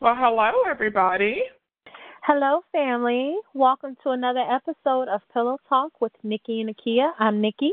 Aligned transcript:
Well, 0.00 0.14
hello, 0.16 0.52
everybody. 0.70 1.42
Hello, 2.22 2.60
family. 2.70 3.34
Welcome 3.52 3.96
to 4.04 4.10
another 4.10 4.38
episode 4.48 5.08
of 5.08 5.22
Pillow 5.32 5.58
Talk 5.68 6.00
with 6.00 6.12
Nikki 6.22 6.60
and 6.60 6.70
Akia. 6.70 7.10
I'm 7.18 7.40
Nikki. 7.40 7.72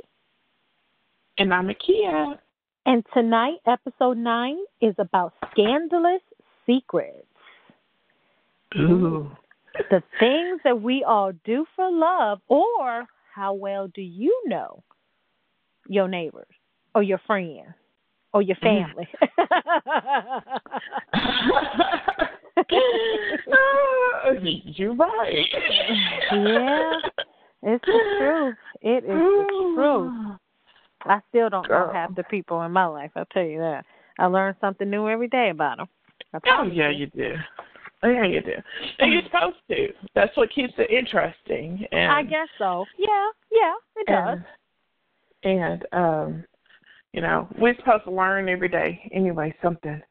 And 1.37 1.53
I'm 1.53 1.67
Akia. 1.67 2.39
And 2.87 3.05
tonight, 3.13 3.57
episode 3.67 4.17
nine 4.17 4.57
is 4.81 4.95
about 4.97 5.33
scandalous 5.51 6.21
secrets. 6.65 7.27
Ooh. 8.75 9.29
The 9.91 10.01
things 10.19 10.61
that 10.63 10.81
we 10.81 11.03
all 11.03 11.31
do 11.45 11.63
for 11.75 11.91
love, 11.91 12.39
or 12.47 13.05
how 13.35 13.53
well 13.53 13.87
do 13.93 14.01
you 14.01 14.35
know 14.47 14.81
your 15.87 16.07
neighbors 16.07 16.47
or 16.95 17.03
your 17.03 17.21
friends 17.27 17.75
or 18.35 18.41
your 18.41 18.57
Mm. 18.57 18.93
family? 18.93 19.07
You're 24.75 24.93
right. 24.93 25.47
Yeah, 26.33 26.99
it's 27.63 27.85
the 27.85 28.17
truth. 28.19 28.55
It 28.81 29.03
is 29.05 29.09
the 29.09 29.71
truth. 29.73 30.11
I 31.05 31.21
still 31.29 31.49
don't 31.49 31.69
know 31.69 31.89
half 31.93 32.13
the 32.15 32.23
people 32.23 32.61
in 32.63 32.71
my 32.71 32.85
life. 32.85 33.11
I'll 33.15 33.25
tell 33.25 33.43
you 33.43 33.59
that. 33.59 33.85
I 34.19 34.25
learn 34.25 34.53
something 34.59 34.89
new 34.89 35.07
every 35.07 35.29
day 35.29 35.49
about 35.51 35.77
them. 35.77 35.87
Oh, 36.45 36.63
yeah, 36.63 36.89
you. 36.89 36.97
you 36.97 37.07
do. 37.07 37.35
Oh, 38.03 38.09
yeah, 38.09 38.25
you 38.25 38.41
do. 38.41 38.53
And 38.99 39.13
you're 39.13 39.23
supposed 39.23 39.55
to. 39.69 39.93
That's 40.13 40.35
what 40.35 40.49
keeps 40.53 40.73
it 40.77 40.89
interesting. 40.89 41.85
And, 41.91 42.11
I 42.11 42.23
guess 42.23 42.49
so. 42.57 42.85
Yeah, 42.97 43.29
yeah, 43.51 43.73
it 43.95 44.07
does. 44.07 44.39
And, 45.43 45.59
and 45.61 45.85
um, 45.93 46.43
you 47.15 47.21
know, 47.21 47.47
we're 47.57 47.75
supposed 47.77 48.03
to 48.03 48.11
learn 48.11 48.49
every 48.49 48.67
day 48.67 49.09
anyway, 49.13 49.55
something. 49.63 50.01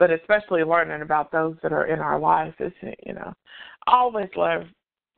But 0.00 0.10
especially 0.10 0.64
learning 0.64 1.02
about 1.02 1.30
those 1.30 1.56
that 1.62 1.72
are 1.72 1.86
in 1.86 2.00
our 2.00 2.18
life 2.18 2.54
is, 2.58 2.72
you 3.06 3.14
know, 3.14 3.32
I 3.86 3.96
always 3.96 4.28
love 4.36 4.62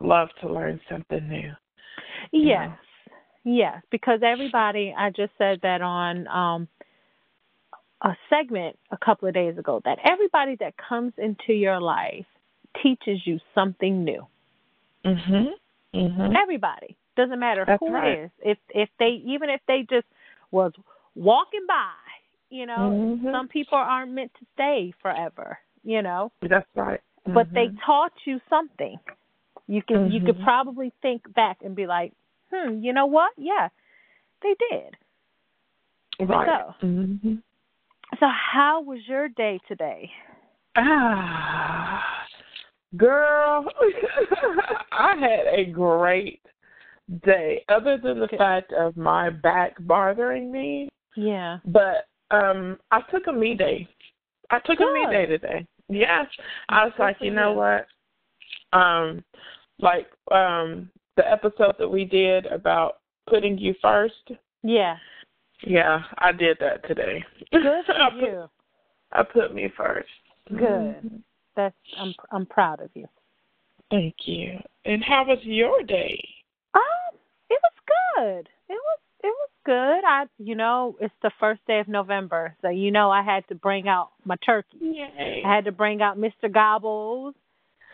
love 0.01 0.29
to 0.43 0.53
learn 0.53 0.79
something 0.91 1.27
new. 1.27 1.51
Yes, 2.33 2.77
yes, 3.45 3.83
because 3.91 4.21
everybody. 4.23 4.95
I 4.97 5.09
just 5.09 5.33
said 5.39 5.61
that 5.63 5.81
on 5.81 6.29
um 6.29 6.69
a 8.03 8.15
segment 8.29 8.79
a 8.91 8.99
couple 8.99 9.27
of 9.27 9.33
days 9.33 9.57
ago 9.57 9.81
that 9.87 9.99
everybody 10.05 10.57
that 10.61 10.75
comes 10.77 11.15
into 11.17 11.55
your 11.55 11.81
life 11.81 12.27
teaches 12.83 13.19
you 13.25 13.39
something 13.55 14.05
new. 14.05 14.27
Mhm. 15.07 15.53
Mhm. 15.95 16.37
Everybody 16.37 16.99
doesn't 17.17 17.39
matter 17.39 17.65
That's 17.67 17.81
who 17.81 17.95
right. 17.95 18.19
it 18.19 18.25
is. 18.25 18.31
If 18.43 18.59
if 18.75 18.89
they 18.99 19.23
even 19.25 19.49
if 19.49 19.63
they 19.67 19.87
just 19.89 20.07
was 20.51 20.73
walking 21.15 21.67
by, 21.67 21.93
you 22.51 22.67
know, 22.67 23.17
Mhm. 23.23 23.33
some 23.33 23.49
people 23.49 23.79
aren't 23.79 24.13
meant 24.13 24.33
to 24.39 24.47
stay 24.55 24.93
forever. 25.01 25.59
You 25.83 26.03
know, 26.03 26.31
That's 26.43 26.69
right. 26.75 27.01
but 27.27 27.49
they 27.55 27.69
Mhm. 27.69 27.81
taught 27.85 28.13
you 28.27 28.41
something. 28.51 28.99
You 29.67 29.83
can 29.83 30.11
you 30.11 30.21
could 30.21 30.37
Mhm. 30.37 30.45
probably 30.45 30.93
think 31.01 31.33
back 31.35 31.63
and 31.63 31.75
be 31.75 31.87
like, 31.87 32.13
hmm, 32.51 32.79
you 32.83 32.93
know 32.93 33.07
what? 33.07 33.33
Yeah, 33.37 33.69
they 34.43 34.55
did. 34.71 34.97
right. 36.21 36.75
so. 36.81 36.87
Mhm. 36.87 37.43
So 38.19 38.27
how 38.29 38.81
was 38.83 39.07
your 39.07 39.29
day 39.29 39.61
today? 39.69 40.13
Ah, 40.77 42.27
girl, 42.97 43.71
I 44.93 45.17
had 45.17 45.47
a 45.47 45.65
great 45.65 46.43
day. 47.25 47.65
Other 47.69 47.99
than 47.99 48.21
the 48.21 48.29
fact 48.37 48.73
of 48.73 48.97
my 48.97 49.31
back 49.31 49.77
bothering 49.81 50.51
me, 50.51 50.89
Yeah. 51.17 51.59
but 51.67 52.07
um, 52.31 52.79
I 52.91 53.01
took 53.11 53.27
a 53.27 53.33
me 53.33 53.55
day. 53.55 53.89
I 54.51 54.59
took 54.61 54.79
a 54.81 54.93
me 54.93 55.07
day 55.11 55.27
today. 55.27 55.67
Yes, 55.89 56.27
I 56.69 56.85
was 56.85 56.93
Good 56.97 57.03
like, 57.03 57.17
you 57.21 57.33
know 57.33 57.53
what? 57.53 57.87
Um, 58.73 59.25
like 59.81 60.07
um, 60.31 60.91
the 61.17 61.29
episode 61.31 61.75
that 61.79 61.89
we 61.89 62.05
did 62.05 62.47
about 62.47 62.99
putting 63.29 63.59
you 63.59 63.75
first. 63.83 64.31
Yeah. 64.63 64.97
Yeah, 65.67 66.03
I 66.19 66.33
did 66.33 66.57
that 66.61 66.87
today. 66.87 67.23
Good 67.53 67.67
I 67.89 68.11
for 68.11 68.21
put- 68.21 68.23
you. 68.29 68.51
I 69.13 69.23
put 69.25 69.55
me 69.55 69.69
first. 69.77 70.09
Good. 70.57 71.23
That's 71.57 71.75
I'm 71.99 72.15
I'm 72.31 72.47
proud 72.47 72.81
of 72.81 72.91
you. 72.95 73.07
Thank 73.91 74.15
you. 74.25 74.59
And 74.85 75.03
how 75.03 75.25
was 75.27 75.39
your 75.43 75.83
day? 75.83 76.23
Um, 76.75 77.19
it 77.51 77.59
was 77.63 77.73
good. 78.17 78.49
It 78.69 78.79
was 78.79 78.99
it 79.25 79.27
was 79.27 79.50
good. 79.65 80.01
I 80.05 80.25
you 80.39 80.55
know, 80.55 80.97
it's 81.01 81.15
the 81.23 81.31
first 81.41 81.61
day 81.67 81.81
of 81.81 81.89
November, 81.89 82.55
so 82.63 82.69
you 82.69 82.91
know 82.91 83.11
I 83.11 83.23
had 83.23 83.47
to 83.49 83.55
bring 83.55 83.89
out 83.89 84.11
my 84.25 84.37
turkey. 84.45 84.79
Yay. 84.81 85.43
I 85.45 85.55
had 85.55 85.65
to 85.67 85.73
bring 85.73 86.01
out 86.03 86.17
Mr. 86.19 86.53
Gobbles, 86.53 87.35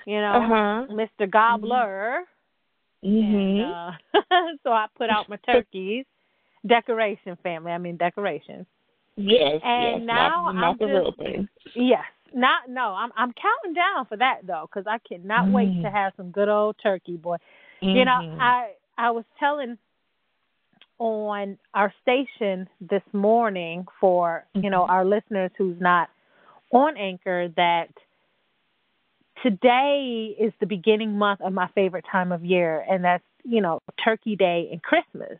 you 0.06 0.20
know, 0.20 0.32
Uh 0.32 0.48
huh. 0.48 0.86
Mr. 0.92 1.30
Gobbler. 1.30 2.20
Mhm. 3.04 3.62
And, 3.62 3.62
uh, 3.64 3.92
so 4.62 4.70
I 4.72 4.86
put 4.96 5.10
out 5.10 5.28
my 5.28 5.36
turkeys. 5.46 6.04
Decoration 6.66 7.36
family, 7.44 7.70
I 7.70 7.78
mean 7.78 7.96
decorations. 7.96 8.66
Yes. 9.16 9.60
and 9.64 10.02
yes. 10.02 10.06
now 10.06 10.44
not, 10.46 10.54
not 10.54 10.64
I'm 10.70 10.76
the 10.78 10.84
just- 10.86 10.92
real 10.94 11.12
thing. 11.18 11.48
Yes. 11.74 12.02
Not 12.34 12.68
no. 12.68 12.88
I'm 12.88 13.12
I'm 13.16 13.32
counting 13.32 13.72
down 13.72 14.04
for 14.06 14.16
that 14.16 14.40
though, 14.46 14.66
because 14.68 14.86
I 14.88 14.98
cannot 15.08 15.48
wait 15.52 15.68
Mm. 15.68 15.82
to 15.82 15.90
have 15.90 16.12
some 16.16 16.32
good 16.32 16.48
old 16.48 16.74
turkey, 16.82 17.16
boy. 17.16 17.36
You 17.80 18.04
know, 18.04 18.18
Mhm. 18.20 18.40
I 18.40 18.72
I 18.98 19.10
was 19.12 19.24
telling 19.38 19.78
on 20.98 21.58
our 21.74 21.92
station 22.02 22.68
this 22.80 23.02
morning 23.12 23.86
for 24.00 24.46
you 24.54 24.70
know 24.70 24.82
Mhm. 24.82 24.88
our 24.90 25.04
listeners 25.04 25.50
who's 25.56 25.80
not 25.80 26.10
on 26.72 26.96
Anchor 26.96 27.48
that 27.48 27.90
today 29.42 30.34
is 30.38 30.52
the 30.60 30.66
beginning 30.66 31.16
month 31.18 31.40
of 31.40 31.52
my 31.52 31.66
favorite 31.68 32.04
time 32.10 32.32
of 32.32 32.44
year, 32.44 32.84
and 32.88 33.04
that's 33.04 33.24
you 33.44 33.60
know 33.60 33.80
Turkey 34.02 34.36
Day 34.36 34.68
and 34.72 34.82
Christmas. 34.82 35.38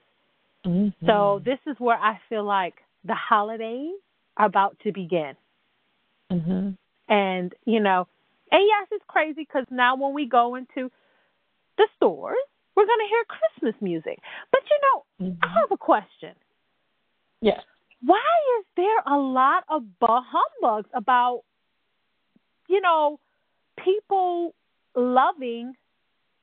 Mhm. 0.65 0.93
So 1.07 1.41
this 1.45 1.59
is 1.67 1.79
where 1.81 1.99
I 1.99 2.19
feel 2.29 2.45
like 2.45 2.83
the 3.05 3.15
holidays 3.15 3.95
are 4.37 4.47
about 4.47 4.79
to 4.81 4.93
begin. 4.93 5.37
Mhm. 6.31 6.77
And, 7.09 7.55
you 7.65 7.81
know, 7.81 8.09
and 8.51 8.63
yes, 8.67 8.89
it's 8.91 9.05
crazy 9.07 9.43
because 9.43 9.65
now 9.71 9.97
when 9.97 10.13
we 10.13 10.27
go 10.27 10.57
into 10.57 10.91
the 11.77 11.89
stores, 11.97 12.37
we're 12.77 12.87
going 12.87 13.01
to 13.01 13.09
hear 13.09 13.25
Christmas 13.25 13.75
music. 13.81 14.19
But, 14.53 14.61
you 14.71 14.79
know, 14.83 15.37
I 15.43 15.47
Mhm. 15.47 15.55
have 15.55 15.73
a 15.73 15.77
question. 15.77 16.35
Yes. 17.41 17.65
Why 18.03 18.23
is 18.59 18.67
there 18.77 19.03
a 19.07 19.17
lot 19.17 19.65
of 19.69 19.99
bah 19.99 20.21
humbugs 20.21 20.91
about, 20.93 21.45
you 22.69 22.81
know, 22.81 23.19
people 23.77 24.55
loving 24.95 25.77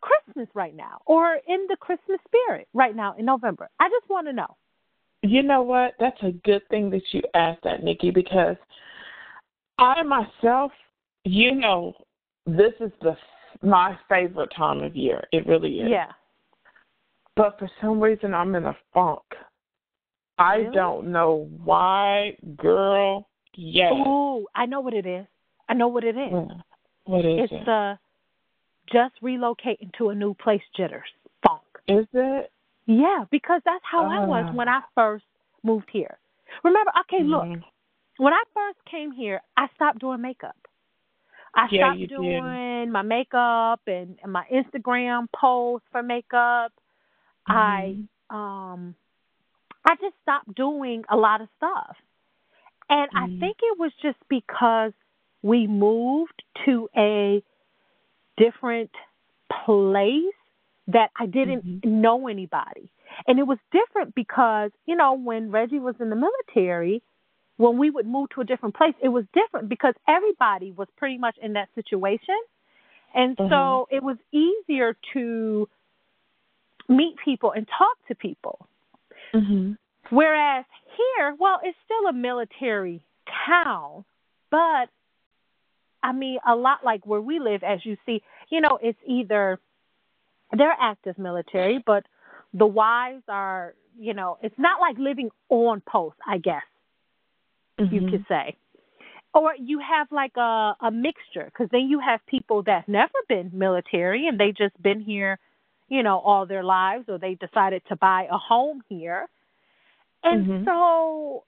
Christmas 0.01 0.49
right 0.55 0.75
now 0.75 1.01
or 1.05 1.35
in 1.47 1.67
the 1.67 1.77
Christmas 1.77 2.19
spirit 2.25 2.67
right 2.73 2.95
now 2.95 3.13
in 3.13 3.25
November? 3.25 3.69
I 3.79 3.89
just 3.89 4.09
want 4.09 4.27
to 4.27 4.33
know. 4.33 4.57
You 5.21 5.43
know 5.43 5.61
what? 5.61 5.93
That's 5.99 6.21
a 6.23 6.31
good 6.31 6.67
thing 6.69 6.89
that 6.89 7.13
you 7.13 7.21
asked 7.33 7.63
that, 7.63 7.83
Nikki, 7.83 8.11
because 8.11 8.57
I 9.77 10.01
myself, 10.03 10.71
you 11.23 11.55
know, 11.55 11.93
this 12.45 12.73
is 12.79 12.91
the 13.01 13.15
my 13.61 13.97
favorite 14.09 14.51
time 14.55 14.83
of 14.83 14.95
year. 14.95 15.23
It 15.31 15.47
really 15.47 15.79
is. 15.79 15.89
Yeah. 15.89 16.11
But 17.35 17.57
for 17.57 17.69
some 17.81 17.99
reason, 17.99 18.33
I'm 18.33 18.53
in 18.55 18.65
a 18.65 18.75
funk. 18.93 19.21
I 20.37 20.55
Really? 20.57 20.75
don't 20.75 21.11
know 21.11 21.49
why, 21.63 22.37
girl. 22.57 23.27
Yes. 23.55 23.93
Ooh, 23.93 24.47
I 24.55 24.65
know 24.65 24.81
what 24.81 24.93
it 24.93 25.05
is. 25.05 25.25
I 25.69 25.73
know 25.73 25.87
what 25.87 26.03
it 26.03 26.17
is. 26.17 26.31
Yeah. 26.31 26.61
What 27.05 27.25
is 27.25 27.43
it's 27.43 27.53
it? 27.53 27.65
the 27.65 27.97
just 28.91 29.13
relocating 29.21 29.93
to 29.97 30.09
a 30.09 30.15
new 30.15 30.33
place 30.33 30.61
jitters 30.75 31.07
funk. 31.45 31.61
Is 31.87 32.05
it? 32.13 32.51
Yeah, 32.85 33.25
because 33.31 33.61
that's 33.65 33.83
how 33.89 34.05
I 34.05 34.25
was 34.25 34.45
Ah. 34.49 34.55
when 34.55 34.67
I 34.67 34.81
first 34.93 35.25
moved 35.63 35.89
here. 35.91 36.17
Remember, 36.63 36.91
okay, 37.01 37.23
look, 37.23 37.43
Mhm. 37.45 37.63
when 38.17 38.33
I 38.33 38.43
first 38.53 38.83
came 38.85 39.11
here, 39.11 39.41
I 39.55 39.67
stopped 39.75 39.99
doing 39.99 40.21
makeup. 40.21 40.55
I 41.55 41.67
Yeah, 41.71 41.87
stopped 41.87 41.99
you 41.99 42.07
did. 42.07 42.15
doing 42.17 42.91
my 42.91 43.01
makeup 43.03 43.81
and, 43.87 44.19
and 44.21 44.31
my 44.31 44.45
Instagram 44.51 45.31
posts 45.31 45.87
for 45.91 46.03
makeup. 46.03 46.73
I 47.47 47.97
Mhm. 47.97 48.07
um 48.29 48.95
I 49.85 49.95
just 50.01 50.15
stopped 50.21 50.53
doing 50.55 51.03
a 51.09 51.17
lot 51.17 51.41
of 51.41 51.49
stuff. 51.57 51.95
And 52.89 53.09
I 53.15 53.27
Mhm. 53.27 53.39
think 53.39 53.57
it 53.61 53.79
was 53.79 53.91
just 54.01 54.17
because 54.29 54.91
we 55.41 55.67
moved 55.67 56.43
to 56.65 56.89
a 56.97 57.43
different 58.37 58.91
place 59.65 60.33
that 60.87 61.11
I 61.17 61.25
didn't 61.27 61.65
Mhm. 61.65 61.83
know 61.83 62.27
anybody. 62.27 62.91
And 63.27 63.39
it 63.39 63.43
was 63.47 63.57
different 63.71 64.15
because, 64.15 64.71
you 64.85 64.95
know, 64.95 65.13
when 65.13 65.51
Reggie 65.51 65.79
was 65.79 65.95
in 65.99 66.09
the 66.09 66.15
military, 66.15 67.01
when 67.57 67.77
we 67.77 67.89
would 67.89 68.05
move 68.07 68.29
to 68.31 68.41
a 68.41 68.45
different 68.45 68.75
place, 68.75 68.93
it 69.01 69.09
was 69.09 69.25
different 69.33 69.69
because 69.69 69.93
everybody 70.07 70.71
was 70.71 70.87
pretty 70.97 71.17
much 71.17 71.37
in 71.41 71.53
that 71.53 71.69
situation. 71.75 72.35
And 73.13 73.37
so 73.49 73.87
it 73.91 74.03
was 74.03 74.17
easier 74.31 74.95
to 75.13 75.69
meet 76.87 77.15
people 77.23 77.51
and 77.51 77.67
talk 77.67 77.97
to 78.07 78.15
people. 78.15 78.67
Mhm. 79.33 79.77
Whereas 80.09 80.65
here, 80.97 81.35
well, 81.39 81.59
it's 81.63 81.77
still 81.85 82.07
a 82.07 82.13
military 82.13 83.01
town, 83.47 84.05
but 84.49 84.89
I 86.03 86.11
mean, 86.11 86.39
a 86.45 86.55
lot 86.55 86.83
like 86.83 87.05
where 87.07 87.21
we 87.21 87.39
live, 87.39 87.63
as 87.63 87.85
you 87.85 87.97
see, 88.05 88.21
you 88.49 88.59
know, 88.59 88.77
it's 88.81 88.99
either 89.07 89.59
they're 90.51 90.75
active 90.79 91.17
military, 91.17 91.81
but 91.83 92.05
the 92.53 92.67
wives 92.67 93.23
are, 93.27 93.73
you 93.97 94.13
know, 94.13 94.37
it's 94.41 94.59
not 94.59 94.81
like 94.81 94.97
living 94.97 95.31
on 95.49 95.81
post, 95.81 96.17
I 96.27 96.37
guess 96.37 96.63
mm-hmm. 97.79 97.93
you 97.93 98.11
could 98.11 98.25
say. 98.27 98.55
Or 99.33 99.55
you 99.57 99.79
have 99.79 100.11
like 100.11 100.37
a, 100.37 100.75
a 100.79 100.91
mixture, 100.91 101.45
because 101.45 101.69
then 101.71 101.87
you 101.89 101.99
have 101.99 102.19
people 102.27 102.61
that's 102.63 102.87
never 102.87 103.13
been 103.27 103.49
military 103.53 104.27
and 104.27 104.39
they 104.39 104.51
just 104.55 104.79
been 104.81 105.01
here, 105.01 105.39
you 105.89 106.03
know, 106.03 106.19
all 106.19 106.45
their 106.45 106.63
lives, 106.63 107.05
or 107.07 107.17
they 107.17 107.35
decided 107.35 107.81
to 107.89 107.95
buy 107.95 108.27
a 108.31 108.37
home 108.37 108.81
here. 108.89 109.27
And 110.23 110.47
mm-hmm. 110.47 110.65
so 110.65 111.43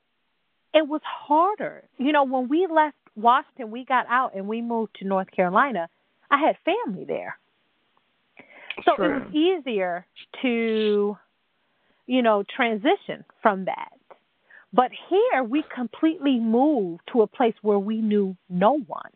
it 0.74 0.88
was 0.88 1.02
harder. 1.04 1.84
You 1.98 2.12
know, 2.12 2.26
when 2.26 2.50
we 2.50 2.68
left 2.70 2.98
Washington, 3.16 3.72
we 3.72 3.86
got 3.86 4.06
out 4.10 4.36
and 4.36 4.48
we 4.48 4.62
moved 4.62 4.98
to 5.00 5.08
North 5.08 5.32
Carolina. 5.32 5.88
I 6.30 6.38
had 6.40 6.58
family 6.66 7.06
there. 7.06 7.38
So 8.84 8.96
True. 8.98 9.06
it 9.06 9.24
was 9.26 9.34
easier 9.34 10.06
to, 10.42 11.18
you 12.08 12.22
know, 12.22 12.44
transition 12.56 13.24
from 13.42 13.66
that. 13.66 13.94
But 14.74 14.92
here 15.10 15.44
we 15.44 15.64
completely 15.74 16.38
moved 16.38 17.04
to 17.14 17.22
a 17.22 17.28
place 17.28 17.54
where 17.62 17.80
we 17.80 18.02
knew 18.02 18.36
no 18.50 18.78
one. 18.86 19.12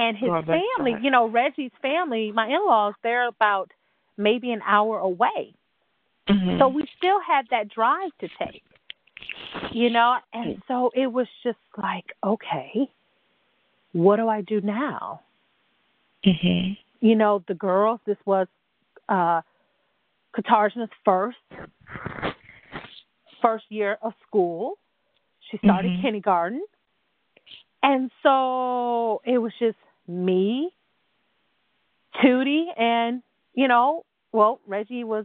And 0.00 0.16
his 0.16 0.30
well, 0.30 0.42
family, 0.42 0.94
you 1.02 1.10
know, 1.10 1.28
Reggie's 1.28 1.72
family, 1.82 2.32
my 2.32 2.46
in 2.46 2.64
laws, 2.66 2.94
they're 3.02 3.28
about 3.28 3.70
maybe 4.16 4.50
an 4.50 4.62
hour 4.66 4.98
away. 4.98 5.54
Mm-hmm. 6.26 6.58
So 6.58 6.68
we 6.68 6.86
still 6.96 7.18
had 7.20 7.44
that 7.50 7.68
drive 7.68 8.10
to 8.20 8.28
take. 8.42 8.62
You 9.72 9.90
know, 9.90 10.16
and 10.32 10.62
so 10.66 10.90
it 10.94 11.08
was 11.08 11.26
just 11.42 11.58
like, 11.76 12.06
okay, 12.24 12.88
what 13.92 14.16
do 14.16 14.28
I 14.28 14.40
do 14.40 14.62
now? 14.62 15.20
Mhm. 16.24 16.78
You 17.00 17.16
know, 17.16 17.44
the 17.46 17.54
girls, 17.54 18.00
this 18.06 18.16
was 18.24 18.46
uh 19.08 19.42
Katarzyna's 20.34 20.90
first 21.04 21.36
first 23.42 23.64
year 23.68 23.98
of 24.00 24.14
school. 24.26 24.78
She 25.50 25.58
started 25.58 25.92
mm-hmm. 25.92 26.02
kindergarten. 26.02 26.62
And 27.82 28.10
so 28.22 29.20
it 29.24 29.38
was 29.38 29.52
just 29.58 29.76
me, 30.10 30.70
Tootie, 32.22 32.66
and, 32.76 33.22
you 33.54 33.68
know, 33.68 34.04
well, 34.32 34.60
Reggie 34.66 35.04
was 35.04 35.24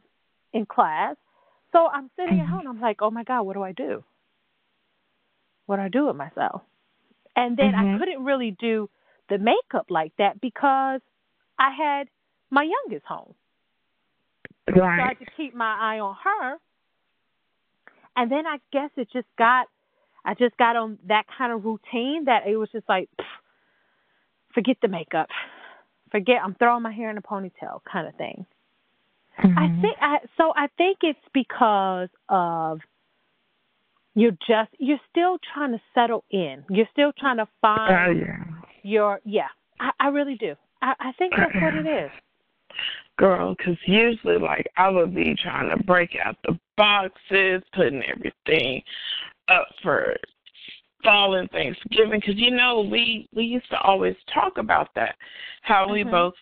in 0.54 0.66
class. 0.66 1.16
So 1.72 1.88
I'm 1.88 2.10
sitting 2.16 2.40
at 2.40 2.46
mm-hmm. 2.46 2.56
home. 2.56 2.68
I'm 2.68 2.82
like, 2.82 3.02
oh 3.02 3.12
my 3.12 3.24
God, 3.24 3.44
what 3.44 3.54
do 3.54 3.64
I 3.64 3.74
do? 3.74 4.04
What 5.66 5.78
do 5.78 5.82
I 5.82 5.90
do 5.90 6.08
with 6.08 6.16
myself? 6.16 6.62
And 7.36 7.58
then 7.58 7.74
mm-hmm. 7.74 7.96
I 7.96 8.00
couldn't 8.00 8.24
really 8.24 8.56
do 8.60 8.90
the 9.30 9.38
makeup 9.38 9.88
like 9.90 10.14
that 10.18 10.40
because 10.40 11.02
I 11.60 11.72
had 11.76 12.08
my 12.50 12.64
youngest 12.64 13.06
home. 13.06 13.34
Right. 14.68 14.78
So 14.78 14.84
I 14.84 15.08
had 15.10 15.20
to 15.20 15.26
keep 15.36 15.56
my 15.56 15.96
eye 15.96 16.00
on 16.00 16.16
her. 16.24 16.58
And 18.16 18.32
then 18.32 18.48
I 18.48 18.58
guess 18.72 18.92
it 18.96 19.10
just 19.12 19.28
got, 19.38 19.68
I 20.24 20.34
just 20.36 20.56
got 20.58 20.76
on 20.76 20.98
that 21.08 21.26
kind 21.38 21.52
of 21.52 21.66
routine 21.66 22.26
that 22.26 22.48
it 22.48 22.56
was 22.56 22.70
just 22.72 22.88
like, 22.88 23.10
forget 24.56 24.78
the 24.82 24.88
makeup, 24.88 25.28
forget 26.12 26.38
I'm 26.44 26.56
throwing 26.56 26.82
my 26.82 26.92
hair 26.92 27.12
in 27.12 27.18
a 27.18 27.22
ponytail 27.22 27.82
kind 27.92 28.08
of 28.08 28.16
thing. 28.16 28.46
Mm-hmm. 29.44 29.60
I 29.60 29.82
think 29.82 29.98
I, 30.02 30.18
so. 30.38 30.54
I 30.56 30.68
think 30.78 31.00
it's 31.02 31.20
because 31.34 32.10
of 32.30 32.80
you're 34.16 34.32
just 34.32 34.72
you're 34.80 35.02
still 35.12 35.38
trying 35.54 35.74
to 35.74 35.82
settle 35.94 36.24
in. 36.32 36.64
You're 36.70 36.88
still 36.92 37.12
trying 37.20 37.38
to 37.38 37.48
find 37.62 38.22
uh, 38.22 38.26
yeah. 38.26 38.44
your 38.82 39.20
yeah. 39.26 39.50
I, 39.80 39.92
I 40.00 40.08
really 40.08 40.36
do. 40.36 40.56
I, 40.82 40.94
I 41.00 41.12
think 41.20 41.34
that's 41.38 41.54
what 41.54 41.74
it 41.74 41.86
is 41.86 42.10
girl, 43.18 43.56
because 43.56 43.78
usually, 43.86 44.38
like, 44.38 44.68
I 44.78 44.90
would 44.90 45.14
be 45.16 45.36
trying 45.42 45.76
to 45.76 45.84
break 45.84 46.12
out 46.24 46.38
the 46.44 46.58
boxes, 46.78 47.62
putting 47.74 48.04
everything 48.04 48.82
up 49.48 49.68
for 49.82 50.16
fall 51.06 51.36
and 51.36 51.50
Thanksgiving, 51.52 52.20
because 52.20 52.36
you 52.36 52.52
know 52.52 52.82
we 52.82 53.30
we 53.34 53.44
used 53.44 53.70
to 53.70 53.80
always 53.80 54.16
talk 54.34 54.58
about 54.58 54.90
that, 54.96 55.16
how 55.62 55.84
mm-hmm. 55.84 55.94
we 55.94 56.04
both 56.04 56.34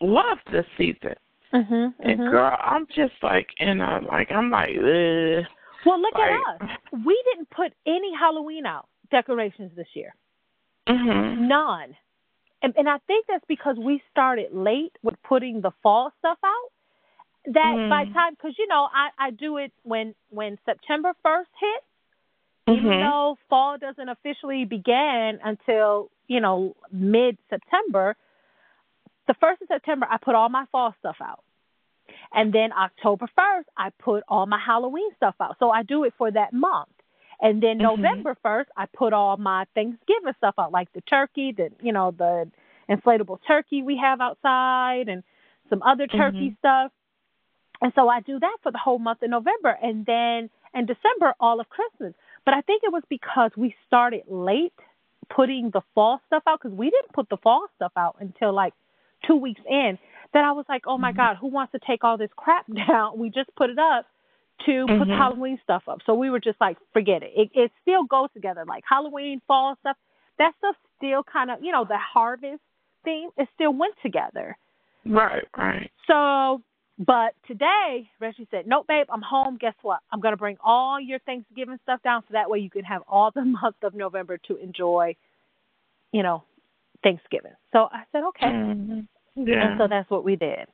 love 0.00 0.38
this 0.50 0.66
season. 0.78 1.14
Mm-hmm, 1.52 1.74
and 1.74 2.18
mm-hmm. 2.18 2.30
girl, 2.30 2.56
I'm 2.64 2.86
just 2.86 3.12
like, 3.22 3.48
and 3.58 3.82
I'm 3.82 4.06
like, 4.06 4.30
I'm 4.32 4.50
like, 4.50 4.70
Ugh. 4.70 5.44
well, 5.84 6.00
look 6.00 6.14
like, 6.14 6.30
at 6.30 6.62
us. 6.62 6.70
We 7.04 7.22
didn't 7.30 7.50
put 7.50 7.72
any 7.86 8.10
Halloween 8.18 8.64
out 8.64 8.88
decorations 9.10 9.70
this 9.76 9.88
year. 9.94 10.14
Mm-hmm. 10.88 11.48
None 11.48 11.94
and, 12.62 12.72
and 12.76 12.88
I 12.88 12.98
think 13.06 13.26
that's 13.28 13.44
because 13.48 13.76
we 13.78 14.00
started 14.10 14.52
late 14.52 14.92
with 15.02 15.16
putting 15.24 15.60
the 15.60 15.72
fall 15.82 16.12
stuff 16.18 16.38
out. 16.44 16.70
That 17.46 17.74
mm. 17.76 17.90
by 17.90 18.04
time, 18.12 18.34
because 18.34 18.54
you 18.56 18.68
know, 18.68 18.88
I 18.94 19.08
I 19.18 19.30
do 19.32 19.56
it 19.56 19.72
when 19.82 20.14
when 20.30 20.58
September 20.64 21.12
first 21.24 21.50
hits. 21.60 21.86
Mm-hmm. 22.68 22.86
Even 22.86 23.00
though 23.00 23.36
fall 23.48 23.76
doesn't 23.78 24.08
officially 24.08 24.64
begin 24.64 25.38
until 25.44 26.10
you 26.28 26.40
know 26.40 26.76
mid 26.92 27.38
September, 27.50 28.16
the 29.26 29.34
first 29.40 29.62
of 29.62 29.68
September 29.68 30.06
I 30.08 30.18
put 30.18 30.34
all 30.34 30.48
my 30.48 30.64
fall 30.70 30.94
stuff 31.00 31.16
out. 31.20 31.42
And 32.32 32.52
then 32.52 32.72
October 32.72 33.26
1st, 33.38 33.64
I 33.76 33.90
put 33.98 34.22
all 34.28 34.46
my 34.46 34.58
Halloween 34.64 35.10
stuff 35.16 35.34
out. 35.40 35.56
So 35.58 35.70
I 35.70 35.82
do 35.82 36.04
it 36.04 36.14
for 36.16 36.30
that 36.30 36.52
month. 36.52 36.88
And 37.40 37.62
then 37.62 37.78
mm-hmm. 37.78 38.02
November 38.02 38.36
1st, 38.44 38.66
I 38.76 38.86
put 38.86 39.12
all 39.12 39.36
my 39.36 39.64
Thanksgiving 39.74 40.32
stuff 40.38 40.54
out, 40.58 40.72
like 40.72 40.92
the 40.92 41.00
turkey, 41.02 41.52
the, 41.56 41.70
you 41.80 41.92
know, 41.92 42.12
the 42.16 42.50
inflatable 42.88 43.38
turkey 43.46 43.82
we 43.82 43.98
have 44.02 44.20
outside 44.20 45.08
and 45.08 45.22
some 45.68 45.82
other 45.82 46.06
turkey 46.06 46.50
mm-hmm. 46.50 46.58
stuff. 46.58 46.92
And 47.80 47.92
so 47.94 48.08
I 48.08 48.20
do 48.20 48.38
that 48.38 48.58
for 48.62 48.70
the 48.70 48.78
whole 48.78 48.98
month 48.98 49.22
of 49.22 49.30
November. 49.30 49.76
And 49.82 50.06
then 50.06 50.50
in 50.74 50.86
December, 50.86 51.34
all 51.40 51.60
of 51.60 51.66
Christmas. 51.68 52.14
But 52.44 52.54
I 52.54 52.60
think 52.62 52.82
it 52.84 52.92
was 52.92 53.02
because 53.08 53.50
we 53.56 53.74
started 53.86 54.22
late 54.28 54.72
putting 55.34 55.70
the 55.72 55.82
fall 55.94 56.20
stuff 56.26 56.42
out 56.46 56.60
because 56.62 56.76
we 56.76 56.90
didn't 56.90 57.12
put 57.12 57.28
the 57.28 57.36
fall 57.36 57.66
stuff 57.76 57.92
out 57.96 58.16
until 58.20 58.52
like 58.52 58.74
two 59.26 59.36
weeks 59.36 59.60
in 59.68 59.98
that 60.34 60.44
I 60.44 60.52
was 60.52 60.64
like, 60.68 60.82
oh 60.86 60.98
my 60.98 61.10
mm-hmm. 61.10 61.18
God, 61.18 61.36
who 61.40 61.48
wants 61.48 61.72
to 61.72 61.78
take 61.86 62.04
all 62.04 62.18
this 62.18 62.30
crap 62.36 62.66
down? 62.88 63.18
We 63.18 63.30
just 63.30 63.54
put 63.56 63.70
it 63.70 63.78
up 63.78 64.06
to 64.66 64.70
mm-hmm. 64.70 64.98
put 64.98 65.08
Halloween 65.08 65.58
stuff 65.62 65.82
up. 65.88 65.98
So 66.06 66.14
we 66.14 66.30
were 66.30 66.40
just 66.40 66.60
like, 66.60 66.76
forget 66.92 67.22
it. 67.22 67.32
It 67.34 67.50
it 67.54 67.70
still 67.82 68.04
goes 68.04 68.28
together. 68.34 68.64
Like 68.66 68.84
Halloween, 68.88 69.40
fall 69.46 69.76
stuff, 69.80 69.96
that 70.38 70.52
stuff 70.58 70.76
still 70.96 71.22
kind 71.22 71.50
of, 71.50 71.58
you 71.62 71.72
know, 71.72 71.84
the 71.84 71.98
harvest 71.98 72.60
theme, 73.04 73.30
it 73.36 73.48
still 73.54 73.72
went 73.72 73.94
together. 74.02 74.56
Right, 75.04 75.44
right. 75.56 75.90
So, 76.06 76.62
but 76.98 77.34
today, 77.46 78.10
Reggie 78.20 78.46
said, 78.50 78.66
nope, 78.66 78.86
babe, 78.86 79.06
I'm 79.10 79.22
home. 79.22 79.56
Guess 79.60 79.74
what? 79.82 80.00
I'm 80.10 80.20
going 80.20 80.32
to 80.32 80.38
bring 80.38 80.56
all 80.62 81.00
your 81.00 81.18
Thanksgiving 81.20 81.78
stuff 81.82 82.02
down 82.02 82.22
so 82.22 82.32
that 82.32 82.50
way 82.50 82.58
you 82.58 82.70
can 82.70 82.84
have 82.84 83.02
all 83.08 83.30
the 83.34 83.44
month 83.62 83.76
of 83.82 83.94
November 83.94 84.38
to 84.48 84.56
enjoy, 84.56 85.16
you 86.12 86.22
know, 86.22 86.44
Thanksgiving. 87.02 87.52
So 87.72 87.88
I 87.90 88.02
said, 88.12 88.22
okay. 88.28 88.46
Mm-hmm. 88.46 89.00
Yeah. 89.48 89.70
And 89.70 89.78
so 89.78 89.88
that's 89.88 90.10
what 90.10 90.24
we 90.24 90.36
did. 90.36 90.66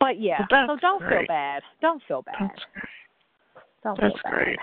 But 0.00 0.18
yeah, 0.18 0.38
so 0.48 0.76
don't 0.80 0.98
great. 1.00 1.20
feel 1.20 1.26
bad. 1.28 1.62
Don't 1.82 2.02
feel 2.08 2.22
bad. 2.22 2.36
That's 2.40 2.62
don't 3.84 4.00
That's 4.00 4.14
feel 4.22 4.32
great. 4.32 4.58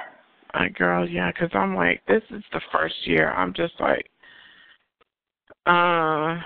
My 0.53 0.69
girl, 0.69 1.07
yeah, 1.07 1.31
because 1.31 1.49
I'm 1.53 1.75
like, 1.75 2.01
this 2.07 2.23
is 2.31 2.43
the 2.51 2.61
first 2.71 2.95
year. 3.05 3.31
I'm 3.31 3.53
just 3.53 3.73
like, 3.79 4.09
uh, 5.67 6.39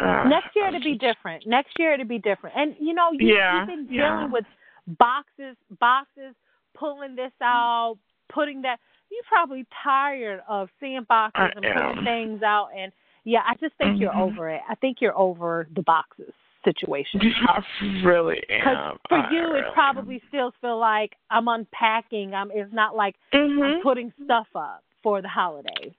uh 0.00 0.24
next 0.28 0.54
year 0.54 0.70
to 0.70 0.80
be 0.80 0.96
different. 0.96 1.46
Next 1.46 1.78
year 1.78 1.96
to 1.96 2.04
be 2.04 2.18
different. 2.18 2.56
And 2.56 2.74
you 2.80 2.94
know, 2.94 3.10
you, 3.12 3.34
yeah, 3.34 3.60
you've 3.60 3.68
been 3.68 3.86
dealing 3.86 3.98
yeah. 3.98 4.28
with 4.30 4.44
boxes, 4.86 5.56
boxes, 5.80 6.34
pulling 6.74 7.14
this 7.14 7.32
out, 7.42 7.96
putting 8.32 8.62
that. 8.62 8.78
You're 9.10 9.22
probably 9.28 9.66
tired 9.84 10.40
of 10.48 10.68
seeing 10.80 11.04
boxes 11.06 11.50
I 11.54 11.56
and 11.56 11.64
am. 11.66 11.88
putting 11.88 12.04
things 12.04 12.42
out. 12.42 12.68
And 12.76 12.92
yeah, 13.24 13.40
I 13.46 13.54
just 13.60 13.76
think 13.76 13.92
mm-hmm. 13.92 14.02
you're 14.02 14.16
over 14.16 14.48
it. 14.48 14.62
I 14.68 14.74
think 14.76 14.98
you're 15.00 15.16
over 15.16 15.68
the 15.74 15.82
boxes 15.82 16.32
situation. 16.64 17.20
I 17.48 17.60
really 18.04 18.40
am. 18.50 18.98
For 19.08 19.18
I 19.18 19.30
you, 19.30 19.40
really 19.40 19.60
it 19.60 19.74
probably 19.74 20.14
am. 20.16 20.20
still 20.28 20.52
feel 20.60 20.78
like 20.78 21.12
I'm 21.30 21.48
unpacking. 21.48 22.34
I'm. 22.34 22.50
It's 22.52 22.72
not 22.72 22.96
like 22.96 23.16
mm-hmm. 23.34 23.62
I'm 23.62 23.82
putting 23.82 24.12
stuff 24.24 24.46
up 24.54 24.82
for 25.02 25.20
the 25.20 25.28
holidays. 25.28 25.92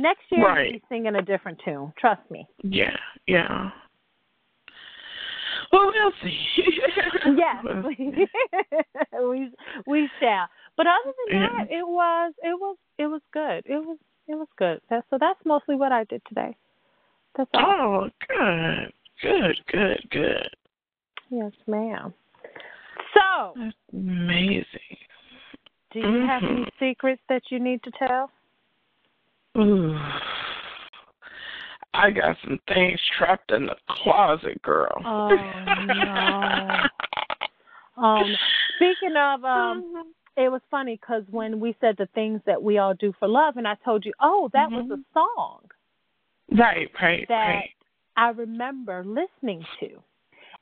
Next 0.00 0.22
year, 0.30 0.46
right. 0.46 0.70
you'll 0.72 0.80
singing 0.88 1.14
a 1.14 1.20
different 1.20 1.60
tune. 1.62 1.92
Trust 1.98 2.22
me. 2.30 2.46
Yeah, 2.62 2.96
yeah. 3.26 3.70
Well, 5.70 5.92
we'll 5.92 6.12
see. 6.22 6.38
yes, 7.36 7.64
we 9.20 9.50
we 9.86 10.08
shall. 10.18 10.48
But 10.78 10.86
other 10.86 11.12
than 11.30 11.40
that, 11.42 11.66
it 11.70 11.86
was 11.86 12.32
it 12.42 12.58
was 12.58 12.76
it 12.96 13.06
was 13.08 13.20
good. 13.30 13.62
It 13.66 13.84
was 13.84 13.98
it 14.26 14.36
was 14.36 14.48
good. 14.56 14.80
That, 14.88 15.04
so 15.10 15.18
that's 15.20 15.38
mostly 15.44 15.76
what 15.76 15.92
I 15.92 16.04
did 16.04 16.22
today. 16.26 16.56
That's 17.36 17.50
all. 17.52 18.08
Oh, 18.08 18.08
good. 18.26 18.92
Good, 19.22 19.60
good, 19.70 20.10
good. 20.10 20.48
Yes, 21.28 21.52
ma'am. 21.66 22.14
So 23.12 23.52
That's 23.54 23.76
amazing. 23.92 24.64
Do 25.92 25.98
you 25.98 26.06
mm-hmm. 26.06 26.26
have 26.26 26.42
any 26.42 26.66
secrets 26.80 27.20
that 27.28 27.42
you 27.50 27.60
need 27.60 27.82
to 27.82 27.90
tell? 27.98 28.30
Ooh. 29.58 29.96
I 31.92 32.10
got 32.10 32.36
some 32.44 32.58
things 32.68 33.00
trapped 33.18 33.50
in 33.50 33.66
the 33.66 33.74
closet, 33.88 34.62
girl. 34.62 35.02
Oh 35.04 35.30
no. 37.98 38.02
um, 38.02 38.36
speaking 38.76 39.16
of, 39.16 39.44
um, 39.44 40.12
it 40.36 40.50
was 40.50 40.60
funny 40.70 40.98
because 41.00 41.24
when 41.30 41.58
we 41.58 41.74
said 41.80 41.96
the 41.98 42.06
things 42.14 42.40
that 42.46 42.62
we 42.62 42.78
all 42.78 42.94
do 42.94 43.12
for 43.18 43.26
love, 43.26 43.56
and 43.56 43.66
I 43.66 43.74
told 43.84 44.04
you, 44.04 44.12
oh, 44.20 44.48
that 44.52 44.70
mm-hmm. 44.70 44.88
was 44.88 45.00
a 45.00 45.02
song. 45.12 45.62
Right, 46.56 46.90
right, 47.02 47.26
that 47.28 47.34
right. 47.34 47.70
I 48.16 48.28
remember 48.30 49.04
listening 49.04 49.64
to, 49.80 49.88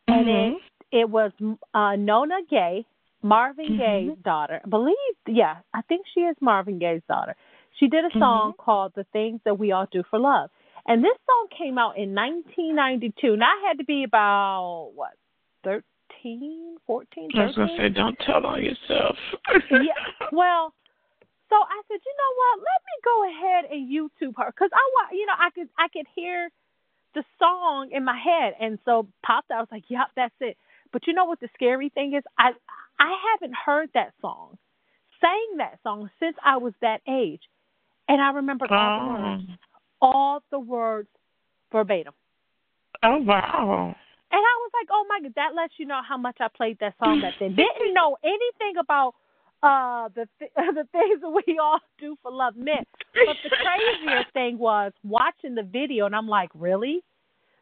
and 0.07 0.27
mm-hmm. 0.27 0.55
it 0.57 0.63
it 0.91 1.11
was 1.11 1.33
uh, 1.75 1.97
Nona 1.97 2.39
Gaye, 2.51 2.87
Marvin 3.23 3.67
mm-hmm. 3.67 3.79
Gaye's 3.79 4.19
daughter. 4.25 4.61
I 4.65 4.69
believe, 4.69 4.97
yeah, 5.27 5.57
I 5.75 5.83
think 5.83 6.07
she 6.15 6.21
is 6.21 6.37
Marvin 6.41 6.79
Gaye's 6.79 7.03
daughter. 7.09 7.37
She 7.79 7.89
did 7.89 8.05
a 8.05 8.19
song 8.19 8.53
mm-hmm. 8.53 8.63
called 8.63 8.93
"The 8.95 9.05
Things 9.13 9.41
That 9.45 9.59
We 9.59 9.73
All 9.73 9.87
Do 9.91 10.03
for 10.11 10.19
Love," 10.19 10.51
and 10.87 11.03
this 11.03 11.17
song 11.27 11.49
came 11.57 11.79
out 11.79 11.97
in 11.97 12.15
1992. 12.15 13.35
And 13.35 13.45
I 13.45 13.55
had 13.67 13.79
to 13.79 13.85
be 13.85 14.05
about 14.05 14.93
what 14.95 15.13
13, 15.65 16.77
14, 16.87 17.29
13? 17.33 17.41
I 17.41 17.47
was 17.47 17.57
gonna 17.57 17.77
say, 17.77 17.89
don't 17.89 18.19
tell 18.27 18.45
on 18.47 18.63
yourself. 18.65 19.17
yeah, 19.71 19.95
well. 20.33 20.75
So 21.49 21.57
I 21.57 21.81
said, 21.89 21.97
you 22.05 22.13
know 22.13 22.33
what? 22.37 22.55
Let 22.61 22.81
me 22.85 22.97
go 23.09 23.17
ahead 23.25 23.63
and 23.73 23.89
YouTube 23.89 24.37
her 24.37 24.53
because 24.53 24.69
I 24.69 24.85
want, 24.93 25.17
you 25.17 25.25
know, 25.25 25.33
I 25.33 25.49
could, 25.49 25.69
I 25.79 25.89
could 25.89 26.05
hear 26.15 26.51
the 27.15 27.25
song 27.39 27.89
in 27.91 28.05
my 28.05 28.19
head, 28.19 28.55
and 28.61 28.79
so 28.85 29.09
popped. 29.25 29.51
Out. 29.51 29.57
I 29.57 29.61
was 29.61 29.69
like, 29.73 29.85
yep, 29.89 30.09
that's 30.15 30.35
it. 30.41 30.57
But 30.93 31.07
you 31.07 31.13
know 31.13 31.25
what 31.25 31.41
the 31.41 31.49
scary 31.55 31.89
thing 31.89 32.15
is? 32.15 32.23
I, 32.39 32.51
I 32.99 33.13
haven't 33.33 33.55
heard 33.55 33.91
that 33.95 34.13
song, 34.21 34.59
sang 35.21 35.57
that 35.59 35.79
song 35.83 36.11
since 36.21 36.37
I 36.45 36.57
was 36.59 36.73
that 36.81 37.01
age, 37.09 37.43
and 38.09 38.21
I 38.21 38.31
remember 38.31 38.67
all 38.73 39.01
oh. 39.01 39.07
the 39.07 39.23
words, 39.23 39.49
all 40.01 40.43
the 40.51 40.59
words 40.59 41.09
verbatim. 41.71 42.15
Oh 43.03 43.19
wow. 43.19 43.95
And 44.31 44.39
I 44.39 44.55
was 44.61 44.71
like, 44.75 44.89
oh 44.91 45.05
my 45.09 45.21
god, 45.23 45.33
that 45.37 45.55
lets 45.55 45.75
you 45.79 45.87
know 45.87 46.01
how 46.07 46.17
much 46.17 46.39
I 46.41 46.49
played 46.55 46.79
that 46.81 46.95
song 47.03 47.21
back 47.21 47.35
then. 47.39 47.55
Didn't 47.55 47.95
know 47.95 48.17
anything 48.25 48.81
about 48.81 49.15
uh 49.63 50.09
the 50.15 50.29
th- 50.39 50.53
the 50.57 50.87
things 50.93 51.21
that 51.21 51.43
we 51.47 51.59
all 51.59 51.81
do 51.99 52.17
for 52.23 52.33
love 52.33 52.57
meant. 52.57 52.89
But 53.15 53.37
the 53.43 53.51
crazier 53.51 54.25
thing 54.33 54.59
was 54.59 54.93
watching 55.03 55.55
the 55.55 55.63
video, 55.63 56.07
and 56.07 56.15
I'm 56.15 56.29
like, 56.29 56.51
really? 56.55 57.03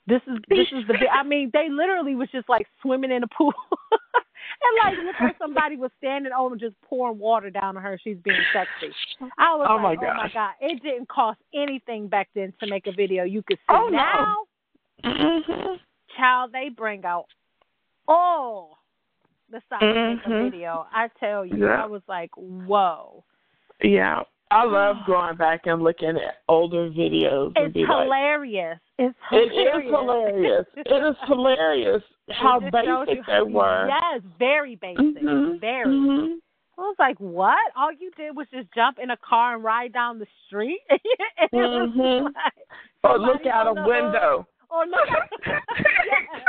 This 0.07 0.23
is 0.27 0.39
this 0.49 0.67
is 0.73 0.87
the. 0.87 0.95
I 1.09 1.25
mean, 1.25 1.51
they 1.53 1.69
literally 1.69 2.15
was 2.15 2.29
just 2.31 2.49
like 2.49 2.67
swimming 2.81 3.11
in 3.11 3.25
a 3.25 3.27
pool, 3.27 3.53
and 3.83 4.85
like 4.85 5.05
looked 5.05 5.21
like 5.21 5.39
somebody 5.39 5.77
was 5.77 5.91
standing 5.99 6.33
over 6.33 6.55
and 6.55 6.61
just 6.61 6.81
pouring 6.83 7.19
water 7.19 7.51
down 7.51 7.77
on 7.77 7.83
her. 7.83 7.99
She's 8.03 8.17
being 8.23 8.41
sexy. 8.53 8.95
I 9.37 9.57
was 9.57 9.67
oh 9.69 9.83
like, 9.83 10.01
my 10.01 10.07
oh 10.07 10.15
my 10.15 10.31
god! 10.33 10.51
It 10.61 10.81
didn't 10.83 11.09
cost 11.09 11.41
anything 11.53 12.07
back 12.07 12.29
then 12.35 12.53
to 12.61 12.69
make 12.69 12.87
a 12.87 12.93
video. 12.93 13.25
You 13.25 13.43
could 13.43 13.59
see 13.59 13.75
oh, 13.75 13.89
now. 13.89 14.37
No. 15.03 15.11
Mm-hmm. 15.11 15.75
Child, 16.17 16.51
they 16.53 16.69
bring 16.69 17.05
out 17.05 17.27
all 18.07 18.79
the 19.51 19.61
side 19.69 19.83
mm-hmm. 19.83 20.33
of 20.33 20.39
the 20.45 20.51
video. 20.51 20.87
I 20.93 21.09
tell 21.19 21.45
you, 21.45 21.67
yeah. 21.67 21.83
I 21.83 21.87
was 21.87 22.03
like, 22.09 22.31
whoa. 22.37 23.25
Yeah. 23.83 24.23
I 24.51 24.65
love 24.65 24.97
going 25.07 25.37
back 25.37 25.63
and 25.65 25.83
looking 25.83 26.11
at 26.11 26.43
older 26.49 26.89
videos. 26.91 27.53
It's 27.57 27.75
hilarious. 27.75 28.79
Like, 28.99 29.09
it's 29.11 29.19
hilarious. 29.29 29.47
It 29.73 29.81
is 29.81 29.87
hilarious. 29.91 30.67
it 30.77 31.05
is 31.05 31.17
hilarious 31.27 32.03
how 32.33 32.61
basic 32.61 33.25
they 33.27 33.43
were. 33.43 33.89
Yes, 33.89 34.23
very 34.39 34.77
basic. 34.77 34.99
Mm-hmm. 34.99 35.59
Very. 35.59 35.87
Mm-hmm. 35.87 36.33
I 36.79 36.83
was 36.83 36.97
like, 36.99 37.19
what? 37.19 37.73
All 37.77 37.91
you 37.93 38.11
did 38.17 38.37
was 38.37 38.47
just 38.53 38.69
jump 38.75 38.99
in 39.03 39.11
a 39.11 39.17
car 39.17 39.55
and 39.55 39.65
ride 39.65 39.93
down 39.93 40.19
the 40.19 40.27
street? 40.47 40.81
mm-hmm. 41.55 42.25
like, 42.25 42.35
or 43.03 43.19
look 43.19 43.47
out 43.47 43.67
a 43.67 43.73
window. 43.73 44.47
Or 44.71 44.85
look 44.85 45.09
out. 45.09 45.29
yes. 45.47 46.43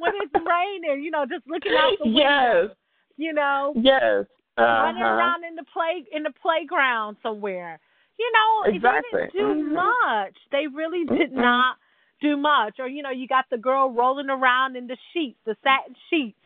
When 0.00 0.12
it's 0.20 0.34
raining, 0.34 1.02
you 1.02 1.10
know, 1.10 1.24
just 1.24 1.46
looking 1.48 1.72
out 1.72 1.92
the 1.98 2.10
window. 2.10 2.20
Yes. 2.20 2.76
You 3.16 3.32
know. 3.32 3.72
Yes. 3.76 4.26
Uh-huh. 4.60 4.82
Running 4.84 5.02
around 5.02 5.44
in 5.44 5.56
the 5.56 5.64
play 5.72 6.04
in 6.12 6.22
the 6.22 6.32
playground 6.42 7.16
somewhere. 7.22 7.80
You 8.18 8.30
know, 8.34 8.74
exactly. 8.74 9.02
they 9.12 9.18
didn't 9.18 9.32
do 9.32 9.64
mm-hmm. 9.64 9.74
much. 9.74 10.36
They 10.52 10.66
really 10.66 11.04
did 11.06 11.32
mm-hmm. 11.32 11.40
not 11.40 11.76
do 12.20 12.36
much. 12.36 12.76
Or 12.78 12.88
you 12.88 13.02
know, 13.02 13.10
you 13.10 13.26
got 13.26 13.46
the 13.50 13.56
girl 13.56 13.92
rolling 13.92 14.28
around 14.28 14.76
in 14.76 14.86
the 14.86 14.96
sheets, 15.12 15.38
the 15.46 15.56
satin 15.62 15.96
sheets. 16.10 16.36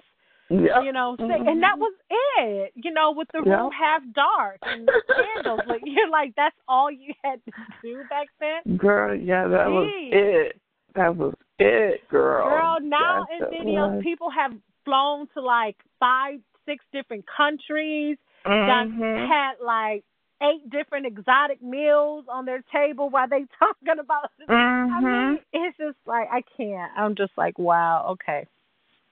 You 0.51 0.93
know, 0.93 1.17
mm-hmm. 1.19 1.49
and 1.49 1.63
that 1.63 1.79
was 1.79 1.95
it. 2.39 2.73
You 2.77 2.93
know, 2.93 3.13
with 3.17 3.29
the 3.33 3.41
room 3.41 3.71
half 3.73 4.03
dark 4.15 4.59
and 4.63 4.87
the 4.87 5.03
candles. 5.35 5.61
Like 5.67 5.81
you're 5.85 6.11
like, 6.11 6.35
that's 6.37 6.55
all 6.69 6.91
you 6.91 7.15
had 7.25 7.41
to 7.47 7.53
do 7.83 8.03
back 8.11 8.29
then. 8.39 8.77
Girl, 8.77 9.17
yeah, 9.17 9.49
that 9.49 9.67
Jeez. 9.67 9.73
was 9.73 9.91
it. 10.13 10.61
That 10.95 11.17
was 11.17 11.35
it, 11.59 12.09
girl. 12.09 12.49
Girl, 12.49 12.77
now 12.81 13.27
in 13.33 13.47
videos, 13.47 13.97
was. 13.97 14.05
people 14.05 14.29
have 14.31 14.53
flown 14.85 15.27
to 15.35 15.41
like 15.41 15.77
five, 15.99 16.41
six 16.67 16.85
different 16.93 17.25
countries. 17.37 18.17
Mm-hmm. 18.47 19.01
Done 19.01 19.29
had 19.29 19.53
like 19.65 20.05
eight 20.43 20.69
different 20.71 21.07
exotic 21.07 21.63
meals 21.63 22.25
on 22.31 22.45
their 22.45 22.63
table 22.73 23.09
while 23.11 23.29
they 23.29 23.45
talking 23.59 23.99
about. 23.99 24.31
Mm-hmm. 24.49 24.93
I 24.93 25.01
mean, 25.01 25.39
it's 25.53 25.77
just 25.77 25.97
like 26.07 26.29
I 26.31 26.43
can't. 26.57 26.93
I'm 26.97 27.15
just 27.17 27.33
like, 27.37 27.59
wow, 27.59 28.11
okay, 28.13 28.47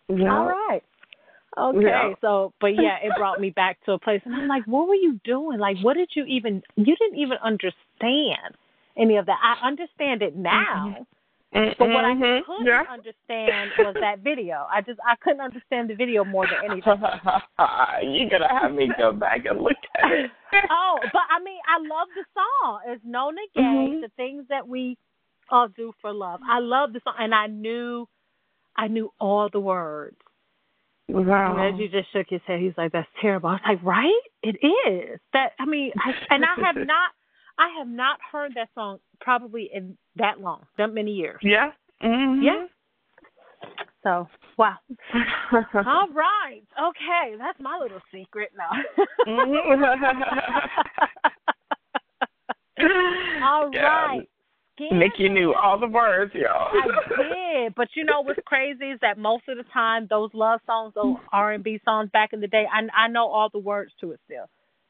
yeah. 0.09 0.37
all 0.37 0.47
right. 0.47 0.83
Okay, 1.57 1.81
Yeah. 1.83 2.15
so 2.23 2.55
but 2.61 2.69
yeah, 2.69 2.97
it 3.03 3.13
brought 3.19 3.39
me 3.41 3.51
back 3.51 3.79
to 3.85 3.93
a 3.93 3.99
place, 3.99 4.23
and 4.25 4.35
I'm 4.35 4.49
like, 4.49 4.65
what 4.67 4.89
were 4.89 4.95
you 4.95 5.21
doing? 5.23 5.59
Like, 5.59 5.77
what 5.83 5.95
did 5.97 6.11
you 6.15 6.25
even? 6.25 6.63
You 6.77 6.97
didn't 6.97 7.19
even 7.19 7.37
understand 7.45 8.57
any 8.97 9.17
of 9.17 9.27
that. 9.27 9.39
I 9.43 9.67
understand 9.67 10.23
it 10.23 10.35
now, 10.35 11.07
Mm-hmm. 11.55 11.73
but 11.79 11.89
what 11.91 12.05
I 12.05 12.15
Mhm. 12.15 12.45
couldn't 12.47 12.67
yeah. 12.67 12.85
understand 12.91 13.73
was 13.79 13.95
that 14.01 14.21
video. 14.21 14.67
I 14.73 14.81
just 14.81 14.99
I 15.07 15.17
couldn't 15.17 15.43
understand 15.43 15.91
the 15.91 15.95
video 15.95 16.25
more 16.25 16.47
than 16.47 16.71
anything. 16.71 17.01
You're 18.03 18.31
gonna 18.31 18.49
have 18.49 18.73
me 18.73 18.91
go 18.97 19.13
back 19.13 19.45
and 19.45 19.61
look 19.61 19.77
at 20.03 20.11
it. 20.13 20.31
oh, 20.71 20.99
but 21.13 21.23
I 21.31 21.43
mean, 21.45 21.59
I 21.69 21.79
love 21.79 22.09
the 22.17 22.25
song. 22.35 22.81
It's 22.87 23.03
Nona 23.05 23.41
Gaye, 23.55 23.61
Mhm. 23.63 24.01
the 24.01 24.09
things 24.17 24.47
that 24.49 24.67
we 24.67 24.97
all 25.51 25.69
do 25.69 25.93
for 26.01 26.13
love. 26.13 26.41
I 26.49 26.59
love 26.61 26.95
the 26.95 27.01
song, 27.05 27.15
and 27.19 27.35
I 27.35 27.47
knew, 27.49 28.09
I 28.77 28.89
knew 28.89 29.13
all 29.21 29.51
the 29.51 29.61
words. 29.61 30.17
Wow. 31.09 31.57
And 31.59 31.79
Reggie 31.79 31.89
just 31.89 32.11
shook 32.13 32.29
his 32.31 32.41
head. 32.47 32.61
He's 32.61 32.77
like, 32.79 32.93
"That's 32.93 33.09
terrible." 33.21 33.51
I 33.51 33.53
was 33.53 33.61
like, 33.67 33.83
"Right? 33.83 34.21
It 34.43 34.57
is." 34.89 35.21
That 35.35 35.53
I 35.61 35.67
mean, 35.67 35.93
I, 35.99 36.15
and 36.31 36.45
I 36.47 36.55
have 36.65 36.77
not, 36.77 37.11
I 37.63 37.69
have 37.79 37.87
not 37.87 38.19
heard 38.33 38.53
that 38.57 38.71
song 38.75 38.99
probably 39.21 39.71
in 39.73 39.97
that 40.17 40.41
long, 40.41 40.67
that 40.79 40.93
many 40.93 41.13
years. 41.13 41.39
Yeah. 41.43 41.71
Mm-hmm. 42.03 42.43
Yeah. 42.43 42.67
So 44.03 44.29
wow. 44.59 44.79
All 45.87 46.09
right. 46.13 46.63
Okay, 46.81 47.37
that's 47.39 47.61
my 47.61 47.79
little 47.81 48.01
secret 48.13 48.51
now. 48.59 48.71
All 53.43 53.71
Yeah. 53.73 54.07
right. 54.07 54.29
You 54.81 55.29
knew 55.29 55.55
all 55.55 55.79
the 55.79 55.87
words, 55.87 56.33
y'all. 56.35 56.71
I 56.73 56.87
did, 57.23 57.75
but 57.77 57.89
you 57.95 58.03
know 58.03 58.21
what's 58.23 58.41
crazy 58.47 58.87
is 58.87 58.99
that 59.01 59.17
most 59.17 59.45
of 59.49 59.57
the 59.57 59.65
time 59.73 60.09
those 60.11 60.31
love 60.35 60.59
songs, 60.67 60.95
those 60.97 61.17
R 61.31 61.53
and 61.53 61.63
B 61.63 61.79
songs 61.85 62.11
back 62.13 62.33
in 62.33 62.41
the 62.41 62.49
day, 62.49 62.67
I 62.73 63.05
I 63.05 63.07
know 63.07 63.29
all 63.29 63.49
the 63.49 63.61
words 63.61 63.93
to 64.01 64.11
it 64.11 64.21
still. 64.25 64.49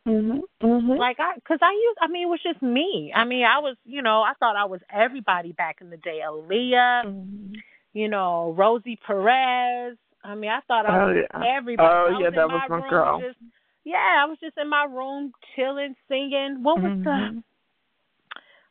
Mhm. 0.09 0.41
Mhm. 0.73 0.99
Like 0.99 1.21
I, 1.21 1.35
cause 1.47 1.59
I 1.61 1.73
used, 1.73 1.99
I 2.01 2.09
mean, 2.09 2.23
it 2.23 2.31
was 2.31 2.43
just 2.43 2.63
me. 2.63 3.13
I 3.15 3.25
mean, 3.25 3.45
I 3.45 3.59
was, 3.59 3.77
you 3.85 4.01
know, 4.01 4.23
I 4.23 4.33
thought 4.41 4.57
I 4.57 4.65
was 4.65 4.81
everybody 4.91 5.53
back 5.53 5.79
in 5.81 5.91
the 5.91 5.99
day. 5.99 6.21
Aaliyah, 6.25 7.05
Mhm. 7.05 7.55
you 7.93 8.09
know, 8.09 8.53
Rosie 8.57 8.97
Perez. 8.97 9.99
I 10.25 10.35
mean, 10.35 10.51
I 10.51 10.61
thought 10.61 10.87
I 10.87 10.97
Oh, 10.97 11.07
was 11.09 11.27
yeah. 11.31 11.57
everybody. 11.57 12.15
Oh, 12.15 12.19
yeah, 12.21 12.31
that 12.31 12.49
was 12.49 12.71
my 12.71 12.89
girl. 12.89 13.21
Just, 13.21 13.39
yeah, 13.85 14.23
I 14.23 14.25
was 14.25 14.39
just 14.39 14.57
in 14.57 14.69
my 14.69 14.85
room 14.85 15.33
chilling, 15.55 15.95
singing. 16.09 16.63
What 16.63 16.81
was 16.81 16.93
the 17.05 17.11
Mhm. 17.11 17.45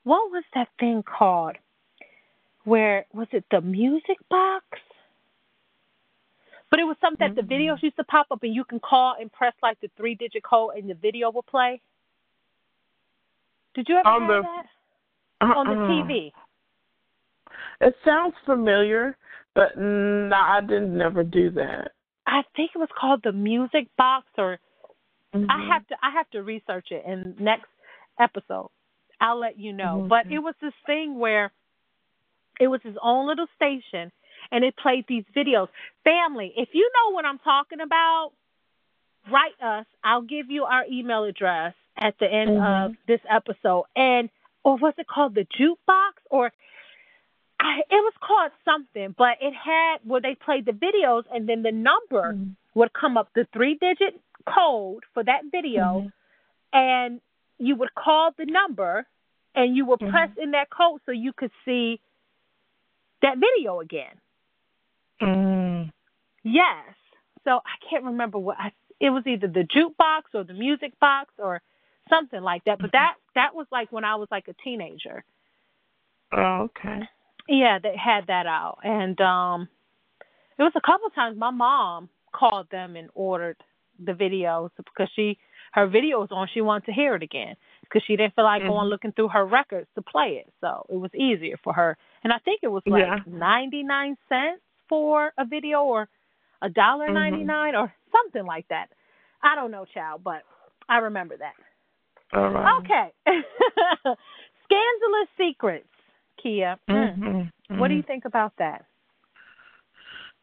what 0.04 0.32
was 0.32 0.44
that 0.56 0.70
thing 0.80 1.04
called? 1.04 1.58
Where 2.64 3.06
was 3.14 3.28
it 3.32 3.46
the 3.52 3.62
music 3.62 4.18
box? 4.30 4.66
But 6.72 6.80
it 6.80 6.86
was 6.86 6.98
something 7.02 7.28
that 7.28 7.36
the 7.36 7.42
Mm-hmm. 7.44 7.54
videos 7.54 7.84
used 7.84 7.98
to 7.98 8.04
pop 8.06 8.28
up 8.32 8.42
and 8.44 8.56
you 8.56 8.64
can 8.64 8.80
call 8.80 9.14
and 9.20 9.32
press 9.32 9.54
like 9.62 9.80
the 9.82 9.90
three 9.98 10.16
digit 10.16 10.42
code 10.44 10.78
and 10.78 10.90
the 10.90 10.96
video 10.96 11.30
will 11.30 11.44
play. 11.44 11.82
Did 13.74 13.88
you 13.90 13.98
ever 13.98 14.08
On 14.10 14.22
have 14.22 14.28
the- 14.30 14.42
that? 14.42 15.56
On 15.58 15.68
the. 15.68 15.74
TV. 16.14 16.32
It 17.80 17.96
sounds 18.06 18.36
familiar, 18.46 19.18
but 19.56 19.78
no, 19.78 20.36
I 20.36 20.62
didn't 20.62 20.96
never 20.96 21.24
do 21.24 21.50
that. 21.52 21.94
I 22.28 22.44
think 22.56 22.72
it 22.76 22.78
was 22.78 22.90
called 23.00 23.22
the 23.24 23.32
music 23.32 23.88
box 23.98 24.28
or 24.38 24.60
I 25.34 25.38
Mhm. 25.38 25.68
have 25.70 25.88
to 25.88 25.98
I 26.06 26.10
have 26.12 26.30
to 26.32 26.44
research 26.44 26.92
it 26.92 27.04
in 27.06 27.36
next 27.40 27.70
episode. 28.20 28.70
I'll 29.20 29.38
let 29.38 29.58
you 29.58 29.72
know. 29.74 30.02
Mhm. 30.04 30.08
But 30.10 30.28
it 30.32 30.40
was 30.40 30.56
this 30.58 30.74
thing 30.86 31.18
where 31.18 31.52
it 32.60 32.68
was 32.68 32.82
his 32.84 32.98
own 33.02 33.26
little 33.28 33.48
station 33.56 34.12
and 34.52 34.64
it 34.64 34.76
played 34.76 35.08
these 35.08 35.26
videos. 35.34 35.70
Family, 36.04 36.54
if 36.58 36.76
you 36.76 36.90
know 36.96 37.10
what 37.12 37.26
I'm 37.26 37.40
talking 37.40 37.80
about, 37.80 38.34
write 39.30 39.60
us. 39.62 39.86
I'll 40.04 40.22
give 40.22 40.52
you 40.52 40.66
our 40.66 40.86
email 40.86 41.24
address 41.24 41.74
at 42.02 42.18
the 42.18 42.30
end 42.32 42.50
Mhm. 42.52 42.86
of 42.86 42.96
this 43.08 43.22
episode. 43.30 43.86
And 43.96 44.30
or 44.64 44.76
was 44.78 44.94
it 44.98 45.08
called 45.08 45.36
the 45.36 45.46
jukebox 45.46 46.14
or 46.30 46.52
I, 47.60 47.80
it 47.90 48.04
was 48.04 48.14
called 48.20 48.52
something, 48.66 49.14
but 49.18 49.38
it 49.40 49.54
had 49.54 50.00
where 50.04 50.20
they 50.20 50.34
played 50.34 50.66
the 50.66 50.72
videos 50.72 51.26
and 51.32 51.48
then 51.48 51.62
the 51.62 51.72
number 51.72 52.34
Mm-hmm. 52.34 52.52
would 52.74 52.92
come 52.94 53.18
up, 53.18 53.32
the 53.34 53.46
three 53.54 53.76
digit 53.76 54.20
code 54.48 55.04
for 55.14 55.24
that 55.24 55.46
video, 55.52 55.84
Mhm. 56.02 56.14
and 56.74 57.22
you 57.60 57.76
would 57.76 57.94
call 57.94 58.32
the 58.32 58.46
number 58.46 59.06
and 59.54 59.76
you 59.78 59.86
would 59.86 60.00
Mhm. 60.00 60.10
press 60.10 60.36
in 60.38 60.52
that 60.52 60.72
code 60.72 61.02
so 61.06 61.12
you 61.12 61.34
could 61.34 61.52
see 61.64 62.00
that 63.22 63.38
video 63.38 63.80
again. 63.80 64.20
Mm. 65.22 65.92
Yes. 66.42 66.96
So 67.44 67.62
I 67.64 67.78
can't 67.88 68.06
remember 68.06 68.40
what 68.40 68.60
I, 68.60 68.72
it 69.00 69.12
was 69.12 69.28
either 69.28 69.48
the 69.48 69.64
jukebox 69.66 70.34
or 70.34 70.44
the 70.44 70.54
music 70.56 70.98
box 71.00 71.32
or 71.38 71.62
something 72.14 72.42
like 72.42 72.64
that. 72.66 72.80
But 72.80 72.92
that 72.94 73.16
that 73.36 73.56
was 73.56 73.68
like 73.72 73.92
when 73.92 74.04
I 74.06 74.16
was 74.16 74.28
like 74.32 74.48
a 74.48 74.54
teenager. 74.64 75.24
Oh, 76.34 76.70
okay. 76.70 77.00
Yeah, 77.48 77.80
they 77.82 77.96
had 77.98 78.28
that 78.28 78.46
out, 78.46 78.80
and 78.84 79.20
um, 79.22 79.68
it 80.58 80.64
was 80.64 80.74
a 80.76 80.82
couple 80.82 81.08
of 81.08 81.16
times 81.16 81.38
my 81.38 81.50
mom 81.50 82.10
called 82.34 82.68
them 82.72 82.96
and 82.96 83.10
ordered 83.14 83.58
the 84.04 84.14
videos 84.14 84.70
because 84.78 85.10
she 85.16 85.38
her 85.74 85.88
video 85.88 86.20
was 86.20 86.30
on. 86.32 86.48
She 86.54 86.62
wanted 86.62 86.86
to 86.88 86.94
hear 86.94 87.16
it 87.16 87.24
again 87.24 87.56
because 87.82 88.04
she 88.06 88.16
didn't 88.16 88.36
feel 88.36 88.44
like 88.46 88.62
going 88.62 88.88
Mhm. 88.88 88.90
looking 88.90 89.12
through 89.14 89.30
her 89.30 89.46
records 89.46 89.88
to 89.96 90.02
play 90.02 90.44
it. 90.46 90.54
So 90.62 90.86
it 90.90 90.98
was 90.98 91.14
easier 91.16 91.58
for 91.64 91.74
her. 91.74 91.98
And 92.24 92.32
I 92.34 92.40
think 92.40 92.60
it 92.64 92.68
was 92.68 92.84
like 92.86 93.04
Yeah. 93.04 93.20
ninety 93.26 93.84
nine 93.84 94.18
cents 94.30 94.62
for 94.88 95.34
a 95.38 95.46
video 95.46 95.84
or 95.84 96.10
a 96.62 96.70
dollar 96.70 97.10
ninety 97.12 97.44
nine 97.44 97.76
or 97.76 97.94
something 98.12 98.46
like 98.46 98.68
that. 98.68 98.90
I 99.42 99.56
don't 99.56 99.72
know, 99.72 99.86
child, 99.86 100.24
but 100.24 100.44
I 100.90 100.98
remember 101.00 101.38
that. 101.38 101.56
All 102.34 102.50
right. 102.50 102.80
Okay. 102.80 103.12
Scandalous 104.66 105.30
secrets, 105.38 105.88
Kia. 106.42 106.78
Mm. 106.90 107.18
Mhm. 107.18 107.80
What 107.80 107.90
do 107.90 107.96
you 107.96 108.04
Mhm. 108.04 108.08
think 108.08 108.26
about 108.26 108.56
that? 108.58 108.86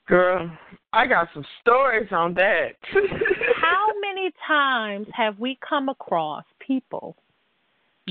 Girl, 0.07 0.51
I 0.93 1.07
got 1.07 1.29
some 1.35 1.45
stories 1.61 2.11
on 2.13 2.35
that. 2.35 2.77
How 3.57 3.93
many 4.01 4.33
times 4.47 5.07
have 5.13 5.39
we 5.39 5.57
come 5.57 5.89
across 5.91 6.45
people 6.61 7.17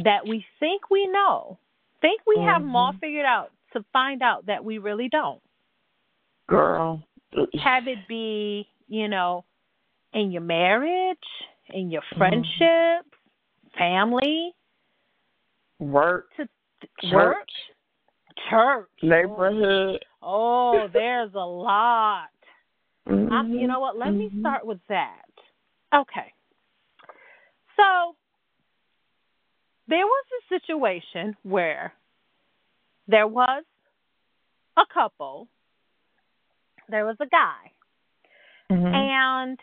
that 0.04 0.26
we 0.28 0.46
think 0.60 0.92
we 0.92 1.08
know, 1.08 1.58
think 2.02 2.22
we 2.28 2.40
have 2.42 2.62
them 2.62 2.76
all 2.76 2.94
Mhm. 2.94 3.00
figured 3.00 3.26
out, 3.26 3.52
to 3.74 3.84
find 3.92 4.22
out 4.22 4.46
that 4.46 4.64
we 4.64 4.78
really 4.78 5.10
don't? 5.10 5.42
Girl. 6.48 7.02
Have 7.60 7.88
it 7.88 8.08
be, 8.08 8.70
you 8.88 9.08
know, 9.08 9.44
in 10.14 10.32
your 10.32 10.44
marriage, 10.44 11.28
in 11.70 11.90
your 11.92 12.04
Mhm. 12.04 12.20
Family, 13.78 14.54
Work, 15.80 16.30
to 16.38 16.48
church, 17.02 17.14
work, 17.14 17.48
church. 18.50 18.90
neighborhood. 19.04 20.04
Oh, 20.22 20.88
there's 20.92 21.34
a 21.34 21.38
lot. 21.38 22.30
I'm, 23.08 23.52
Mhm. 23.52 23.60
you 23.60 23.68
know 23.68 23.80
what? 23.80 23.98
Let 23.98 24.14
me 24.14 24.30
Mhm. 24.30 24.40
start 24.40 24.66
with 24.66 24.86
that. 24.88 25.30
Okay. 25.94 26.34
So 27.76 28.16
there 29.88 30.06
was 30.06 30.26
a 30.32 30.48
situation 30.48 31.38
where 31.44 31.94
there 33.08 33.28
was 33.28 33.64
a 34.78 34.86
couple, 34.88 35.48
there 36.90 37.06
was 37.06 37.18
a 37.20 37.28
guy, 37.28 37.72
Mhm. 38.70 38.94
and 38.94 39.60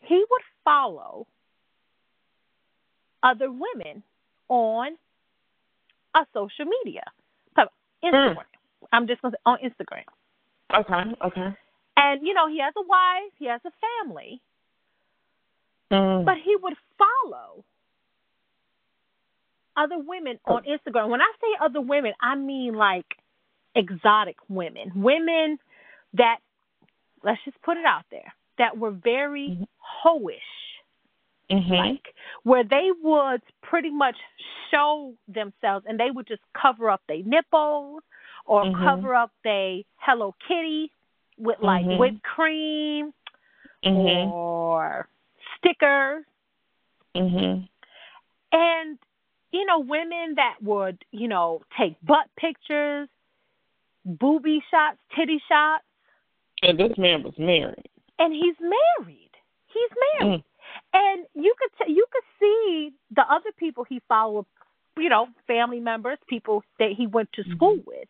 he 0.00 0.16
would 0.16 0.42
follow 0.64 1.26
other 3.22 3.50
women 3.50 4.02
on 4.48 4.96
a 6.14 6.26
social 6.32 6.64
media. 6.64 7.02
So 7.56 7.62
Instagram. 8.04 8.36
I'm 8.92 9.06
just 9.06 9.20
gonna 9.22 9.36
say 9.36 9.42
on 9.44 9.58
Instagram. 9.58 10.04
Okay, 10.74 11.16
okay. 11.24 11.56
And 11.96 12.26
you 12.26 12.34
know, 12.34 12.48
he 12.48 12.60
has 12.60 12.72
a 12.76 12.82
wife, 12.82 13.32
he 13.38 13.46
has 13.46 13.60
a 13.64 13.72
family, 14.04 14.40
Mm. 15.90 16.24
but 16.26 16.36
he 16.44 16.54
would 16.56 16.76
follow 16.98 17.64
other 19.76 19.98
women 19.98 20.38
on 20.44 20.64
Instagram. 20.64 21.08
When 21.08 21.22
I 21.22 21.32
say 21.40 21.46
other 21.60 21.80
women, 21.80 22.12
I 22.20 22.34
mean 22.34 22.74
like 22.74 23.16
exotic 23.74 24.36
women, 24.48 24.92
women 24.96 25.58
that 26.14 26.38
let's 27.22 27.42
just 27.44 27.60
put 27.62 27.76
it 27.76 27.84
out 27.84 28.04
there 28.10 28.34
that 28.58 28.76
were 28.76 28.90
very 28.90 29.50
Mhm. 29.50 29.68
hoish, 30.04 30.67
Mhm. 31.50 31.70
like 31.78 32.14
where 32.42 32.62
they 32.64 32.90
would 33.02 33.42
pretty 33.62 33.90
much 33.90 34.16
show 34.70 35.14
themselves 35.28 35.86
and 35.88 35.98
they 35.98 36.10
would 36.10 36.26
just 36.26 36.42
cover 36.52 36.90
up 36.90 37.00
their 37.08 37.22
nipples 37.24 38.02
or 38.44 38.64
Mhm. 38.64 38.74
cover 38.84 39.14
up 39.14 39.30
their 39.44 39.80
Hello 39.96 40.34
Kitty 40.46 40.90
with 41.38 41.58
like 41.60 41.84
Mhm. 41.86 41.98
whipped 41.98 42.22
cream 42.22 43.14
Mhm. 43.84 44.30
or 44.30 45.08
stickers 45.56 46.24
Mhm. 47.14 47.68
and 48.52 48.98
you 49.50 49.64
know 49.64 49.78
women 49.78 50.34
that 50.34 50.60
would 50.62 51.02
you 51.12 51.28
know 51.28 51.62
take 51.76 51.94
butt 52.02 52.28
pictures 52.36 53.08
booby 54.04 54.60
shots 54.70 54.98
titty 55.14 55.38
shots 55.48 55.84
And 56.62 56.78
this 56.78 56.96
man 56.98 57.22
was 57.22 57.38
married. 57.38 57.88
and 58.18 58.34
he's 58.34 58.58
married 58.60 59.30
he's 59.68 59.90
married 60.20 60.40
Mm. 60.40 60.44
And 60.92 61.26
you 61.34 61.54
could 61.58 61.86
t- 61.86 61.92
you 61.92 62.06
could 62.10 62.22
see 62.40 62.92
the 63.10 63.22
other 63.22 63.52
people 63.56 63.84
he 63.84 64.00
followed 64.08 64.46
you 64.96 65.08
know 65.08 65.26
family 65.46 65.80
members 65.80 66.18
people 66.28 66.62
that 66.78 66.92
he 66.96 67.06
went 67.06 67.32
to 67.32 67.44
school 67.54 67.76
Mhm. 67.76 67.86
with 67.86 68.08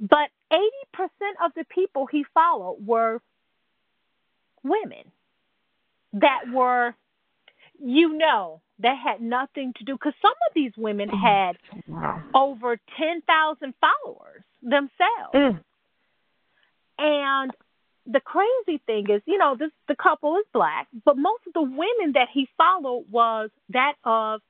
but 0.00 0.30
80% 0.50 1.36
of 1.44 1.52
the 1.54 1.64
people 1.64 2.06
he 2.06 2.24
followed 2.34 2.84
were 2.86 3.20
women 4.62 5.10
that 6.14 6.48
were 6.52 6.94
you 7.78 8.12
know 8.16 8.60
that 8.78 8.96
had 8.96 9.20
nothing 9.20 9.72
to 9.74 9.84
do 9.84 9.94
because 9.94 10.14
some 10.22 10.34
of 10.48 10.54
these 10.54 10.76
women 10.76 11.08
Mhm. 11.10 11.20
had 11.20 11.58
Wow. 11.86 12.22
over 12.34 12.76
10,000 12.96 13.74
followers 13.76 14.42
themselves 14.62 15.34
Mm. 15.34 15.64
and 16.98 17.56
the 18.06 18.20
crazy 18.20 18.82
thing 18.86 19.06
is, 19.10 19.22
you 19.26 19.38
know, 19.38 19.56
this 19.58 19.70
the 19.88 19.96
couple 19.96 20.36
is 20.36 20.44
black, 20.52 20.88
but 21.04 21.16
most 21.16 21.42
of 21.46 21.52
the 21.54 21.62
women 21.62 22.12
that 22.14 22.28
he 22.32 22.48
followed 22.56 23.06
was 23.10 23.50
that 23.70 23.94
of 24.04 24.40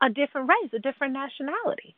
a 0.00 0.08
different 0.10 0.48
race, 0.48 0.72
a 0.72 0.80
different 0.80 1.12
nationality. 1.12 1.94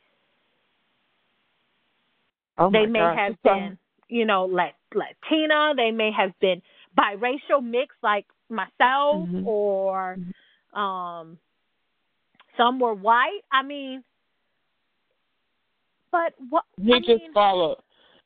Oh 2.57 2.69
they 2.69 2.85
may 2.85 2.99
God. 2.99 3.17
have 3.17 3.41
been, 3.43 3.77
you 4.07 4.25
know, 4.25 4.45
Lat- 4.45 4.75
Latina. 4.93 5.73
They 5.75 5.91
may 5.91 6.11
have 6.11 6.37
been 6.39 6.61
biracial 6.97 7.63
mix 7.63 7.95
like 8.03 8.25
myself, 8.49 9.27
Mhm. 9.27 9.45
or 9.45 10.19
um, 10.73 11.39
some 12.57 12.79
were 12.79 12.93
white. 12.93 13.41
I 13.51 13.63
mean, 13.63 14.03
but 16.11 16.33
what 16.49 16.63
He 16.81 16.93
I 16.93 16.99
just 16.99 17.23
mean, 17.23 17.33
followed. 17.33 17.79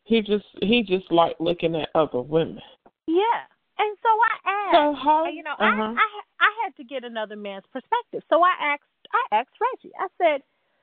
He 0.09 0.21
just 0.21 0.45
he 0.63 0.81
just 0.81 1.11
liked 1.11 1.39
looking 1.39 1.75
at 1.75 1.89
other 1.93 2.19
women. 2.19 2.59
yeah. 3.05 3.45
And 3.77 3.95
so 4.03 4.09
I 4.09 4.35
asked. 4.49 4.75
So 4.75 5.03
how? 5.03 5.25
You 5.27 5.43
know, 5.43 5.53
uh-huh. 5.53 5.93
I, 5.93 5.93
I 5.93 6.07
I 6.41 6.51
had 6.63 6.75
to 6.77 6.83
get 6.83 7.03
another 7.03 7.35
man's 7.35 7.63
perspective. 7.71 8.23
So 8.27 8.41
I 8.43 8.53
asked 8.73 8.83
I 9.13 9.35
asked 9.37 9.55
Reggie. 9.61 9.93
I 9.99 10.07
said, 10.17 10.41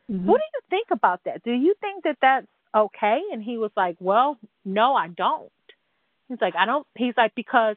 Mhm. 0.09 0.25
"What 0.27 0.39
do 0.39 0.45
you 0.55 0.61
think 0.71 0.89
about 0.93 1.25
that? 1.25 1.43
Do 1.43 1.51
you 1.53 1.75
think 1.81 2.05
that 2.05 2.19
that's 2.23 2.47
okay?" 2.75 3.21
And 3.33 3.43
he 3.43 3.59
was 3.59 3.73
like, 3.77 3.97
"Well, 4.01 4.39
no, 4.65 4.95
I 4.95 5.09
don't." 5.09 5.51
He's 6.29 6.41
like, 6.41 6.55
"I 6.57 6.65
don't." 6.65 6.87
He's 6.95 7.17
like, 7.17 7.35
"Because 7.35 7.77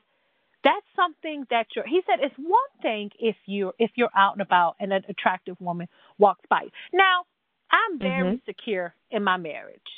that's 0.64 0.86
something 0.96 1.46
that 1.50 1.66
you're." 1.76 1.88
He 1.88 2.02
said, 2.06 2.20
"It's 2.22 2.38
one 2.38 2.72
thing 2.84 3.12
if 3.20 3.36
you're 3.48 3.74
if 3.80 3.92
you're 3.96 4.16
out 4.16 4.34
and 4.34 4.42
about 4.44 4.76
and 4.80 4.94
an 4.94 5.04
attractive 5.10 5.60
woman 5.60 5.88
walks 6.20 6.46
by 6.50 6.62
you." 6.62 6.72
Now, 6.94 7.26
I'm 7.72 7.98
very 8.00 8.38
Mhm. 8.38 8.46
secure 8.46 8.94
in 9.12 9.24
my 9.24 9.38
marriage 9.38 9.92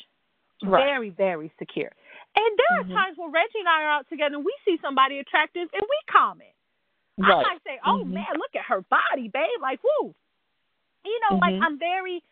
Right. 0.63 0.85
very, 0.85 1.09
very 1.09 1.51
secure. 1.57 1.91
And 2.35 2.57
there 2.57 2.79
are 2.79 2.83
Mhm. 2.85 2.93
times 2.93 3.17
when 3.17 3.31
Reggie 3.31 3.59
and 3.59 3.67
I 3.67 3.83
are 3.83 3.91
out 3.91 4.09
together 4.09 4.35
and 4.35 4.45
we 4.45 4.55
see 4.63 4.77
somebody 4.81 5.19
attractive 5.19 5.69
and 5.73 5.81
we 5.81 5.97
comment. 6.07 6.53
I 7.21 7.29
Right. 7.29 7.43
might 7.43 7.63
say, 7.63 7.79
"Oh 7.83 8.03
Mhm. 8.05 8.13
man, 8.13 8.33
look 8.35 8.55
at 8.55 8.65
her 8.65 8.81
body, 8.81 9.27
babe!" 9.27 9.61
Like, 9.61 9.83
woo. 9.83 10.15
You 11.03 11.19
know, 11.21 11.37
like 11.37 11.55
Mhm. 11.55 11.63
I'm 11.63 11.77
very 11.77 12.23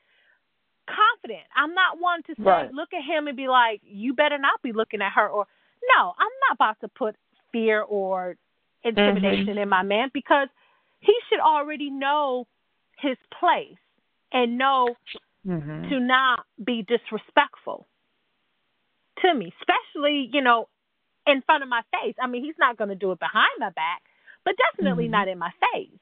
confident. 0.88 1.46
I'm 1.56 1.74
not 1.74 2.00
one 2.00 2.24
to 2.24 2.36
say, 2.36 2.42
Right. 2.42 2.74
look 2.74 2.94
at 2.94 3.04
him 3.04 3.28
and 3.28 3.38
be 3.38 3.48
like, 3.48 3.82
"You 3.84 4.14
better 4.14 4.38
not 4.38 4.62
be 4.62 4.72
looking 4.72 5.02
at 5.02 5.12
her." 5.14 5.28
Or 5.28 5.48
no, 5.96 6.16
I'm 6.18 6.32
not 6.48 6.54
about 6.54 6.80
to 6.82 6.88
put 6.88 7.16
fear 7.52 7.82
or 7.82 8.38
intimidation 8.84 9.56
Mhm. 9.56 9.62
in 9.64 9.70
my 9.70 9.84
man 9.84 10.10
because 10.14 10.50
he 11.02 11.20
should 11.28 11.40
already 11.40 11.90
know 11.90 12.48
his 12.98 13.18
place 13.32 13.78
and 14.32 14.58
know 14.58 14.96
Mhm. 15.46 15.90
to 15.90 16.00
not 16.00 16.46
be 16.64 16.84
disrespectful 16.84 17.88
to 19.22 19.34
me, 19.34 19.54
especially, 19.62 20.30
you 20.32 20.42
know, 20.42 20.68
in 21.28 21.42
front 21.42 21.64
of 21.64 21.70
my 21.70 21.82
face. 21.92 22.16
I 22.22 22.28
mean, 22.28 22.44
he's 22.44 22.58
not 22.58 22.78
going 22.78 22.90
to 22.90 22.96
do 22.96 23.12
it 23.12 23.20
behind 23.20 23.52
my 23.60 23.70
back, 23.70 24.02
but 24.44 24.56
definitely 24.58 25.08
Mhm. 25.08 25.12
not 25.12 25.28
in 25.28 25.38
my 25.38 25.52
face. 25.74 26.00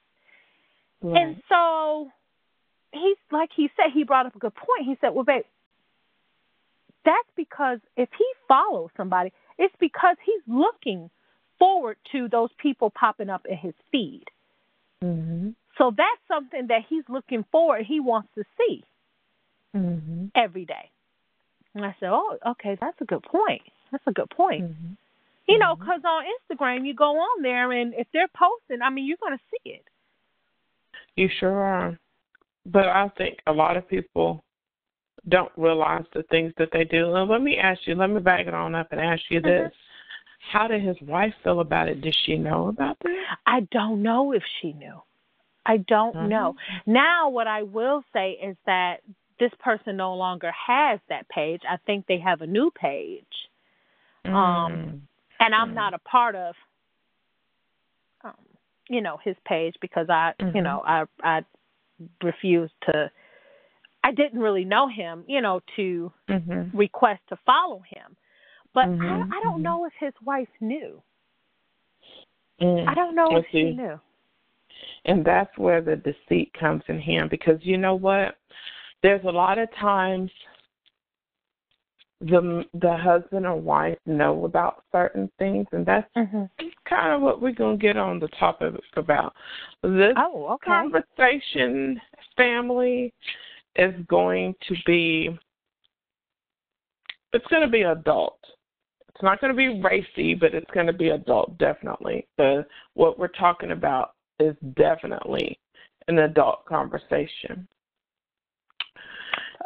Right. 1.02 1.22
And 1.22 1.42
so 1.48 2.10
he's 2.92 3.16
like 3.30 3.50
he 3.52 3.70
said, 3.76 3.92
he 3.92 4.04
brought 4.04 4.26
up 4.26 4.34
a 4.36 4.38
good 4.38 4.54
point. 4.54 4.84
He 4.84 4.96
said, 5.00 5.10
Well, 5.10 5.24
babe, 5.24 5.44
that's 7.04 7.30
because 7.36 7.80
if 7.96 8.08
he 8.16 8.24
follows 8.46 8.90
somebody, 8.96 9.32
it's 9.58 9.74
because 9.78 10.16
he's 10.24 10.42
looking 10.46 11.10
forward 11.58 11.96
to 12.12 12.28
those 12.28 12.50
people 12.58 12.90
popping 12.90 13.30
up 13.30 13.46
in 13.46 13.56
his 13.56 13.74
feed. 13.90 14.24
Mhm. 15.02 15.54
So 15.76 15.90
that's 15.90 16.20
something 16.26 16.66
that 16.68 16.82
he's 16.88 17.04
looking 17.08 17.44
forward, 17.44 17.86
he 17.86 18.00
wants 18.00 18.32
to 18.34 18.44
see 18.56 18.84
Mhm. 19.74 20.30
every 20.34 20.64
day. 20.64 20.90
And 21.78 21.86
I 21.86 21.94
said, 22.00 22.10
"Oh, 22.10 22.36
okay, 22.44 22.76
that's 22.80 23.00
a 23.00 23.04
good 23.04 23.22
point. 23.22 23.62
That's 23.92 24.06
a 24.06 24.12
good 24.12 24.28
point." 24.30 24.64
Mhm. 24.64 24.96
You 25.46 25.58
know, 25.58 25.76
because 25.76 26.04
on 26.04 26.24
Instagram 26.26 26.84
you 26.84 26.92
go 26.92 27.18
on 27.18 27.42
there 27.42 27.72
and 27.72 27.94
if 27.94 28.06
they're 28.12 28.28
posting, 28.28 28.82
I 28.82 28.90
mean, 28.90 29.06
you're 29.06 29.16
going 29.16 29.38
to 29.38 29.44
see 29.50 29.70
it. 29.70 29.84
You 31.16 31.28
sure 31.28 31.62
are. 31.62 31.98
But 32.66 32.86
I 32.88 33.08
think 33.16 33.38
a 33.46 33.52
lot 33.52 33.76
of 33.76 33.88
people 33.88 34.44
don't 35.28 35.52
realize 35.56 36.04
the 36.12 36.22
things 36.24 36.52
that 36.58 36.70
they 36.72 36.84
do. 36.84 37.14
And 37.14 37.30
let 37.30 37.40
me 37.40 37.56
ask 37.56 37.86
you, 37.86 37.94
let 37.94 38.10
me 38.10 38.20
back 38.20 38.46
it 38.46 38.54
on 38.54 38.74
up 38.74 38.88
and 38.90 39.00
ask 39.00 39.22
you 39.30 39.40
this. 39.40 39.72
How 40.52 40.68
did 40.68 40.82
his 40.82 41.00
wife 41.02 41.34
feel 41.42 41.60
about 41.60 41.88
it? 41.88 42.00
Did 42.02 42.16
she 42.24 42.36
know 42.36 42.68
about 42.68 42.98
this? 43.00 43.16
I 43.46 43.60
don't 43.70 44.02
know 44.02 44.32
if 44.32 44.42
she 44.60 44.72
knew. 44.72 45.00
I 45.64 45.78
don't 45.78 46.14
Mhm. 46.16 46.28
know. 46.28 46.56
Now, 46.86 47.28
what 47.28 47.46
I 47.46 47.62
will 47.62 48.02
say 48.12 48.32
is 48.32 48.56
that 48.66 49.00
this 49.38 49.52
person 49.60 49.96
no 49.96 50.14
longer 50.14 50.50
has 50.52 51.00
that 51.08 51.28
page. 51.28 51.62
I 51.68 51.76
think 51.86 52.06
they 52.06 52.18
have 52.18 52.42
a 52.42 52.46
new 52.46 52.70
page, 52.70 53.50
Um, 54.24 54.32
Mm. 54.34 55.00
and 55.40 55.54
I'm 55.54 55.70
Mhm. 55.70 55.74
not 55.74 55.94
a 55.94 55.98
part 56.00 56.34
of, 56.34 56.54
um, 58.24 58.36
you 58.88 59.00
know, 59.00 59.16
his 59.18 59.36
page 59.44 59.76
because 59.80 60.10
I, 60.10 60.34
you 60.38 60.60
Mhm. 60.60 60.64
know, 60.64 60.82
I 60.84 61.04
I 61.22 61.44
refused 62.22 62.74
to. 62.82 63.10
I 64.04 64.12
didn't 64.12 64.40
really 64.40 64.64
know 64.64 64.86
him, 64.88 65.24
you 65.26 65.40
know, 65.40 65.60
to 65.76 66.12
Mhm. 66.28 66.70
request 66.72 67.20
to 67.28 67.36
follow 67.36 67.80
him. 67.80 68.16
But 68.74 68.86
Mhm, 68.86 69.10
I, 69.10 69.36
I 69.36 69.40
don't 69.40 69.60
mhm. 69.60 69.64
know 69.64 69.84
if 69.86 69.92
his 69.94 70.14
wife 70.22 70.48
knew. 70.60 71.02
Mm. 72.60 72.88
I 72.88 72.94
don't 72.94 73.14
know 73.14 73.36
if 73.36 73.46
she 73.50 73.72
knew. 73.72 74.00
And 75.04 75.24
that's 75.24 75.56
where 75.58 75.80
the 75.80 75.96
deceit 75.96 76.52
comes 76.54 76.82
in 76.88 77.00
hand 77.00 77.30
because 77.30 77.64
you 77.64 77.76
know 77.78 77.94
what? 77.94 78.36
There's 79.02 79.24
a 79.24 79.30
lot 79.30 79.58
of 79.58 79.68
times 79.78 80.30
the 82.20 82.64
the 82.74 82.96
husband 82.96 83.46
or 83.46 83.56
wife 83.56 83.98
know 84.06 84.44
about 84.44 84.84
certain 84.90 85.30
things, 85.38 85.66
and 85.72 85.86
that's 85.86 86.08
hmm 86.16 86.44
kind 86.88 87.12
of 87.12 87.20
what 87.20 87.40
we're 87.40 87.52
gonna 87.52 87.76
get 87.76 87.96
on 87.96 88.18
the 88.18 88.28
topic 88.28 88.74
about. 88.96 89.34
This 89.82 90.14
Oh, 90.16 90.46
okay. 90.54 90.66
conversation, 90.66 92.00
family, 92.36 93.12
is 93.76 93.94
going 94.08 94.54
to 94.66 94.74
be 94.86 95.38
it's 97.32 97.46
going 97.46 97.62
to 97.62 97.68
be 97.68 97.82
adult. 97.82 98.38
It's 99.08 99.22
not 99.22 99.40
going 99.40 99.52
to 99.52 99.56
be 99.56 99.82
racy, 99.82 100.34
but 100.34 100.54
it's 100.54 100.70
going 100.72 100.86
to 100.86 100.92
be 100.92 101.10
adult 101.10 101.58
definitely. 101.58 102.26
The 102.38 102.66
what 102.94 103.18
we're 103.18 103.28
talking 103.28 103.72
about 103.72 104.14
is 104.40 104.56
definitely 104.76 105.58
an 106.08 106.18
adult 106.20 106.64
conversation. 106.64 107.68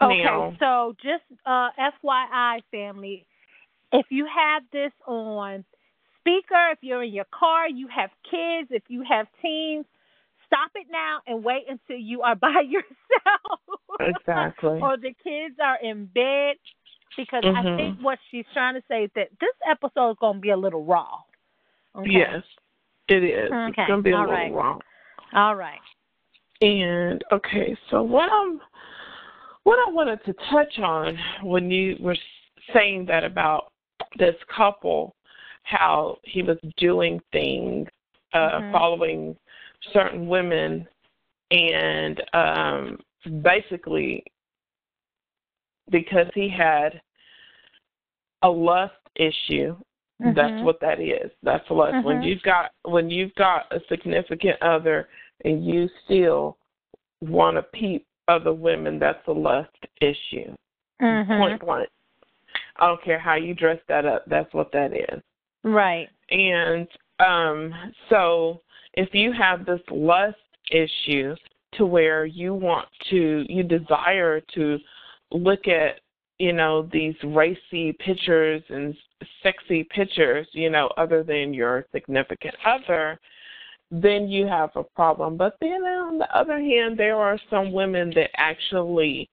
Okay, 0.07 0.25
Now- 0.25 0.57
so 0.59 0.95
just 1.03 1.23
uh, 1.47 1.71
FYI, 1.79 2.63
family, 2.71 3.27
if 3.93 4.07
you 4.11 4.27
have 4.27 4.63
this 4.73 4.93
on 5.07 5.65
speaker, 6.21 6.71
if 6.73 6.79
you're 6.83 7.03
in 7.03 7.13
your 7.13 7.27
car, 7.31 7.69
you 7.69 7.89
have 7.89 8.11
kids, 8.31 8.69
if 8.71 8.83
you 8.89 9.03
have 9.09 9.27
teens, 9.43 9.85
stop 10.47 10.71
it 10.75 10.87
now 10.91 11.19
and 11.27 11.43
wait 11.45 11.65
until 11.69 11.97
you 11.97 12.23
are 12.23 12.35
by 12.47 12.63
yourself. 12.67 13.61
Exactly. 14.01 14.81
or 14.81 14.97
the 14.97 15.15
kids 15.23 15.57
are 15.63 15.79
in 15.83 16.07
bed, 16.07 16.57
because 17.17 17.45
I 17.45 17.63
Mhm. 17.63 17.77
think 17.77 17.99
what 18.01 18.19
she's 18.31 18.47
trying 18.55 18.75
to 18.75 18.83
say 18.89 19.05
is 19.05 19.11
that 19.15 19.29
this 19.39 19.55
episode 19.69 20.13
is 20.13 20.17
going 20.19 20.37
to 20.37 20.41
be 20.41 20.51
a 20.51 20.57
little 20.57 20.85
raw. 20.85 21.19
Okay? 21.95 22.11
Yes, 22.11 22.43
it 23.09 23.23
is. 23.23 23.53
Okay, 23.53 23.69
It's 23.83 23.87
going 23.87 23.99
to 23.99 24.03
be 24.03 24.11
a 24.13 24.17
all 24.17 24.23
little 24.23 24.35
right. 24.35 24.53
wrong. 24.53 24.81
All 25.35 25.55
right. 25.55 25.81
And 26.63 27.23
okay, 27.33 27.77
so 27.91 28.03
what 28.03 28.31
I'm 28.33 28.61
what 29.65 29.79
I 29.87 29.91
wanted 29.91 30.25
to 30.25 30.35
touch 30.51 30.79
on 30.79 31.19
when 31.43 31.71
you 31.71 31.97
were 32.01 32.17
saying 32.75 33.07
that 33.07 33.25
about 33.25 33.73
this 34.19 34.35
couple, 34.55 35.15
how 35.63 36.19
he 36.25 36.43
was 36.43 36.59
doing 36.77 37.21
things, 37.33 37.89
uh, 38.33 38.61
Mhm. 38.61 38.73
following 38.73 39.37
certain 39.93 40.27
women, 40.27 40.89
and 41.51 42.23
um, 42.33 42.99
basically 43.43 44.25
because 45.91 46.31
he 46.35 46.49
had 46.49 47.01
a 48.43 48.49
lust 48.49 48.95
issue. 49.17 49.77
That's 50.21 50.55
Mhm. 50.61 50.63
what 50.63 50.81
that 50.81 51.01
is. 51.01 51.33
That's 51.43 51.69
lust. 51.71 52.05
When 52.05 52.21
Mhm. 52.21 52.25
you've 52.25 52.43
got 52.43 52.73
when 52.85 53.11
you've 53.11 53.35
got 53.35 53.73
a 53.73 53.81
significant 53.89 54.61
other 54.63 55.09
and 55.45 55.65
you 55.65 55.89
still 56.05 56.59
want 57.21 57.57
to 57.57 57.63
peep 57.63 58.07
other 58.29 58.53
women, 58.53 58.99
that's 58.99 59.27
a 59.27 59.33
lust 59.33 59.77
issue. 60.01 60.55
Mhm. 61.01 61.39
Point 61.39 61.61
blank. 61.61 61.89
I 62.77 62.87
don't 62.87 63.03
care 63.03 63.19
how 63.19 63.35
you 63.35 63.55
dress 63.55 63.81
that 63.89 64.07
up. 64.07 64.25
That's 64.27 64.53
what 64.55 64.73
that 64.73 64.93
is. 64.93 65.23
Right. 65.63 66.09
And 66.31 66.89
um, 67.19 67.93
so 68.09 68.63
if 68.95 69.15
you 69.15 69.33
have 69.33 69.65
this 69.65 69.81
lust 69.91 70.37
issue 70.71 71.35
to 71.75 71.87
where 71.87 72.25
you 72.25 72.55
want 72.55 72.89
to, 73.11 73.45
you 73.49 73.63
desire 73.63 74.41
to 74.55 74.79
look 75.31 75.69
at, 75.69 76.01
you 76.39 76.53
know, 76.53 76.89
these 76.93 77.15
racy 77.25 77.93
pictures 78.05 78.63
and 78.69 78.97
sexy 79.43 79.85
pictures, 79.85 80.47
you 80.53 80.71
know, 80.71 80.89
other 80.97 81.23
than 81.23 81.55
your 81.55 81.87
significant 81.93 82.55
other, 82.67 83.19
then 83.93 84.27
you 84.27 84.47
have 84.47 84.71
a 84.75 84.83
problem. 84.83 85.37
But 85.37 85.57
then 85.61 85.83
on 85.83 86.19
the 86.19 86.37
other 86.37 86.59
hand, 86.59 86.99
there 86.99 87.17
are 87.17 87.39
some 87.51 87.73
women 87.73 88.11
that 88.17 88.31
actually 88.37 89.29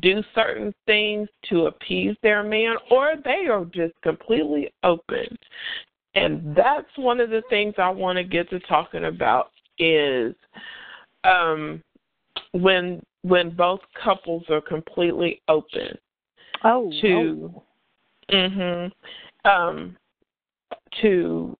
do 0.00 0.22
certain 0.34 0.74
things 0.84 1.28
to 1.48 1.66
appease 1.66 2.14
their 2.22 2.42
man, 2.42 2.76
or 2.90 3.14
they 3.24 3.46
are 3.50 3.64
just 3.64 3.94
completely 4.02 4.70
open. 4.84 5.26
And 6.14 6.54
that's 6.54 6.86
one 6.96 7.18
of 7.18 7.30
the 7.30 7.42
things 7.48 7.74
I 7.78 7.88
want 7.88 8.18
to 8.18 8.24
get 8.24 8.50
to 8.50 8.60
talking 8.60 9.06
about 9.06 9.50
is 9.78 10.34
um, 11.24 11.82
when 12.52 13.02
when 13.22 13.50
both 13.50 13.80
couples 14.02 14.44
are 14.48 14.60
completely 14.60 15.40
open 15.48 15.98
Oh. 16.62 16.90
to 17.00 17.52
oh. 17.54 17.64
mhm 18.32 18.92
um 19.44 19.96
to 21.00 21.56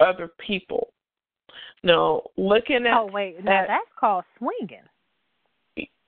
other 0.00 0.30
people. 0.38 0.88
No, 1.82 2.22
looking 2.36 2.86
at 2.86 2.96
Oh 2.96 3.06
wait, 3.12 3.44
now 3.44 3.62
at- 3.62 3.68
that's 3.68 3.90
called 3.98 4.24
swinging. 4.38 4.82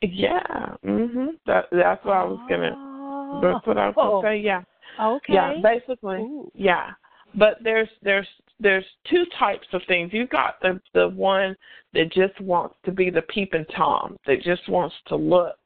yeah, 0.03 0.75
mhm. 0.85 1.35
That 1.47 1.67
that's 1.71 2.05
what 2.05 2.17
I 2.17 2.25
was 2.25 2.41
gonna. 2.49 2.73
Oh. 2.77 3.41
That's 3.43 3.67
what 3.67 3.79
I 3.79 3.89
was 3.89 3.95
gonna 3.95 4.23
say. 4.23 4.39
Yeah, 4.41 4.63
Okay. 5.01 5.33
yeah. 5.35 5.55
Basically, 5.63 6.19
Ooh. 6.19 6.51
yeah. 6.55 6.93
But 7.35 7.59
there's 7.63 7.89
there's 8.03 8.29
there's 8.59 8.85
two 9.11 9.25
types 9.39 9.67
of 9.73 9.83
things. 9.89 10.13
You've 10.13 10.31
got 10.31 10.61
the 10.63 10.81
the 10.95 11.09
one 11.11 11.55
that 11.93 12.11
just 12.13 12.39
wants 12.41 12.77
to 12.85 12.93
be 12.93 13.11
the 13.11 13.23
peeping 13.23 13.67
tom, 13.77 14.17
that 14.27 14.43
just 14.43 14.67
wants 14.69 14.95
to 15.09 15.17
look 15.17 15.59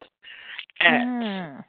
at 0.80 1.02
Mm. 1.02 1.64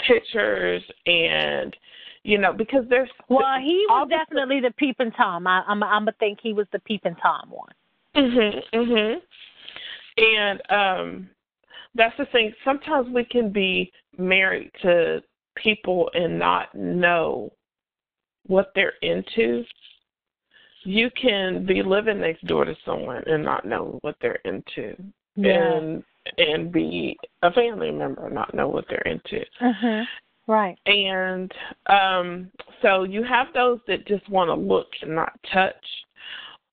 pictures 0.00 0.82
and 1.06 1.76
you 2.24 2.38
know 2.38 2.52
because 2.52 2.84
there's 2.88 3.08
Well, 3.28 3.58
he 3.60 3.84
was 3.88 4.02
obviously- 4.02 4.24
definitely 4.24 4.60
the 4.60 4.72
peeping 4.72 5.12
tom. 5.12 5.46
I, 5.46 5.62
I'm 5.66 5.82
I'm 5.82 6.02
gonna 6.02 6.12
think 6.18 6.40
he 6.42 6.52
was 6.52 6.66
the 6.72 6.80
peeping 6.80 7.14
tom 7.16 7.50
one. 7.50 7.72
Mhm, 8.16 8.62
mhm. 8.72 9.20
And 10.16 10.62
um 10.70 11.30
that's 11.94 12.16
the 12.18 12.26
thing. 12.26 12.52
Sometimes 12.64 13.08
we 13.14 13.24
can 13.24 13.50
be 13.52 13.92
married 14.18 14.70
to 14.82 15.22
people 15.54 16.10
and 16.14 16.38
not 16.38 16.74
know 16.74 17.52
what 18.46 18.72
they're 18.74 18.94
into. 19.02 19.64
You 20.82 21.08
can 21.10 21.64
be 21.64 21.82
living 21.82 22.20
next 22.20 22.44
door 22.46 22.64
to 22.64 22.74
someone 22.84 23.22
and 23.26 23.44
not 23.44 23.64
know 23.64 23.98
what 24.02 24.16
they're 24.20 24.40
into. 24.44 24.96
And 25.36 26.02
and 26.38 26.72
be 26.72 27.16
a 27.42 27.50
family 27.52 27.90
member 27.90 28.26
and 28.26 28.34
not 28.34 28.54
know 28.54 28.68
what 28.68 28.86
they're 28.88 28.98
into. 29.00 29.44
Mhm. 29.60 30.06
Right. 30.46 30.78
And 30.86 31.50
um, 31.86 32.50
so 32.82 33.04
you 33.04 33.22
have 33.24 33.48
those 33.54 33.80
that 33.86 34.06
just 34.06 34.28
want 34.28 34.48
to 34.48 34.54
look 34.54 34.88
and 35.02 35.14
not 35.14 35.32
touch, 35.52 35.74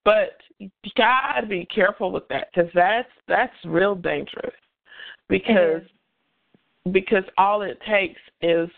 but 0.03 0.37
you 0.59 0.69
gotta 0.97 1.47
be 1.47 1.65
careful 1.73 2.11
with 2.11 2.27
that 2.27 2.49
because 2.53 2.69
that's 2.73 3.09
that's 3.27 3.53
real 3.65 3.95
dangerous 3.95 4.53
because 5.29 5.81
because 6.91 7.23
all 7.37 7.61
it 7.61 7.79
takes 7.87 8.19
is 8.41 8.69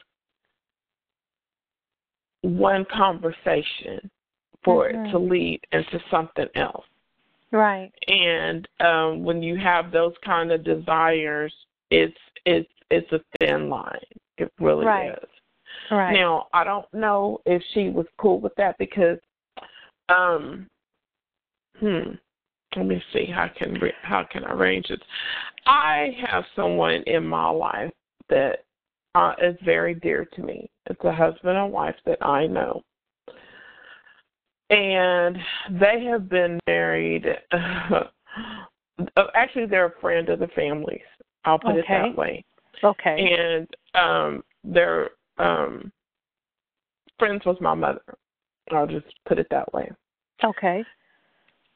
one 2.42 2.86
conversation 2.86 4.10
for 4.64 4.90
it 4.90 4.94
to 5.12 5.18
Mhm. 5.18 5.30
lead 5.30 5.62
into 5.72 6.00
something 6.10 6.48
else. 6.56 6.86
Right. 7.52 7.92
And 8.08 8.68
um, 8.80 9.24
when 9.24 9.42
you 9.42 9.58
have 9.58 9.92
those 9.92 10.14
kind 10.20 10.52
of 10.52 10.64
desires, 10.64 11.54
it's 11.90 12.18
it's 12.46 12.70
it's 12.90 13.12
a 13.12 13.22
thin 13.40 13.70
line. 13.70 14.00
It 14.38 14.52
really 14.60 14.86
Right. 14.86 15.12
is. 15.12 15.30
Right. 15.90 16.14
Now, 16.14 16.48
I 16.54 16.64
don't 16.64 16.92
know 16.94 17.42
if 17.46 17.62
she 17.74 17.90
was 17.90 18.08
cool 18.18 18.40
with 18.40 18.54
that 18.56 18.78
because, 18.78 19.20
um, 20.10 20.70
hmm, 21.80 22.14
let 22.76 22.86
me 22.86 23.04
see 23.12 23.26
how 23.26 23.48
can 23.48 23.74
re- 23.76 23.94
how 24.02 24.24
can 24.24 24.44
I 24.44 24.54
arrange 24.54 24.90
it. 24.90 25.02
I 25.66 26.16
have 26.28 26.46
someone 26.56 27.04
in 27.04 27.26
my 27.26 27.50
life 27.50 27.94
that 28.30 28.66
uh, 29.16 29.34
is 29.42 29.56
very 29.64 29.96
dear 29.96 30.26
to 30.26 30.44
me. 30.44 30.70
It's 30.88 31.04
a 31.04 31.12
husband 31.12 31.58
and 31.58 31.72
wife 31.72 31.96
that 32.06 32.24
I 32.26 32.48
know, 32.48 32.84
and 34.70 35.38
they 35.72 36.04
have 36.06 36.30
been 36.30 36.60
married. 36.68 37.26
Uh, 39.18 39.24
actually, 39.34 39.66
they're 39.66 39.88
a 39.88 40.00
friend 40.00 40.30
of 40.30 40.38
the 40.38 40.48
families. 40.50 41.02
I'll 41.46 41.58
put 41.58 41.76
it 41.76 41.86
that 41.90 42.16
way 42.16 42.46
okay. 42.84 43.36
and 43.38 43.68
um 43.96 44.44
they're 44.64 45.12
um 45.38 45.92
friends 47.20 47.42
with 47.46 47.60
my 47.62 47.74
mother. 47.74 48.04
I'll 48.72 48.88
just 48.88 49.06
put 49.28 49.40
it 49.40 49.48
that 49.52 49.72
way. 49.74 49.92
okay. 50.44 50.84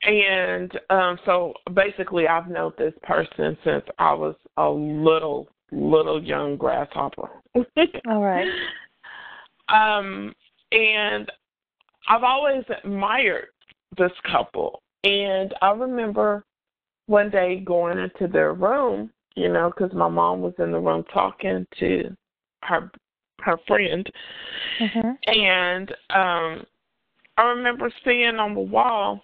And 0.04 0.72
um 0.90 1.20
so 1.26 1.54
basically 1.74 2.28
I've 2.28 2.50
known 2.50 2.74
this 2.78 2.94
person 3.04 3.58
since 3.64 3.84
I 3.98 4.14
was 4.14 4.36
a 4.58 4.70
little 4.70 5.50
little 5.72 6.24
young 6.24 6.56
grasshopper. 6.58 7.30
All 8.08 8.22
right. 8.22 8.48
Um 9.70 10.34
and 10.72 11.32
I've 12.08 12.24
always 12.24 12.64
admired 12.84 13.48
this 13.98 14.12
couple. 14.32 14.82
And 15.04 15.54
I 15.62 15.72
remember 15.72 16.46
one 17.08 17.30
day 17.30 17.62
going 17.66 17.98
into 17.98 18.32
their 18.32 18.54
room, 18.54 19.10
you 19.38 19.50
know, 19.50 19.70
because 19.70 19.96
my 19.96 20.10
mom 20.10 20.42
was 20.42 20.54
in 20.58 20.72
the 20.72 20.80
room 20.80 21.04
talking 21.14 21.66
to 21.80 22.16
her 22.64 22.92
her 23.42 23.58
friend, 23.68 24.10
hmm 24.80 25.12
and 25.28 25.92
um 26.10 26.66
I 27.38 27.44
remember 27.44 27.92
seeing 28.04 28.38
on 28.38 28.56
the 28.56 28.62
wall. 28.62 29.22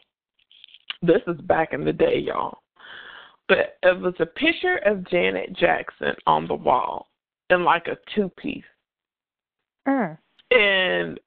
This 1.02 1.22
is 1.28 1.42
back 1.42 1.74
in 1.74 1.84
the 1.84 1.92
day, 1.92 2.20
y'all. 2.20 2.60
But 3.50 3.78
it 3.82 4.00
was 4.00 4.14
a 4.20 4.26
picture 4.26 4.78
of 4.86 5.06
Janet 5.10 5.54
Jackson 5.58 6.14
on 6.28 6.48
the 6.48 6.54
wall 6.54 7.08
in 7.50 7.64
like 7.64 7.88
a 7.88 7.98
two 8.16 8.30
piece. 8.38 8.64
Mm. 9.86 10.18
and 10.52 11.20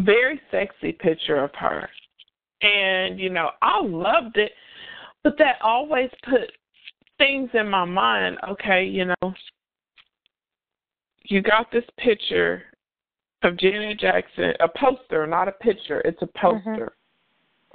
very 0.00 0.40
sexy 0.50 0.92
picture 0.92 1.44
of 1.44 1.50
her. 1.54 1.88
And, 2.62 3.20
you 3.20 3.30
know, 3.30 3.50
I 3.60 3.80
loved 3.80 4.38
it, 4.38 4.52
but 5.22 5.38
that 5.38 5.56
always 5.62 6.10
put 6.28 6.50
things 7.18 7.50
in 7.54 7.68
my 7.68 7.84
mind. 7.84 8.38
Okay, 8.48 8.84
you 8.84 9.06
know, 9.06 9.34
you 11.24 11.42
got 11.42 11.70
this 11.72 11.84
picture 11.98 12.62
of 13.42 13.56
Janet 13.56 13.98
Jackson, 13.98 14.52
a 14.60 14.68
poster, 14.68 15.26
not 15.26 15.48
a 15.48 15.52
picture, 15.52 16.00
it's 16.00 16.22
a 16.22 16.28
poster. 16.38 16.92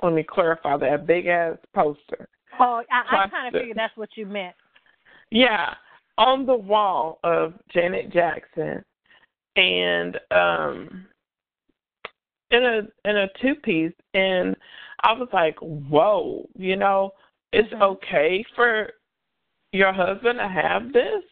Let 0.02 0.14
me 0.14 0.24
clarify 0.24 0.78
that 0.78 1.08
big 1.08 1.26
ass 1.28 1.58
poster. 1.74 2.28
Oh, 2.60 2.82
I, 2.92 3.24
I 3.26 3.28
kind 3.30 3.48
of 3.48 3.60
figured 3.60 3.78
that's 3.78 3.96
what 3.98 4.10
you 4.16 4.26
meant. 4.26 4.56
Yeah, 5.32 5.74
on 6.18 6.46
the 6.46 6.56
wall 6.56 7.20
of 7.24 7.54
Janet 7.74 8.12
Jackson, 8.12 8.84
and 9.56 10.18
um, 10.32 11.06
in 12.52 12.64
a 12.64 13.10
in 13.10 13.18
a 13.18 13.28
two 13.42 13.56
piece, 13.56 13.94
and 14.14 14.56
I 15.04 15.14
was 15.14 15.28
like, 15.34 15.58
"Whoa!" 15.60 16.48
You 16.56 16.76
know, 16.78 17.12
it's 17.52 17.72
Mhm. 17.74 17.82
okay 17.82 18.46
for 18.56 18.92
your 19.78 19.94
husband 19.94 20.40
to 20.40 20.48
have 20.48 20.92
this, 20.92 21.24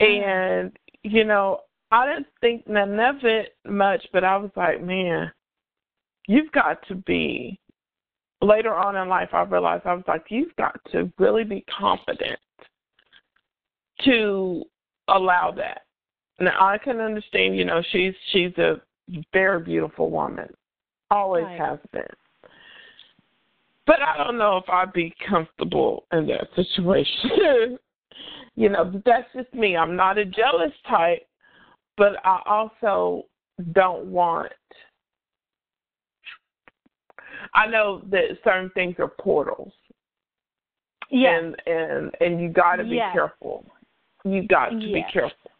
Mhm. 0.00 0.22
and 0.22 0.78
you 1.02 1.24
know, 1.24 1.62
I 1.90 2.06
didn't 2.06 2.32
think 2.40 2.66
none 2.66 2.98
of 2.98 3.24
it 3.24 3.56
much, 3.64 4.06
but 4.12 4.24
I 4.24 4.36
was 4.36 4.50
like, 4.56 4.80
"Man, 4.80 5.32
you've 6.26 6.52
got 6.52 6.82
to 6.88 6.94
be." 6.94 7.60
Later 8.40 8.74
on 8.74 8.96
in 8.96 9.08
life, 9.08 9.32
I 9.32 9.42
realized 9.42 9.86
I 9.86 9.94
was 9.94 10.06
like, 10.08 10.30
"You've 10.30 10.54
got 10.56 10.78
to 10.92 11.12
really 11.18 11.44
be 11.44 11.62
confident." 11.62 12.40
to 14.00 14.64
allow 15.08 15.50
that. 15.52 15.82
Now 16.40 16.66
I 16.66 16.78
can 16.78 17.00
understand, 17.00 17.56
you 17.56 17.64
know, 17.64 17.82
she's 17.90 18.14
she's 18.32 18.56
a 18.58 18.80
very 19.32 19.60
beautiful 19.62 20.10
woman. 20.10 20.52
Always 21.10 21.44
Right. 21.44 21.60
has 21.60 21.78
been. 21.92 22.02
But 23.86 24.00
I 24.00 24.16
don't 24.22 24.38
know 24.38 24.56
if 24.56 24.64
I'd 24.68 24.92
be 24.92 25.14
comfortable 25.28 26.06
in 26.12 26.26
that 26.28 26.48
situation. 26.54 27.78
you 28.56 28.68
know, 28.68 28.84
but 28.84 29.02
that's 29.04 29.28
just 29.34 29.52
me. 29.52 29.76
I'm 29.76 29.94
not 29.96 30.16
a 30.16 30.24
jealous 30.24 30.72
type, 30.88 31.26
but 31.96 32.12
I 32.24 32.40
also 32.46 33.26
don't 33.72 34.06
want 34.06 34.52
I 37.54 37.66
know 37.66 38.02
that 38.10 38.38
certain 38.42 38.70
things 38.70 38.96
are 38.98 39.08
portals 39.08 39.72
Yes. 41.10 41.42
and 41.42 41.56
and 41.66 42.10
and 42.20 42.40
you 42.40 42.48
got 42.48 42.76
to 42.76 42.84
be 42.84 42.96
Yes. 42.96 43.12
careful. 43.12 43.64
You 44.24 44.46
got 44.46 44.70
to 44.70 44.92
be 44.92 45.04
careful. 45.12 45.50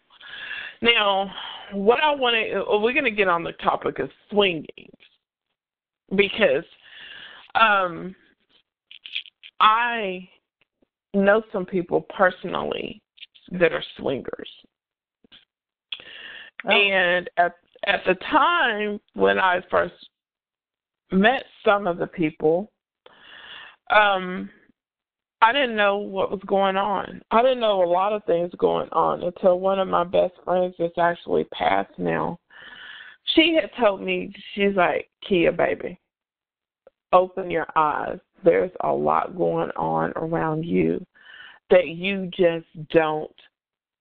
Now, 0.81 1.31
what 1.73 2.03
I 2.03 2.15
want 2.15 2.35
to 2.35 2.79
we're 2.79 2.93
going 2.93 3.05
to 3.05 3.11
get 3.11 3.29
on 3.29 3.45
the 3.45 3.53
topic 3.53 3.99
of 3.99 4.11
swinging 4.31 4.91
because 6.17 6.65
um 7.55 8.14
I 9.61 10.29
know 11.14 11.43
some 11.53 11.64
people 11.64 12.03
personally 12.17 13.01
that 13.53 13.73
are 13.73 13.85
swingers. 13.97 14.51
Oh. 16.67 16.71
And 16.71 17.29
at 17.37 17.55
at 17.87 18.01
the 18.07 18.14
time 18.31 19.01
when 19.14 19.38
I 19.38 19.61
first 19.71 19.95
met 21.12 21.45
some 21.64 21.87
of 21.87 21.99
the 21.99 22.07
people, 22.07 22.73
um, 23.90 24.49
I 25.43 25.53
didn't 25.53 25.77
know 25.77 25.99
what 25.99 26.31
was 26.31 26.40
going 26.47 26.77
on. 26.77 27.21
I 27.31 27.43
didn't 27.43 27.61
know 27.61 27.83
a 27.83 27.87
lot 27.87 28.14
of 28.14 28.25
things 28.25 28.51
going 28.57 28.88
on 28.93 29.23
until 29.23 29.61
one 29.61 29.79
of 29.79 29.88
my 29.88 30.05
best 30.05 30.33
friends 30.45 30.75
that's 30.79 30.99
actually 30.99 31.45
passed 31.45 31.93
now. 31.99 32.38
She 33.35 33.59
had 33.61 33.71
told 33.79 34.01
me, 34.01 34.33
she's 34.55 34.75
like, 34.75 35.11
Kia, 35.29 35.53
baby, 35.53 35.99
open 37.14 37.50
your 37.50 37.66
eyes. 37.77 38.18
There's 38.44 38.72
a 38.83 38.92
lot 38.92 39.37
going 39.37 39.70
on 39.70 40.12
around 40.16 40.64
you 40.64 41.05
that 41.70 41.87
you 41.88 42.29
just 42.37 42.66
don't 42.90 43.35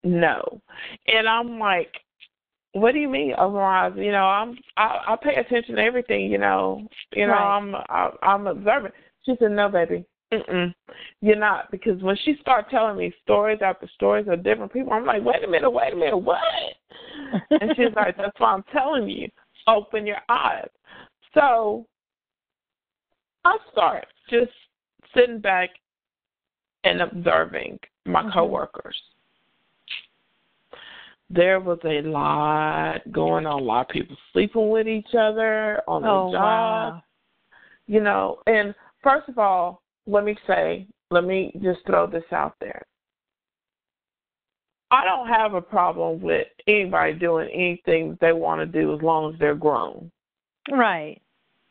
know. 0.04 0.62
And 1.08 1.30
I'm 1.30 1.60
like, 1.60 1.94
what 2.74 2.92
do 2.92 3.00
you 3.00 3.08
mean 3.08 3.34
overall? 3.38 3.96
You 3.96 4.12
know, 4.12 4.26
I'm 4.26 4.58
I, 4.76 5.00
I 5.08 5.16
pay 5.22 5.36
attention 5.36 5.76
to 5.76 5.82
everything. 5.82 6.30
You 6.30 6.40
know, 6.40 6.88
you 7.14 7.26
know, 7.28 7.34
Right. 7.34 7.58
I'm 7.58 7.76
I, 7.76 8.10
I'm 8.24 8.48
observant. 8.48 8.94
She 9.26 9.36
said, 9.40 9.52
no, 9.52 9.70
baby, 9.70 10.06
Mm-mm. 10.34 10.74
you're 11.22 11.38
not. 11.38 11.72
Because 11.72 12.02
when 12.02 12.18
she 12.26 12.36
started 12.42 12.70
telling 12.70 12.98
me 12.98 13.14
stories 13.24 13.60
after 13.62 13.88
stories 13.94 14.28
of 14.28 14.44
different 14.44 14.74
people, 14.74 14.92
I'm 14.92 15.06
like, 15.06 15.24
wait 15.24 15.44
a 15.44 15.48
minute, 15.48 15.70
wait 15.70 15.94
a 15.94 15.96
minute, 15.96 16.18
what? 16.18 16.40
and 17.52 17.72
she's 17.76 17.94
like, 17.96 18.18
that's 18.18 18.38
why 18.40 18.54
I'm 18.54 18.66
telling 18.74 19.08
you, 19.08 19.30
open 19.68 20.06
your 20.06 20.18
eyes. 20.28 20.68
So 21.34 21.86
I 23.46 23.58
start 23.72 24.08
just 24.30 24.52
sitting 25.14 25.40
back 25.40 25.70
and 26.84 27.02
observing 27.02 27.80
my 28.06 28.24
Mhm. 28.24 28.34
coworkers. 28.34 29.02
There 31.30 31.60
was 31.60 31.80
a 31.84 32.02
lot 32.02 33.02
going 33.12 33.46
on, 33.46 33.60
a 33.60 33.64
lot 33.64 33.82
of 33.82 33.88
people 33.90 34.16
sleeping 34.32 34.70
with 34.70 34.88
each 34.88 35.16
other 35.16 35.82
on 35.88 36.04
the 36.04 36.10
oh 36.10 36.32
job 36.32 36.94
wow. 36.94 37.04
you 37.88 38.00
know, 38.00 38.40
and 38.48 38.74
first 39.02 39.28
of 39.28 39.38
all, 39.38 39.82
let 40.06 40.24
me 40.24 40.36
say, 40.48 40.88
let 41.12 41.24
me 41.24 41.52
just 41.62 41.86
throw 41.86 42.08
this 42.08 42.24
out 42.32 42.56
there. 42.60 42.86
I 44.92 45.04
don't 45.04 45.28
have 45.28 45.56
a 45.56 45.62
problem 45.62 46.22
with 46.22 46.48
anybody 46.68 47.14
doing 47.14 47.50
anything 47.50 48.16
they 48.22 48.32
want 48.32 48.60
to 48.60 48.66
do 48.66 48.94
as 48.94 49.02
long 49.02 49.34
as 49.34 49.40
they're 49.40 49.56
grown. 49.56 50.12
Right. 50.72 51.20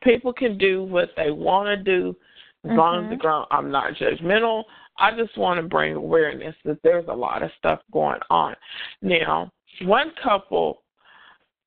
People 0.03 0.33
can 0.33 0.59
do 0.59 0.83
what 0.85 1.11
they 1.17 1.31
want 1.31 1.67
to 1.67 1.77
do 1.77 2.17
as 2.65 2.77
long 2.77 3.05
as 3.05 3.05
Mhm. 3.05 3.23
they're. 3.23 3.53
I'm 3.53 3.71
not 3.71 3.95
judgmental. 3.95 4.65
I 4.99 5.11
just 5.13 5.37
want 5.37 5.59
to 5.59 5.67
bring 5.67 5.95
awareness 5.95 6.55
that 6.65 6.83
there's 6.83 7.07
a 7.09 7.15
lot 7.15 7.43
of 7.43 7.51
stuff 7.59 7.81
going 7.93 8.21
on. 8.31 8.57
Now, 9.01 9.51
one 9.83 10.13
couple 10.23 10.83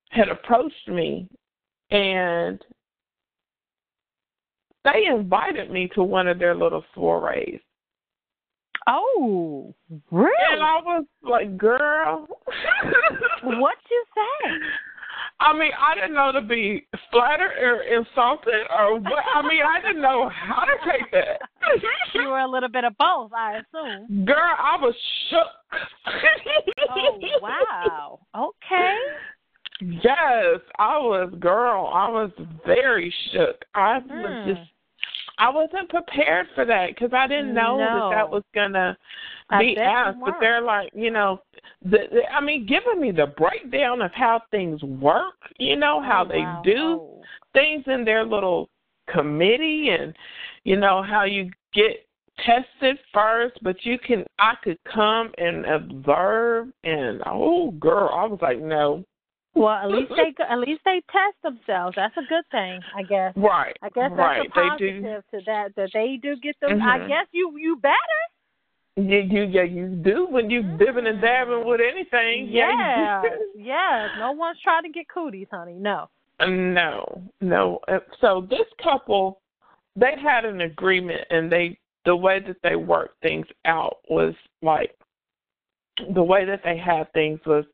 had 0.09 0.29
approached 0.29 0.87
me 0.87 1.27
and 1.91 2.63
they 4.83 5.05
invited 5.05 5.71
me 5.71 5.87
to 5.89 6.03
one 6.03 6.27
of 6.27 6.39
their 6.39 6.55
little 6.55 6.85
soirees. 6.93 7.59
Oh, 8.87 9.73
really? 10.11 10.31
And 10.51 10.61
I 10.61 10.79
was 10.81 11.05
like, 11.23 11.57
girl. 11.57 12.27
what 13.43 13.77
you 13.89 14.05
say? 14.15 14.51
I 15.39 15.53
mean, 15.53 15.71
I 15.77 15.95
didn't 15.95 16.13
know 16.13 16.31
to 16.31 16.41
be 16.41 16.87
flattered 17.11 17.51
or 17.61 17.81
insulted 17.81 18.67
or 18.77 18.99
what. 18.99 19.23
I 19.35 19.41
mean, 19.41 19.61
I 19.63 19.81
didn't 19.81 20.01
know 20.01 20.29
how 20.29 20.63
to 20.63 20.73
take 20.91 21.11
that. 21.11 21.41
You 22.13 22.29
were 22.29 22.39
a 22.39 22.47
little 22.47 22.69
bit 22.69 22.83
of 22.85 22.95
both, 22.97 23.33
I 23.33 23.57
assume. 23.57 24.23
Girl, 24.25 24.37
I 24.37 24.77
was 24.79 24.95
shook. 25.29 25.47
Oh 26.89 27.19
wow. 27.41 28.19
Okay. 28.35 28.95
Yes, 29.81 30.61
I 30.79 30.97
was 30.97 31.33
girl. 31.39 31.91
I 31.93 32.07
was 32.09 32.31
very 32.65 33.13
shook. 33.31 33.65
I 33.73 33.97
was 33.97 34.37
Hmm. 34.43 34.47
just 34.49 34.69
I 35.37 35.49
wasn't 35.49 35.89
prepared 35.89 36.47
for 36.55 36.65
that 36.65 36.89
because 36.89 37.11
I 37.13 37.27
didn't 37.27 37.53
know 37.53 37.77
No. 37.77 38.09
that 38.09 38.15
that 38.15 38.29
was 38.29 38.43
gonna 38.53 38.97
I 39.49 39.59
be 39.59 39.77
asked. 39.77 40.19
But 40.23 40.35
they're 40.39 40.61
like, 40.61 40.91
you 40.93 41.11
know, 41.11 41.41
the, 41.83 41.99
the, 42.11 42.31
I 42.31 42.41
mean, 42.41 42.65
giving 42.65 43.01
me 43.01 43.11
the 43.11 43.27
breakdown 43.37 44.01
of 44.01 44.11
how 44.13 44.41
things 44.51 44.81
work. 44.83 45.35
You 45.59 45.75
know 45.75 46.01
how 46.01 46.23
Oh, 46.23 46.27
they 46.27 46.41
wow. 46.41 46.61
do 46.63 46.77
Oh. 46.77 47.23
things 47.53 47.83
in 47.87 48.05
their 48.05 48.25
little 48.25 48.69
committee, 49.07 49.89
and 49.89 50.15
you 50.63 50.77
know 50.77 51.03
how 51.03 51.23
you 51.23 51.51
get 51.73 52.07
tested 52.45 52.97
first, 53.13 53.57
but 53.61 53.85
you 53.85 53.99
can. 53.99 54.25
I 54.39 54.55
could 54.63 54.79
come 54.91 55.31
and 55.37 55.65
observe, 55.65 56.69
and 56.83 57.21
oh, 57.25 57.71
girl, 57.71 58.09
I 58.13 58.25
was 58.25 58.39
like, 58.41 58.59
no, 58.59 59.03
Well, 59.55 59.69
at 59.69 59.89
least 59.89 60.11
they 60.15 60.33
at 60.43 60.59
least 60.59 60.81
they 60.83 61.01
test 61.11 61.41
themselves. 61.41 61.95
That's 61.95 62.15
a 62.17 62.23
good 62.27 62.43
thing, 62.51 62.81
I 62.95 63.03
guess. 63.03 63.33
right, 63.37 63.75
I 63.81 63.87
guess 63.89 64.09
that's 64.09 64.19
right, 64.19 64.39
a 64.45 64.49
they 64.49 64.77
do. 64.77 65.01
positive 65.01 65.23
to 65.31 65.39
that 65.45 65.75
that 65.75 65.89
they 65.93 66.19
do 66.21 66.35
get 66.35 66.59
them. 66.59 66.81
I 66.81 66.99
Mhm. 66.99 67.07
guess 67.07 67.27
you 67.31 67.57
you 67.57 67.77
better. 67.77 67.95
You, 68.97 69.19
you, 69.19 69.43
yeah, 69.43 69.63
you 69.63 69.87
do 69.87 70.25
when 70.27 70.49
you 70.49 70.61
dipping 70.77 71.07
and 71.07 71.19
dabbing 71.21 71.65
with 71.65 71.81
anything. 71.81 72.47
Yeah, 72.47 72.69
Yeah, 73.23 73.23
yeah. 73.55 74.07
No 74.19 74.31
one's 74.33 74.59
trying 74.61 74.83
to 74.83 74.89
get 74.89 75.07
cooties, 75.09 75.47
honey. 75.51 75.73
No. 75.73 76.09
no, 76.41 77.21
no. 77.41 77.79
Uh, 77.87 77.99
So 78.21 78.47
this 78.49 78.67
couple, 78.81 79.41
they 79.95 80.15
had 80.21 80.45
an 80.45 80.61
agreement, 80.61 81.21
and 81.29 81.51
they 81.51 81.77
the 82.05 82.15
way 82.15 82.39
that 82.39 82.57
they 82.61 82.75
worked 82.75 83.19
things 83.21 83.47
out 83.65 83.97
was 84.09 84.33
like 84.61 84.95
the 86.13 86.23
way 86.23 86.45
that 86.45 86.61
they 86.63 86.77
had 86.77 87.11
things 87.13 87.39
was 87.45 87.65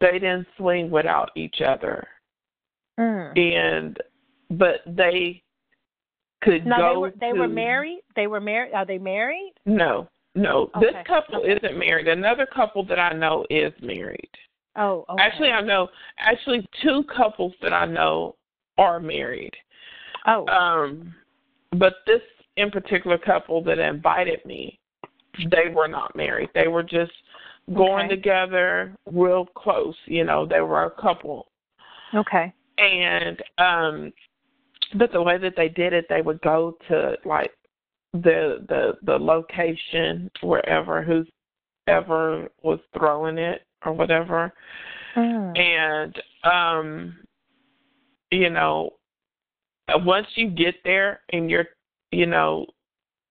they 0.00 0.12
didn't 0.12 0.46
swing 0.56 0.90
without 0.90 1.30
each 1.36 1.60
other, 1.60 2.06
Mm. 2.98 3.38
and 3.38 3.98
but 4.50 4.80
they 4.86 5.42
could 6.42 6.66
No, 6.66 6.76
go. 6.76 6.88
they 6.88 6.96
were 6.96 7.10
they 7.20 7.32
were 7.32 7.48
married. 7.48 8.00
They 8.16 8.26
were 8.26 8.40
married. 8.40 8.72
Are 8.72 8.84
they 8.86 8.98
married? 8.98 9.52
No, 9.66 10.08
no. 10.34 10.70
Okay, 10.76 10.86
This 10.86 11.06
couple 11.06 11.40
okay. 11.40 11.52
isn't 11.52 11.78
married. 11.78 12.08
Another 12.08 12.46
couple 12.46 12.82
that 12.84 12.98
I 12.98 13.12
know 13.12 13.44
is 13.50 13.72
married. 13.82 14.30
Oh, 14.76 15.04
okay. 15.08 15.22
Actually, 15.22 15.50
I 15.50 15.60
know 15.60 15.88
actually 16.18 16.66
two 16.82 17.04
couples 17.14 17.52
that 17.62 17.72
I 17.72 17.84
know 17.86 18.36
are 18.78 19.00
married. 19.00 19.54
oh, 20.26 20.46
Um, 20.48 21.14
but 21.72 21.96
this 22.06 22.22
in 22.56 22.70
particular 22.70 23.18
couple 23.18 23.62
that 23.64 23.78
invited 23.78 24.44
me, 24.44 24.78
they 25.50 25.68
were 25.72 25.88
not 25.88 26.14
married. 26.16 26.50
They 26.54 26.68
were 26.68 26.82
just 26.82 27.12
going 27.74 28.06
Okay. 28.06 28.16
together 28.16 28.94
real 29.10 29.46
close. 29.46 29.94
You 30.06 30.24
know, 30.24 30.46
they 30.46 30.60
were 30.60 30.84
a 30.84 30.90
couple. 30.90 31.48
okay. 32.14 32.52
And 32.78 33.42
um, 33.58 34.12
but 34.94 35.12
the 35.12 35.22
way 35.22 35.38
that 35.38 35.54
they 35.56 35.68
did 35.68 35.92
it, 35.92 36.06
they 36.08 36.22
would 36.22 36.40
go 36.40 36.76
to 36.88 37.16
like 37.24 37.52
the 38.12 38.64
the 38.68 38.96
the 39.02 39.16
location 39.18 40.30
wherever 40.42 41.02
who's 41.02 41.28
ever 41.86 42.48
was 42.62 42.80
throwing 42.96 43.38
it 43.38 43.62
or 43.84 43.92
whatever 43.92 44.52
Mm. 45.16 45.58
and 45.58 46.22
um 46.44 47.18
you 48.30 48.48
know 48.48 48.90
once 50.04 50.28
you 50.36 50.48
get 50.48 50.76
there 50.84 51.20
and 51.32 51.50
you're 51.50 51.66
you 52.12 52.26
know 52.26 52.64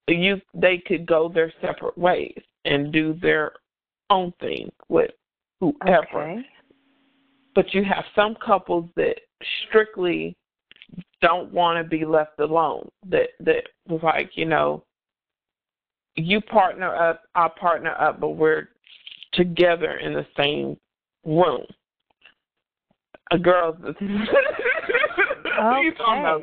you 0.10 0.41
they 0.54 0.78
could 0.78 1.06
go 1.06 1.30
their 1.30 1.54
separate 1.62 1.97
ways 1.97 2.41
and 2.65 2.91
do 2.91 3.13
their 3.21 3.54
own 4.09 4.33
thing 4.39 4.71
with 4.87 5.11
whoever. 5.59 6.31
Okay. 6.31 6.41
but 7.55 7.73
you 7.73 7.83
have 7.83 8.05
some 8.15 8.35
couples 8.43 8.89
that 8.95 9.15
strictly 9.67 10.35
don't 11.21 11.51
want 11.51 11.77
to 11.77 11.87
be 11.87 12.05
left 12.05 12.39
alone 12.39 12.87
that 13.07 13.29
that 13.39 13.63
was 13.87 14.01
like 14.01 14.31
you 14.35 14.45
know 14.45 14.83
you 16.15 16.41
partner 16.41 16.95
up 16.95 17.21
i 17.35 17.47
partner 17.59 17.93
up 17.99 18.19
but 18.19 18.29
we're 18.29 18.69
together 19.33 19.97
in 19.97 20.13
the 20.13 20.25
same 20.37 20.77
room. 21.25 21.63
A 23.31 23.37
girl 23.37 23.77
you 24.01 24.25
talking 25.95 26.21
about 26.21 26.41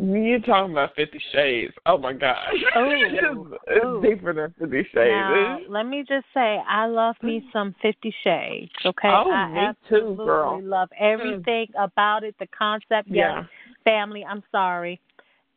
Okay. 0.00 0.20
you 0.20 0.40
talking 0.42 0.72
about 0.72 0.94
fifty 0.94 1.20
shades 1.32 1.74
oh 1.86 1.98
my 1.98 2.12
gosh 2.12 2.36
Ooh, 2.76 3.50
it's, 3.52 3.62
it's 3.66 3.84
ooh. 3.84 4.00
deeper 4.02 4.32
than 4.32 4.54
fifty 4.58 4.82
shades 4.94 5.10
Now, 5.10 5.58
let 5.68 5.86
me 5.86 6.04
just 6.08 6.26
say, 6.32 6.60
I 6.68 6.86
love 6.86 7.16
me 7.22 7.44
some 7.52 7.74
Fifty 7.82 8.14
Shades. 8.22 8.70
Okay, 8.86 9.08
Oh, 9.08 9.30
I 9.30 9.48
me 9.48 9.54
too, 9.54 9.66
absolutely 9.96 10.24
girl. 10.26 10.60
love 10.62 10.88
everything 10.98 11.66
about 11.78 12.22
it. 12.24 12.34
The 12.38 12.46
concept, 12.56 13.08
yes. 13.08 13.16
yeah 13.16 13.44
Family, 13.84 14.24
I'm 14.24 14.42
sorry, 14.52 15.00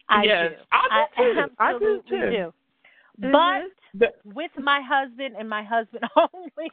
I 0.10 0.24
yes 0.24 0.52
do. 0.52 0.66
i 0.72 1.06
do 1.18 1.34
too 1.34 1.52
i 1.60 1.72
do 1.80 2.02
too 2.10 2.20
do. 2.32 2.54
Mhm. 3.28 3.32
But 3.32 3.72
But- 3.94 4.16
with 4.34 4.52
my 4.58 4.80
husband 4.82 5.36
and 5.38 5.48
my 5.50 5.64
husband 5.64 6.04
only. 6.16 6.72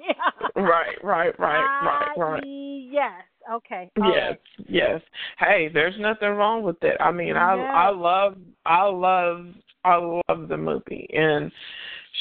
right, 0.57 0.96
right, 1.02 1.38
right, 1.38 1.81
right, 1.85 2.12
right. 2.16 2.42
I- 2.44 2.46
Yes. 2.90 3.22
Okay. 3.50 3.90
All 4.00 4.11
Yes, 4.14 4.30
right. 4.30 4.66
yes. 4.68 5.00
Hey, 5.38 5.68
there's 5.72 5.98
nothing 5.98 6.30
wrong 6.30 6.62
with 6.62 6.82
it. 6.82 6.96
I 7.00 7.11
mean, 7.11 7.37
I 7.37 7.56
Yes. 7.56 7.70
I 7.72 7.88
love 7.90 8.37
I 8.66 8.84
love 8.84 9.46
I 9.84 9.96
love 9.96 10.48
the 10.48 10.56
movie 10.56 11.08
and 11.14 11.50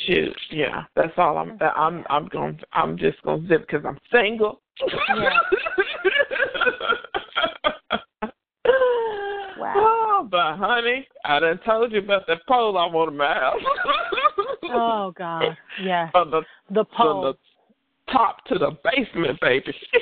shoot, 0.05 0.35
yeah, 0.51 0.83
that's 0.95 1.13
all 1.17 1.37
I'm 1.37 1.57
I'm 1.75 2.05
I'm 2.09 2.27
going 2.27 2.59
I'm 2.73 2.97
just 2.97 3.21
going 3.23 3.41
to 3.41 3.47
zip 3.47 3.67
cuz 3.67 3.83
I'm 3.85 3.99
single. 4.11 4.61
Yeah. 5.15 5.39
Wow. 9.57 9.73
Oh, 9.75 10.27
but 10.29 10.57
honey, 10.57 11.07
I 11.25 11.39
done 11.39 11.59
told 11.65 11.91
you 11.91 11.99
about 11.99 12.27
the 12.27 12.35
pole 12.47 12.77
I 12.77 12.85
want 12.85 13.11
in 13.11 13.17
my. 13.17 13.59
Oh 14.69 15.11
God. 15.17 15.57
yeah. 15.81 16.09
The 16.13 16.43
The 16.69 16.85
pole. 16.85 17.21
the 17.21 17.33
top 18.12 18.43
to 18.46 18.58
the 18.58 18.72
basement, 18.84 19.39
baby. 19.41 19.74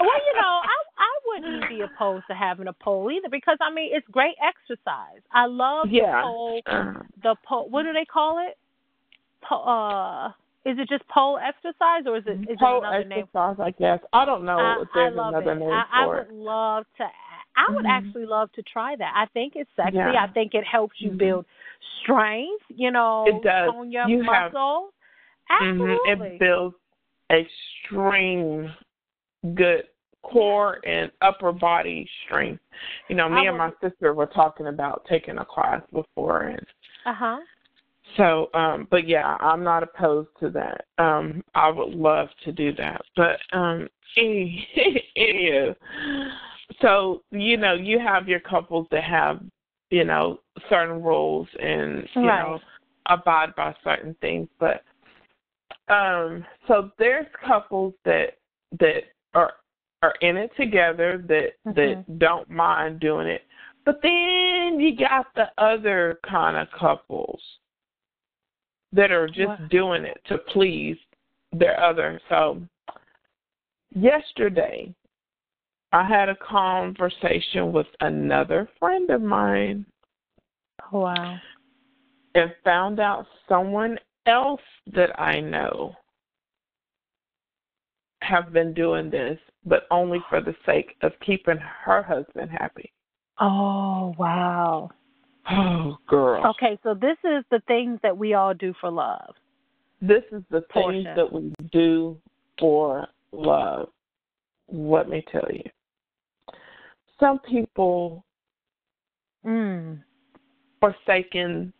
Well, 0.00 0.20
you 0.26 0.34
know, 0.34 0.60
I 0.62 0.76
I 0.98 1.12
wouldn't 1.26 1.68
be 1.68 1.80
opposed 1.82 2.24
to 2.28 2.34
having 2.34 2.66
a 2.68 2.72
pole 2.72 3.10
either 3.10 3.28
because 3.30 3.56
I 3.60 3.72
mean 3.72 3.90
it's 3.92 4.06
great 4.10 4.34
exercise. 4.42 5.20
I 5.32 5.46
love 5.46 5.88
Yeah. 5.90 6.16
the 6.16 6.22
pole. 6.22 6.60
The 7.22 7.36
pole. 7.46 7.68
What 7.70 7.84
do 7.84 7.92
they 7.92 8.04
call 8.04 8.38
it? 8.46 8.56
Po- 9.48 9.62
uh, 9.62 10.28
is 10.64 10.78
it 10.78 10.88
just 10.88 11.06
pole 11.08 11.38
exercise 11.38 12.04
or 12.06 12.16
is 12.18 12.24
it 12.26 12.50
is 12.50 12.58
pole 12.58 12.82
it 12.82 12.86
another 12.86 13.04
name? 13.04 13.26
I 13.34 13.70
guess. 13.78 14.00
I 14.12 14.24
don't 14.24 14.44
know 14.44 14.58
I, 14.58 14.82
if 14.82 14.88
I 14.94 14.98
there's 14.98 15.16
love 15.16 15.34
another 15.34 15.52
it. 15.52 15.58
name 15.60 15.70
I, 15.70 15.84
I 15.92 16.04
for 16.04 16.16
would 16.16 16.26
it. 16.28 16.32
love 16.32 16.84
to. 16.98 17.04
I 17.56 17.72
would 17.74 17.84
Mhm. 17.84 17.90
actually 17.90 18.26
love 18.26 18.50
to 18.52 18.62
try 18.62 18.96
that. 18.96 19.12
I 19.14 19.26
think 19.26 19.54
it's 19.56 19.70
sexy. 19.76 19.96
Yeah. 19.98 20.24
I 20.24 20.26
think 20.32 20.54
it 20.54 20.64
helps 20.64 20.94
you 21.00 21.10
Mhm. 21.10 21.18
build 21.18 21.44
strength. 22.02 22.64
You 22.68 22.90
know, 22.90 23.24
It 23.26 23.42
does. 23.42 23.70
tone 23.70 23.92
your 23.92 24.08
You 24.08 24.22
have- 24.22 24.52
muscle. 24.52 24.90
Mhm. 25.50 25.70
Absolutely. 25.72 26.26
It 26.28 26.38
builds 26.38 26.76
extreme 27.30 28.72
good 29.54 29.84
core 30.22 30.78
and 30.86 31.10
upper 31.20 31.52
body 31.52 32.08
strength. 32.24 32.62
You 33.08 33.16
know, 33.16 33.28
me 33.28 33.46
and 33.46 33.58
my 33.58 33.70
sister 33.80 34.14
were 34.14 34.26
talking 34.26 34.68
about 34.68 35.04
taking 35.08 35.38
a 35.38 35.44
class 35.44 35.82
before 35.92 36.42
and 36.42 36.66
Uh 37.06 37.14
huh. 37.14 37.38
so 38.16 38.50
um 38.54 38.86
but 38.90 39.08
yeah, 39.08 39.36
I'm 39.40 39.64
not 39.64 39.82
opposed 39.82 40.28
to 40.40 40.50
that. 40.50 40.86
Um 40.98 41.42
I 41.54 41.70
would 41.70 41.94
love 41.94 42.28
to 42.44 42.52
do 42.52 42.72
that. 42.74 43.02
But 43.16 43.38
um 43.52 43.88
any 44.16 44.68
anywho, 45.16 45.74
so 46.80 47.22
you 47.30 47.56
know, 47.56 47.74
you 47.74 47.98
have 47.98 48.28
your 48.28 48.40
couples 48.40 48.86
that 48.90 49.04
have, 49.04 49.42
you 49.90 50.04
know, 50.04 50.40
certain 50.68 51.02
rules 51.02 51.48
and 51.60 52.08
you 52.14 52.22
Right. 52.22 52.38
know 52.38 52.60
abide 53.06 53.54
by 53.56 53.74
certain 53.82 54.14
things, 54.20 54.48
but 54.60 54.82
um 55.92 56.44
so 56.66 56.90
there's 56.98 57.26
couples 57.46 57.94
that 58.04 58.38
that 58.80 59.02
are 59.34 59.52
are 60.02 60.14
in 60.20 60.36
it 60.36 60.50
together 60.56 61.18
that 61.28 61.52
Mhm. 61.66 61.74
that 61.74 62.18
don't 62.18 62.50
mind 62.50 63.00
doing 63.00 63.28
it. 63.28 63.42
But 63.84 64.00
then 64.02 64.80
you 64.80 64.96
got 64.96 65.32
the 65.34 65.50
other 65.58 66.18
kind 66.22 66.56
of 66.56 66.70
couples 66.70 67.42
that 68.92 69.10
are 69.10 69.28
just 69.28 69.68
doing 69.68 70.04
it 70.04 70.20
to 70.26 70.38
please 70.38 70.98
their 71.52 71.80
other. 71.80 72.20
So 72.28 72.62
yesterday 73.94 74.94
I 75.92 76.04
had 76.04 76.28
a 76.28 76.36
conversation 76.36 77.72
with 77.72 77.86
another 78.00 78.68
friend 78.78 79.10
of 79.10 79.22
mine 79.22 79.84
Oh, 80.92 81.00
wow. 81.00 81.40
and 82.34 82.54
found 82.64 82.98
out 82.98 83.26
someone 83.48 83.98
else 84.26 84.60
that 84.94 85.18
I 85.20 85.40
know 85.40 85.94
have 88.22 88.52
been 88.52 88.72
doing 88.72 89.10
this, 89.10 89.38
but 89.64 89.86
only 89.90 90.20
for 90.28 90.40
the 90.40 90.54
sake 90.64 90.96
of 91.02 91.12
keeping 91.24 91.58
her 91.58 92.02
husband 92.02 92.50
happy. 92.50 92.92
Oh, 93.40 94.14
wow. 94.18 94.90
Oh, 95.50 95.98
girl. 96.06 96.46
Okay, 96.50 96.78
so 96.84 96.94
this 96.94 97.16
is 97.24 97.44
the 97.50 97.60
things 97.66 97.98
that 98.02 98.16
we 98.16 98.34
all 98.34 98.54
do 98.54 98.72
for 98.80 98.90
love. 98.90 99.34
this 100.00 100.24
is 100.32 100.42
the 100.50 100.62
things 100.74 101.06
that 101.14 101.32
we 101.32 101.52
do 101.70 102.16
for 102.58 103.06
love. 103.32 103.88
Let 104.68 105.08
me 105.08 105.24
tell 105.30 105.48
you. 105.52 105.62
Some 107.20 107.38
people 107.40 108.24
Mm. 109.44 110.02
forsaken 110.80 111.72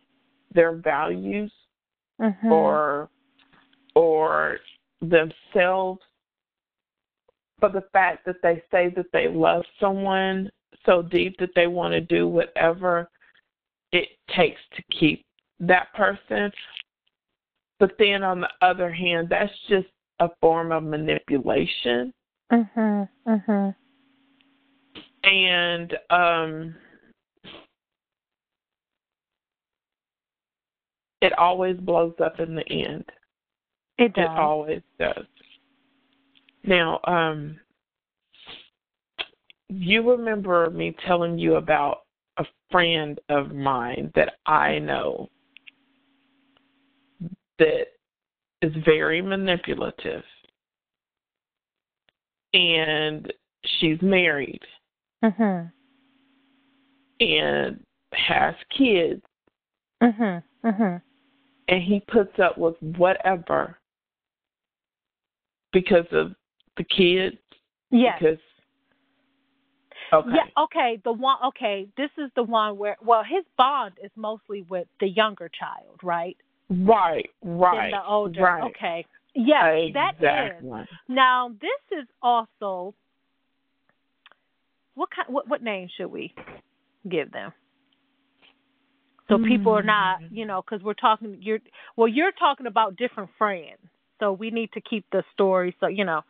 their 0.51 0.73
values 0.73 1.51
Mhm. 2.19 2.51
or 2.51 3.09
or 3.95 4.59
themselves 5.01 6.01
for 7.59 7.69
the 7.69 7.83
fact 7.93 8.25
that 8.25 8.41
they 8.41 8.61
say 8.71 8.89
that 8.89 9.11
they 9.11 9.27
love 9.27 9.63
someone 9.79 10.51
so 10.85 11.01
deep 11.01 11.37
that 11.37 11.53
they 11.55 11.67
want 11.67 11.93
to 11.93 12.01
do 12.01 12.27
whatever 12.27 13.09
it 13.91 14.09
takes 14.35 14.59
to 14.75 14.83
keep 14.91 15.25
that 15.59 15.93
person. 15.93 16.51
But 17.79 17.95
then 17.97 18.23
on 18.23 18.41
the 18.41 18.49
other 18.61 18.91
hand, 18.91 19.29
that's 19.29 19.53
just 19.67 19.87
a 20.19 20.29
form 20.41 20.71
of 20.71 20.83
manipulation. 20.83 22.13
Mhm. 22.51 23.09
Mhm. 23.25 23.75
And 25.23 25.97
um 26.09 26.75
it 31.23 31.31
always 31.39 31.77
blows 31.77 32.13
up 32.21 32.39
in 32.41 32.53
the 32.53 32.69
end. 32.69 33.05
It 33.97 34.13
does. 34.13 34.25
It 34.25 34.39
always 34.39 34.81
does. 34.99 35.25
Now, 36.65 36.99
um, 37.05 37.57
you 39.69 40.11
remember 40.11 40.69
me 40.69 40.93
telling 41.07 41.39
you 41.39 41.55
about 41.55 42.01
a 42.37 42.45
friend 42.69 43.19
of 43.29 43.53
mine 43.53 44.11
that 44.15 44.33
I 44.45 44.79
know 44.79 45.29
that 47.57 47.85
is 48.61 48.73
very 48.83 49.21
manipulative. 49.21 50.23
And 52.53 53.31
she's 53.79 54.01
married 54.01 54.61
Mhm. 55.23 55.71
and 57.21 57.85
has 58.11 58.55
kids, 58.77 59.23
Mhm. 60.01 60.43
Mhm. 60.63 61.01
And 61.67 61.81
he 61.81 62.01
puts 62.11 62.39
up 62.39 62.57
with 62.57 62.75
whatever 62.97 63.77
because 65.71 66.05
of 66.11 66.33
the 66.77 66.83
kids. 66.83 67.37
Yes. 67.91 68.17
Because 68.19 68.37
okay, 70.13 70.29
Yeah, 70.33 70.63
okay. 70.63 71.01
The 71.03 71.11
one 71.11 71.37
okay, 71.47 71.87
this 71.97 72.09
is 72.17 72.29
the 72.35 72.43
one 72.43 72.77
where 72.77 72.97
well, 73.03 73.23
his 73.23 73.43
bond 73.57 73.93
is 74.03 74.11
mostly 74.15 74.63
with 74.69 74.87
the 74.99 75.07
younger 75.07 75.49
child, 75.49 75.99
right? 76.03 76.37
right, 76.69 77.29
right, 77.43 77.91
Than 77.91 77.99
the 77.99 78.05
older. 78.07 78.41
right. 78.41 78.63
Okay. 78.63 79.05
Yes, 79.35 79.91
that 79.93 80.13
is. 80.15 80.17
exactly. 80.19 80.97
Now, 81.07 81.49
this 81.59 81.99
is 81.99 82.07
also 82.21 82.93
what 84.95 85.09
kind 85.09 85.27
what 85.33 85.47
what 85.47 85.63
name 85.63 85.89
should 85.97 86.07
we 86.07 86.33
give 87.09 87.31
them? 87.31 87.51
So 89.29 89.37
people 89.37 89.71
are 89.71 89.83
not, 89.83 90.21
Mm. 90.21 90.27
you 90.31 90.45
know, 90.45 90.61
cuz 90.61 90.81
we're 90.83 90.93
talking 90.93 91.37
you're 91.41 91.59
well, 91.95 92.07
you're 92.07 92.31
talking 92.33 92.67
about 92.67 92.95
different 92.97 93.29
friends. 93.37 93.79
So 94.19 94.33
we 94.33 94.51
need 94.51 94.71
to 94.73 94.81
keep 94.81 95.09
the 95.11 95.23
story 95.33 95.75
so, 95.79 95.87
you 95.87 96.05
know. 96.05 96.23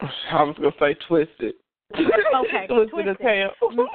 I 0.00 0.42
was 0.42 0.56
gonna 0.56 0.72
say 0.78 0.94
twisted. 0.94 1.54
Okay, 1.94 2.66
twisted 2.68 3.08
as 3.08 3.16
twisted. 3.16 3.20
hell. 3.20 3.50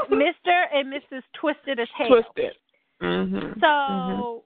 Mr. 0.10 0.66
and 0.74 0.92
Mrs. 0.94 1.24
Twisted 1.34 1.80
as 1.80 1.88
hell. 1.96 2.08
Twisted. 2.08 2.54
Mhm. 3.02 3.60
So 3.60 3.66
Mhm. 3.68 4.44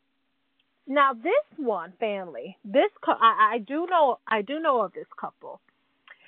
now 0.88 1.14
this 1.14 1.46
one 1.58 1.92
family, 1.94 2.58
this 2.64 2.92
cou- 3.02 3.18
I, 3.20 3.54
I 3.56 3.58
do 3.60 3.86
know 3.88 4.20
I 4.28 4.42
do 4.42 4.60
know 4.60 4.82
of 4.82 4.94
this 4.94 5.08
couple. 5.20 5.60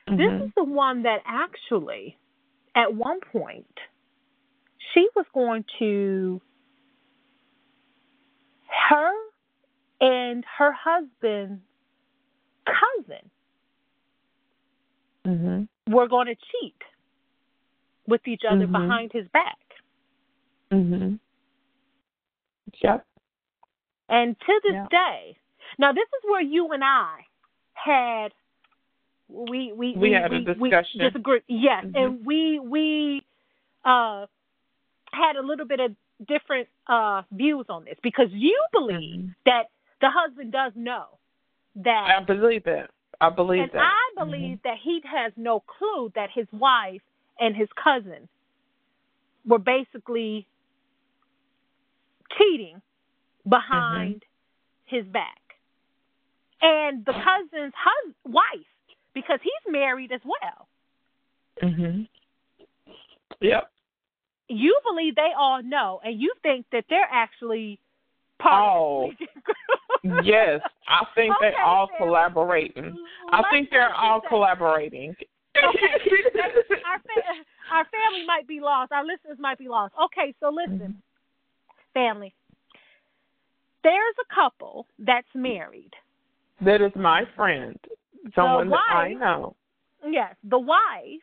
This 0.08 0.32
Mhm. 0.32 0.46
is 0.48 0.54
the 0.56 0.64
one 0.64 1.04
that 1.04 1.22
actually, 1.26 2.18
at 2.76 2.94
one 2.94 3.20
point, 3.22 3.80
she 4.94 5.08
was 5.16 5.26
going 5.34 5.64
to 5.78 6.42
her 8.70 9.12
and 10.02 10.44
her 10.58 10.72
husband's 10.72 11.62
cousin 12.66 13.30
Mhm. 15.26 15.68
were 15.88 16.08
going 16.08 16.28
to 16.28 16.36
cheat 16.36 16.82
with 18.08 18.28
each 18.28 18.44
other 18.46 18.66
Mhm. 18.68 18.72
behind 18.72 19.12
his 19.12 19.28
back. 19.30 19.58
Mhm. 20.72 21.20
Yep. 22.82 23.06
And 24.08 24.40
to 24.40 24.60
this 24.64 24.74
Yeah. 24.74 24.88
day, 24.90 25.38
now 25.78 25.92
this 25.92 26.08
is 26.08 26.24
where 26.26 26.42
you 26.42 26.72
and 26.72 26.84
I 26.84 27.26
had 27.74 28.34
we 29.28 29.72
we 29.74 29.96
We 29.96 30.12
had 30.12 30.34
a 30.34 30.40
discussion. 30.44 31.02
disagree. 31.02 31.42
Yes, 31.48 31.86
Mhm. 31.86 31.96
and 31.96 32.26
we 32.26 32.60
we 32.60 33.24
uh 33.86 34.26
had 35.12 35.36
a 35.36 35.42
little 35.42 35.66
bit 35.66 35.80
of 35.80 35.96
different 36.28 36.68
uh 36.88 37.22
views 37.32 37.66
on 37.70 37.86
this 37.86 37.98
because 38.04 38.28
you 38.32 38.62
believe 38.74 39.20
Mhm. 39.22 39.36
that 39.46 39.70
the 40.02 40.10
husband 40.10 40.52
does 40.52 40.74
know 40.76 41.06
that. 41.76 42.18
I 42.18 42.24
believe 42.24 42.68
it. 42.68 42.90
I 43.22 43.30
believe 43.30 43.64
and 43.64 43.72
that. 43.72 43.82
I 43.82 44.24
believe 44.24 44.62
that 44.64 44.78
he 44.78 45.02
has 45.06 45.32
no 45.36 45.60
clue 45.62 46.12
that 46.16 46.30
his 46.32 46.48
wife 46.52 47.02
and 47.40 47.56
his 47.56 47.70
cousin 47.74 48.28
were 49.46 49.60
basically 49.60 50.46
cheating 52.38 52.82
behind 53.48 54.24
his 54.86 55.06
back. 55.06 55.40
And 56.62 57.06
the 57.06 57.14
cousin's 57.14 57.74
hus- 57.76 58.16
wife, 58.26 58.68
because 59.14 59.40
he's 59.42 59.72
married 59.72 60.12
as 60.12 60.22
well. 60.26 60.68
Mhm. 61.62 62.08
Yep. 63.40 63.72
You 64.50 64.78
believe 64.84 65.16
they 65.16 65.32
all 65.38 65.62
know, 65.64 66.02
and 66.04 66.20
you 66.20 66.34
think 66.44 66.66
that 66.72 66.86
they're 66.90 67.08
actually 67.12 67.80
part 68.40 68.64
Oh. 68.64 69.12
of 69.12 69.18
the 70.04 70.22
Yes, 70.24 70.62
I 70.88 71.06
think 71.14 71.36
Okay, 71.36 71.50
they 71.52 71.62
all 71.62 71.88
collaborating. 71.98 72.96
I 73.32 73.44
think 73.52 73.70
they're 73.70 73.94
all 73.94 74.22
collaborating. 74.22 75.16
our 75.60 77.00
fa- 77.00 77.44
our 77.72 77.86
family 77.86 78.26
might 78.26 78.48
be 78.48 78.60
lost. 78.62 78.92
Our 78.92 79.04
listeners 79.06 79.38
might 79.40 79.58
be 79.58 79.68
lost. 79.68 79.94
Okay, 80.06 80.34
so 80.40 80.50
listen, 80.50 80.80
mm-hmm. 80.80 80.92
family. 81.94 82.34
There's 83.84 84.16
a 84.22 84.34
couple 84.34 84.88
that's 85.00 85.28
married. 85.36 85.92
That 86.62 86.82
is 86.82 86.92
my 86.96 87.24
friend, 87.36 87.78
someone 88.36 88.70
that 88.70 88.80
I 88.90 89.10
wife- 89.10 89.18
know. 89.20 89.56
Yes, 90.10 90.36
the 90.44 90.60
wife 90.60 91.22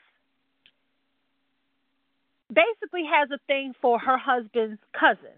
basically 2.52 3.04
has 3.04 3.30
a 3.30 3.38
thing 3.46 3.74
for 3.80 3.98
her 3.98 4.16
husband's 4.18 4.80
cousin. 4.98 5.32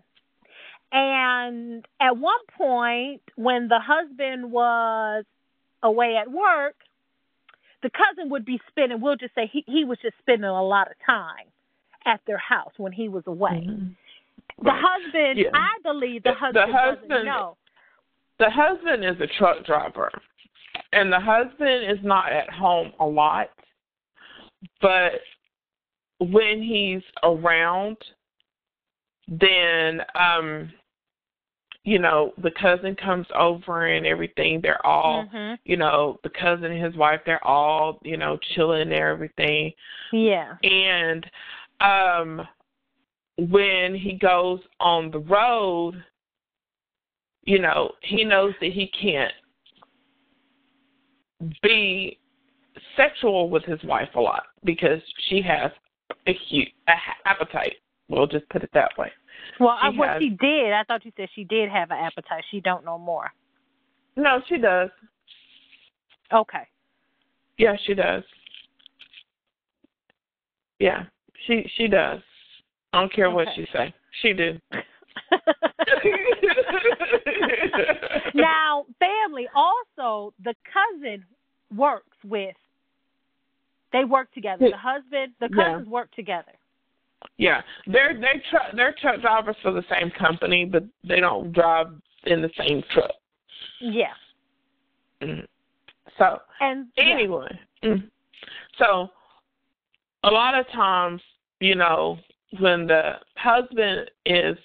And 0.92 1.86
at 2.00 2.16
one 2.16 2.40
point, 2.56 3.22
when 3.36 3.68
the 3.68 3.80
husband 3.80 4.50
was 4.50 5.24
away 5.82 6.16
at 6.16 6.30
work, 6.30 6.74
the 7.82 7.90
cousin 7.90 8.30
would 8.30 8.44
be 8.44 8.60
spending, 8.68 9.00
we'll 9.00 9.16
just 9.16 9.34
say 9.34 9.48
he, 9.52 9.64
he 9.66 9.84
was 9.84 9.98
just 10.02 10.16
spending 10.18 10.48
a 10.48 10.62
lot 10.64 10.88
of 10.90 10.94
time 11.04 11.46
at 12.06 12.20
their 12.26 12.38
house 12.38 12.72
when 12.76 12.92
he 12.92 13.08
was 13.08 13.22
away. 13.26 13.66
Mhm. 13.68 13.94
The 14.60 14.70
Right. 14.70 14.80
husband, 14.84 15.38
Yeah. 15.38 15.50
I 15.54 15.76
believe 15.82 16.22
the 16.22 16.30
The- 16.30 16.34
the 16.34 16.40
husband, 16.40 16.72
doesn't 16.72 16.98
husband- 17.10 17.24
know. 17.26 17.56
The 18.38 18.50
husband 18.50 19.04
is 19.04 19.20
a 19.20 19.26
truck 19.26 19.64
driver, 19.64 20.10
and 20.92 21.12
the 21.12 21.20
husband 21.20 21.84
is 21.84 22.02
not 22.02 22.32
at 22.32 22.48
home 22.50 22.92
a 22.98 23.06
lot. 23.06 23.50
But 24.80 25.22
when 26.20 26.62
he's 26.62 27.02
around, 27.22 27.96
then 29.28 30.00
um, 30.14 30.72
you 31.84 31.98
know 31.98 32.32
the 32.42 32.50
cousin 32.60 32.94
comes 32.96 33.26
over 33.34 33.86
and 33.86 34.06
everything. 34.06 34.60
They're 34.60 34.84
all, 34.84 35.24
Mhm. 35.24 35.58
you 35.64 35.76
know, 35.76 36.18
the 36.22 36.30
cousin 36.30 36.72
and 36.72 36.84
his 36.84 36.96
wife. 36.96 37.20
They're 37.24 37.46
all, 37.46 37.98
you 38.02 38.16
know, 38.16 38.36
chilling 38.54 38.82
and 38.82 38.92
everything. 38.92 39.72
Yeah. 40.12 40.56
And 40.62 41.30
um 41.80 42.46
when 43.38 43.94
he 43.94 44.14
goes 44.14 44.60
on 44.80 45.12
the 45.12 45.20
road, 45.20 46.02
you 47.44 47.60
know, 47.60 47.92
he 48.02 48.24
knows 48.24 48.52
that 48.60 48.72
he 48.72 48.88
can't 48.88 49.32
be 51.62 52.18
sexual 52.96 53.48
with 53.48 53.64
his 53.64 53.82
wife 53.84 54.08
a 54.16 54.20
lot 54.20 54.46
because 54.64 55.00
she 55.28 55.40
has 55.40 55.70
a 56.26 56.32
huge 56.48 56.68
a 56.88 56.92
appetite. 57.28 57.74
We'll 58.08 58.26
just 58.26 58.48
put 58.48 58.62
it 58.62 58.70
that 58.74 58.90
way. 58.96 59.10
Well, 59.60 59.76
I, 59.80 59.90
She 59.90 59.96
uh, 59.96 59.98
what 59.98 60.08
has- 60.08 60.22
she 60.22 60.30
did, 60.30 60.72
I 60.72 60.82
thought 60.84 61.04
you 61.04 61.12
said 61.16 61.28
she 61.34 61.44
did 61.44 61.70
have 61.70 61.90
an 61.90 61.98
appetite. 61.98 62.44
She 62.50 62.60
don't 62.60 62.84
know 62.84 62.98
more. 62.98 63.30
No, 64.16 64.40
she 64.48 64.58
does. 64.58 64.90
Okay. 66.32 66.66
Yeah, 67.58 67.76
she 67.86 67.94
does. 67.94 68.22
Yeah, 70.78 71.04
she 71.46 71.68
she 71.76 71.88
does. 71.88 72.20
I 72.92 73.00
don't 73.00 73.12
care 73.12 73.30
what 73.30 73.48
Okay. 73.48 73.56
she 73.56 73.66
say. 73.72 73.94
She 74.22 74.32
do. 74.32 74.58
now, 78.34 78.86
family 78.98 79.46
also 79.54 80.32
the 80.42 80.54
cousin 80.72 81.22
works 81.76 82.16
with. 82.24 82.56
They 83.92 84.04
work 84.04 84.32
together. 84.32 84.68
The 84.70 84.76
husband, 84.76 85.32
the 85.40 85.48
cousins 85.48 85.86
Yeah. 85.86 85.90
work 85.90 86.10
together. 86.12 86.52
Yeah, 87.36 87.62
they're 87.86 88.14
they 88.14 88.42
tr- 88.50 88.76
they're 88.76 88.92
truck 89.00 89.20
drivers 89.20 89.56
for 89.62 89.72
the 89.72 89.82
same 89.90 90.10
company, 90.10 90.64
but 90.64 90.84
they 91.02 91.20
don't 91.20 91.52
drive 91.52 91.88
in 92.24 92.42
the 92.42 92.50
same 92.56 92.82
truck. 92.92 93.10
Yeah. 93.80 94.14
Mm. 95.20 95.46
So 96.16 96.40
And 96.60 96.86
yeah. 96.96 97.04
anyway, 97.04 97.58
mm. 97.82 98.08
so 98.76 99.10
a 100.24 100.30
lot 100.30 100.54
of 100.58 100.68
times, 100.68 101.20
you 101.60 101.74
know, 101.74 102.18
when 102.60 102.86
the 102.86 103.14
husband 103.36 104.10
is 104.26 104.56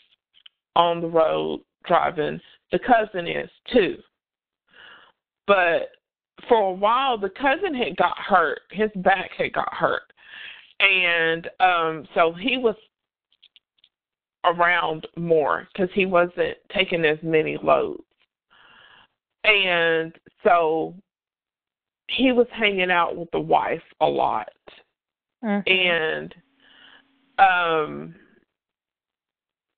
on 0.75 1.01
the 1.01 1.07
road 1.07 1.61
driving, 1.85 2.39
the 2.71 2.79
cousin 2.79 3.27
is 3.27 3.49
too. 3.71 3.97
But 5.47 5.89
for 6.47 6.57
a 6.57 6.73
while, 6.73 7.17
the 7.17 7.29
cousin 7.29 7.73
had 7.73 7.95
got 7.97 8.17
hurt. 8.17 8.61
His 8.71 8.89
back 8.97 9.31
had 9.37 9.53
got 9.53 9.73
hurt, 9.73 10.03
and 10.79 11.49
um, 11.59 12.07
so 12.13 12.33
he 12.33 12.57
was 12.57 12.75
around 14.45 15.07
more 15.15 15.67
because 15.71 15.89
he 15.93 16.05
wasn't 16.05 16.57
taking 16.75 17.05
as 17.05 17.17
many 17.23 17.57
loads. 17.61 18.03
And 19.43 20.13
so 20.43 20.95
he 22.07 22.31
was 22.31 22.47
hanging 22.51 22.91
out 22.91 23.15
with 23.15 23.29
the 23.31 23.39
wife 23.39 23.83
a 24.01 24.05
lot. 24.05 24.49
Mhm. 25.43 25.63
And 25.67 26.35
um 27.39 28.15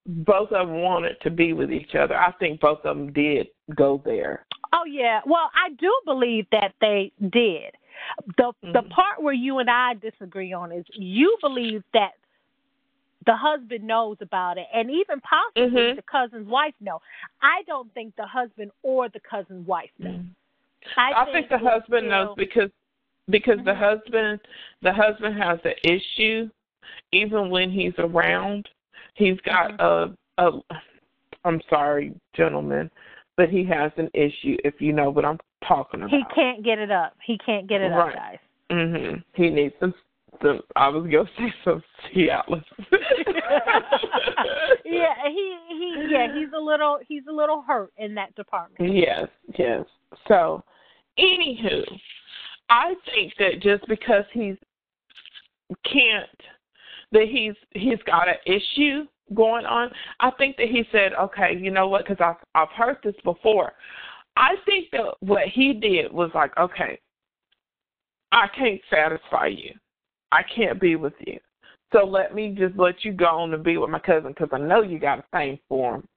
both 0.07 0.51
of 0.51 0.67
them 0.67 0.81
wanted 0.81 1.19
to 1.21 1.29
be 1.29 1.53
with 1.53 1.71
each 1.71 1.95
other. 1.95 2.15
I 2.15 2.31
think 2.33 2.59
both 2.59 2.79
of 2.83 2.95
them 2.97 3.11
did 3.13 3.47
go 3.75 4.01
there. 4.05 4.45
Oh 4.73 4.85
yeah. 4.85 5.21
Well, 5.25 5.49
I 5.55 5.69
do 5.79 5.91
believe 6.05 6.45
that 6.51 6.73
they 6.81 7.11
did. 7.29 7.75
The 8.37 8.53
the 8.61 8.81
Mhm. 8.81 8.89
part 8.89 9.21
where 9.21 9.33
you 9.33 9.59
and 9.59 9.69
I 9.69 9.95
disagree 9.95 10.53
on 10.53 10.71
is 10.71 10.85
you 10.93 11.37
believe 11.41 11.83
that 11.93 12.13
the 13.25 13.35
husband 13.35 13.83
knows 13.83 14.17
about 14.21 14.57
it 14.57 14.67
and 14.71 14.91
even 14.91 15.19
possibly 15.21 15.69
Mhm. 15.69 15.95
the 15.95 16.01
cousin's 16.03 16.47
wife 16.47 16.75
know. 16.79 17.01
I 17.41 17.63
don't 17.63 17.91
think 17.93 18.15
the 18.15 18.27
husband 18.27 18.71
or 18.83 19.09
the 19.09 19.19
cousin's 19.19 19.65
wife 19.65 19.89
know. 19.97 20.23
I, 20.95 21.13
I 21.13 21.25
think 21.31 21.49
the 21.49 21.55
it's 21.55 21.63
husband 21.63 22.09
knows 22.09 22.35
because 22.35 22.69
because 23.29 23.57
the 23.63 23.73
Mhm. 23.73 23.77
husband 23.77 24.39
the 24.81 24.93
husband 24.93 25.35
has 25.35 25.59
an 25.65 25.73
issue 25.83 26.49
even 27.11 27.49
when 27.49 27.71
he's 27.71 27.97
around. 27.97 28.69
He's 29.15 29.39
got 29.41 29.71
Mhm. 29.71 30.15
a 30.37 30.37
a 30.37 30.61
I'm 31.43 31.61
sorry, 31.69 32.13
gentlemen, 32.35 32.89
but 33.37 33.49
he 33.49 33.63
has 33.65 33.91
an 33.97 34.09
issue 34.13 34.57
if 34.63 34.79
you 34.81 34.93
know 34.93 35.09
what 35.11 35.25
I'm 35.25 35.39
talking 35.63 36.01
about. 36.01 36.09
he 36.11 36.23
can't 36.33 36.63
get 36.63 36.79
it 36.79 36.91
up. 36.91 37.15
He 37.23 37.37
can't 37.37 37.67
get 37.67 37.81
it 37.81 37.89
Right. 37.91 38.09
up, 38.09 38.15
guys. 38.15 38.39
Mhm. 38.69 39.23
He 39.33 39.49
needs 39.49 39.75
some 39.79 39.93
some 40.41 40.61
I 40.75 40.89
was 40.89 41.07
gonna 41.09 41.29
say 41.37 41.53
some 41.63 41.81
Cialis. 42.13 42.65
yeah, 44.85 45.15
he 45.29 45.57
he 45.69 46.07
yeah, 46.09 46.33
he's 46.33 46.51
a 46.53 46.59
little 46.59 46.99
he's 47.07 47.25
a 47.27 47.31
little 47.31 47.61
hurt 47.61 47.91
in 47.97 48.15
that 48.15 48.33
department. 48.35 48.93
Yes, 48.93 49.27
yes. 49.57 49.85
So, 50.27 50.63
anywho, 51.17 51.83
I 52.69 52.95
think 53.13 53.33
that 53.37 53.59
just 53.61 53.87
because 53.87 54.25
he's 54.33 54.55
can't, 55.83 56.29
that 57.15 57.27
he's 57.31 57.53
he's 57.71 58.01
got 58.05 58.27
an 58.27 58.35
issue 58.45 59.05
going 59.33 59.65
on. 59.65 59.89
I 60.19 60.31
think 60.31 60.57
that 60.57 60.67
he 60.67 60.83
said, 60.91 61.13
okay, 61.19 61.57
you 61.57 61.71
know 61.71 61.87
what? 61.87 62.05
Because 62.05 62.23
I've 62.23 62.43
I've 62.53 62.75
heard 62.75 62.97
this 63.03 63.15
before. 63.23 63.73
I 64.37 64.55
think 64.65 64.91
that 64.91 65.13
what 65.21 65.47
he 65.47 65.73
did 65.73 66.11
was 66.11 66.29
like, 66.35 66.55
okay, 66.57 66.99
I 68.33 68.47
can't 68.55 68.81
satisfy 68.89 69.47
you. 69.47 69.71
I 70.31 70.41
can't 70.53 70.79
be 70.79 70.97
with 70.97 71.13
you. 71.25 71.39
So 71.93 72.05
let 72.05 72.35
me 72.35 72.53
just 72.57 72.77
let 72.77 73.05
you 73.05 73.13
go 73.13 73.27
on 73.27 73.53
and 73.53 73.63
be 73.63 73.77
with 73.77 73.89
my 73.89 73.99
cousin 73.99 74.33
because 74.37 74.49
I 74.51 74.57
know 74.57 74.81
you 74.81 74.99
got 74.99 75.19
a 75.19 75.23
thing 75.31 75.57
for 75.69 75.95
him. 75.95 76.07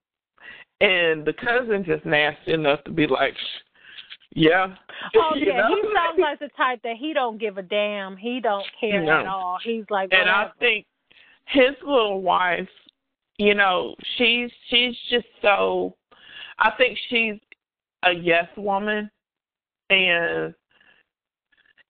And 0.80 1.24
the 1.24 1.32
cousin 1.32 1.84
just 1.84 2.05
nasty 2.05 2.53
enough 2.53 2.82
to 2.84 2.90
be 2.90 3.07
like, 3.07 3.34
yeah. 4.39 4.74
Oh 5.16 5.32
yeah, 5.36 5.59
know? 5.59 5.68
he 5.68 5.82
sounds 5.95 6.18
like 6.18 6.39
the 6.39 6.49
type 6.57 6.80
that 6.84 6.97
he 6.99 7.12
don't 7.12 7.39
give 7.39 7.59
a 7.59 7.62
damn. 7.62 8.16
He 8.16 8.41
don't 8.41 8.66
care 8.80 9.03
No. 9.03 9.20
at 9.20 9.26
all. 9.26 9.59
He's 9.62 9.84
like 9.91 10.11
and 10.12 10.28
I 10.30 10.51
think 10.59 10.86
his 11.47 11.74
little 11.82 12.22
wife, 12.22 12.68
you 13.39 13.55
know, 13.55 13.95
she's 14.16 14.51
she's 14.68 14.95
just 15.11 15.26
so. 15.43 15.95
I 16.59 16.72
think 16.76 16.99
she's 17.09 17.34
a 18.05 18.12
yes 18.12 18.47
woman, 18.57 19.11
and 19.91 20.55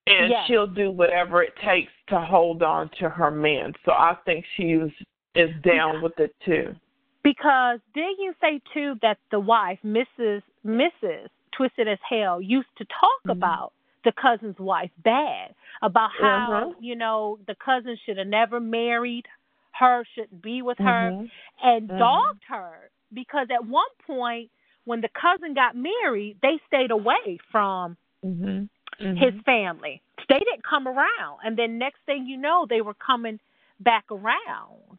and 0.07 0.31
Yes. 0.31 0.47
she'll 0.47 0.67
do 0.67 0.91
whatever 0.91 1.43
it 1.43 1.55
takes 1.65 1.93
to 2.09 2.21
hold 2.21 2.63
on 2.63 2.91
to 2.99 3.09
her 3.09 3.31
man. 3.31 3.75
So 3.85 3.93
I 3.93 4.17
think 4.25 4.45
she 4.57 4.77
was 4.77 4.91
is 5.35 5.51
down 5.63 6.03
with 6.03 6.19
it 6.19 6.35
too. 6.45 6.75
Because 7.23 7.79
didn't 7.95 8.19
you 8.19 8.33
say 8.41 8.61
too 8.73 8.95
that 9.03 9.19
the 9.31 9.41
wife, 9.41 9.79
Mrs. 9.85 10.43
Mrs. 10.65 11.29
Twisted 11.59 11.89
as 11.89 11.99
Hell, 12.09 12.41
used 12.41 12.69
to 12.77 12.85
talk 12.85 13.23
Mhm. 13.27 13.33
about 13.33 13.73
the 14.05 14.13
cousin's 14.13 14.59
wife 14.61 14.93
bad 15.03 15.55
about 15.83 16.11
how 16.13 16.37
Uh-huh. 16.37 16.73
you 16.81 16.95
know 16.95 17.39
the 17.49 17.57
cousin 17.57 17.97
should 18.05 18.17
have 18.17 18.29
never 18.29 18.61
married 18.61 19.27
her, 19.73 20.05
shouldn't 20.15 20.41
be 20.41 20.63
with 20.63 20.79
her, 20.79 21.11
Mhm. 21.11 21.31
and 21.63 21.89
Mhm. 21.89 21.99
dogged 21.99 22.45
her 22.49 22.91
because 23.13 23.51
at 23.51 23.65
one 23.67 23.91
point 24.07 24.51
when 24.85 25.01
the 25.01 25.09
cousin 25.09 25.53
got 25.53 25.75
married, 25.75 26.39
they 26.43 26.59
stayed 26.69 26.93
away 26.93 27.39
from 27.51 27.97
Mhm. 28.25 28.69
his 28.99 29.35
Mhm. 29.35 29.45
family. 29.45 30.01
They 30.29 30.39
didn't 30.39 30.63
come 30.63 30.87
around, 30.87 31.41
and 31.43 31.57
then 31.57 31.77
next 31.77 32.01
thing 32.07 32.27
you 32.27 32.37
know, 32.37 32.67
they 32.67 32.83
were 32.83 32.95
coming 32.95 33.41
back 33.81 34.05
around, 34.13 34.99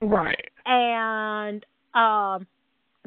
right. 0.00 0.50
and 0.64 1.64
um, 1.94 2.46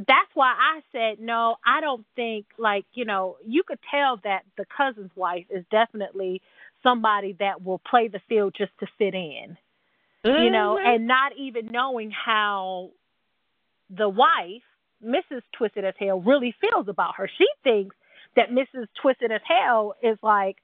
that's 0.07 0.31
why 0.33 0.53
I 0.57 0.81
said 0.91 1.19
no. 1.19 1.57
I 1.65 1.81
don't 1.81 2.05
think 2.15 2.45
like 2.57 2.85
you 2.93 3.05
know 3.05 3.37
you 3.45 3.63
could 3.63 3.79
tell 3.91 4.17
that 4.23 4.43
the 4.57 4.65
cousin's 4.75 5.11
wife 5.15 5.45
is 5.49 5.65
definitely 5.71 6.41
somebody 6.83 7.33
that 7.39 7.63
will 7.63 7.79
play 7.79 8.07
the 8.07 8.21
field 8.29 8.55
just 8.57 8.71
to 8.79 8.87
fit 8.97 9.13
in, 9.13 9.57
you 10.23 10.49
know, 10.49 10.77
Mhm. 10.81 10.95
and 10.95 11.07
not 11.07 11.33
even 11.35 11.67
knowing 11.67 12.11
how 12.11 12.91
the 13.89 14.07
wife, 14.07 14.63
Mrs. 15.03 15.41
Twisted 15.51 15.83
as 15.83 15.95
Hell, 15.97 16.21
really 16.21 16.53
feels 16.53 16.87
about 16.87 17.15
her. 17.15 17.27
She 17.27 17.47
thinks 17.63 17.95
that 18.35 18.49
Mrs. 18.51 18.87
Twisted 19.01 19.31
as 19.31 19.41
Hell 19.43 19.95
is 20.01 20.17
like 20.21 20.61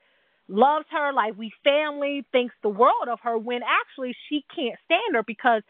loves 0.48 0.86
her 0.92 1.12
like 1.12 1.38
we 1.38 1.52
family, 1.64 2.24
thinks 2.32 2.56
the 2.62 2.70
world 2.70 3.08
of 3.10 3.20
her 3.22 3.38
when 3.38 3.62
actually 3.64 4.16
she 4.30 4.46
can't 4.56 4.80
stand 4.86 5.16
her 5.16 5.24
because 5.24 5.64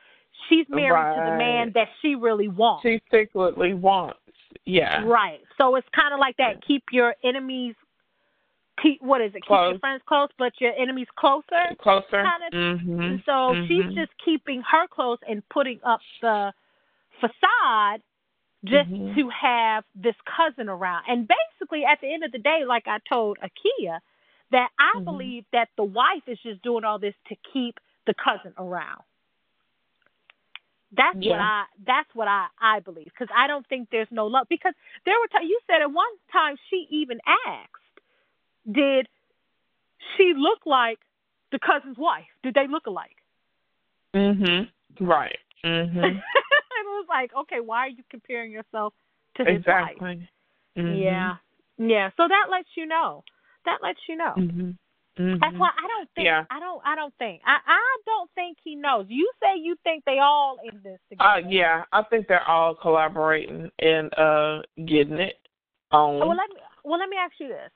she's 0.49 0.65
married 0.69 1.15
to 1.15 1.31
the 1.31 1.37
man 1.37 1.71
that 1.75 1.87
she 2.01 2.15
really 2.15 2.47
wants. 2.47 2.83
she 2.83 3.01
secretly 3.11 3.73
wants. 3.73 4.19
Yeah. 4.65 5.03
Right. 5.05 5.41
So 5.57 5.75
it's 5.75 5.87
kind 5.95 6.13
of 6.13 6.19
like 6.19 6.37
that. 6.37 6.65
Keep 6.65 6.85
your 6.91 7.15
enemies. 7.23 7.75
Keep 8.81 9.01
what 9.01 9.21
is 9.21 9.29
it? 9.35 9.41
Keep 9.43 9.49
your 9.49 9.57
Close. 9.71 9.79
friends 9.79 10.01
close, 10.05 10.29
but 10.37 10.53
your 10.59 10.73
enemies 10.77 11.07
closer. 11.15 11.75
Closer. 11.79 12.23
Kinda- 12.23 12.49
Mhm. 12.51 13.23
So 13.25 13.53
she's 13.67 13.85
Mhm. 13.85 13.95
just 13.95 14.11
keeping 14.23 14.61
her 14.63 14.87
close 14.87 15.19
and 15.27 15.47
putting 15.49 15.79
up 15.83 16.01
the 16.21 16.53
facade 17.19 18.01
just 18.65 18.89
Mhm. 18.89 19.15
to 19.15 19.29
have 19.29 19.85
this 19.93 20.15
cousin 20.25 20.67
around. 20.69 21.05
And 21.07 21.27
basically, 21.27 21.85
at 21.85 22.01
the 22.01 22.11
end 22.11 22.23
of 22.23 22.31
the 22.31 22.39
day, 22.39 22.65
like 22.65 22.87
I 22.87 22.99
told 23.07 23.37
Akia, 23.39 23.99
that 24.51 24.71
I 24.79 24.91
Mhm. 24.95 25.05
believe 25.05 25.45
that 25.51 25.69
the 25.75 25.83
wife 25.83 26.27
is 26.27 26.39
just 26.41 26.61
doing 26.61 26.83
all 26.83 26.99
this 26.99 27.15
to 27.27 27.35
keep 27.53 27.79
the 28.05 28.13
cousin 28.13 28.53
around. 28.57 29.03
That's 30.95 31.17
what 31.29 31.39
I. 31.39 31.63
That's 31.85 32.09
what 32.13 32.27
I. 32.27 32.47
I 32.59 32.79
believe 32.79 33.05
because 33.05 33.27
I 33.35 33.47
don't 33.47 33.67
think 33.67 33.89
there's 33.91 34.07
no 34.11 34.27
love 34.27 34.47
because 34.49 34.73
there 35.05 35.15
were 35.15 35.27
times 35.27 35.47
you 35.49 35.59
said 35.67 35.81
at 35.81 35.91
one 35.91 36.05
time 36.31 36.55
she 36.69 36.87
even 36.89 37.19
asked, 37.47 37.99
did 38.71 39.07
she 40.17 40.33
look 40.35 40.59
like 40.65 40.99
the 41.51 41.59
cousin's 41.59 41.97
wife? 41.97 42.25
Did 42.43 42.53
they 42.53 42.67
look 42.67 42.85
alike? 42.87 43.17
Mhm. 44.15 44.69
Right. 44.99 45.39
Mhm. 45.63 46.03
and 46.03 46.15
it 46.15 46.85
was 46.85 47.05
like, 47.09 47.31
okay, 47.35 47.59
why 47.59 47.79
are 47.79 47.89
you 47.89 48.03
comparing 48.09 48.51
yourself 48.51 48.93
to 49.35 49.45
his 49.45 49.65
wife? 49.65 49.91
exactly. 49.91 50.29
Mhm. 50.77 50.99
Yeah, 51.01 51.35
yeah. 51.77 52.09
So 52.17 52.27
that 52.27 52.47
lets 52.49 52.69
you 52.75 52.85
know. 52.85 53.23
That 53.65 53.81
lets 53.81 53.99
you 54.07 54.15
know. 54.15 54.33
Mhm. 54.37 54.77
Mhm. 55.17 55.39
That's 55.39 55.55
why 55.57 55.69
I 55.69 55.87
don't 55.87 56.09
think. 56.15 56.25
Yeah. 56.25 56.43
I 56.49 56.59
don't. 56.59 56.81
I 56.85 56.95
don't 56.95 57.13
think. 57.17 57.41
I. 57.45 57.57
I 57.65 57.97
don't 58.05 58.29
think 58.35 58.57
he 58.63 58.75
knows. 58.75 59.05
You 59.07 59.29
say 59.41 59.57
you 59.57 59.77
think 59.83 60.03
they 60.05 60.19
all 60.19 60.57
in 60.63 60.81
this 60.83 60.99
together. 61.09 61.29
Uh, 61.29 61.37
yeah, 61.47 61.83
I 61.93 62.03
think 62.03 62.27
they're 62.27 62.47
all 62.47 62.75
collaborating 62.75 63.71
and 63.79 64.13
uh 64.17 64.61
getting 64.85 65.19
it 65.19 65.39
on. 65.91 66.19
Well, 66.19 66.35
let 66.35 66.49
me. 66.49 66.57
Well, 66.83 66.99
let 66.99 67.07
me 67.07 67.17
ask 67.17 67.33
you 67.39 67.47
this: 67.47 67.71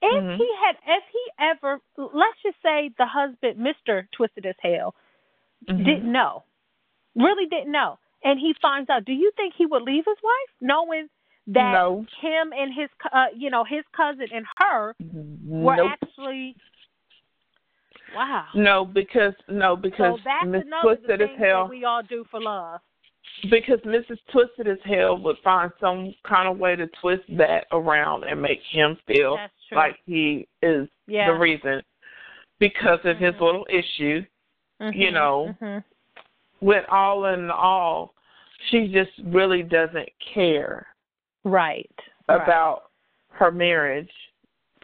If 0.00 0.24
Mhm. 0.24 0.36
he 0.36 0.54
had, 0.64 0.76
if 0.86 1.04
he 1.12 1.30
ever, 1.40 1.80
let's 1.96 2.40
just 2.42 2.56
say 2.62 2.90
the 2.98 3.06
husband, 3.06 3.58
Mister 3.58 4.08
Twisted 4.12 4.46
as 4.46 4.54
Hell, 4.62 4.94
Mhm. 5.66 5.84
didn't 5.84 6.12
know, 6.12 6.44
really 7.16 7.46
didn't 7.46 7.72
know, 7.72 7.98
and 8.22 8.38
he 8.38 8.54
finds 8.62 8.88
out, 8.88 9.04
do 9.04 9.12
you 9.12 9.32
think 9.36 9.54
he 9.54 9.66
would 9.66 9.82
leave 9.82 10.04
his 10.06 10.22
wife 10.22 10.54
knowing 10.60 11.08
that 11.46 11.72
no. 11.72 12.06
him 12.20 12.52
and 12.56 12.72
his 12.74 12.88
uh, 13.12 13.26
you 13.36 13.50
know 13.50 13.64
his 13.64 13.84
cousin 13.96 14.26
and 14.32 14.44
her 14.58 14.94
were 15.46 15.76
nope. 15.76 15.90
actually 16.02 16.54
wow 18.14 18.46
no 18.54 18.84
because 18.84 19.32
no 19.48 19.76
because 19.76 20.16
so 20.16 20.18
that's 20.24 20.46
Miss 20.46 20.62
another 20.66 20.96
Twisted 20.96 21.22
as 21.22 21.28
hell 21.38 21.68
we 21.68 21.84
all 21.84 22.02
do 22.02 22.24
for 22.30 22.40
love 22.40 22.80
because 23.50 23.78
Mrs. 23.80 24.18
Twisted 24.32 24.66
as 24.68 24.78
hell 24.84 25.16
would 25.18 25.36
find 25.42 25.70
some 25.80 26.14
kind 26.26 26.48
of 26.48 26.58
way 26.58 26.76
to 26.76 26.86
twist 27.00 27.22
that 27.36 27.66
around 27.72 28.24
and 28.24 28.40
make 28.40 28.60
him 28.70 28.96
feel 29.06 29.38
like 29.72 29.96
he 30.04 30.46
is 30.62 30.88
yeah. 31.06 31.32
the 31.32 31.38
reason 31.38 31.82
because 32.58 32.98
of 33.04 33.16
his 33.18 33.34
Mhm. 33.34 33.40
little 33.40 33.66
issue 33.70 34.24
Mhm, 34.80 34.94
you 34.94 35.10
know. 35.10 35.54
mhm. 35.60 35.84
with 36.60 36.84
all 36.90 37.24
in 37.26 37.50
all 37.50 38.14
she 38.68 38.88
just 38.88 39.12
really 39.24 39.62
doesn't 39.62 40.08
care 40.34 40.86
right 41.44 41.90
about 42.28 42.90
her 43.30 43.50
marriage 43.50 44.10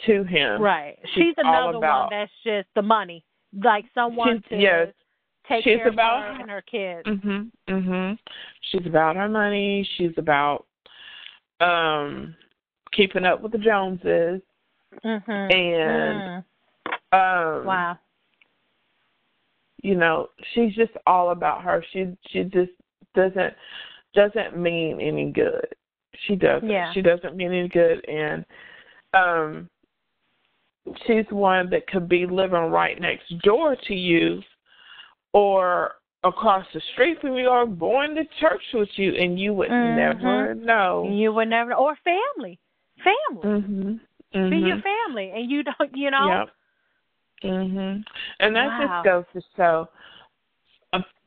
to 0.07 0.25
him 0.25 0.61
right 0.61 0.99
She's 1.15 1.25
she's 1.25 1.35
another 1.39 1.77
about- 1.79 2.11
one 2.11 2.21
that's 2.21 2.33
just 2.45 2.69
the 2.75 2.83
money 2.83 3.25
like 3.63 3.85
someone 3.95 4.43
to 4.51 4.57
yes. 4.57 4.89
take 5.49 5.65
She's 5.65 5.77
care 5.79 5.89
about- 5.89 6.29
of 6.31 6.35
her 6.37 6.41
and 6.43 6.51
her 6.51 6.63
kids 6.63 7.07
Mhm. 7.07 7.51
Mhm. 7.69 8.19
She's 8.63 8.85
about 8.87 9.17
her 9.17 9.29
money. 9.29 9.85
She's 9.97 10.17
about 10.19 10.67
um 11.61 12.35
keeping 12.93 13.25
up 13.25 13.41
with 13.41 13.53
the 13.53 13.59
Joneses 13.59 14.43
mhm 15.05 15.53
and 15.53 16.45
Mm. 17.13 17.59
um 17.61 17.67
wow 17.67 17.99
you 19.83 19.95
know, 19.95 20.31
she's 20.53 20.75
just 20.75 20.93
all 21.07 21.31
about 21.31 21.63
her. 21.63 21.85
She 21.93 22.17
she 22.29 22.45
just 22.45 22.73
doesn't 23.15 23.55
doesn't 24.15 24.57
mean 24.57 25.01
any 25.01 25.31
good. 25.31 25.67
She 26.27 26.37
doesn't. 26.37 26.69
Yeah. 26.69 26.93
She 26.93 27.03
doesn't 27.03 27.37
mean 27.37 27.53
any 27.53 27.69
good 27.69 28.05
and 28.09 28.45
um 29.15 29.69
she's 31.07 31.25
one 31.31 31.69
that 31.71 31.87
could 31.89 32.09
be 32.09 32.27
living 32.27 32.71
right 32.71 33.01
next 33.01 33.29
door 33.43 33.77
to 33.89 33.95
you 33.95 34.41
or 35.33 35.95
across 36.25 36.67
the 36.73 36.81
street 36.93 37.21
from 37.21 37.35
you 37.35 37.49
or 37.49 37.67
going 37.67 38.15
to 38.15 38.25
church 38.41 38.63
with 38.73 38.89
you 38.97 39.15
and 39.15 39.39
you 39.39 39.53
would 39.53 39.71
Mhm. 39.71 39.97
never 39.97 40.55
know. 40.55 41.11
you 41.13 41.33
would 41.33 41.49
never 41.49 41.75
or 41.75 41.97
family 41.97 42.59
family 43.03 43.43
Mhm. 43.45 44.01
be 44.51 44.57
your 44.57 44.79
Mhm. 44.79 44.83
family 44.83 45.31
and 45.31 45.51
you 45.51 45.63
don't 45.63 45.97
you 45.97 46.11
know 46.11 46.29
Yep. 46.29 46.51
Mhm. 47.45 48.05
And 48.41 48.57
that 48.57 48.69
Wow. 48.69 49.03
just 49.03 49.05
goes 49.05 49.25
to 49.33 49.43
show 49.57 49.89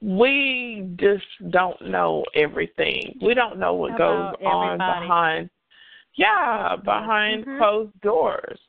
we 0.01 0.89
just 0.95 1.25
don't 1.51 1.81
know 1.81 2.23
everything. 2.35 3.17
We 3.21 3.33
don't 3.33 3.59
know 3.59 3.73
what 3.73 3.97
goes 3.97 4.33
on 4.45 4.65
everybody. 4.65 5.05
behind 5.05 5.49
yeah, 6.15 6.75
behind 6.83 7.45
Mhm. 7.45 7.57
closed 7.57 8.01
doors 8.01 8.59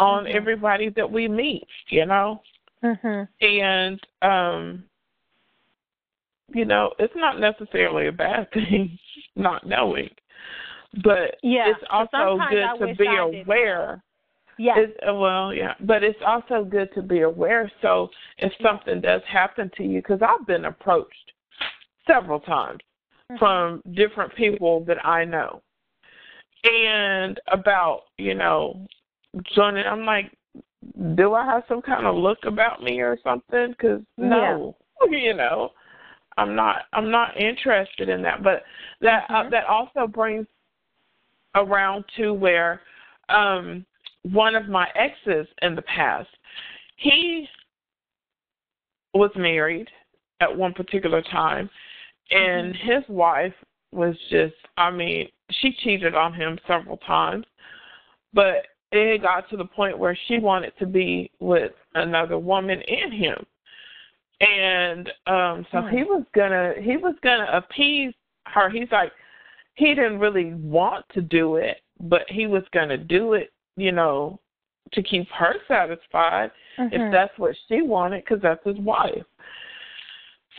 on 0.00 0.24
Mhm. 0.24 0.34
everybody 0.34 0.88
that 0.90 1.10
we 1.10 1.28
meet, 1.28 1.66
you 1.88 2.06
know? 2.06 2.42
mhm 2.82 3.28
And 3.40 4.00
um 4.22 4.84
you 6.54 6.64
know, 6.64 6.94
it's 6.98 7.14
not 7.14 7.38
necessarily 7.38 8.06
a 8.06 8.12
bad 8.12 8.50
thing 8.52 8.98
not 9.36 9.66
knowing. 9.66 10.10
But 11.04 11.38
Yeah, 11.42 11.70
it's 11.70 11.84
also 11.90 12.38
good 12.48 12.64
I 12.64 12.76
to 12.78 12.94
be 12.94 13.16
aware 13.16 14.02
yeah 14.58 14.74
it's, 14.76 14.96
uh, 15.08 15.14
well, 15.14 15.54
yeah, 15.54 15.74
but 15.80 16.02
it's 16.02 16.18
also 16.26 16.64
good 16.64 16.92
to 16.94 17.02
be 17.02 17.20
aware. 17.20 17.70
So 17.82 18.08
if 18.38 18.52
something 18.62 19.00
does 19.00 19.22
happen 19.30 19.70
to 19.76 19.82
you, 19.84 20.00
because 20.00 20.20
I've 20.22 20.46
been 20.46 20.66
approached 20.66 21.32
several 22.06 22.40
times 22.40 22.80
Mhm. 23.30 23.38
from 23.38 23.82
different 23.92 24.34
people 24.34 24.80
that 24.84 25.04
I 25.04 25.24
know, 25.24 25.62
and 26.64 27.40
about 27.48 28.04
you 28.18 28.34
know 28.34 28.86
joining. 29.54 29.86
I'm 29.86 30.04
like, 30.04 30.32
do 31.14 31.34
I 31.34 31.44
have 31.44 31.64
some 31.68 31.82
kind 31.82 32.06
of 32.06 32.16
look 32.16 32.44
about 32.44 32.82
me 32.82 33.00
or 33.00 33.18
something? 33.22 33.70
Because 33.70 34.02
no, 34.16 34.76
you 35.10 35.34
know, 35.34 35.72
I'm 36.36 36.54
not. 36.54 36.86
I'm 36.92 37.10
not 37.10 37.36
interested 37.36 38.08
in 38.08 38.22
that. 38.22 38.42
But 38.42 38.64
that 39.00 39.26
uh, 39.28 39.44
Mhm. 39.44 39.50
that 39.50 39.64
also 39.66 40.06
brings 40.06 40.46
around 41.54 42.04
to 42.16 42.32
where 42.32 42.82
um 43.28 43.84
one 44.32 44.54
of 44.54 44.68
my 44.68 44.88
exes 44.94 45.46
in 45.62 45.74
the 45.74 45.82
past, 45.82 46.28
he 46.96 47.46
was 49.14 49.30
married 49.36 49.88
at 50.40 50.56
one 50.56 50.72
particular 50.72 51.22
time, 51.22 51.68
and 52.30 52.74
his 52.74 53.02
wife 53.08 53.54
was 53.92 54.14
just, 54.30 54.54
I 54.76 54.90
mean, 54.90 55.28
she 55.50 55.72
cheated 55.82 56.14
on 56.14 56.34
him 56.34 56.58
several 56.66 56.98
times, 56.98 57.46
but 58.32 58.66
it 58.92 59.22
got 59.22 59.48
to 59.50 59.56
the 59.56 59.64
point 59.64 59.98
where 59.98 60.16
she 60.26 60.38
wanted 60.38 60.72
to 60.78 60.86
be 60.86 61.30
with 61.40 61.72
another 61.94 62.38
woman 62.38 62.80
and 62.86 63.12
him. 63.12 63.46
And 64.40 65.10
um 65.26 65.66
so 65.72 65.82
he 65.82 66.04
was 66.04 66.22
gonna 66.32 66.74
he 66.80 66.96
was 66.96 67.16
gonna 67.24 67.48
appease 67.52 68.14
her. 68.46 68.70
He's 68.70 68.86
like 68.92 69.10
he 69.74 69.94
didn't 69.94 70.20
really 70.20 70.54
want 70.54 71.04
to 71.14 71.20
do 71.20 71.56
it, 71.56 71.78
but 72.00 72.22
he 72.28 72.46
was 72.46 72.62
gonna 72.72 72.96
do 72.96 73.32
it 73.32 73.50
you 73.78 73.92
know, 73.92 74.40
to 74.92 75.02
keep 75.02 75.28
her 75.30 75.54
satisfied 75.66 76.50
if 76.78 77.02
Mhm. 77.02 77.10
that's 77.10 77.36
what 77.38 77.56
she 77.68 77.82
wanted, 77.82 78.24
because 78.24 78.40
that's 78.42 78.64
his 78.64 78.78
wife. 78.78 79.24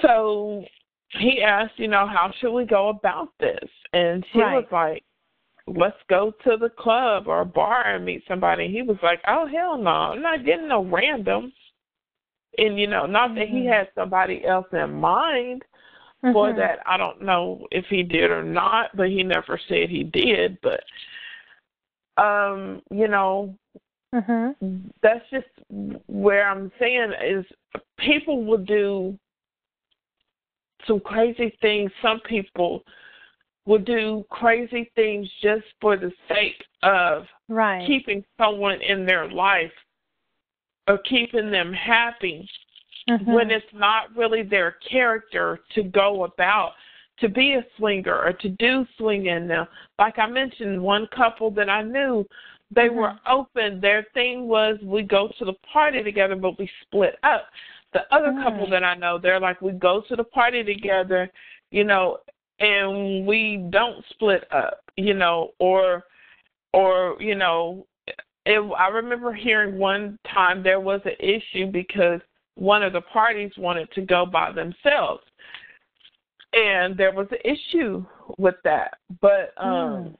So 0.01 0.65
he 1.09 1.41
asked, 1.41 1.77
you 1.77 1.87
know, 1.87 2.05
how 2.05 2.31
should 2.39 2.53
we 2.53 2.65
go 2.65 2.89
about 2.89 3.37
this? 3.39 3.69
And 3.93 4.25
she 4.31 4.39
Right. 4.39 4.53
was 4.53 4.71
like, 4.71 5.03
let's 5.67 6.01
go 6.07 6.31
to 6.43 6.57
the 6.57 6.69
club 6.69 7.27
or 7.27 7.41
a 7.41 7.45
bar 7.45 7.83
and 7.85 8.05
meet 8.05 8.25
somebody. 8.27 8.67
He 8.67 8.81
was 8.81 8.97
like, 9.01 9.21
oh, 9.27 9.45
hell 9.45 9.77
no, 9.77 9.89
I'm 9.89 10.21
not 10.21 10.45
getting 10.45 10.67
no 10.67 10.83
random. 10.83 11.51
And, 12.57 12.79
you 12.79 12.87
know, 12.87 13.05
not 13.05 13.35
that 13.35 13.47
he 13.47 13.65
Mhm. 13.65 13.71
had 13.71 13.93
somebody 13.93 14.45
else 14.45 14.67
in 14.73 14.93
mind 14.93 15.63
for 16.31 16.51
Mhm. 16.51 16.55
that. 16.55 16.79
I 16.85 16.97
don't 16.97 17.21
know 17.21 17.67
if 17.71 17.85
he 17.87 18.03
did 18.03 18.31
or 18.31 18.43
not, 18.43 18.95
but 18.95 19.09
he 19.09 19.23
never 19.23 19.57
said 19.57 19.89
he 19.89 20.03
did. 20.03 20.59
But, 20.61 20.83
um, 22.19 22.81
you 22.91 23.07
know, 23.07 23.55
Mhm. 24.13 24.91
that's 25.01 25.27
just 25.29 25.47
where 26.07 26.49
I'm 26.49 26.71
saying 26.79 27.13
is 27.13 27.45
people 27.97 28.43
will 28.43 28.63
do 28.63 29.17
some 30.85 30.99
crazy 30.99 31.49
things. 31.61 31.91
Some 32.01 32.19
people 32.21 32.83
will 33.65 33.79
do 33.79 34.25
crazy 34.29 34.91
things 34.95 35.31
just 35.41 35.65
for 35.79 35.95
the 35.95 36.11
sake 36.27 36.65
of 36.83 37.27
Right. 37.47 37.85
keeping 37.85 38.25
someone 38.37 38.81
in 38.81 39.05
their 39.05 39.27
life 39.27 39.73
or 40.87 40.97
keeping 40.99 41.51
them 41.51 41.71
happy 41.71 42.49
Mhm. 43.07 43.33
when 43.33 43.51
it's 43.51 43.73
not 43.73 44.15
really 44.15 44.41
their 44.41 44.71
character 44.71 45.59
to 45.69 45.83
go 45.83 46.23
about 46.23 46.75
to 47.21 47.29
be 47.29 47.53
a 47.53 47.65
swinger 47.77 48.15
or 48.15 48.33
to 48.33 48.49
do 48.49 48.85
swinging 48.97 49.47
now 49.47 49.67
like 49.97 50.17
i 50.19 50.27
mentioned 50.27 50.81
one 50.81 51.07
couple 51.15 51.51
that 51.51 51.69
i 51.69 51.81
knew 51.81 52.25
they 52.71 52.87
Mhm. 52.87 52.95
were 52.95 53.19
open 53.27 53.81
their 53.81 54.03
thing 54.13 54.47
was 54.47 54.77
we 54.83 55.01
go 55.01 55.27
to 55.37 55.45
the 55.45 55.53
party 55.73 56.03
together 56.03 56.35
but 56.35 56.57
we 56.59 56.69
split 56.81 57.17
up 57.23 57.47
the 57.93 58.05
other 58.13 58.31
Mm. 58.31 58.43
couple 58.43 58.67
that 58.67 58.83
i 58.83 58.93
know 58.95 59.17
they're 59.17 59.39
like 59.39 59.61
we 59.61 59.71
go 59.73 60.01
to 60.01 60.15
the 60.15 60.23
party 60.23 60.63
together 60.63 61.29
you 61.71 61.83
know 61.83 62.17
and 62.59 63.25
we 63.25 63.57
don't 63.69 64.03
split 64.09 64.45
up 64.53 64.81
you 64.97 65.13
know 65.13 65.51
or 65.59 66.03
or 66.73 67.17
you 67.19 67.35
know 67.35 67.85
it, 68.45 68.59
i 68.77 68.87
remember 68.87 69.33
hearing 69.33 69.77
one 69.77 70.17
time 70.31 70.61
there 70.61 70.79
was 70.79 71.01
an 71.05 71.15
issue 71.19 71.65
because 71.71 72.21
one 72.55 72.83
of 72.83 72.93
the 72.93 73.01
parties 73.01 73.51
wanted 73.57 73.89
to 73.93 74.01
go 74.01 74.25
by 74.25 74.51
themselves 74.51 75.23
and 76.53 76.97
there 76.97 77.13
was 77.13 77.27
an 77.31 77.37
issue 77.43 78.05
with 78.37 78.55
that 78.63 78.97
but 79.21 79.53
um 79.57 79.67
Mm. 79.67 80.17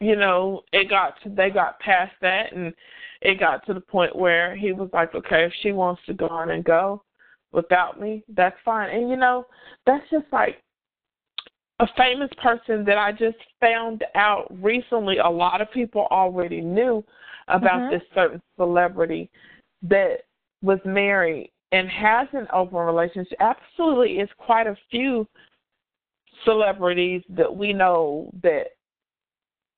you 0.00 0.16
know 0.16 0.62
it 0.72 0.88
got 0.88 1.20
to 1.22 1.28
they 1.28 1.50
got 1.50 1.80
past 1.80 2.12
that 2.20 2.52
and 2.52 2.72
it 3.20 3.40
got 3.40 3.66
to 3.66 3.74
the 3.74 3.80
point 3.80 4.14
where 4.14 4.54
he 4.54 4.72
was 4.72 4.90
like 4.92 5.14
okay 5.14 5.44
if 5.44 5.52
she 5.62 5.72
wants 5.72 6.00
to 6.06 6.14
go 6.14 6.28
on 6.28 6.50
and 6.50 6.64
go 6.64 7.02
without 7.52 8.00
me 8.00 8.22
that's 8.36 8.56
fine 8.64 8.90
and 8.90 9.10
you 9.10 9.16
know 9.16 9.46
that's 9.86 10.08
just 10.10 10.26
like 10.32 10.62
a 11.80 11.86
famous 11.96 12.30
person 12.42 12.84
that 12.84 12.98
I 12.98 13.12
just 13.12 13.36
found 13.60 14.04
out 14.14 14.46
recently 14.60 15.18
a 15.18 15.28
lot 15.28 15.60
of 15.60 15.70
people 15.70 16.08
already 16.10 16.60
knew 16.60 17.04
about 17.46 17.82
Mhm. 17.82 17.90
this 17.90 18.02
certain 18.14 18.42
celebrity 18.56 19.30
that 19.82 20.24
was 20.60 20.80
married 20.84 21.52
and 21.72 21.88
has 21.88 22.28
an 22.32 22.46
open 22.52 22.78
relationship. 22.78 23.38
Absolutely, 23.40 24.18
it's 24.18 24.32
quite 24.38 24.66
a 24.66 24.76
few 24.90 25.26
celebrities 26.44 27.22
that 27.28 27.54
we 27.54 27.72
know 27.72 28.30
that 28.42 28.68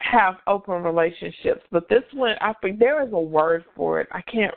have 0.01 0.36
open 0.47 0.82
relationships, 0.82 1.62
but 1.70 1.88
this 1.88 2.03
one, 2.12 2.34
I 2.41 2.55
think 2.62 2.78
there 2.78 3.03
is 3.07 3.12
a 3.12 3.20
word 3.20 3.64
for 3.76 4.01
it. 4.01 4.09
I 4.12 4.22
can't 4.22 4.55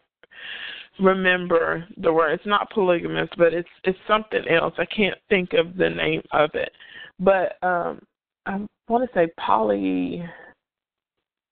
remember 0.99 1.86
the 1.97 2.11
word. 2.11 2.34
It's 2.34 2.45
not 2.45 2.69
polygamous, 2.71 3.29
but 3.38 3.53
it's 3.53 3.69
it's 3.84 3.97
something 4.07 4.43
else. 4.49 4.73
I 4.77 4.86
can't 4.86 5.17
think 5.29 5.53
of 5.53 5.75
the 5.75 5.89
name 5.89 6.21
of 6.31 6.51
it. 6.53 6.71
But 7.19 7.57
um 7.63 7.99
I 8.45 8.59
want 8.88 9.09
to 9.09 9.15
say 9.15 9.31
poly 9.39 10.23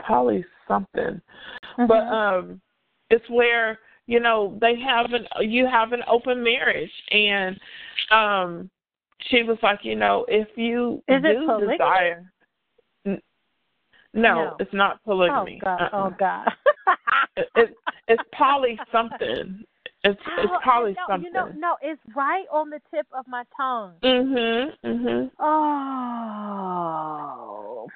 poly 0.01 0.45
something. 0.67 1.21
Mhm. 1.77 1.87
But 1.87 2.07
um 2.07 2.61
it's 3.09 3.29
where 3.29 3.79
you 4.07 4.19
know 4.19 4.57
they 4.61 4.79
have 4.79 5.13
an 5.13 5.25
you 5.41 5.67
have 5.67 5.93
an 5.93 6.01
open 6.07 6.43
marriage 6.43 6.91
and 7.11 7.59
um 8.11 8.69
she 9.29 9.43
was 9.43 9.57
like 9.61 9.79
you 9.83 9.95
know 9.95 10.25
if 10.27 10.47
you 10.55 11.01
Is 11.07 11.21
do 11.21 11.67
desire 11.69 12.31
N- 13.05 13.21
no, 14.13 14.33
No. 14.33 14.55
it's 14.59 14.73
not 14.73 15.03
polygamy 15.03 15.61
oh 15.61 15.65
God. 15.65 15.81
Uh-uh. 15.81 15.89
Oh 15.93 16.15
God. 16.17 16.47
it, 17.37 17.49
it, 17.55 17.75
it's 18.07 18.23
poly 18.33 18.79
something 18.91 19.63
it's 20.03 20.19
it's 20.37 20.51
Oh, 20.51 20.59
poly 20.63 20.91
know, 20.93 21.01
something 21.07 21.27
You 21.27 21.33
know, 21.33 21.51
no, 21.55 21.77
it's 21.81 22.01
right 22.15 22.45
on 22.51 22.69
the 22.69 22.81
tip 22.93 23.05
of 23.13 23.27
my 23.27 23.43
tongue. 23.55 23.93
mhm 24.03 24.71
mhm 24.83 25.29
Oh. 26.81 27.87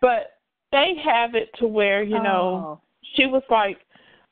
but 0.00 0.38
they 0.72 0.94
have 1.04 1.34
it 1.34 1.50
to 1.58 1.66
where 1.66 2.02
you 2.02 2.20
know 2.22 2.80
Oh. 2.80 2.84
she 3.14 3.26
was 3.26 3.42
like 3.50 3.78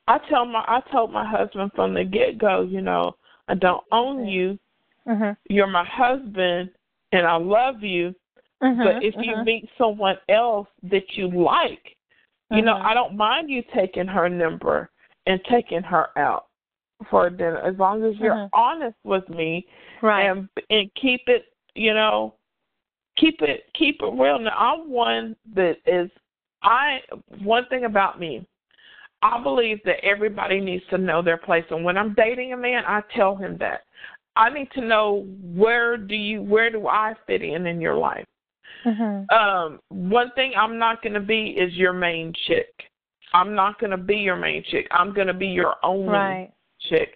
i 0.08 0.18
tell 0.28 0.44
my 0.44 0.64
i 0.68 0.80
told 0.90 1.12
my 1.12 1.28
husband 1.28 1.70
from 1.74 1.94
the 1.94 2.04
get 2.04 2.38
go 2.38 2.62
you 2.62 2.80
know 2.80 3.14
i 3.48 3.54
don't 3.54 3.84
own 3.92 4.26
you 4.26 4.58
Mhm. 5.06 5.36
you're 5.48 5.66
my 5.66 5.84
husband 5.84 6.70
and 7.12 7.26
I 7.26 7.36
love 7.36 7.82
you, 7.82 8.14
Mhm. 8.62 8.84
but 8.84 9.02
if 9.02 9.14
you 9.16 9.36
mhm, 9.36 9.44
meet 9.44 9.70
someone 9.76 10.18
else 10.28 10.68
that 10.84 11.16
you 11.16 11.28
like, 11.28 11.96
you 12.50 12.62
know, 12.62 12.74
mhm. 12.74 12.84
I 12.84 12.94
don't 12.94 13.16
mind 13.16 13.50
you 13.50 13.62
taking 13.74 14.06
her 14.06 14.28
number 14.28 14.90
and 15.26 15.42
taking 15.44 15.82
her 15.82 16.16
out 16.16 16.46
for 17.10 17.28
dinner 17.30 17.58
as 17.58 17.76
long 17.78 18.04
as 18.04 18.16
you're 18.18 18.34
Mhm. 18.34 18.50
honest 18.52 18.96
with 19.04 19.28
me 19.28 19.66
right. 20.00 20.26
and 20.26 20.48
and 20.70 20.92
keep 20.94 21.28
it, 21.28 21.52
you 21.74 21.92
know, 21.94 22.34
keep 23.16 23.42
it 23.42 23.72
keep 23.74 24.00
it 24.02 24.12
real. 24.12 24.38
Now 24.38 24.56
I'm 24.56 24.88
one 24.88 25.36
that 25.54 25.78
is 25.86 26.10
I 26.62 27.02
one 27.42 27.66
thing 27.66 27.84
about 27.84 28.20
me, 28.20 28.46
I 29.22 29.40
believe 29.42 29.80
that 29.84 30.04
everybody 30.04 30.60
needs 30.60 30.84
to 30.90 30.98
know 30.98 31.22
their 31.22 31.36
place 31.36 31.64
and 31.70 31.84
when 31.84 31.96
I'm 31.96 32.14
dating 32.14 32.52
a 32.52 32.56
man, 32.56 32.84
I 32.86 33.02
tell 33.14 33.36
him 33.36 33.56
that. 33.58 33.82
I 34.34 34.50
need 34.50 34.70
to 34.72 34.80
know 34.80 35.26
where 35.42 35.96
do 35.96 36.14
you 36.14 36.42
where 36.42 36.70
do 36.70 36.88
I 36.88 37.14
fit 37.26 37.42
in 37.42 37.66
in 37.66 37.80
your 37.80 37.96
life. 37.96 38.26
Mhm. 38.84 39.30
Um, 39.32 39.80
one 39.88 40.30
thing 40.32 40.54
I'm 40.56 40.78
not 40.78 41.02
going 41.02 41.14
to 41.14 41.20
be 41.20 41.50
is 41.50 41.74
your 41.74 41.92
main 41.92 42.32
chick. 42.46 42.90
I'm 43.34 43.54
not 43.54 43.78
going 43.78 43.90
to 43.90 43.96
be 43.96 44.16
your 44.16 44.36
main 44.36 44.62
chick. 44.64 44.86
I'm 44.90 45.12
going 45.12 45.26
to 45.26 45.34
be 45.34 45.48
your 45.48 45.76
only 45.82 46.12
Right. 46.12 46.52
chick. 46.80 47.14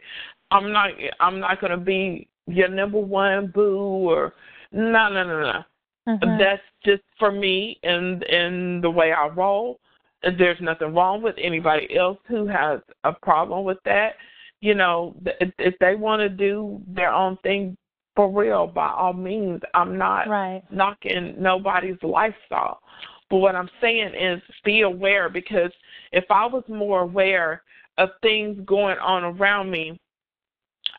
I'm 0.50 0.72
not. 0.72 0.90
I'm 1.20 1.40
not 1.40 1.61
going 1.61 1.72
to 1.72 1.76
be 1.76 2.28
your 2.46 2.68
number 2.68 3.00
one 3.00 3.48
boo 3.48 4.11
or 4.11 4.34
no, 4.72 5.09
no, 5.09 5.24
no, 5.24 5.40
no. 5.40 5.64
Mhm. 6.09 6.38
That's 6.38 6.62
just 6.84 7.02
for 7.18 7.32
me 7.32 7.78
and 7.82 8.22
and 8.24 8.84
the 8.84 8.90
way 8.90 9.12
I 9.12 9.28
roll. 9.28 9.80
There's 10.22 10.60
nothing 10.60 10.94
wrong 10.94 11.22
with 11.22 11.36
anybody 11.40 11.96
else 11.96 12.18
who 12.26 12.46
has 12.46 12.80
a 13.04 13.12
problem 13.12 13.64
with 13.64 13.78
that. 13.84 14.14
You 14.60 14.74
know, 14.74 15.14
th- 15.24 15.36
if, 15.40 15.50
if 15.58 15.74
they 15.78 15.94
want 15.94 16.20
to 16.20 16.28
do 16.28 16.80
their 16.88 17.12
own 17.12 17.36
thing 17.42 17.76
for 18.14 18.30
real, 18.30 18.66
by 18.66 18.88
all 18.88 19.12
means, 19.12 19.60
I'm 19.74 19.98
not 19.98 20.26
right. 20.28 20.62
knocking 20.70 21.34
nobody's 21.38 22.02
lifestyle. 22.02 22.80
But 23.28 23.38
what 23.38 23.54
I'm 23.54 23.68
saying 23.80 24.12
is 24.18 24.40
be 24.64 24.82
aware 24.82 25.28
because 25.28 25.70
if 26.12 26.24
I 26.30 26.46
was 26.46 26.64
more 26.68 27.00
aware 27.00 27.62
of 27.98 28.10
things 28.22 28.58
going 28.64 28.98
on 28.98 29.24
around 29.24 29.70
me, 29.70 29.98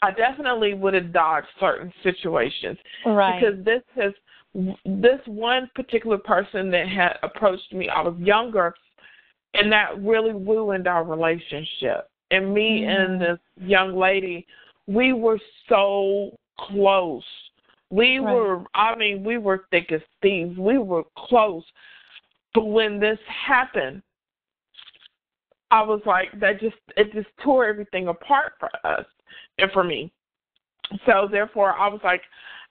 I 0.01 0.11
definitely 0.11 0.73
would 0.73 0.93
have 0.93 1.11
dodged 1.11 1.47
certain 1.59 1.91
situations 2.03 2.77
Right. 3.05 3.39
because 3.39 3.63
this 3.65 3.81
has 3.95 4.13
this 4.85 5.19
one 5.25 5.69
particular 5.75 6.17
person 6.17 6.71
that 6.71 6.87
had 6.87 7.17
approached 7.21 7.71
me 7.73 7.89
i 7.89 8.01
was 8.01 8.15
younger 8.17 8.73
and 9.57 9.71
that 9.71 9.99
really 10.01 10.33
ruined 10.33 10.87
our 10.87 11.03
relationship 11.03 12.09
and 12.31 12.53
me 12.53 12.85
and 12.85 13.19
Mm. 13.19 13.19
this 13.19 13.39
young 13.67 13.95
lady 13.97 14.45
we 14.87 15.13
were 15.13 15.39
so 15.67 16.37
close 16.59 17.23
we 17.89 18.19
Right. 18.19 18.33
were 18.33 18.63
i 18.73 18.95
mean 18.95 19.23
we 19.23 19.37
were 19.37 19.65
thick 19.71 19.91
as 19.91 20.01
thieves 20.21 20.57
we 20.57 20.77
were 20.77 21.03
close 21.17 21.63
but 22.53 22.65
when 22.65 22.99
this 22.99 23.19
happened 23.27 24.01
i 25.71 25.81
was 25.81 26.01
like 26.05 26.37
that 26.39 26.59
just 26.59 26.75
it 26.95 27.11
just 27.13 27.29
tore 27.43 27.65
everything 27.65 28.07
apart 28.07 28.53
for 28.59 28.69
us 28.85 29.05
and 29.57 29.71
for 29.71 29.83
me 29.83 30.11
so 31.05 31.27
therefore 31.29 31.73
i 31.73 31.87
was 31.87 32.01
like 32.03 32.21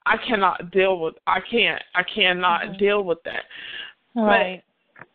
i 0.05 0.17
cannot 0.17 0.71
deal 0.71 0.99
with 0.99 1.15
i 1.27 1.39
can't 1.39 1.81
i 1.95 2.03
cannot 2.03 2.61
Mhm. 2.61 2.77
deal 2.79 3.03
with 3.03 3.21
that 3.23 3.43
right. 4.15 4.63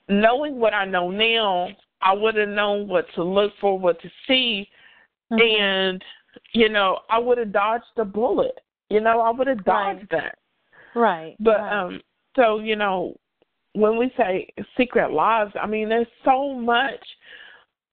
Knowing 0.09 0.59
what 0.59 0.75
i 0.75 0.85
know 0.85 1.11
now 1.11 1.69
i 2.01 2.13
would 2.13 2.35
have 2.35 2.49
known 2.49 2.89
what 2.89 3.07
to 3.15 3.23
look 3.23 3.53
for 3.61 3.79
what 3.79 4.01
to 4.03 4.11
see 4.27 4.69
Mhm. 5.31 5.41
and 5.41 6.05
you 6.53 6.69
know 6.69 6.99
i 7.11 7.19
would 7.19 7.39
have 7.39 7.53
dodged 7.53 7.85
a 7.97 8.05
bullet 8.05 8.59
you 8.91 9.01
know 9.01 9.21
i 9.21 9.31
would 9.31 9.47
have 9.47 9.59
Right. 9.67 9.95
dodged 9.97 10.11
that 10.11 10.39
right. 10.95 11.37
but 11.41 11.61
right. 11.61 11.73
um 11.79 12.01
so 12.37 12.59
you 12.59 12.77
know 12.77 13.17
when 13.75 13.97
we 13.97 14.13
say 14.17 14.49
secret 14.77 15.13
lives 15.13 15.53
i 15.61 15.67
mean 15.67 15.89
there's 15.89 16.07
so 16.25 16.55
much 16.55 17.01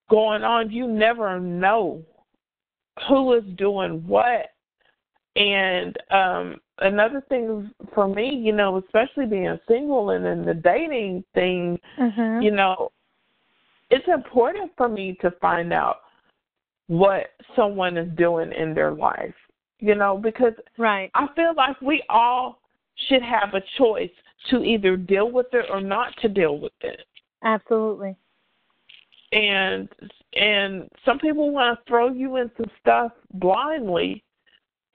going 0.10 0.43
on 0.43 0.72
you 0.72 0.88
never 0.88 1.39
know 1.39 2.03
who 3.07 3.34
is 3.34 3.43
doing 3.55 4.05
what 4.05 4.47
and 5.36 5.95
um 6.12 6.60
another 6.82 7.21
thing 7.30 7.71
for 7.93 8.07
me 8.07 8.30
you 8.30 8.51
know 8.53 8.77
especially 8.77 9.25
being 9.25 9.57
single 9.67 10.11
and 10.11 10.25
in 10.25 10.45
the 10.45 10.53
dating 10.53 11.23
thing 11.34 11.80
Mhm. 11.97 12.43
you 12.43 12.51
know 12.51 12.91
it's 13.89 14.07
important 14.07 14.71
for 14.77 14.88
me 14.88 15.15
to 15.21 15.32
find 15.41 15.73
out 15.73 16.01
what 16.88 17.32
someone 17.55 17.97
is 17.97 18.09
doing 18.17 18.51
in 18.53 18.73
their 18.73 18.91
life 18.91 19.36
you 19.80 19.95
know 19.95 20.17
because 20.17 20.53
right. 20.77 21.11
I 21.13 21.27
feel 21.36 21.53
like 21.55 21.80
we 21.82 22.03
all 22.09 22.61
should 23.07 23.21
have 23.21 23.53
a 23.53 23.61
choice 23.77 24.11
to 24.49 24.63
either 24.63 24.97
deal 24.97 25.32
with 25.32 25.47
it 25.53 25.65
or 25.69 25.82
not 25.82 26.15
to 26.21 26.30
deal 26.30 26.59
with 26.59 26.73
it. 26.82 27.01
Absolutely. 27.43 28.15
And 29.32 29.88
and 30.34 30.89
some 31.05 31.19
people 31.19 31.51
want 31.51 31.77
to 31.77 31.89
throw 31.89 32.11
you 32.11 32.38
into 32.38 32.65
stuff 32.82 33.11
blindly 33.34 34.23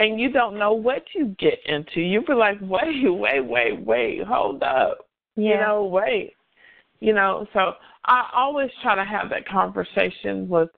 and 0.01 0.21
you 0.21 0.31
don't 0.31 0.59
know 0.59 0.73
what 0.73 1.03
you 1.15 1.35
get 1.39 1.59
into. 1.67 2.01
You 2.01 2.23
be 2.23 2.35
like, 2.35 2.59
"Wait, 2.61 3.05
wait, 3.05 3.41
wait, 3.41 3.81
wait. 3.81 4.23
Hold 4.25 4.63
up." 4.63 5.07
Yeah. 5.37 5.51
You 5.51 5.61
know, 5.61 5.85
wait. 5.85 6.35
You 7.01 7.13
know, 7.13 7.47
so 7.53 7.73
I 8.07 8.31
always 8.35 8.71
try 8.83 8.95
to 8.95 9.05
have 9.05 9.31
that 9.31 9.47
conversation 9.49 10.49
with 10.49 10.71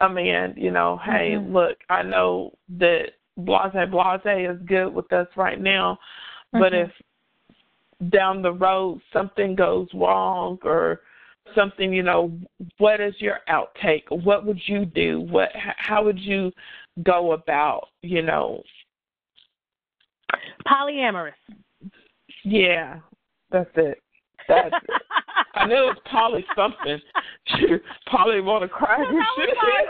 a 0.00 0.08
man, 0.08 0.54
you 0.56 0.70
know, 0.70 0.98
hey, 0.98 1.36
Mhm. 1.36 1.52
look, 1.52 1.78
I 1.88 2.02
know 2.02 2.52
that 2.78 3.12
blase 3.36 3.72
blase 3.90 4.48
is 4.50 4.60
good 4.62 4.92
with 4.94 5.12
us 5.12 5.28
right 5.36 5.60
now, 5.60 5.98
but 6.52 6.72
Mhm. 6.72 6.84
if 6.84 8.10
down 8.10 8.42
the 8.42 8.52
road 8.52 9.00
something 9.12 9.54
goes 9.54 9.92
wrong 9.94 10.58
or 10.62 11.00
something, 11.54 11.92
you 11.92 12.02
know, 12.02 12.32
what 12.78 13.00
is 13.00 13.20
your 13.20 13.40
outtake? 13.48 14.10
What 14.10 14.44
would 14.44 14.66
you 14.68 14.84
do? 14.84 15.20
What 15.20 15.54
how 15.54 16.02
would 16.04 16.18
you 16.18 16.52
go 17.02 17.32
about, 17.32 17.88
you 18.02 18.22
know, 18.22 18.62
Polyamorous. 20.66 21.32
yeah, 22.44 22.98
that's 23.50 23.70
it. 23.76 23.98
That's 24.48 24.74
it. 24.74 24.90
I 25.54 25.66
knew 25.66 25.74
it 25.74 25.94
was 25.94 25.98
Polly 26.10 26.44
something. 26.56 26.98
Polly 28.06 28.40
want 28.40 28.62
to 28.62 28.68
cry 28.68 28.96
and 28.96 29.06
I 29.06 29.10
was 29.10 29.56
like, 29.62 29.88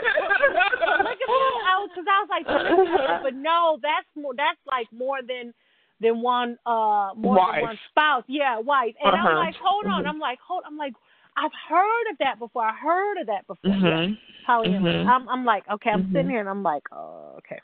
Look 0.99 1.17
at 1.17 1.29
I 1.29 1.79
was 1.79 1.89
because 1.93 2.05
I 2.09 2.19
was 2.21 2.29
like, 2.29 3.23
but 3.23 3.33
no, 3.33 3.79
that's 3.81 4.07
more. 4.15 4.33
That's 4.35 4.59
like 4.69 4.87
more 4.93 5.19
than 5.27 5.53
than 6.01 6.21
one. 6.21 6.57
Uh, 6.65 7.11
more 7.15 7.37
Wife. 7.37 7.55
than 7.55 7.61
one 7.63 7.79
spouse. 7.89 8.23
Yeah, 8.27 8.59
wife. 8.59 8.95
And 9.03 9.13
Uh-huh. 9.13 9.27
I'm 9.29 9.35
like, 9.37 9.55
hold 9.61 9.85
on. 9.87 10.03
Mhm. 10.03 10.09
I'm 10.09 10.19
like, 10.19 10.39
hold. 10.45 10.63
I'm 10.65 10.77
like, 10.77 10.93
I've 11.37 11.51
heard 11.69 12.11
of 12.11 12.17
that 12.19 12.39
before. 12.39 12.63
I 12.63 12.73
heard 12.73 13.17
of 13.19 13.27
that 13.27 13.45
before. 13.47 13.71
Yeah, 13.71 13.77
Mhm. 14.07 14.17
polyamorous. 14.47 15.03
Mhm. 15.03 15.07
I'm, 15.09 15.29
I'm 15.29 15.45
like, 15.45 15.67
okay. 15.69 15.91
I'm 15.91 16.07
sitting 16.11 16.27
Mhm. 16.27 16.29
here 16.31 16.39
and 16.39 16.49
I'm 16.49 16.63
like, 16.63 16.83
oh, 16.91 17.33
okay, 17.39 17.59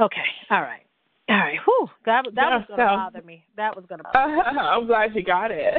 okay, 0.00 0.24
all 0.50 0.60
right, 0.62 0.82
all 1.28 1.36
right. 1.36 1.58
Whew, 1.64 1.90
that 2.06 2.24
that 2.34 2.34
Yeah, 2.50 2.56
was 2.58 2.66
gonna 2.68 2.82
so- 2.82 2.96
bother 2.96 3.22
me. 3.22 3.44
That 3.56 3.76
was 3.76 3.84
gonna. 3.86 4.02
Bother 4.12 4.36
me. 4.36 4.58
I'm 4.58 4.86
glad 4.86 5.14
you 5.14 5.22
got 5.22 5.50
it. 5.50 5.74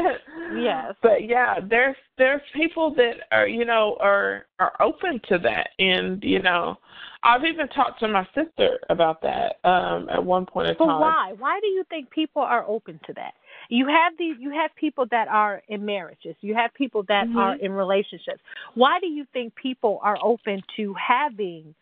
Yes. 0.54 0.96
But 1.02 1.26
yeah, 1.28 1.60
there's 1.62 1.96
there's 2.18 2.42
people 2.54 2.94
that 2.96 3.22
are 3.32 3.48
you 3.48 3.66
know 3.66 3.98
are 4.00 4.46
are 4.60 4.74
open 4.82 5.20
to 5.30 5.38
that, 5.40 5.70
and 5.80 6.24
you 6.24 6.42
know, 6.42 6.78
I've 7.24 7.46
even 7.46 7.68
talked 7.70 8.00
to 8.02 8.08
my 8.08 8.28
sister 8.36 8.80
about 8.90 9.22
that 9.22 9.60
um 9.64 10.10
at 10.10 10.24
one 10.24 10.46
point 10.46 10.68
in 10.70 10.76
But 10.78 10.86
time. 10.88 11.00
why? 11.02 11.34
Why 11.38 11.60
do 11.62 11.68
you 11.68 11.84
think 11.90 12.10
people 12.12 12.42
are 12.42 12.66
open 12.68 13.00
to 13.08 13.14
that? 13.14 13.34
You 13.70 13.88
have 13.88 14.13
these 14.17 14.36
you 14.39 14.51
have 14.51 14.72
people 14.76 15.05
that 15.11 15.28
are 15.28 15.61
in 15.67 15.86
marriages. 15.86 16.36
You 16.41 16.55
have 16.55 16.74
people 16.74 17.03
that 17.03 17.28
Mhm. 17.28 17.38
are 17.38 17.55
in 17.55 17.72
relationships. 17.72 18.41
Why 18.74 18.99
do 18.99 19.07
you 19.07 19.26
think 19.32 19.55
people 19.55 19.99
are 20.03 20.17
open 20.22 20.61
to 20.76 20.93
having 20.95 21.76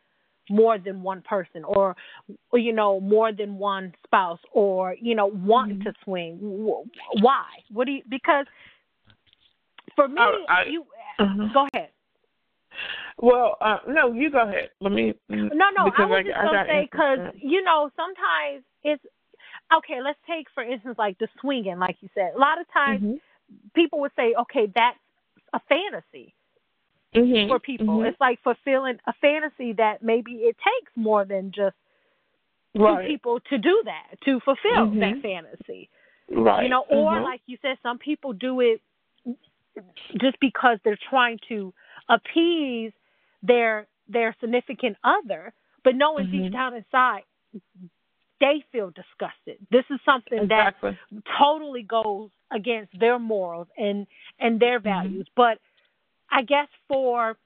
more 0.50 0.78
than 0.78 1.02
one 1.02 1.22
person 1.22 1.64
or, 1.64 1.96
or 2.52 2.60
you 2.60 2.72
know 2.74 3.00
more 3.00 3.32
than 3.32 3.58
one 3.58 3.94
spouse 4.06 4.40
or 4.52 4.96
you 5.02 5.16
know 5.16 5.28
wanting 5.28 5.80
Mhm. 5.80 5.84
to 5.84 5.94
swing 6.04 6.38
why 7.20 7.46
what 7.70 7.86
do 7.86 7.92
you 7.92 8.02
because 8.10 8.46
for 9.96 10.08
me 10.08 10.22
Oh, 10.22 10.46
I- 10.48 10.64
you 10.64 10.86
Mhm. 11.20 11.54
go 11.54 11.68
ahead 11.74 11.92
Well, 13.20 13.58
uh, 13.62 13.80
no, 13.88 14.14
you 14.14 14.30
go 14.30 14.42
ahead. 14.42 14.70
Let 14.80 14.92
me. 14.94 15.14
no 15.30 15.70
no 15.72 15.84
i 15.86 15.86
because 15.86 16.10
was 16.10 16.26
just 16.26 16.42
gonna 16.42 16.66
say 16.66 16.82
because 16.90 17.20
you 17.36 17.62
know 17.64 17.90
sometimes 17.96 18.64
it's 18.84 19.04
okay 19.74 20.02
let's 20.02 20.20
take 20.28 20.48
for 20.54 20.64
instance 20.64 20.96
like 20.98 21.18
the 21.20 21.28
swinging 21.42 21.80
like 21.80 21.98
you 22.02 22.10
said 22.16 22.32
a 22.36 22.40
lot 22.40 22.60
of 22.60 22.68
times 22.72 23.02
Mhm. 23.02 23.20
people 23.74 24.00
would 24.00 24.12
say 24.16 24.34
okay 24.36 24.68
that's 24.74 24.98
a 25.54 25.60
fantasy 25.62 26.34
Mhm. 27.14 27.48
for 27.48 27.60
people 27.60 27.98
Mhm. 28.00 28.08
it's 28.08 28.20
like 28.20 28.40
fulfilling 28.42 29.00
a 29.08 29.14
fantasy 29.14 29.74
that 29.74 30.02
maybe 30.02 30.34
it 30.46 30.58
takes 30.58 30.92
more 30.96 31.26
than 31.26 31.52
just 31.52 31.76
two 32.74 33.08
people 33.08 33.40
to 33.42 33.58
do 33.58 33.82
that 33.86 34.20
to 34.22 34.40
fulfill 34.42 34.88
that 34.92 35.22
fantasy 35.22 35.90
Right. 36.30 36.64
you 36.64 36.70
know 36.70 36.82
or 36.90 37.16
Mhm. 37.16 37.24
like 37.24 37.42
you 37.48 37.58
said 37.62 37.78
some 37.82 37.98
people 37.98 38.34
do 38.34 38.60
it 38.62 38.82
just 40.20 40.40
because 40.40 40.80
they're 40.84 40.98
trying 41.10 41.40
to 41.50 41.74
appease 42.10 42.94
their 43.44 43.88
their 44.08 44.34
significant 44.40 44.98
other 45.04 45.54
but 45.84 45.96
knowing 45.96 46.26
deep 46.32 46.52
down 46.52 46.74
inside 46.74 47.24
they 48.40 48.64
feel 48.72 48.92
disgusted 48.92 49.58
this 49.72 49.86
is 49.90 50.00
something 50.06 50.44
exactly. 50.44 50.92
that 51.12 51.24
totally 51.40 51.84
goes 51.84 52.30
against 52.52 52.98
their 53.00 53.20
morals 53.20 53.68
and 53.78 54.08
and 54.40 54.60
their 54.60 54.80
Mm-hmm. 54.80 54.84
values 54.90 55.28
but 55.36 55.60
i 56.32 56.42
guess 56.42 56.68
for 56.88 57.38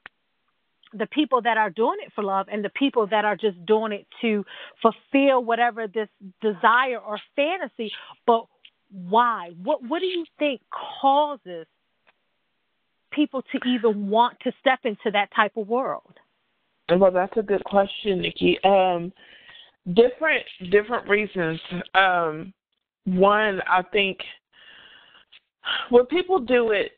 the 0.93 1.05
people 1.07 1.41
that 1.41 1.57
are 1.57 1.69
doing 1.69 1.97
it 2.05 2.11
for 2.13 2.23
love 2.23 2.47
and 2.51 2.63
the 2.65 2.69
people 2.69 3.07
that 3.07 3.23
are 3.23 3.37
just 3.37 3.65
doing 3.65 3.93
it 3.93 4.05
to 4.21 4.43
fulfill 4.81 5.43
whatever 5.43 5.87
this 5.87 6.09
desire 6.41 6.97
or 6.97 7.17
fantasy 7.35 7.91
but 8.27 8.45
why 8.91 9.51
what 9.63 9.81
what 9.87 9.99
do 9.99 10.05
you 10.05 10.25
think 10.37 10.61
causes 11.01 11.65
people 13.11 13.41
to 13.41 13.59
even 13.67 14.09
want 14.09 14.37
to 14.41 14.51
step 14.59 14.79
into 14.83 15.11
that 15.11 15.29
type 15.35 15.55
of 15.57 15.67
world 15.67 16.13
Well, 16.89 17.11
that's 17.11 17.37
a 17.37 17.41
good 17.41 17.63
question, 17.63 18.19
Nikki. 18.21 18.57
Um, 18.63 19.13
different 19.88 20.45
different 20.71 21.07
reasons. 21.07 21.59
Um, 21.93 22.53
one, 23.05 23.61
I 23.67 23.82
think 23.91 24.17
when 25.89 26.05
people 26.05 26.39
do 26.39 26.71
it 26.71 26.91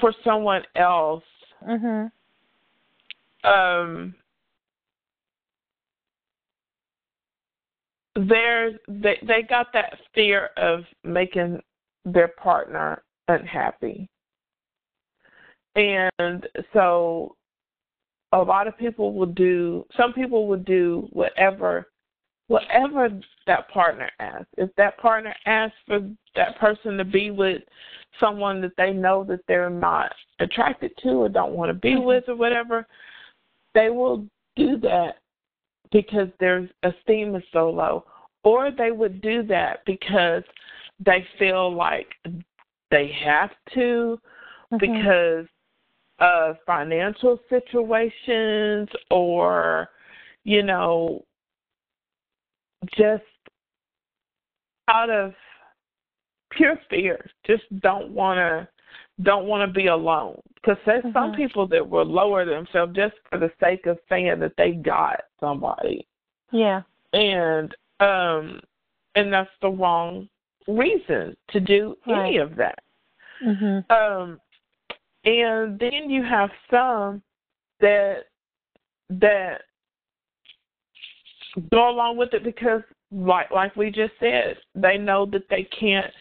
for 0.00 0.12
someone 0.24 0.62
else, 0.76 1.24
mhm 1.66 2.10
um, 3.44 4.14
there's 8.16 8.74
they 8.88 9.18
they 9.26 9.42
got 9.48 9.72
that 9.72 9.98
fear 10.14 10.50
of 10.56 10.84
making 11.02 11.60
their 12.04 12.28
partner 12.28 13.02
unhappy, 13.28 14.08
and 15.76 16.46
so 16.72 17.36
a 18.32 18.38
lot 18.38 18.66
of 18.66 18.78
people 18.78 19.12
will 19.12 19.26
do. 19.26 19.84
Some 19.96 20.12
people 20.12 20.46
will 20.46 20.58
do 20.58 21.08
whatever 21.12 21.86
whatever 22.48 23.08
that 23.46 23.68
partner 23.70 24.10
asks. 24.18 24.48
If 24.56 24.70
that 24.76 24.98
partner 24.98 25.34
asks 25.46 25.76
for 25.86 26.00
that 26.36 26.58
person 26.58 26.96
to 26.98 27.04
be 27.04 27.30
with 27.30 27.62
someone 28.20 28.60
that 28.60 28.76
they 28.76 28.92
know 28.92 29.24
that 29.24 29.40
they're 29.48 29.70
not 29.70 30.12
attracted 30.40 30.92
to 31.02 31.10
or 31.10 31.28
don't 31.28 31.54
want 31.54 31.70
to 31.70 31.74
be 31.74 31.94
Mhm. 31.94 32.04
with 32.04 32.28
or 32.28 32.36
whatever, 32.36 32.86
they 33.72 33.90
will 33.90 34.26
do 34.56 34.76
that 34.78 35.18
because 35.90 36.28
their 36.38 36.68
esteem 36.82 37.34
is 37.34 37.44
so 37.52 37.70
low. 37.70 38.04
Or 38.42 38.70
they 38.70 38.92
would 38.92 39.20
do 39.20 39.42
that 39.44 39.84
because 39.84 40.44
they 41.00 41.22
feel 41.38 41.72
like 41.72 42.14
they 42.90 43.08
have 43.08 43.50
to 43.72 44.20
Mhm. 44.70 44.78
because 44.78 45.48
of 46.18 46.60
financial 46.64 47.38
situations 47.48 48.88
or, 49.10 49.90
you 50.44 50.62
know, 50.62 51.24
just 52.96 53.22
out 54.88 55.10
of 55.10 55.34
pure 56.50 56.78
fear, 56.90 57.24
just 57.46 57.64
don't 57.80 58.10
want 58.10 58.38
to 58.38 58.68
don't 59.22 59.46
want 59.46 59.68
to 59.68 59.72
be 59.72 59.86
alone. 59.86 60.40
Because 60.54 60.78
there's 60.86 61.02
some 61.12 61.32
Mhm. 61.32 61.36
people 61.36 61.66
that 61.68 61.88
will 61.88 62.04
lower 62.04 62.44
themselves 62.44 62.94
just 62.94 63.14
for 63.28 63.38
the 63.38 63.52
sake 63.60 63.86
of 63.86 63.98
saying 64.08 64.40
that 64.40 64.56
they 64.56 64.72
got 64.72 65.24
somebody, 65.38 66.06
yeah 66.50 66.82
and 67.14 67.74
um, 68.00 68.60
and 69.14 69.32
that's 69.32 69.50
the 69.62 69.70
wrong 69.70 70.28
reason 70.66 71.36
to 71.48 71.60
do 71.60 71.96
any 72.08 72.38
of 72.38 72.56
that. 72.56 72.78
mhm 73.40 73.88
Um, 73.90 74.40
and 75.24 75.78
then 75.78 76.10
you 76.10 76.22
have 76.22 76.50
some 76.70 77.22
that 77.80 78.24
that 79.10 79.62
go 81.70 81.88
along 81.88 82.16
with 82.16 82.32
it 82.32 82.44
because, 82.44 82.82
like 83.12 83.50
like 83.50 83.74
we 83.76 83.90
just 83.90 84.12
said, 84.20 84.56
they 84.74 84.98
know 84.98 85.26
that 85.26 85.48
they 85.48 85.68
can't 85.78 86.12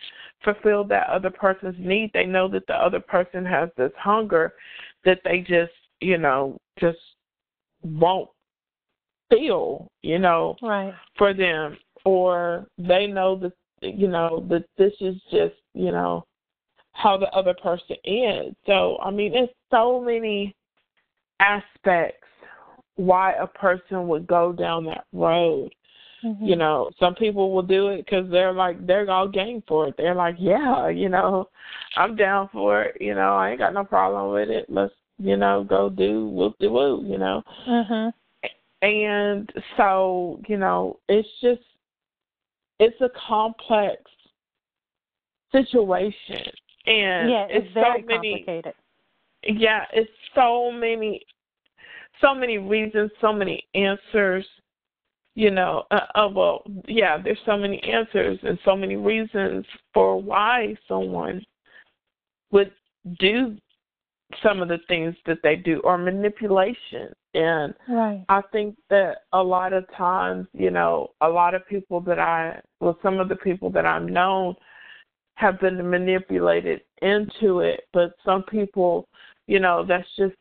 fulfill 0.43 0.83
that 0.85 1.07
other 1.07 1.29
person's 1.29 1.75
need. 1.79 2.11
They 2.13 2.25
know 2.25 2.47
that 2.49 2.67
the 2.67 2.75
other 2.75 2.99
person 2.99 3.45
has 3.45 3.69
this 3.77 3.91
hunger 3.97 4.53
that 5.05 5.19
they 5.23 5.39
just, 5.39 5.71
you 6.01 6.17
know, 6.17 6.57
just 6.79 6.97
won't 7.81 8.29
feel, 9.29 9.87
you 10.01 10.19
know, 10.19 10.55
right. 10.61 10.93
for 11.17 11.33
them. 11.33 11.77
Or 12.05 12.67
they 12.77 13.07
know 13.07 13.37
that 13.37 13.53
you 13.83 14.07
know 14.07 14.45
that 14.49 14.65
this 14.77 14.93
is 15.01 15.15
just 15.31 15.55
you 15.73 15.91
know 15.91 16.25
how 16.93 17.17
the 17.17 17.27
other 17.27 17.53
person 17.61 17.95
is. 18.03 18.53
So 18.65 18.97
i 19.03 19.11
mean 19.11 19.33
it's 19.35 19.53
so 19.71 20.01
many 20.01 20.55
aspects 21.39 22.22
why 22.95 23.33
a 23.33 23.47
person 23.47 24.07
would 24.07 24.27
go 24.27 24.51
down 24.53 24.85
that 24.85 25.05
road. 25.13 25.71
Mhm. 26.23 26.47
you 26.47 26.55
know 26.55 26.89
some 27.01 27.15
people 27.15 27.51
will 27.51 27.63
do 27.63 27.89
it 27.89 27.97
because 28.05 28.29
they're 28.31 28.53
like 28.53 28.87
they're 28.87 29.09
all 29.11 29.27
game 29.27 29.61
for 29.67 29.87
it. 29.89 29.95
They're 29.97 30.15
like 30.15 30.35
yeah 30.39 30.87
you 31.01 31.09
know 31.09 31.49
i'm 31.97 32.15
down 32.15 32.49
for 32.53 32.83
it. 32.83 33.01
You 33.01 33.13
know 33.15 33.35
i 33.35 33.49
ain't 33.49 33.59
got 33.59 33.73
no 33.73 33.83
problem 33.83 34.31
with 34.31 34.49
it. 34.49 34.65
Let's 34.69 34.93
you 35.17 35.35
know 35.35 35.65
go 35.65 35.89
do 35.89 36.27
whoop 36.27 36.57
de 36.59 36.69
woo 36.69 37.03
you 37.05 37.17
know. 37.17 37.43
Mhm 37.67 38.13
and 38.83 39.49
so 39.77 40.41
you 40.47 40.57
know 40.57 40.99
it's 41.07 41.27
just 41.41 41.61
it's 42.79 42.99
a 43.01 43.09
complex 43.27 44.01
situation. 45.51 46.51
And 46.85 47.29
yeah 47.29 47.47
it's, 47.49 47.73
very 47.73 48.01
so 48.01 48.07
many 48.07 48.43
complicated. 48.43 48.73
Yeah 49.43 49.85
it's 49.93 50.11
so 50.35 50.69
many 50.69 51.21
so 52.23 52.33
many 52.33 52.57
reasons 52.57 53.11
so 53.19 53.33
many 53.33 53.63
answers 53.75 54.45
you 55.35 55.51
know 55.51 55.83
uh, 55.91 55.99
uh, 56.15 56.27
well 56.27 56.63
yeah 56.87 57.17
there's 57.21 57.39
so 57.45 57.57
many 57.57 57.81
answers 57.83 58.39
and 58.43 58.57
so 58.63 58.75
many 58.75 58.95
reasons 58.95 59.65
for 59.93 60.21
why 60.21 60.75
someone 60.87 61.43
would 62.51 62.71
do 63.19 63.57
some 64.41 64.61
of 64.61 64.67
the 64.67 64.79
things 64.87 65.15
that 65.25 65.39
they 65.43 65.55
do 65.55 65.81
or 65.83 65.97
manipulation. 65.97 67.13
And 67.33 67.73
right. 67.89 68.23
I 68.29 68.41
think 68.51 68.75
that 68.89 69.17
a 69.33 69.41
lot 69.41 69.73
of 69.73 69.85
times, 69.95 70.47
you 70.53 70.71
know, 70.71 71.09
a 71.21 71.27
lot 71.27 71.55
of 71.55 71.67
people 71.67 71.99
that 72.01 72.19
I, 72.19 72.59
well, 72.79 72.97
some 73.03 73.19
of 73.19 73.29
the 73.29 73.35
people 73.35 73.69
that 73.71 73.85
I've 73.85 74.03
known 74.03 74.55
have 75.35 75.59
been 75.59 75.89
manipulated 75.89 76.81
into 77.01 77.59
it, 77.59 77.81
but 77.91 78.13
some 78.23 78.43
people, 78.43 79.07
you 79.47 79.59
know, 79.59 79.83
that's 79.87 80.07
just 80.17 80.35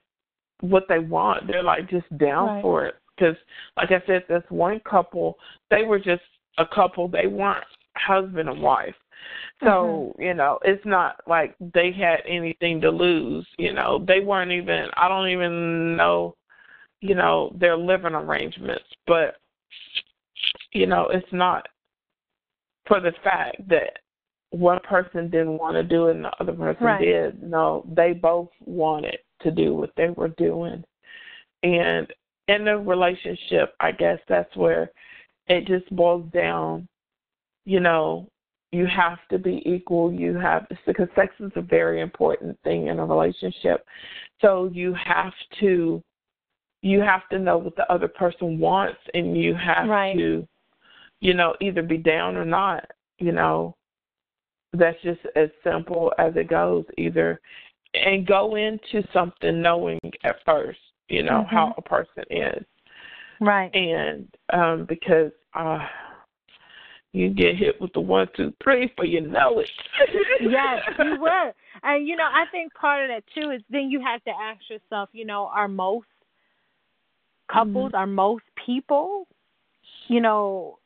what 0.63 0.85
they 0.89 0.99
want. 0.99 1.47
They're 1.47 1.63
like 1.63 1.89
just 1.89 2.07
down 2.19 2.47
Right. 2.49 2.63
for 2.63 2.87
it. 2.87 2.95
Because, 3.17 3.37
like 3.77 3.91
I 3.91 4.03
said, 4.07 4.25
this 4.29 4.43
one 4.49 4.81
couple, 4.81 5.37
they 5.71 5.83
were 5.85 5.99
just 5.99 6.23
a 6.59 6.67
couple. 6.67 7.09
They 7.09 7.27
weren't 7.27 7.65
husband 7.97 8.49
and 8.49 8.63
wife. 8.63 8.95
So, 9.61 10.15
mm-hmm. 10.17 10.23
you 10.23 10.35
know, 10.35 10.59
it's 10.65 10.85
not 10.85 11.17
like 11.29 11.55
they 11.75 11.93
had 11.93 12.21
anything 12.27 12.81
to 12.81 12.91
lose. 12.91 13.47
You 13.59 13.75
know, 13.75 14.05
they 14.09 14.21
weren't 14.21 14.51
even, 14.51 14.87
I 14.97 15.09
don't 15.09 15.29
even 15.29 15.97
know 15.97 16.35
you 17.03 17.15
know 17.15 17.55
their 17.59 17.77
living 17.77 18.15
arrangements 18.15 18.85
but 19.07 19.37
you 20.73 20.87
know 20.87 21.09
it's 21.13 21.33
not 21.33 21.67
for 22.87 23.01
the 23.01 23.13
fact 23.23 23.57
that 23.69 23.99
one 24.51 24.79
person 24.81 25.29
didn't 25.29 25.59
want 25.59 25.75
to 25.75 25.83
do 25.83 26.09
it 26.09 26.17
and 26.17 26.25
the 26.25 26.33
other 26.41 26.53
person 26.53 26.85
Right. 26.85 27.01
did 27.01 27.43
no 27.43 27.85
they 27.95 28.13
both 28.13 28.49
wanted 28.65 29.19
to 29.43 29.51
do 29.51 29.75
what 29.75 29.91
they 29.97 30.11
were 30.11 30.29
doing 30.29 30.83
and 31.63 32.07
in 32.49 32.69
a 32.69 32.79
relationship 32.79 33.75
i 33.81 33.91
guess 33.91 34.19
that's 34.29 34.55
where 34.57 34.91
it 35.49 35.67
just 35.67 35.89
boils 35.95 36.29
down 36.33 36.87
you 37.65 37.81
know 37.81 38.27
you 38.73 38.87
have 38.87 39.19
to 39.31 39.39
be 39.39 39.63
equal. 39.67 40.13
You 40.13 40.35
have 40.39 40.67
because 40.87 41.09
sex 41.15 41.35
is 41.39 41.53
a 41.57 41.61
very 41.61 42.01
important 42.01 42.59
thing 42.65 42.87
in 42.87 42.99
a 42.99 43.07
relationship. 43.07 43.85
So 44.41 44.71
you 44.73 44.95
have 44.95 45.35
to 45.61 46.03
you 46.81 47.01
have 47.01 47.29
to 47.31 47.39
know 47.39 47.59
what 47.59 47.77
the 47.77 47.91
other 47.93 48.09
person 48.09 48.59
wants 48.59 48.99
and 49.15 49.37
you 49.37 49.55
have 49.55 49.89
right. 49.89 50.17
to 50.17 50.47
you 51.21 51.35
know 51.35 51.55
either 51.61 51.83
be 51.83 51.99
down 51.99 52.35
or 52.35 52.45
not 52.45 52.85
you 53.19 53.31
know 53.31 53.77
that's 54.73 55.01
just 55.03 55.21
as 55.37 55.49
simple 55.63 56.13
as 56.19 56.33
it 56.35 56.49
goes 56.49 56.85
either 56.99 57.41
and 57.95 58.27
go 58.27 58.57
into 58.57 59.07
something 59.13 59.61
knowing 59.61 60.01
at 60.25 60.37
first 60.45 60.79
you 61.09 61.23
know 61.23 61.45
mm-hmm. 61.45 61.55
how 61.55 61.75
a 61.77 61.83
person 61.83 62.25
is 62.31 62.65
right 63.41 63.75
and 63.75 64.29
um 64.53 64.87
because 64.89 65.31
uh 65.55 65.79
you 67.13 67.29
get 67.29 67.57
hit 67.57 67.79
with 67.81 67.93
the 67.93 68.01
one 68.01 68.27
two 68.37 68.53
three 68.63 68.91
for 68.97 69.05
you 69.05 69.21
know 69.21 69.59
it 69.59 69.69
yes 70.41 70.81
you 70.99 71.17
were 71.21 71.53
and 71.83 72.09
you 72.09 72.17
know 72.17 72.25
i 72.25 72.45
think 72.51 72.73
part 72.75 73.05
of 73.05 73.09
that 73.09 73.25
too 73.35 73.51
is 73.51 73.61
then 73.71 73.91
you 73.91 74.01
have 74.01 74.23
to 74.25 74.31
ask 74.31 74.61
yourself 74.71 75.09
you 75.13 75.25
know 75.25 75.51
are 75.53 75.69
most 75.69 76.07
couples 77.53 77.89
mm-hmm. 77.89 77.97
are 77.97 78.07
most 78.07 78.45
people 78.65 79.27
you 80.09 80.21
know 80.21 80.79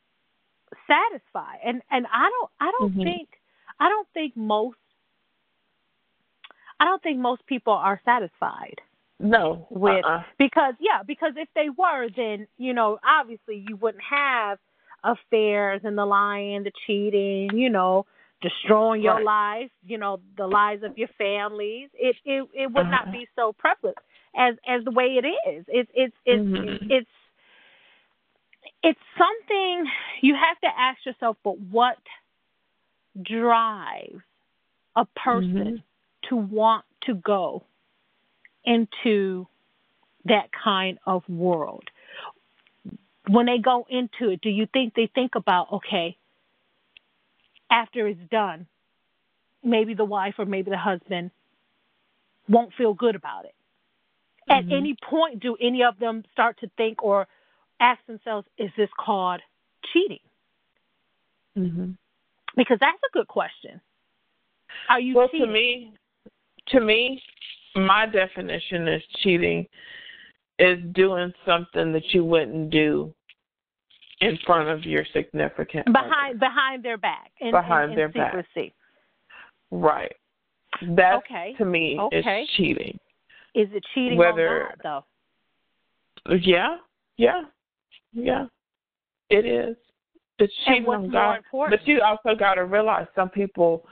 satisfied 0.85 1.59
and 1.65 1.81
and 1.91 2.05
i 2.13 2.29
don't 2.29 2.51
i 2.59 2.71
don't 2.77 2.91
mm-hmm. 2.91 3.03
think 3.03 3.29
i 3.79 3.87
don't 3.87 4.07
think 4.13 4.35
most 4.35 4.77
i 6.79 6.85
don't 6.85 7.01
think 7.03 7.19
most 7.19 7.45
people 7.47 7.73
are 7.73 8.01
satisfied 8.05 8.75
no 9.19 9.67
with 9.69 10.05
uh-uh. 10.05 10.23
because 10.37 10.73
yeah 10.79 11.01
because 11.05 11.33
if 11.37 11.49
they 11.55 11.69
were 11.75 12.07
then 12.15 12.47
you 12.57 12.73
know 12.73 12.99
obviously 13.07 13.65
you 13.67 13.75
wouldn't 13.75 14.03
have 14.03 14.59
affairs 15.03 15.81
and 15.83 15.97
the 15.97 16.05
lying 16.05 16.63
the 16.63 16.71
cheating 16.85 17.49
you 17.53 17.69
know 17.69 18.05
destroying 18.41 19.01
your 19.01 19.15
right. 19.15 19.61
life 19.61 19.71
you 19.85 19.97
know 19.97 20.19
the 20.37 20.45
lives 20.45 20.83
of 20.83 20.97
your 20.97 21.07
families 21.17 21.89
it 21.93 22.15
it 22.25 22.47
it 22.53 22.67
would 22.71 22.85
uh-huh. 22.85 23.05
not 23.05 23.11
be 23.11 23.27
so 23.35 23.53
prevalent 23.53 23.97
as 24.35 24.55
as 24.67 24.83
the 24.85 24.91
way 24.91 25.17
it 25.21 25.25
is 25.25 25.65
it's 25.67 25.89
it's 25.95 26.15
it's 26.25 26.41
mm-hmm. 26.41 26.91
it's 26.91 27.09
it's 28.83 28.99
something 29.17 29.85
you 30.21 30.35
have 30.35 30.59
to 30.59 30.67
ask 30.79 31.03
yourself 31.05 31.37
but 31.43 31.59
what 31.59 31.97
drives 33.23 34.21
a 34.95 35.05
person 35.15 35.53
mm-hmm. 35.53 35.75
To 36.29 36.35
want 36.35 36.85
to 37.05 37.13
go 37.13 37.63
into 38.65 39.47
that 40.25 40.49
kind 40.63 40.97
of 41.05 41.23
world 41.29 41.85
when 43.29 43.45
they 43.45 43.57
go 43.57 43.85
into 43.89 44.31
it 44.31 44.41
do 44.41 44.49
you 44.49 44.67
think 44.71 44.93
they 44.93 45.09
think 45.13 45.35
about 45.35 45.71
okay 45.71 46.17
after 47.71 48.07
it's 48.07 48.19
done 48.29 48.67
maybe 49.63 49.93
the 49.93 50.05
wife 50.05 50.35
or 50.37 50.45
maybe 50.45 50.69
the 50.69 50.77
husband 50.77 51.31
won't 52.49 52.73
feel 52.77 52.93
good 52.93 53.15
about 53.15 53.45
it 53.45 53.55
mm-hmm. 54.49 54.69
at 54.69 54.77
any 54.77 54.95
point 55.09 55.39
do 55.39 55.55
any 55.61 55.83
of 55.83 55.97
them 55.99 56.23
start 56.33 56.59
to 56.59 56.69
think 56.77 57.01
or 57.03 57.27
ask 57.79 57.99
themselves, 58.07 58.47
is 58.57 58.71
this 58.77 58.89
called 58.97 59.41
cheating? 59.93 60.19
Mm-hmm. 61.57 61.91
Because 62.55 62.77
that's 62.79 62.97
a 62.97 63.13
good 63.13 63.27
question. 63.27 63.81
Are 64.89 64.99
you 64.99 65.15
well, 65.15 65.27
cheating? 65.27 65.47
to 65.47 65.53
me, 65.53 65.93
to 66.69 66.79
me, 66.79 67.21
my 67.75 68.05
definition 68.05 68.87
is 68.87 69.01
cheating 69.21 69.65
is 70.59 70.79
doing 70.93 71.31
something 71.45 71.93
that 71.93 72.03
you 72.13 72.25
wouldn't 72.25 72.71
do 72.71 73.13
in 74.21 74.37
front 74.45 74.69
of 74.69 74.83
your 74.83 75.05
significant 75.13 75.85
behind 75.85 76.31
other. 76.31 76.39
behind 76.39 76.83
their 76.83 76.97
back 76.97 77.31
in, 77.39 77.51
behind 77.51 77.85
in, 77.85 77.89
in 77.91 77.95
their 77.95 78.07
secrecy. 78.07 78.47
back. 78.55 78.73
Right. 79.69 80.15
That 80.95 81.17
okay. 81.17 81.53
to 81.57 81.65
me 81.65 81.97
okay. 81.99 82.41
is 82.41 82.49
cheating. 82.57 82.97
Is 83.55 83.67
it 83.73 83.83
cheating 83.93 84.17
Whether, 84.17 84.75
though? 84.83 85.03
Yeah, 86.41 86.77
yeah, 87.17 87.43
yeah. 88.13 88.45
It 89.29 89.45
is. 89.45 89.75
It's 90.39 90.53
cheating 90.65 90.85
on 90.85 91.09
God. 91.09 91.37
important? 91.37 91.79
But 91.79 91.87
you 91.87 92.01
also 92.01 92.37
got 92.37 92.55
to 92.55 92.65
realize 92.65 93.07
some 93.15 93.29
people 93.29 93.85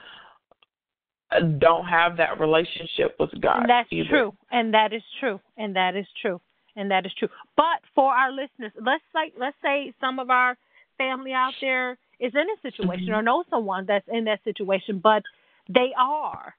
don't 1.58 1.86
have 1.86 2.16
that 2.18 2.40
relationship 2.40 3.16
with 3.18 3.30
God. 3.40 3.60
And 3.62 3.70
that's 3.70 3.88
either. 3.90 4.08
true. 4.08 4.34
And 4.50 4.74
that 4.74 4.92
is 4.92 5.02
true. 5.20 5.40
And 5.56 5.76
that 5.76 5.96
is 5.96 6.06
true. 6.20 6.40
And 6.76 6.90
that 6.90 7.06
is 7.06 7.12
true. 7.18 7.28
But 7.56 7.80
for 7.94 8.12
our 8.12 8.30
listeners, 8.30 8.72
let's 8.80 9.02
say 9.12 9.32
let's 9.38 9.56
say 9.62 9.92
some 10.00 10.18
of 10.18 10.30
our 10.30 10.56
family 10.98 11.32
out 11.32 11.54
there 11.60 11.92
is 12.20 12.32
in 12.34 12.40
a 12.40 12.60
situation 12.62 13.06
mm-hmm. 13.06 13.14
or 13.14 13.22
know 13.22 13.44
someone 13.50 13.86
that's 13.86 14.06
in 14.08 14.24
that 14.24 14.42
situation, 14.44 15.00
but 15.02 15.22
they 15.68 15.90
are 15.98 16.54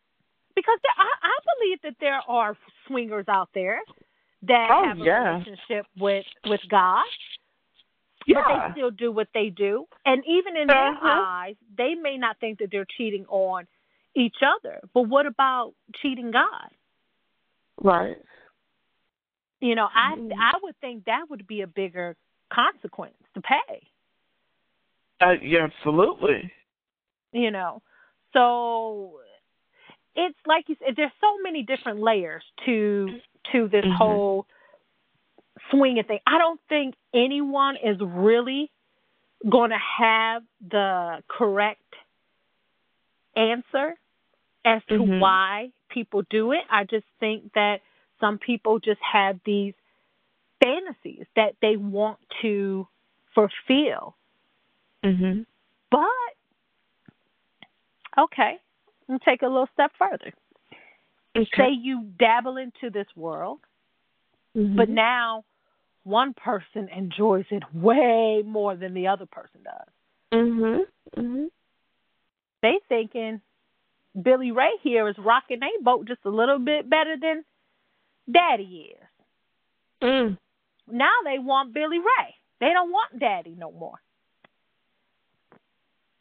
because 0.56 0.80
there, 0.82 0.94
I, 0.98 1.28
I 1.28 1.38
believe 1.56 1.80
that 1.84 1.96
there 2.00 2.22
are 2.28 2.58
swingers 2.88 3.26
out 3.28 3.50
there 3.54 3.80
that 4.48 4.68
oh, 4.72 4.88
have 4.88 5.00
a 5.00 5.04
yeah. 5.04 5.30
relationship 5.30 5.86
with 6.00 6.26
with 6.46 6.62
God. 6.70 7.06
Yeah. 8.26 8.42
But 8.44 8.68
they 8.68 8.74
still 8.74 8.92
do 8.92 9.12
what 9.12 9.30
they 9.34 9.50
do. 9.50 9.86
And 10.06 10.22
even 10.28 10.58
in 10.58 10.70
uh-huh. 10.70 10.76
their 10.76 11.12
eyes, 11.14 11.56
they 11.78 11.94
may 11.96 12.18
not 12.18 12.38
think 12.40 12.60
that 12.60 12.70
they're 12.72 12.88
cheating 12.98 13.26
on 13.30 13.68
each 14.18 14.38
other. 14.42 14.80
But 14.94 15.04
what 15.04 15.26
about 15.26 15.74
cheating 16.02 16.32
God? 16.32 16.72
Right. 17.82 18.18
You 19.62 19.76
know, 19.76 19.88
I 19.94 20.16
Mm-hmm. 20.16 20.40
I 20.40 20.54
would 20.62 20.76
think 20.82 21.06
that 21.06 21.26
would 21.30 21.48
be 21.48 21.62
a 21.62 21.68
bigger 21.68 22.16
consequence 22.52 23.16
to 23.34 23.42
pay. 23.42 23.88
Uh, 25.22 25.34
yeah, 25.42 25.68
absolutely. 25.72 26.52
You 27.32 27.52
know, 27.52 27.82
so 28.34 29.20
it's 30.16 30.38
like 30.46 30.66
you 30.68 30.76
said. 30.80 30.96
There's 30.96 31.12
so 31.22 31.38
many 31.42 31.64
different 31.64 32.00
layers 32.00 32.44
to 32.66 33.20
to 33.52 33.68
this 33.68 33.86
Mhm. 33.86 33.98
whole 33.98 34.48
swinging 35.72 36.04
thing. 36.04 36.20
I 36.28 36.38
don't 36.38 36.62
think 36.70 36.96
anyone 37.14 37.78
is 37.78 38.00
really 38.00 38.72
going 39.50 39.72
to 39.72 39.78
have 39.78 40.44
the 40.70 41.24
correct 41.28 41.96
answer 43.36 43.96
as 44.68 44.84
to 44.90 45.00
Mhm. 45.00 45.22
why 45.22 45.72
people 45.88 46.24
do 46.24 46.52
it. 46.52 46.66
I 46.70 46.84
just 46.84 47.08
think 47.22 47.54
that 47.54 47.82
some 48.20 48.38
people 48.38 48.80
just 48.80 49.02
have 49.02 49.40
these 49.46 49.74
fantasies 50.62 51.26
that 51.36 51.56
they 51.62 51.78
want 51.78 52.20
to 52.42 52.86
fulfill. 53.34 54.18
Mhm. 55.04 55.46
But 55.90 56.36
okay, 58.18 58.60
let's 59.08 59.24
take 59.24 59.42
a 59.42 59.48
little 59.48 59.68
step 59.68 59.94
further. 59.98 60.34
Okay. 61.36 61.50
Say 61.56 61.70
you 61.72 62.02
dabble 62.20 62.58
into 62.58 62.90
this 62.90 63.08
world, 63.16 63.62
Mhm. 64.54 64.76
but 64.76 64.90
now 64.90 65.46
one 66.04 66.34
person 66.34 66.90
enjoys 66.90 67.46
it 67.52 67.64
way 67.74 68.42
more 68.44 68.76
than 68.76 68.94
the 68.94 69.08
other 69.08 69.28
person 69.28 69.64
does. 69.64 69.94
Mhm. 70.34 70.92
Mhm. 71.16 71.52
They 72.62 72.80
thinking 72.90 73.42
Billy 74.22 74.52
Ray 74.52 74.72
here 74.82 75.08
is 75.08 75.16
rocking 75.18 75.62
a 75.62 75.84
boat 75.84 76.08
just 76.08 76.20
a 76.26 76.30
little 76.30 76.60
bit 76.60 76.90
better 76.90 77.16
than 77.20 77.46
Daddy 78.32 78.94
is. 78.94 79.08
Mm. 80.02 80.38
Now 80.92 81.12
they 81.24 81.40
want 81.40 81.74
Billy 81.74 82.00
Ray. 82.00 82.36
They 82.60 82.74
don't 82.74 82.92
want 82.92 83.20
Daddy 83.20 83.56
no 83.58 83.72
more. 83.72 84.00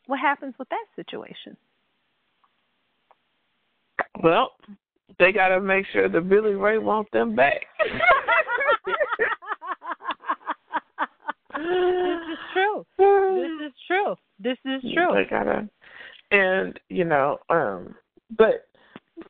What 0.07 0.21
happens 0.21 0.55
with 0.59 0.69
that 0.69 0.85
situation? 0.95 1.57
Well, 4.23 4.53
they 5.19 5.33
got 5.33 5.49
to 5.49 5.61
make 5.61 5.87
sure 5.93 6.09
that 6.09 6.29
Billy 6.29 6.55
Ray 6.55 6.79
wants 6.79 7.11
them 7.13 7.35
back. 7.35 7.67
this 11.57 12.21
is 12.33 12.39
true. 12.53 12.87
This 12.99 13.67
is 13.67 13.73
true. 13.87 14.15
This 14.39 14.59
is 14.65 14.83
true. 14.95 15.15
They 15.15 15.25
gotta, 15.29 15.69
and 16.31 16.79
you 16.89 17.05
know, 17.05 17.39
um, 17.51 17.95
but 18.37 18.67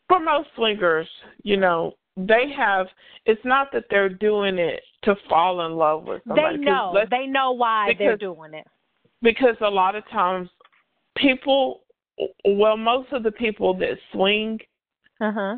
for 0.09 0.19
most 0.21 0.49
swingers, 0.57 1.09
you 1.43 1.57
know, 1.57 1.95
they 2.17 2.51
have. 2.57 2.87
It's 3.27 3.45
not 3.45 3.69
that 3.73 3.85
they're 3.91 4.09
doing 4.09 4.59
it 4.59 4.81
to 5.03 5.15
fall 5.29 5.67
in 5.67 5.73
love 5.77 6.05
with 6.05 6.23
somebody. 6.27 6.57
They 6.59 6.63
know. 6.65 6.97
They 7.11 7.27
know 7.27 7.53
why 7.53 7.95
they're 7.99 8.17
doing 8.17 8.55
it. 8.55 8.67
because 9.23 9.57
a 9.61 9.69
lot 9.69 9.95
of 9.95 10.09
times 10.11 10.49
people 11.17 11.83
well 12.45 12.77
most 12.77 13.13
of 13.13 13.23
the 13.23 13.31
people 13.33 13.75
that 13.75 13.99
swing 14.13 14.59
Uh 15.21 15.33
huh. 15.33 15.57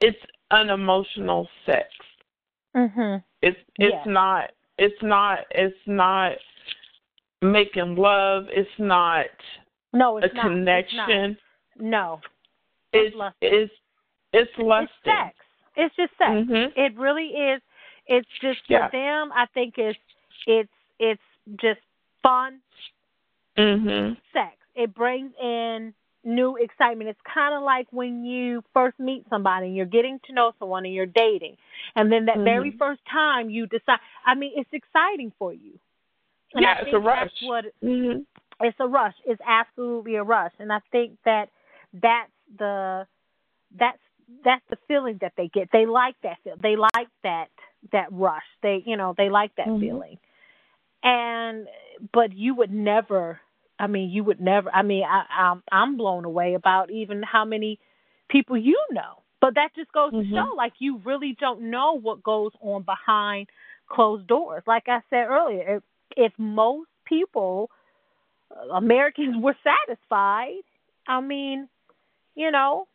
it's 0.00 0.18
unemotional 0.50 1.48
sex 1.66 1.88
Mhm. 2.74 3.22
it's 3.42 3.58
it's 3.76 3.94
Yes. 3.94 4.06
not 4.06 4.50
it's 4.78 5.02
not 5.02 5.38
it's 5.50 5.86
not 5.86 6.32
making 7.42 7.96
love 7.96 8.46
it's 8.50 8.78
not 8.78 9.26
No, 9.98 10.18
a 10.18 10.20
not. 10.20 10.32
connection 10.32 10.98
It's 11.00 11.40
not. 11.76 11.86
No, 11.90 12.20
it's 12.92 13.16
lust. 13.16 13.36
it's 13.40 13.72
it's 14.32 14.50
lusting 14.58 14.88
it's 15.04 15.04
sex. 15.04 15.36
It's 15.76 15.96
just 15.96 16.12
sex. 16.18 16.30
Mhm. 16.30 16.72
It 16.76 16.96
really 16.96 17.28
is. 17.28 17.62
It's 18.06 18.28
just 18.40 18.66
for 18.66 18.72
Yeah. 18.72 18.88
them. 18.88 19.32
I 19.32 19.46
think 19.54 19.78
it's 19.78 19.98
it's 20.46 20.72
it's 20.98 21.22
just 21.56 21.80
fun 22.22 22.60
mhm 23.56 24.16
sex. 24.32 24.56
it 24.74 24.94
brings 24.94 25.32
in 25.40 25.94
new 26.24 26.56
excitement. 26.56 27.10
It's 27.10 27.20
kind 27.22 27.54
of 27.54 27.62
like 27.62 27.86
when 27.90 28.24
you 28.24 28.62
first 28.74 28.98
meet 28.98 29.24
somebody 29.28 29.66
and 29.66 29.76
you're 29.76 29.86
getting 29.86 30.20
to 30.26 30.32
know 30.32 30.52
someone 30.58 30.84
and 30.84 30.94
you're 30.94 31.06
dating. 31.06 31.56
And 31.96 32.12
then 32.12 32.26
that 32.26 32.36
mm-hmm. 32.36 32.44
very 32.44 32.70
first 32.78 33.00
time 33.10 33.50
you 33.50 33.66
decide, 33.66 33.98
I 34.24 34.34
mean, 34.34 34.52
it's 34.54 34.68
exciting 34.72 35.32
for 35.38 35.52
you. 35.52 35.78
And 36.54 36.62
yeah, 36.62 36.76
it's 36.82 36.94
a 36.94 36.98
rush. 36.98 37.30
what, 37.42 37.64
mm-hmm. 37.82 38.20
It's 38.60 38.76
a 38.80 38.88
rush. 38.88 39.14
It's 39.26 39.40
absolutely 39.46 40.16
a 40.16 40.22
rush. 40.22 40.52
And 40.58 40.72
I 40.72 40.78
think 40.90 41.18
that 41.24 41.46
that's 41.92 42.30
the, 42.58 43.06
that's, 43.78 43.98
that's 44.44 44.64
the 44.68 44.76
feeling 44.86 45.18
that 45.20 45.32
they 45.36 45.48
get. 45.48 45.68
They 45.72 45.86
like 45.86 46.16
that 46.22 46.38
feel. 46.44 46.56
They 46.60 46.76
like 46.76 47.08
that, 47.22 47.46
that 47.92 48.06
rush. 48.10 48.42
They, 48.62 48.82
you 48.84 48.96
know, 48.96 49.14
they 49.16 49.30
like 49.30 49.54
that 49.56 49.68
mm-hmm. 49.68 49.80
feeling. 49.80 50.18
And, 51.02 51.68
but 52.12 52.34
you 52.34 52.54
would 52.54 52.72
never 52.72 53.40
I 53.78 53.86
mean, 53.86 54.10
you 54.10 54.24
would 54.24 54.40
never. 54.40 54.70
I 54.74 54.82
mean, 54.82 55.04
I, 55.04 55.22
I'm 55.30 55.62
I'm 55.70 55.96
blown 55.96 56.24
away 56.24 56.54
about 56.54 56.90
even 56.90 57.22
how 57.22 57.44
many 57.44 57.78
people 58.28 58.56
you 58.56 58.78
know. 58.90 59.22
But 59.40 59.54
that 59.54 59.68
just 59.76 59.92
goes 59.92 60.12
mm-hmm. 60.12 60.30
to 60.30 60.36
show, 60.36 60.54
like 60.56 60.72
you 60.78 61.00
really 61.04 61.36
don't 61.38 61.70
know 61.70 61.98
what 61.98 62.22
goes 62.22 62.52
on 62.60 62.82
behind 62.82 63.48
closed 63.88 64.26
doors. 64.26 64.62
Like 64.66 64.84
I 64.88 65.00
said 65.10 65.26
earlier, 65.28 65.76
if, 65.76 65.82
if 66.16 66.32
most 66.38 66.88
people, 67.04 67.70
Americans, 68.72 69.36
were 69.42 69.56
satisfied, 69.62 70.62
I 71.06 71.20
mean, 71.20 71.68
you 72.34 72.50
know, 72.50 72.86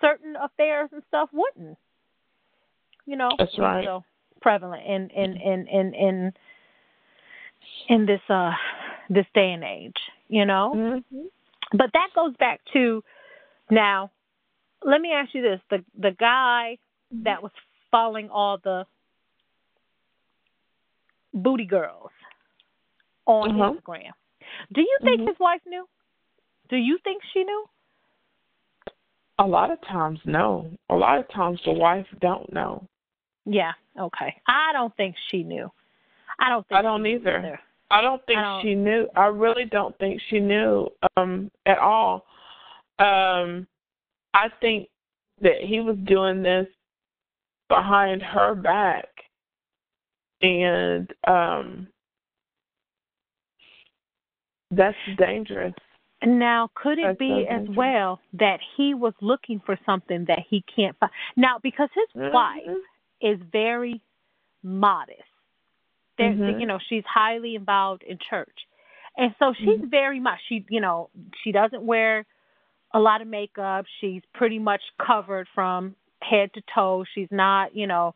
certain 0.00 0.34
affairs 0.36 0.90
and 0.92 1.02
stuff 1.08 1.30
wouldn't. 1.32 1.78
You 3.06 3.16
know, 3.16 3.30
that's 3.38 3.58
right. 3.58 3.84
So 3.84 4.04
prevalent 4.42 4.82
in 4.86 5.10
in 5.10 5.36
in 5.36 5.66
in 5.68 5.94
in 5.94 6.32
in 7.88 8.06
this 8.06 8.20
uh 8.28 8.52
this 9.08 9.26
day 9.34 9.52
and 9.52 9.64
age, 9.64 9.96
you 10.28 10.44
know? 10.44 10.72
Mm-hmm. 10.76 11.26
But 11.72 11.90
that 11.92 12.08
goes 12.14 12.34
back 12.38 12.60
to 12.72 13.02
now, 13.70 14.10
let 14.84 15.00
me 15.00 15.12
ask 15.12 15.34
you 15.34 15.42
this. 15.42 15.60
The 15.70 15.84
the 16.00 16.14
guy 16.18 16.78
that 17.24 17.42
was 17.42 17.52
following 17.90 18.28
all 18.30 18.58
the 18.62 18.84
booty 21.32 21.66
girls 21.66 22.10
on 23.26 23.60
uh-huh. 23.60 23.72
Instagram. 23.72 24.12
Do 24.72 24.80
you 24.80 24.98
think 25.02 25.20
mm-hmm. 25.20 25.28
his 25.28 25.36
wife 25.38 25.60
knew? 25.66 25.86
Do 26.68 26.76
you 26.76 26.98
think 27.04 27.22
she 27.32 27.44
knew? 27.44 27.64
A 29.38 29.46
lot 29.46 29.70
of 29.70 29.78
times 29.82 30.18
no. 30.24 30.70
A 30.88 30.94
lot 30.94 31.18
of 31.18 31.28
times 31.28 31.60
the 31.64 31.72
wife 31.72 32.06
don't 32.20 32.50
know. 32.52 32.86
Yeah, 33.44 33.72
okay. 34.00 34.34
I 34.48 34.72
don't 34.72 34.96
think 34.96 35.14
she 35.30 35.42
knew. 35.42 35.70
I 36.38 36.48
don't 36.48 36.66
think 36.66 36.78
I 36.78 36.82
don't 36.82 37.06
either. 37.06 37.38
either. 37.38 37.60
I 37.90 38.00
don't 38.00 38.24
think 38.26 38.38
I 38.38 38.42
don't, 38.42 38.62
she 38.62 38.74
knew. 38.74 39.06
I 39.14 39.26
really 39.26 39.64
don't 39.64 39.96
think 39.98 40.20
she 40.28 40.40
knew 40.40 40.88
um 41.16 41.50
at 41.66 41.78
all. 41.78 42.24
Um 42.98 43.66
I 44.34 44.48
think 44.60 44.88
that 45.40 45.60
he 45.60 45.80
was 45.80 45.96
doing 46.04 46.42
this 46.42 46.66
behind 47.68 48.22
her 48.22 48.54
back 48.54 49.08
and 50.42 51.12
um 51.26 51.88
that's 54.76 54.96
dangerous. 55.18 55.74
Now, 56.24 56.70
could 56.74 56.98
it 56.98 57.04
that's 57.04 57.18
be 57.18 57.46
so 57.48 57.54
as 57.54 57.76
well 57.76 58.20
that 58.34 58.58
he 58.76 58.94
was 58.94 59.12
looking 59.20 59.60
for 59.64 59.78
something 59.84 60.24
that 60.28 60.40
he 60.48 60.64
can't 60.74 60.96
find? 60.98 61.12
Now, 61.36 61.58
because 61.62 61.88
his 61.94 62.22
mm-hmm. 62.22 62.34
wife 62.34 62.78
is 63.20 63.38
very 63.52 64.00
modest, 64.62 65.20
mm-hmm. 66.18 66.58
you 66.58 66.66
know 66.66 66.78
she's 66.88 67.04
highly 67.06 67.54
involved 67.54 68.02
in 68.02 68.18
church 68.30 68.66
and 69.16 69.34
so 69.38 69.54
she's 69.58 69.68
mm-hmm. 69.68 69.88
very 69.88 70.20
much 70.20 70.38
she 70.48 70.64
you 70.68 70.80
know 70.80 71.10
she 71.42 71.52
doesn't 71.52 71.84
wear 71.84 72.24
a 72.94 72.98
lot 72.98 73.22
of 73.22 73.28
makeup 73.28 73.84
she's 74.00 74.22
pretty 74.34 74.58
much 74.58 74.80
covered 75.04 75.46
from 75.54 75.94
head 76.22 76.50
to 76.54 76.62
toe 76.74 77.04
she's 77.14 77.28
not 77.30 77.74
you 77.74 77.86
know 77.86 78.14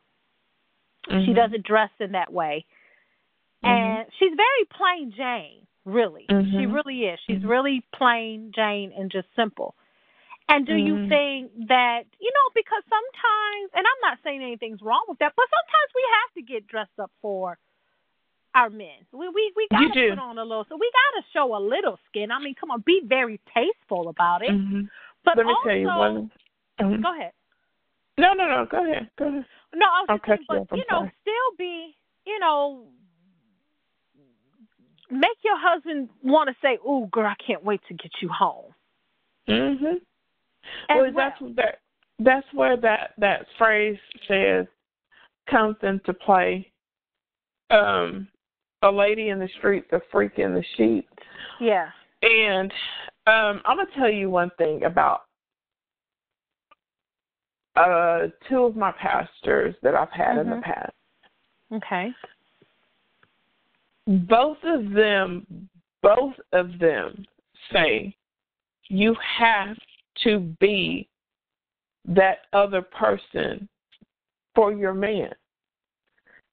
mm-hmm. 1.08 1.24
she 1.26 1.34
doesn't 1.34 1.64
dress 1.64 1.90
in 1.98 2.12
that 2.12 2.32
way 2.32 2.64
mm-hmm. 3.64 3.72
and 3.72 4.06
she's 4.18 4.32
very 4.36 4.68
plain 4.76 5.12
jane 5.16 5.66
really 5.84 6.24
she 6.28 6.34
Mm-hmm. 6.34 6.72
really 6.72 7.00
is 7.04 7.18
she's 7.26 7.44
really 7.44 7.84
plain 7.94 8.52
jane 8.54 8.92
and 8.96 9.10
just 9.10 9.26
simple 9.34 9.74
and 10.50 10.66
do 10.66 10.74
you 10.74 11.08
think 11.08 11.52
that, 11.68 12.02
you 12.18 12.30
know, 12.34 12.46
because 12.56 12.82
sometimes, 12.90 13.70
and 13.72 13.86
I'm 13.86 14.00
not 14.02 14.18
saying 14.24 14.42
anything's 14.42 14.82
wrong 14.82 15.04
with 15.06 15.20
that, 15.20 15.32
but 15.36 15.46
sometimes 15.46 15.90
we 15.94 16.04
have 16.18 16.30
to 16.34 16.52
get 16.52 16.66
dressed 16.66 16.98
up 16.98 17.12
for 17.22 17.56
our 18.56 18.68
men. 18.68 19.06
We 19.12 19.28
we 19.28 19.52
we 19.54 19.68
gotta 19.70 20.10
put 20.10 20.18
on 20.18 20.38
a 20.38 20.42
little, 20.42 20.66
so 20.68 20.76
we 20.76 20.90
gotta 20.90 21.24
show 21.32 21.56
a 21.56 21.62
little 21.62 22.00
skin. 22.08 22.32
I 22.32 22.40
mean, 22.40 22.56
come 22.58 22.72
on, 22.72 22.82
be 22.84 23.00
very 23.06 23.40
tasteful 23.54 24.08
about 24.08 24.42
it. 24.42 24.50
Mm-hmm. 24.50 24.82
But 25.24 25.36
let 25.36 25.46
me 25.46 25.52
also, 25.52 25.68
tell 25.68 25.78
you 25.78 25.86
one. 25.86 26.30
Mm-hmm. 26.80 27.02
Go 27.02 27.14
ahead. 27.14 27.32
No, 28.18 28.32
no, 28.32 28.48
no. 28.48 28.66
Go 28.68 28.84
ahead. 28.84 29.08
Go 29.16 29.28
ahead. 29.28 29.44
No, 29.72 29.86
I 29.86 30.00
was 30.00 30.06
I'll 30.08 30.18
just 30.18 30.48
saying, 30.48 30.66
but 30.68 30.76
you 30.76 30.84
know, 30.90 31.08
still 31.22 31.56
be, 31.58 31.94
you 32.26 32.40
know, 32.40 32.86
make 35.10 35.38
your 35.44 35.58
husband 35.58 36.08
want 36.22 36.48
to 36.48 36.56
say, 36.62 36.78
"Oh, 36.84 37.06
girl, 37.06 37.26
I 37.26 37.34
can't 37.44 37.64
wait 37.64 37.80
to 37.88 37.94
get 37.94 38.12
you 38.20 38.28
home." 38.28 38.74
Mhm. 39.48 40.00
Well, 40.88 40.98
well, 40.98 41.12
that's 41.12 41.40
that. 41.56 41.80
That's 42.18 42.46
where 42.52 42.76
that 42.76 43.14
that 43.18 43.46
phrase 43.58 43.98
says 44.28 44.66
comes 45.48 45.76
into 45.82 46.12
play. 46.12 46.70
Um, 47.70 48.28
a 48.82 48.90
lady 48.90 49.28
in 49.28 49.38
the 49.38 49.48
street, 49.58 49.90
the 49.90 50.00
freak 50.10 50.38
in 50.38 50.54
the 50.54 50.64
sheet. 50.76 51.08
Yeah. 51.60 51.90
And 52.22 52.72
um, 53.26 53.62
I'm 53.64 53.76
gonna 53.76 53.86
tell 53.96 54.10
you 54.10 54.30
one 54.30 54.50
thing 54.58 54.84
about 54.84 55.22
uh, 57.76 58.28
two 58.48 58.64
of 58.64 58.76
my 58.76 58.92
pastors 58.92 59.74
that 59.82 59.94
I've 59.94 60.10
had 60.10 60.36
mm-hmm. 60.36 60.40
in 60.40 60.50
the 60.50 60.56
mm-hmm. 60.56 60.70
past. 60.70 60.92
Okay. 61.72 62.10
Both 64.06 64.58
of 64.64 64.90
them, 64.92 65.68
both 66.02 66.34
of 66.52 66.78
them 66.78 67.24
say 67.72 68.14
you 68.88 69.14
have 69.38 69.76
to 70.24 70.40
be 70.60 71.08
that 72.06 72.38
other 72.52 72.82
person 72.82 73.68
for 74.54 74.72
your 74.72 74.94
man. 74.94 75.30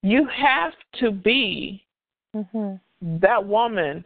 You 0.03 0.27
have 0.27 0.73
to 0.99 1.11
be 1.11 1.83
mm-hmm. 2.35 2.75
that 3.19 3.45
woman 3.45 4.05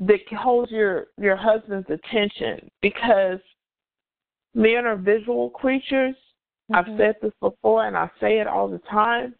that 0.00 0.20
holds 0.36 0.70
your 0.70 1.06
your 1.20 1.36
husband's 1.36 1.88
attention 1.90 2.70
because 2.80 3.40
men 4.54 4.86
are 4.86 4.96
visual 4.96 5.50
creatures. 5.50 6.14
Mm-hmm. 6.70 6.74
I've 6.74 6.98
said 6.98 7.16
this 7.20 7.32
before 7.40 7.86
and 7.86 7.96
I 7.96 8.10
say 8.20 8.38
it 8.38 8.46
all 8.46 8.68
the 8.68 8.80
time. 8.90 9.34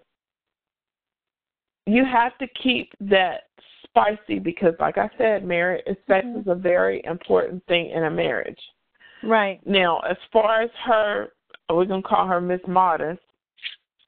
You 1.88 2.04
have 2.04 2.36
to 2.38 2.46
keep 2.62 2.92
that 3.00 3.44
spicy 3.84 4.38
because 4.38 4.74
like 4.78 4.98
I 4.98 5.08
said, 5.16 5.44
marriage 5.44 5.84
sex 6.06 6.26
mm-hmm. 6.26 6.40
is 6.40 6.46
a 6.46 6.54
very 6.54 7.02
important 7.04 7.64
thing 7.66 7.90
in 7.90 8.04
a 8.04 8.10
marriage. 8.10 8.60
Right. 9.22 9.60
Now, 9.66 10.00
as 10.00 10.16
far 10.32 10.62
as 10.62 10.70
her 10.84 11.32
we're 11.70 11.84
gonna 11.84 12.02
call 12.02 12.26
her 12.26 12.40
Miss 12.40 12.60
Modest. 12.66 13.20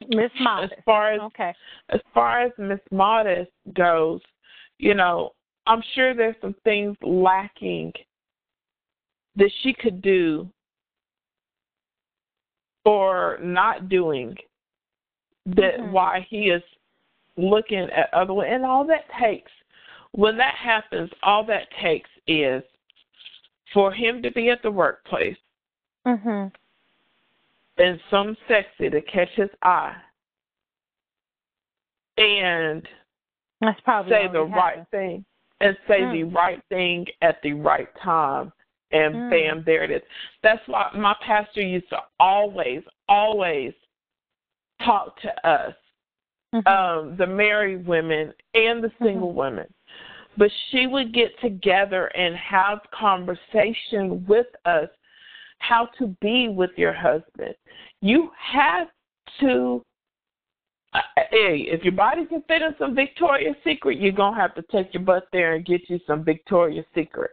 Miss 0.08 0.30
Modest. 0.40 0.74
As 0.76 0.84
far 0.84 1.12
as 1.12 1.20
okay. 1.20 1.54
As 1.90 2.00
far 2.14 2.42
as 2.42 2.52
Miss 2.58 2.80
Modest 2.90 3.50
goes, 3.74 4.20
you 4.78 4.94
know, 4.94 5.30
I'm 5.66 5.82
sure 5.94 6.14
there's 6.14 6.36
some 6.40 6.54
things 6.64 6.96
lacking 7.02 7.92
that 9.36 9.50
she 9.62 9.74
could 9.74 10.00
do 10.02 10.48
or 12.84 13.38
not 13.42 13.88
doing 13.88 14.34
that 15.46 15.78
mm-hmm. 15.78 15.92
why 15.92 16.26
he 16.28 16.44
is 16.50 16.62
looking 17.42 17.88
at 17.90 18.12
other 18.12 18.44
and 18.44 18.64
all 18.64 18.86
that 18.86 19.04
takes 19.20 19.50
when 20.12 20.36
that 20.36 20.54
happens 20.54 21.10
all 21.22 21.44
that 21.44 21.68
takes 21.82 22.10
is 22.26 22.62
for 23.72 23.92
him 23.92 24.22
to 24.22 24.30
be 24.32 24.50
at 24.50 24.62
the 24.62 24.70
workplace 24.70 25.36
mhm 26.06 26.50
and 27.78 27.98
some 28.10 28.36
sexy 28.46 28.90
to 28.90 29.00
catch 29.02 29.30
his 29.36 29.48
eye 29.62 29.96
and 32.20 32.86
That's 33.60 33.80
probably 33.80 34.12
say 34.12 34.28
the 34.30 34.42
right 34.42 34.84
thing 34.90 35.24
and 35.60 35.76
say 35.88 36.00
mm. 36.00 36.12
the 36.12 36.24
right 36.24 36.62
thing 36.68 37.06
at 37.22 37.36
the 37.42 37.54
right 37.54 37.88
time. 38.02 38.52
And 38.92 39.14
mm. 39.14 39.30
bam 39.30 39.62
there 39.64 39.84
it 39.84 39.90
is. 39.90 40.02
That's 40.42 40.60
why 40.66 40.90
my 40.94 41.14
pastor 41.24 41.62
used 41.62 41.88
to 41.90 41.98
always 42.18 42.82
always 43.08 43.72
talk 44.84 45.20
to 45.22 45.48
us 45.48 45.74
mm-hmm. 46.54 46.66
um 46.68 47.16
the 47.16 47.26
married 47.26 47.86
women 47.86 48.32
and 48.54 48.82
the 48.82 48.90
single 49.02 49.28
mm-hmm. 49.28 49.38
women 49.38 49.74
but 50.36 50.50
she 50.70 50.86
would 50.86 51.12
get 51.12 51.38
together 51.40 52.06
and 52.16 52.34
have 52.36 52.78
conversation 52.98 54.24
with 54.26 54.46
us 54.64 54.88
how 55.58 55.88
to 55.98 56.08
be 56.20 56.48
with 56.48 56.70
your 56.76 56.92
husband. 56.92 57.54
You 58.00 58.30
have 58.52 58.88
to 59.40 59.82
hey, 61.30 61.66
if 61.68 61.84
your 61.84 61.92
body 61.92 62.24
can 62.26 62.42
fit 62.48 62.62
in 62.62 62.74
some 62.78 62.96
Victoria's 62.96 63.54
Secret, 63.62 64.00
you're 64.00 64.10
gonna 64.12 64.40
have 64.40 64.54
to 64.56 64.62
take 64.72 64.92
your 64.92 65.04
butt 65.04 65.28
there 65.32 65.54
and 65.54 65.64
get 65.64 65.82
you 65.88 66.00
some 66.06 66.24
Victoria's 66.24 66.86
Secret. 66.94 67.30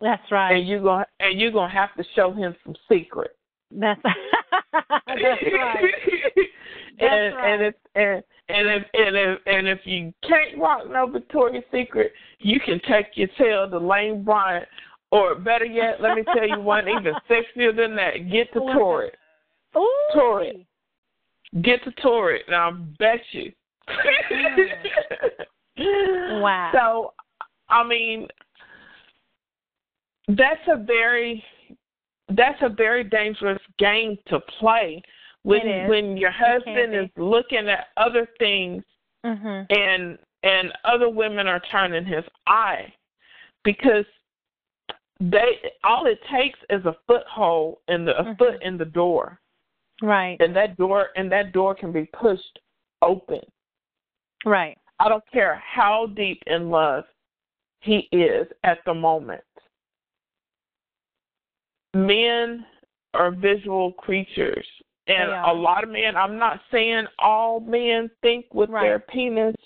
That's 0.00 0.30
right. 0.30 0.56
And 0.56 0.68
you're 0.68 0.82
gonna 0.82 1.06
and 1.20 1.40
you're 1.40 1.52
gonna 1.52 1.72
have 1.72 1.94
to 1.96 2.04
show 2.14 2.32
him 2.32 2.54
some 2.64 2.74
secret. 2.88 3.30
That's 3.70 4.00
that's 4.72 5.42
right. 5.52 5.84
And 6.98 7.34
right. 7.34 7.52
and 7.52 7.62
if 7.62 7.74
and 7.94 8.22
and 8.48 8.68
if 8.68 8.82
and 8.94 9.16
if 9.16 9.38
and 9.46 9.68
if 9.68 9.80
you 9.84 10.12
can't 10.26 10.58
rock 10.58 10.88
no 10.88 11.06
Victoria's 11.06 11.64
Secret, 11.72 12.12
you 12.38 12.60
can 12.60 12.80
take 12.88 13.06
your 13.14 13.28
tail 13.38 13.68
to 13.70 13.78
Lane 13.78 14.22
Bryant, 14.24 14.66
or 15.10 15.34
better 15.34 15.64
yet, 15.64 16.00
let 16.00 16.16
me 16.16 16.24
tell 16.34 16.46
you 16.46 16.60
one 16.60 16.88
even 16.88 17.14
sexier 17.30 17.74
than 17.74 17.96
that. 17.96 18.30
Get 18.30 18.52
to 18.54 18.60
Torrid. 18.60 19.12
Torrid. 20.14 20.66
Get 21.62 21.84
to 21.84 21.90
Torrid. 22.02 22.42
Now 22.48 22.70
I 22.70 22.72
bet 22.98 23.20
you. 23.32 23.52
Wow. 25.76 26.70
So, 26.74 27.14
I 27.68 27.86
mean, 27.86 28.28
that's 30.28 30.60
a 30.68 30.76
very 30.76 31.42
that's 32.36 32.60
a 32.62 32.68
very 32.68 33.04
dangerous 33.04 33.60
game 33.78 34.16
to 34.28 34.40
play 34.58 35.02
when 35.44 35.88
when 35.88 36.16
your 36.16 36.30
husband 36.30 36.94
is 36.94 37.10
looking 37.16 37.68
at 37.68 37.88
other 37.96 38.26
things 38.38 38.84
Mhm. 39.24 39.66
and 39.70 40.18
and 40.42 40.72
other 40.84 41.08
women 41.08 41.46
are 41.46 41.60
turning 41.60 42.04
his 42.04 42.24
eye 42.46 42.92
because 43.64 44.06
they 45.20 45.72
all 45.84 46.06
it 46.06 46.20
takes 46.24 46.58
is 46.70 46.84
a 46.84 46.96
foothold 47.06 47.78
and 47.88 48.08
a 48.08 48.14
Mhm. 48.14 48.38
foot 48.38 48.62
in 48.62 48.76
the 48.76 48.84
door 48.84 49.40
Right. 50.00 50.40
and 50.40 50.54
that 50.56 50.76
door 50.76 51.10
and 51.16 51.30
that 51.30 51.52
door 51.52 51.74
can 51.74 51.92
be 51.92 52.06
pushed 52.06 52.58
open 53.02 53.40
Right. 54.44 54.76
I 54.98 55.08
don't 55.08 55.26
care 55.30 55.54
how 55.56 56.06
deep 56.06 56.42
in 56.46 56.70
love 56.70 57.04
he 57.80 58.08
is 58.12 58.46
at 58.64 58.84
the 58.84 58.94
moment. 58.94 59.44
Men 61.94 62.66
are 63.14 63.30
visual 63.30 63.92
creatures. 63.92 64.66
And 65.08 65.30
a 65.30 65.52
lot 65.52 65.82
of 65.82 65.90
men, 65.90 66.16
I'm 66.16 66.38
not 66.38 66.60
saying 66.70 67.06
all 67.18 67.60
men 67.60 68.08
think 68.22 68.46
with 68.54 68.70
Right. 68.70 68.82
their 68.82 68.98
penis, 69.00 69.56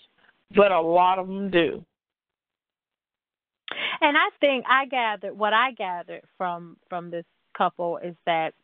but 0.54 0.72
a 0.72 0.80
lot 0.80 1.18
of 1.18 1.26
them 1.26 1.50
do. 1.50 1.84
And 4.00 4.16
I 4.16 4.30
think 4.40 4.64
I 4.68 4.86
gathered 4.86 5.36
what 5.36 5.52
I 5.52 5.72
gathered 5.72 6.22
from 6.38 6.78
from 6.88 7.10
this 7.10 7.24
couple 7.54 7.98
is 7.98 8.14
that 8.26 8.54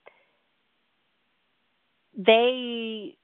they 2.14 3.16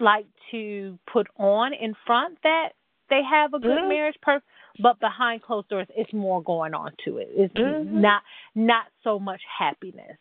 like 0.00 0.26
to 0.50 0.98
put 1.12 1.26
on 1.36 1.72
in 1.74 1.94
front 2.06 2.38
that 2.42 2.70
they 3.10 3.22
have 3.22 3.52
a 3.52 3.58
good 3.58 3.78
Mhm. 3.78 3.88
marriage 3.88 4.20
per 4.22 4.40
but 4.78 4.98
behind 5.00 5.42
closed 5.42 5.68
doors 5.68 5.86
it's 5.94 6.12
more 6.12 6.42
going 6.42 6.72
on 6.72 6.94
to 7.04 7.18
it. 7.18 7.28
It's 7.34 7.54
Mhm. 7.54 7.84
not 7.84 8.22
not 8.54 8.90
so 9.02 9.18
much 9.18 9.42
happiness 9.44 10.18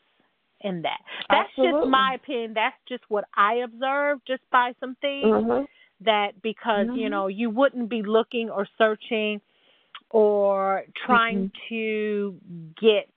in 0.63 0.81
that. 0.83 0.99
That's 1.29 1.49
just 1.55 1.89
my 1.89 2.13
opinion. 2.15 2.53
That's 2.53 2.75
just 2.88 3.03
what 3.09 3.25
I 3.35 3.55
observed 3.55 4.21
just 4.27 4.43
by 4.51 4.73
some 4.79 4.95
things 5.01 5.33
Mhm. 5.33 5.67
that 6.01 6.41
because 6.41 6.88
you 6.95 7.07
Mhm. 7.07 7.11
know 7.11 7.27
you 7.27 7.49
wouldn't 7.49 7.89
be 7.89 8.01
looking 8.03 8.49
or 8.49 8.67
searching 8.77 9.41
or 10.09 10.85
trying 11.05 11.49
Mhm. 11.49 11.51
to 11.69 12.39
get 12.79 13.09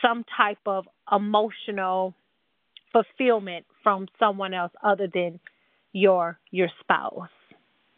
some 0.00 0.24
type 0.24 0.58
of 0.66 0.88
emotional 1.10 2.14
fulfillment 2.92 3.66
from 3.82 4.08
someone 4.18 4.54
else 4.54 4.72
other 4.82 5.06
than 5.06 5.40
your 5.92 6.38
your 6.50 6.68
spouse 6.80 7.28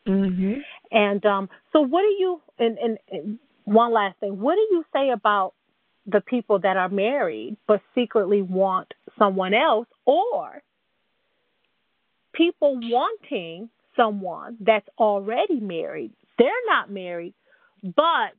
Mhm. 0.07 0.65
and 0.91 1.25
um 1.27 1.49
so 1.73 1.81
what 1.81 2.03
do 2.03 2.09
you 2.09 2.41
and, 2.59 2.79
and, 2.79 2.99
and 3.11 3.39
one 3.65 3.93
last 3.93 4.19
thing 4.19 4.39
what 4.39 4.55
do 4.55 4.61
you 4.71 4.85
say 4.93 5.11
about 5.11 5.55
the 6.07 6.21
people 6.21 6.59
that 6.61 6.77
are 6.77 6.89
married 6.89 7.57
but 7.67 7.81
secretly 7.95 8.43
want 8.43 8.93
someone 9.19 9.55
else 9.55 9.89
or 10.05 10.63
people 12.33 12.79
wanting 12.83 13.69
someone 13.97 14.57
that's 14.61 14.89
already 14.99 15.59
married 15.61 16.13
they're 16.39 16.51
not 16.67 16.91
married 16.91 17.35
but 17.95 18.35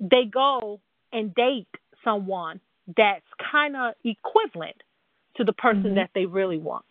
they 0.00 0.24
go 0.24 0.80
and 1.12 1.34
date 1.34 1.68
someone 2.04 2.60
that's 2.96 3.24
kind 3.50 3.76
of 3.76 3.94
equivalent 4.04 4.76
to 5.36 5.44
the 5.44 5.52
person 5.52 5.84
Mhm. 5.84 5.94
that 5.94 6.10
they 6.14 6.26
really 6.26 6.58
want 6.58 6.84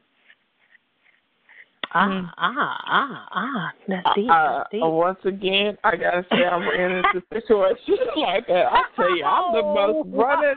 ah 1.93 2.07
Mhm. 2.07 2.30
ah 2.38 2.81
ah 2.88 3.27
ah 3.31 3.72
that's 3.88 4.15
deep 4.15 4.30
Uh, 4.30 4.57
that's 4.57 4.69
deep 4.72 4.84
uh, 4.84 4.89
once 4.89 5.19
again, 5.26 5.77
I 5.84 5.95
gotta 5.95 6.26
say 6.31 6.45
I 6.45 6.57
ran 6.57 6.91
into 7.03 7.22
situations 7.31 7.99
like 8.15 8.47
that. 8.47 8.72
I 8.72 8.84
tell 8.95 9.15
you, 9.15 9.23
I'm 9.26 9.53
the 9.53 9.63
most 9.63 10.07
running. 10.15 10.55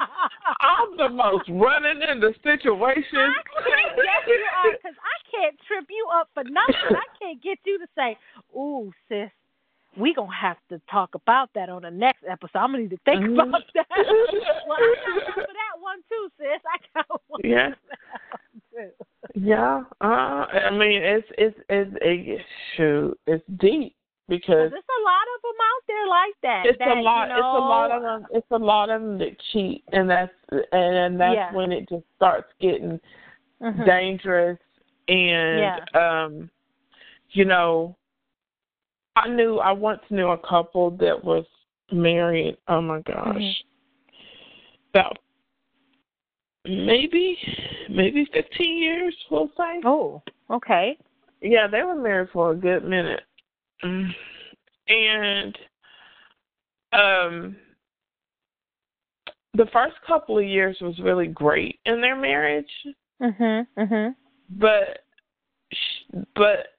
I'm 0.61 0.97
the 0.97 1.09
most 1.09 1.49
running 1.49 2.03
in 2.03 2.21
the 2.21 2.33
situation. 2.43 3.35
can't 3.65 4.27
you 4.29 4.47
up 4.65 4.73
because 4.81 4.97
I 5.03 5.17
can't 5.31 5.57
trip 5.67 5.87
you 5.91 6.07
up 6.15 6.29
for 6.35 6.45
nothing. 6.45 6.97
I 6.97 7.09
can't 7.19 7.43
get 7.43 7.59
you 7.67 7.79
to 7.79 7.87
say, 7.95 8.17
"Ooh, 8.57 8.93
sis, 9.09 9.31
we 9.97 10.15
gonna 10.15 10.33
have 10.35 10.59
to 10.71 10.81
talk 10.91 11.15
about 11.15 11.51
that 11.55 11.69
on 11.69 11.83
the 11.83 11.91
next 11.91 12.25
episode." 12.29 12.59
I'm 12.59 12.71
gonna 12.73 12.85
need 12.85 12.91
to 12.91 13.03
think 13.05 13.25
Mhm. 13.25 13.43
about 13.49 13.63
that. 13.75 13.87
well, 14.69 14.79
I 14.79 14.95
got 15.05 15.15
one 15.27 15.35
for 15.35 15.55
that 15.55 15.75
one 15.81 16.01
too, 16.09 16.31
sis. 16.39 16.61
I 16.67 16.79
got 16.95 17.21
one. 17.29 17.41
Yeah. 17.45 17.75
For 18.75 18.81
that 18.81 18.95
one 18.99 19.33
too. 19.35 19.41
Yeah, 19.41 19.83
uh, 20.01 20.05
I 20.05 20.71
mean 20.71 21.03
it's 21.03 21.27
it's 21.39 21.59
it's 21.69 21.91
it, 22.01 22.41
shoot, 22.77 23.19
it's 23.27 23.45
deep 23.59 23.95
because 24.29 24.71
There's 24.71 24.73
a 24.73 25.03
lot 25.05 25.27
of 25.37 25.43
them 25.43 25.59
out 25.61 25.83
there 25.87 26.07
like 26.09 26.35
that. 26.43 26.67
it's 26.67 26.79
that, 26.79 26.97
a 26.97 27.01
lot. 27.01 27.29
You 27.29 27.35
It's 27.35 27.43
a 27.43 27.59
lot 27.59 27.91
of 27.91 28.03
them. 28.03 28.27
It's 28.33 28.51
a 28.51 28.59
lot 28.59 28.91
of 28.91 29.01
them 29.03 29.19
that 29.19 29.37
cheat, 29.53 29.85
and 29.93 30.09
that's 30.09 30.33
and, 30.51 30.65
and 30.73 31.21
that's 31.21 31.35
Yeah. 31.35 31.53
when 31.53 31.73
it 31.73 31.89
just 31.89 32.05
starts 32.17 32.53
getting 32.61 33.01
Mhm. 33.61 33.85
dangerous. 33.85 34.59
And 35.09 35.59
Yeah. 35.61 35.79
um, 35.95 36.51
you 37.31 37.45
know, 37.45 37.97
I 39.17 39.29
knew 39.29 39.59
I 39.59 39.73
once 39.73 40.03
knew 40.11 40.29
a 40.29 40.39
couple 40.39 40.91
that 40.93 41.23
was 41.23 41.47
married. 41.93 42.57
Oh 42.69 42.81
my 42.81 43.01
gosh, 43.03 43.37
Mhm. 43.37 43.65
about 44.91 45.19
maybe 46.65 47.37
maybe 47.89 48.27
fifteen 48.33 48.79
years, 48.83 49.15
we'll 49.31 49.51
say. 49.57 49.81
Oh, 49.85 50.23
okay. 50.51 50.99
Yeah, 51.41 51.67
they 51.67 51.83
were 51.83 51.95
married 51.95 52.31
for 52.33 52.53
a 52.53 52.57
good 52.57 52.85
minute. 52.85 53.21
Mm. 53.85 54.09
And 54.89 55.59
um 56.93 57.57
the 59.55 59.67
first 59.73 59.95
couple 60.07 60.39
of 60.39 60.45
years 60.45 60.77
was 60.81 60.99
really 60.99 61.29
great 61.29 61.79
in 61.87 62.01
their 62.01 62.17
marriage, 62.17 62.71
Mhm. 63.21 63.67
Mhm. 63.77 64.17
but 64.51 65.05
but 66.35 66.75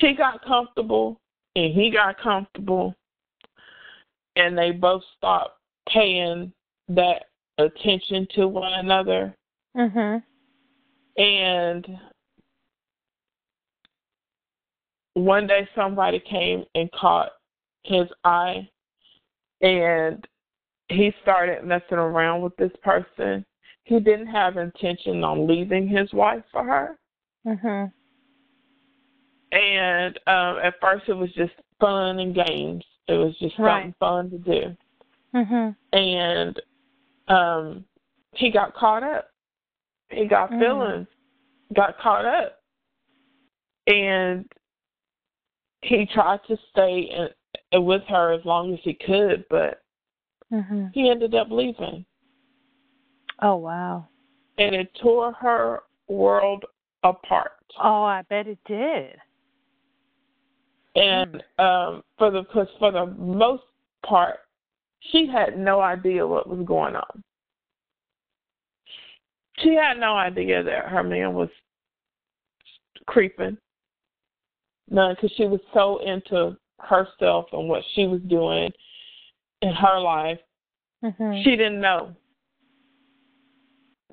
she 0.00 0.14
got 0.14 0.42
comfortable 0.44 1.20
and 1.56 1.72
he 1.72 1.90
got 1.90 2.18
comfortable 2.18 2.94
and 4.36 4.56
they 4.56 4.70
both 4.70 5.02
stopped 5.16 5.60
paying 5.88 6.52
that 6.88 7.27
attention 7.58 8.26
to 8.34 8.48
one 8.48 8.72
another 8.74 9.34
Mhm. 9.76 10.22
and 11.16 12.00
one 15.14 15.46
day 15.46 15.68
somebody 15.74 16.20
came 16.20 16.64
and 16.74 16.90
caught 16.92 17.32
his 17.84 18.08
eye 18.24 18.68
and 19.60 20.26
he 20.88 21.12
started 21.22 21.64
messing 21.64 21.98
around 21.98 22.42
with 22.42 22.56
this 22.56 22.72
person. 22.82 23.44
He 23.84 23.98
didn't 24.00 24.28
have 24.28 24.56
intention 24.56 25.24
on 25.24 25.46
leaving 25.46 25.88
his 25.88 26.12
wife 26.12 26.44
for 26.52 26.62
her. 26.64 26.98
Mhm. 27.44 27.92
And 29.50 30.18
um 30.26 30.58
at 30.62 30.78
first 30.80 31.08
it 31.08 31.14
was 31.14 31.32
just 31.32 31.54
fun 31.80 32.20
and 32.20 32.34
games. 32.34 32.84
It 33.08 33.14
was 33.14 33.36
just 33.38 33.58
Right. 33.58 33.82
something 33.82 33.94
fun 33.98 34.30
to 34.30 34.38
do. 34.38 34.76
Mhm. 35.34 35.76
And 35.92 36.60
um 37.28 37.84
he 38.34 38.50
got 38.50 38.74
caught 38.74 39.02
up. 39.02 39.30
He 40.10 40.26
got 40.26 40.50
Mm. 40.50 40.58
feelings, 40.58 41.08
got 41.74 41.98
caught 41.98 42.24
up. 42.24 42.60
And 43.86 44.50
he 45.82 46.06
tried 46.06 46.40
to 46.48 46.56
stay 46.70 47.00
in, 47.72 47.84
with 47.84 48.02
her 48.04 48.32
as 48.32 48.44
long 48.44 48.74
as 48.74 48.80
he 48.82 48.94
could, 48.94 49.44
but 49.48 49.82
Mhm. 50.50 50.92
he 50.94 51.08
ended 51.10 51.34
up 51.34 51.50
leaving. 51.50 52.04
Oh 53.40 53.56
wow. 53.56 54.08
And 54.58 54.74
it 54.74 54.92
tore 54.96 55.32
her 55.32 55.84
world 56.08 56.64
apart. 57.04 57.52
Oh, 57.78 58.02
I 58.02 58.22
bet 58.22 58.48
it 58.48 58.58
did. 58.64 59.20
And 60.96 61.42
um 61.58 62.02
for 62.16 62.30
the 62.30 62.44
cause 62.44 62.68
for 62.78 62.90
the 62.90 63.06
most 63.06 63.62
part 64.04 64.40
she 65.00 65.26
had 65.26 65.58
no 65.58 65.80
idea 65.80 66.26
what 66.26 66.48
was 66.48 66.64
going 66.66 66.96
on. 66.96 67.22
She 69.58 69.74
had 69.74 69.98
no 69.98 70.14
idea 70.14 70.62
that 70.62 70.86
her 70.86 71.02
man 71.02 71.34
was 71.34 71.48
creeping. 73.06 73.58
None, 74.90 75.14
because 75.14 75.32
she 75.36 75.46
was 75.46 75.60
so 75.74 75.98
into 75.98 76.56
herself 76.80 77.46
and 77.52 77.68
what 77.68 77.82
she 77.94 78.06
was 78.06 78.20
doing 78.22 78.72
in 79.62 79.72
her 79.74 79.98
life. 79.98 80.40
Mhm. 81.02 81.42
She 81.42 81.50
didn't 81.50 81.80
know. 81.80 82.14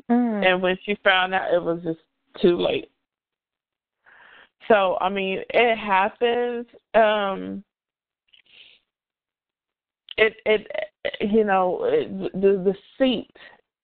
Mm. 0.10 0.46
And 0.46 0.62
when 0.62 0.78
she 0.84 0.96
found 0.96 1.34
out, 1.34 1.54
it 1.54 1.62
was 1.62 1.82
just 1.84 2.00
too 2.42 2.58
late. 2.58 2.92
So, 4.68 4.98
I 5.00 5.10
mean, 5.10 5.44
it 5.50 5.76
happens. 5.78 6.68
Um, 6.94 7.64
it, 10.18 10.36
it, 10.46 10.68
you 11.22 11.44
know, 11.44 11.84
it, 11.84 12.34
the 12.34 12.64
the 12.64 12.76
seat. 12.98 13.30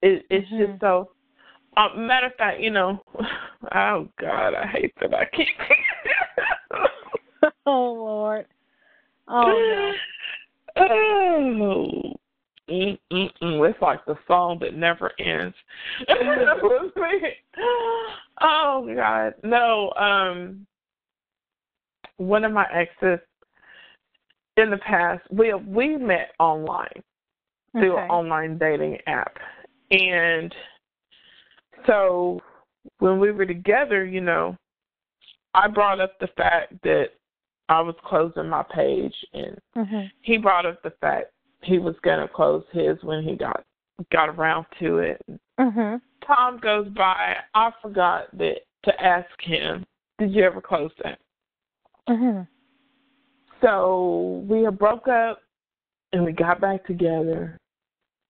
It, 0.02 0.26
it's 0.30 0.49
Mhm. 0.49 0.68
just 0.68 0.82
so. 0.82 1.12
Uh, 1.78 1.88
matter 1.95 2.28
of 2.28 2.36
fact, 2.36 2.60
you 2.60 2.70
know, 2.70 3.02
oh 3.76 4.08
God, 4.20 4.53
I 4.53 4.68
hate 4.68 4.94
that 4.99 5.14
I 5.14 5.26
keep. 5.26 5.48
oh 7.66 7.94
Lord. 7.94 8.45
Oh 9.28 9.94
Oh. 10.78 12.14
Mm-mm-mm. 12.70 13.70
It's 13.70 13.82
like 13.82 14.06
the 14.06 14.16
song 14.28 14.60
that 14.62 14.76
never 14.76 15.12
ends. 15.20 15.56
oh 18.41 18.94
God, 18.95 19.34
no. 19.44 19.91
Um, 19.99 20.66
one 22.18 22.45
of 22.45 22.53
my 22.53 22.66
exes 22.72 23.20
in 24.57 24.69
the 24.69 24.78
past, 24.78 25.22
we 25.32 25.53
we 25.53 25.98
met 25.98 26.32
online 26.40 27.03
through 27.73 27.94
Okay. 27.94 28.03
an 28.03 28.10
online 28.10 28.57
dating 28.57 28.98
app, 29.07 29.38
and 29.91 30.53
so 31.86 32.41
when 32.99 33.19
we 33.19 33.32
were 33.32 33.45
together, 33.45 34.03
you 34.06 34.22
know, 34.22 34.57
I 35.53 35.68
brought 35.68 35.99
up 35.99 36.18
the 36.19 36.28
fact 36.38 36.73
that 36.84 37.10
I 37.69 37.82
was 37.82 37.95
closing 38.03 38.49
my 38.49 38.64
page, 38.64 39.15
and 39.34 39.57
Mhm. 39.76 40.11
he 40.22 40.38
brought 40.38 40.65
up 40.65 40.82
the 40.82 40.91
fact 40.91 41.32
he 41.61 41.80
was 41.80 41.98
gonna 41.99 42.28
close 42.28 42.68
his 42.72 43.02
when 43.03 43.23
he 43.23 43.36
got 43.36 43.64
got 44.10 44.30
around 44.30 44.65
to 44.80 44.98
it. 44.98 45.22
Mhm. 45.60 46.02
Time 46.22 46.57
goes 46.57 46.90
by, 46.90 47.38
I 47.53 47.72
forgot 47.82 48.36
that 48.38 48.64
to 48.84 49.02
ask 49.03 49.40
him, 49.41 49.86
"Did 50.18 50.32
you 50.32 50.44
ever 50.44 50.60
close 50.60 50.94
that?" 51.03 51.19
Mhm. 52.10 52.48
So 53.62 54.44
we 54.48 54.64
had 54.64 54.80
broke 54.80 55.08
up, 55.08 55.42
and 56.14 56.26
we 56.26 56.32
got 56.32 56.60
back 56.60 56.86
together, 56.86 57.58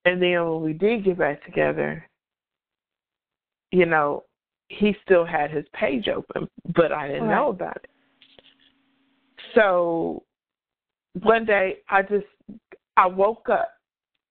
and 0.05 0.21
then 0.21 0.49
when 0.49 0.61
we 0.61 0.73
did 0.73 1.05
get 1.05 1.17
back 1.17 1.43
together, 1.45 2.07
you 3.71 3.85
know, 3.85 4.23
he 4.69 4.95
still 5.03 5.25
had 5.25 5.51
his 5.51 5.65
page 5.73 6.07
open, 6.07 6.47
but 6.75 6.91
I 6.91 7.07
didn't 7.07 7.29
know 7.29 7.49
about 7.49 7.77
it. 7.77 7.89
So 9.55 10.23
one 11.21 11.45
day 11.45 11.79
I 11.89 12.01
just 12.01 12.25
I 12.97 13.07
woke 13.07 13.49
up 13.49 13.69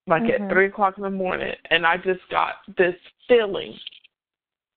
like 0.06 0.22
Mhm. 0.22 0.40
at 0.40 0.52
three 0.52 0.66
o'clock 0.66 0.96
in 0.96 1.02
the 1.02 1.10
morning 1.10 1.54
and 1.70 1.86
I 1.86 1.96
just 1.98 2.26
got 2.28 2.56
this 2.76 2.96
feeling 3.26 3.78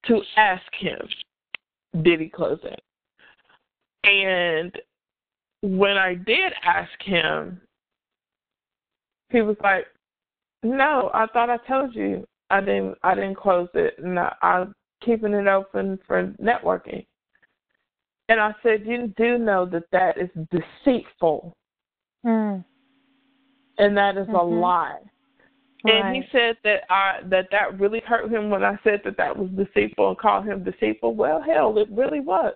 to 0.04 0.22
ask 0.36 0.74
him, 0.76 1.08
did 2.02 2.20
he 2.20 2.30
close 2.30 2.64
it? 2.64 2.82
And 4.04 4.82
when 5.64 5.98
I 5.98 6.14
did 6.14 6.52
ask 6.62 6.92
him, 7.02 7.62
he 9.30 9.42
was 9.42 9.56
like, 9.64 9.86
No, 10.62 11.10
I 11.14 11.26
thought 11.28 11.50
I 11.50 11.58
told 11.68 11.96
you 11.96 12.28
I 12.50 12.60
didn't 12.60 12.98
I 13.02 13.16
didn't 13.16 13.38
close 13.38 13.70
it 13.74 13.96
and 13.98 14.20
I, 14.20 14.36
I'm 14.42 14.76
keeping 15.02 15.34
it 15.34 15.48
open 15.48 15.98
for 16.06 16.28
networking. 16.42 17.06
And 18.28 18.42
I 18.42 18.54
said, 18.62 18.86
You 18.86 19.14
do 19.18 19.38
know 19.38 19.66
that 19.68 19.86
that 19.92 20.18
is 20.18 20.30
deceitful 20.52 21.56
Mm. 22.26 22.64
and 23.80 23.98
that 23.98 24.18
is 24.18 24.28
a 24.28 24.32
Mhm. 24.32 24.62
lie. 24.62 25.00
And 25.86 26.16
he 26.16 26.30
said 26.32 26.58
that 26.64 26.84
I 26.90 27.22
that 27.24 27.50
that 27.52 27.80
really 27.80 28.00
hurt 28.02 28.30
him 28.30 28.50
when 28.50 28.64
I 28.64 28.78
said 28.84 29.02
that 29.04 29.18
that 29.18 29.36
was 29.36 29.50
deceitful 29.52 30.10
and 30.10 30.18
called 30.18 30.46
him 30.46 30.64
deceitful. 30.64 31.16
Well, 31.16 31.42
hell, 31.42 31.78
it 31.78 31.90
really 31.90 32.22
was. 32.22 32.56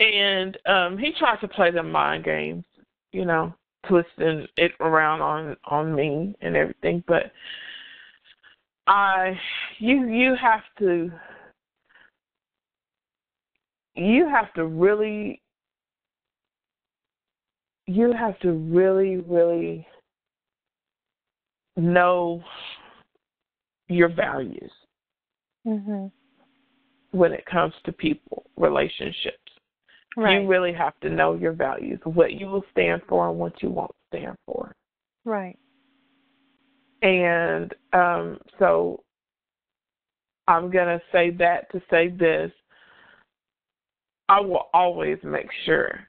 And 0.00 0.58
um 0.66 0.98
he 0.98 1.12
tried 1.18 1.40
to 1.40 1.48
play 1.48 1.70
them 1.70 1.90
mind 1.90 2.24
games, 2.24 2.64
you 3.12 3.24
know, 3.24 3.54
twisting 3.86 4.46
it 4.56 4.72
around 4.80 5.20
on 5.20 5.56
on 5.66 5.94
me 5.94 6.34
and 6.40 6.56
everything. 6.56 7.02
But 7.06 7.32
I, 8.86 9.38
you 9.78 10.08
you 10.08 10.34
have 10.34 10.62
to 10.78 11.10
you 13.94 14.28
have 14.28 14.52
to 14.54 14.66
really 14.66 15.40
you 17.86 18.12
have 18.12 18.38
to 18.40 18.52
really 18.52 19.18
really 19.18 19.86
know 21.76 22.42
your 23.88 24.08
values 24.08 24.72
Mhm. 25.66 26.10
when 27.10 27.32
it 27.32 27.44
comes 27.46 27.74
to 27.84 27.92
people, 27.92 28.44
relationships. 28.56 29.43
Right. 30.16 30.42
You 30.42 30.48
really 30.48 30.72
have 30.72 30.98
to 31.00 31.10
know 31.10 31.34
your 31.34 31.52
values, 31.52 31.98
what 32.04 32.32
you 32.34 32.46
will 32.46 32.64
stand 32.70 33.02
for 33.08 33.28
and 33.28 33.38
what 33.38 33.62
you 33.62 33.70
won't 33.70 33.94
stand 34.08 34.36
for. 34.46 34.72
right. 35.24 35.58
And 37.02 37.74
um, 37.92 38.38
so 38.58 39.02
I'm 40.48 40.70
going 40.70 40.86
to 40.86 41.02
say 41.12 41.30
that 41.32 41.70
to 41.72 41.82
say 41.90 42.08
this. 42.08 42.50
I 44.28 44.40
will 44.40 44.68
always 44.72 45.18
make 45.22 45.48
sure 45.66 46.00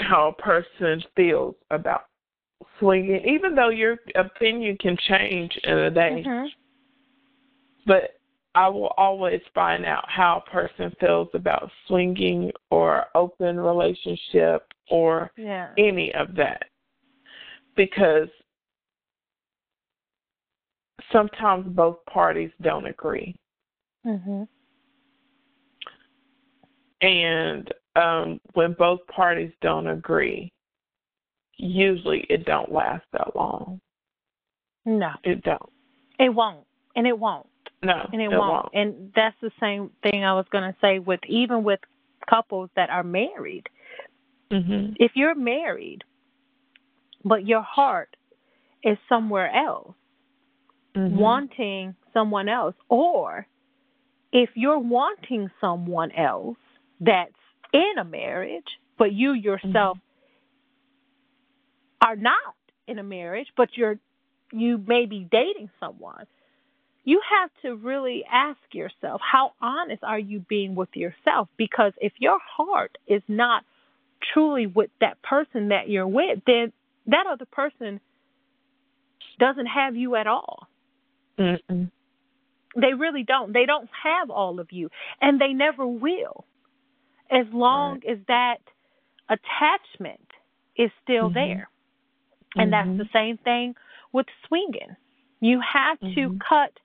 how 0.00 0.34
a 0.36 0.42
person 0.42 1.02
feels 1.14 1.54
about 1.70 2.06
swinging, 2.80 3.24
even 3.24 3.54
though 3.54 3.68
your 3.68 3.98
opinion 4.16 4.76
can 4.80 4.96
change 5.08 5.56
in 5.62 5.78
a 5.78 5.90
day. 5.90 6.24
Mhm. 6.26 6.48
but 7.86 8.20
I 8.54 8.68
will 8.68 8.92
always 8.98 9.40
find 9.54 9.86
out 9.86 10.04
how 10.08 10.42
a 10.46 10.50
person 10.50 10.92
feels 11.00 11.28
about 11.34 11.70
swinging 11.86 12.52
or 12.70 13.06
open 13.14 13.58
relationship 13.58 14.66
or 14.90 15.32
Yeah. 15.36 15.72
any 15.78 16.14
of 16.14 16.34
that 16.34 16.64
because 17.76 18.28
sometimes 21.10 21.66
both 21.74 22.04
parties 22.06 22.50
don't 22.60 22.86
agree 22.86 23.34
Mhm. 24.04 24.46
and 27.00 27.72
um 27.96 28.40
when 28.54 28.72
both 28.74 29.04
parties 29.08 29.52
don't 29.60 29.86
agree 29.88 30.52
usually 31.56 32.20
it 32.30 32.44
don't 32.44 32.70
last 32.72 33.04
that 33.12 33.34
long 33.34 33.80
No, 34.84 35.12
it 35.24 35.42
don't 35.42 35.72
it 36.18 36.28
won't, 36.28 36.66
and 36.94 37.06
it 37.06 37.18
won't. 37.18 37.48
No 37.82 38.08
and 38.12 38.20
it, 38.22 38.28
won't. 38.28 38.68
And 38.74 39.12
that's 39.14 39.36
the 39.40 39.50
same 39.60 39.90
thing 40.02 40.24
I 40.24 40.34
was 40.34 40.46
going 40.50 40.64
to 40.64 40.76
say 40.80 40.98
with 40.98 41.20
even 41.28 41.64
with 41.64 41.80
couples 42.28 42.70
that 42.76 42.90
are 42.90 43.02
married. 43.02 43.68
mhm 44.50 44.94
If 44.98 45.12
you're 45.14 45.34
married, 45.34 46.04
but 47.24 47.46
your 47.46 47.62
heart 47.62 48.16
is 48.82 48.98
somewhere 49.08 49.50
else, 49.54 49.94
mhm 50.96 51.12
wanting 51.12 51.94
someone 52.12 52.48
else, 52.48 52.74
or 52.88 53.46
if 54.32 54.50
you're 54.54 54.78
wanting 54.78 55.50
someone 55.60 56.10
else 56.12 56.56
that's 57.00 57.32
in 57.72 57.98
a 57.98 58.04
marriage, 58.04 58.78
but 58.98 59.12
you 59.12 59.32
yourself 59.32 59.98
are 62.04 62.16
not 62.16 62.54
in 62.86 62.98
a 62.98 63.02
marriage, 63.02 63.48
but 63.56 63.76
you're 63.76 63.98
you 64.52 64.78
may 64.86 65.06
be 65.06 65.26
dating 65.30 65.70
someone, 65.80 66.26
you 67.04 67.20
have 67.40 67.50
to 67.62 67.74
really 67.74 68.24
ask 68.30 68.58
yourself, 68.72 69.20
how 69.20 69.52
honest 69.60 70.02
are 70.04 70.18
you 70.18 70.40
being 70.48 70.74
with 70.74 70.90
yourself? 70.94 71.48
Because 71.56 71.92
if 72.00 72.12
your 72.18 72.38
heart 72.40 72.96
is 73.06 73.22
not 73.28 73.64
truly 74.32 74.66
with 74.66 74.90
that 75.00 75.20
person 75.22 75.68
that 75.68 75.88
you're 75.88 76.06
with, 76.06 76.38
then 76.46 76.72
that 77.06 77.26
other 77.26 77.46
person 77.46 78.00
doesn't 79.38 79.66
have 79.66 79.96
you 79.96 80.14
at 80.14 80.26
all. 80.26 80.68
Mm-mm. 81.38 81.90
They 82.76 82.94
really 82.94 83.24
don't. 83.24 83.52
They 83.52 83.66
don't 83.66 83.88
have 84.02 84.30
all 84.30 84.60
of 84.60 84.68
you, 84.70 84.88
and 85.20 85.40
they 85.40 85.52
never 85.52 85.86
will. 85.86 86.44
As 87.30 87.46
long 87.52 88.00
as 88.08 88.18
that 88.28 88.58
attachment 89.28 90.26
is 90.76 90.90
still 91.02 91.30
Mhm. 91.30 91.34
there. 91.34 91.70
And 92.56 92.72
that's 92.72 92.88
Mhm. 92.88 92.98
the 92.98 93.08
same 93.12 93.38
thing 93.38 93.74
with 94.12 94.26
swinging. 94.46 94.96
You 95.40 95.60
have 95.60 95.98
to 96.00 96.30
Mhm. 96.30 96.40
cut 96.40 96.78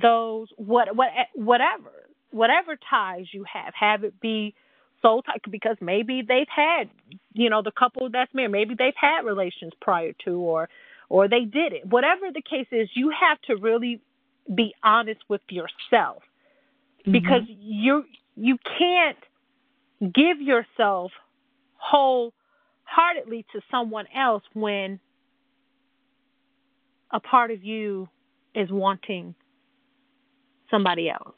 those 0.00 0.48
what 0.56 0.94
what 0.96 1.08
whatever 1.34 1.90
whatever 2.30 2.76
ties 2.90 3.26
you 3.32 3.44
have. 3.52 3.72
Have 3.78 4.04
it 4.04 4.20
be 4.20 4.54
soul 5.02 5.22
tie 5.22 5.34
because 5.50 5.76
maybe 5.80 6.22
they've 6.26 6.46
had 6.54 6.88
you 7.32 7.50
know 7.50 7.62
the 7.62 7.72
couple 7.72 8.08
that's 8.10 8.32
married 8.34 8.50
maybe 8.50 8.74
they've 8.76 8.92
had 9.00 9.22
relations 9.24 9.72
prior 9.80 10.12
to 10.24 10.32
or 10.32 10.68
or 11.08 11.28
they 11.28 11.44
did 11.44 11.72
it. 11.72 11.86
Whatever 11.86 12.26
the 12.32 12.42
case 12.42 12.66
is, 12.72 12.88
you 12.94 13.10
have 13.10 13.40
to 13.42 13.56
really 13.56 14.00
be 14.54 14.74
honest 14.82 15.20
with 15.28 15.42
yourself 15.48 16.22
because 17.10 17.42
Mhm. 17.42 17.56
you 17.60 18.04
you 18.36 18.58
can't 18.78 19.18
give 20.12 20.40
yourself 20.40 21.12
wholeheartedly 21.76 23.44
to 23.52 23.60
someone 23.70 24.06
else 24.14 24.42
when 24.54 24.98
a 27.10 27.20
part 27.20 27.50
of 27.50 27.62
you 27.62 28.08
is 28.54 28.70
wanting 28.70 29.34
somebody 30.74 31.08
else. 31.08 31.34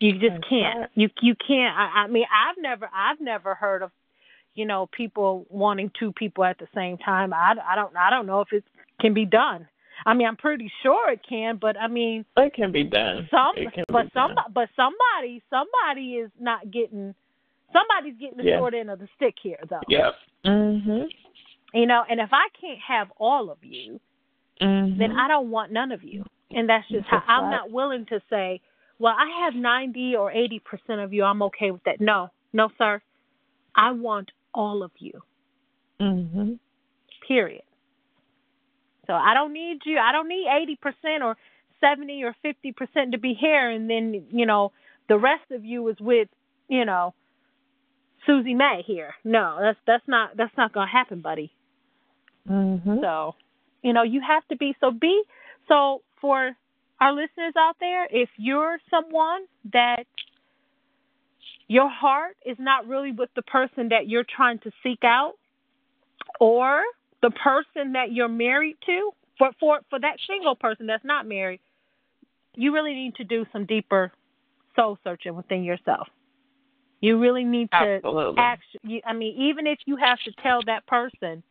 You 0.00 0.12
just 0.12 0.48
can't. 0.48 0.90
You 0.94 1.08
you 1.20 1.34
can't. 1.34 1.76
I, 1.76 2.04
I 2.04 2.06
mean, 2.06 2.24
I've 2.32 2.56
never 2.60 2.88
I've 2.94 3.20
never 3.20 3.54
heard 3.54 3.82
of, 3.82 3.90
you 4.54 4.64
know, 4.64 4.88
people 4.96 5.46
wanting 5.50 5.90
two 5.98 6.12
people 6.12 6.44
at 6.44 6.58
the 6.58 6.68
same 6.74 6.98
time. 6.98 7.32
I, 7.34 7.54
I 7.68 7.74
don't 7.74 7.96
I 7.96 8.10
don't 8.10 8.26
know 8.26 8.40
if 8.40 8.52
it 8.52 8.64
can 9.00 9.12
be 9.12 9.24
done. 9.24 9.68
I 10.06 10.14
mean, 10.14 10.28
I'm 10.28 10.36
pretty 10.36 10.70
sure 10.82 11.10
it 11.10 11.20
can, 11.28 11.58
but 11.60 11.76
I 11.76 11.88
mean, 11.88 12.24
it 12.36 12.54
can 12.54 12.70
be 12.70 12.84
done. 12.84 13.28
Some, 13.30 13.54
but 13.88 14.06
some, 14.14 14.36
but 14.54 14.68
somebody, 14.76 15.42
somebody 15.50 16.14
is 16.14 16.30
not 16.38 16.70
getting. 16.70 17.14
Somebody's 17.72 18.18
getting 18.18 18.38
the 18.38 18.44
yeah. 18.44 18.58
short 18.58 18.74
end 18.74 18.90
of 18.90 19.00
the 19.00 19.08
stick 19.16 19.34
here, 19.42 19.58
though. 19.68 19.80
Yep. 19.88 20.14
Mhm. 20.46 21.06
You 21.74 21.86
know, 21.86 22.02
and 22.08 22.20
if 22.20 22.30
I 22.32 22.46
can't 22.58 22.78
have 22.86 23.08
all 23.18 23.50
of 23.50 23.58
you, 23.62 24.00
mm-hmm. 24.62 24.98
then 24.98 25.12
I 25.12 25.28
don't 25.28 25.50
want 25.50 25.72
none 25.72 25.92
of 25.92 26.02
you. 26.02 26.24
And 26.50 26.68
that's 26.68 26.88
just 26.88 27.06
how 27.06 27.22
I'm 27.26 27.50
not 27.50 27.70
willing 27.70 28.06
to 28.06 28.20
say, 28.30 28.60
well, 28.98 29.14
I 29.16 29.44
have 29.44 29.54
90 29.54 30.16
or 30.16 30.32
80% 30.32 31.04
of 31.04 31.12
you. 31.12 31.24
I'm 31.24 31.42
okay 31.42 31.70
with 31.70 31.84
that. 31.84 32.00
No, 32.00 32.30
no, 32.52 32.70
sir. 32.78 33.02
I 33.74 33.92
want 33.92 34.30
all 34.54 34.82
of 34.82 34.90
you. 34.98 35.22
Mm-hmm. 36.00 36.54
Period. 37.26 37.62
So 39.06 39.12
I 39.12 39.34
don't 39.34 39.52
need 39.52 39.80
you. 39.84 39.98
I 39.98 40.12
don't 40.12 40.28
need 40.28 40.46
80% 40.82 41.22
or 41.22 41.36
70 41.80 42.24
or 42.24 42.34
50% 42.44 43.12
to 43.12 43.18
be 43.18 43.34
here, 43.38 43.70
and 43.70 43.88
then 43.88 44.26
you 44.30 44.46
know 44.46 44.72
the 45.08 45.18
rest 45.18 45.50
of 45.50 45.64
you 45.64 45.86
is 45.88 45.96
with 46.00 46.28
you 46.68 46.84
know 46.84 47.14
Susie 48.26 48.54
May 48.54 48.82
here. 48.86 49.14
No, 49.24 49.56
that's 49.60 49.78
that's 49.86 50.06
not 50.06 50.36
that's 50.36 50.56
not 50.56 50.72
gonna 50.72 50.90
happen, 50.90 51.20
buddy. 51.20 51.52
Mm-hmm. 52.48 52.98
So, 53.00 53.34
you 53.82 53.92
know, 53.92 54.02
you 54.02 54.20
have 54.26 54.46
to 54.48 54.56
be 54.56 54.74
so 54.80 54.90
be 54.90 55.22
so 55.68 56.02
for 56.20 56.52
our 57.00 57.12
listeners 57.12 57.54
out 57.56 57.76
there, 57.80 58.06
if 58.10 58.28
you're 58.36 58.78
someone 58.90 59.42
that 59.72 60.04
your 61.68 61.88
heart 61.88 62.36
is 62.44 62.56
not 62.58 62.88
really 62.88 63.12
with 63.12 63.30
the 63.36 63.42
person 63.42 63.90
that 63.90 64.08
you're 64.08 64.24
trying 64.24 64.58
to 64.60 64.70
seek 64.82 65.04
out 65.04 65.34
or 66.40 66.82
the 67.22 67.30
person 67.30 67.92
that 67.92 68.12
you're 68.12 68.28
married 68.28 68.76
to, 68.86 69.10
for 69.36 69.50
for 69.60 69.80
for 69.90 70.00
that 70.00 70.16
single 70.26 70.56
person 70.56 70.86
that's 70.86 71.04
not 71.04 71.26
married, 71.26 71.60
you 72.54 72.72
really 72.72 72.94
need 72.94 73.14
to 73.16 73.24
do 73.24 73.46
some 73.52 73.66
deeper 73.66 74.12
soul 74.74 74.98
searching 75.04 75.36
within 75.36 75.62
yourself. 75.62 76.08
You 77.00 77.18
really 77.18 77.44
need 77.44 77.70
to 77.70 78.00
Absolutely. 78.04 78.34
act. 78.38 78.64
I 79.06 79.12
mean, 79.12 79.36
even 79.40 79.66
if 79.66 79.78
you 79.86 79.96
have 79.96 80.18
to 80.24 80.32
tell 80.42 80.60
that 80.66 80.86
person 80.86 81.42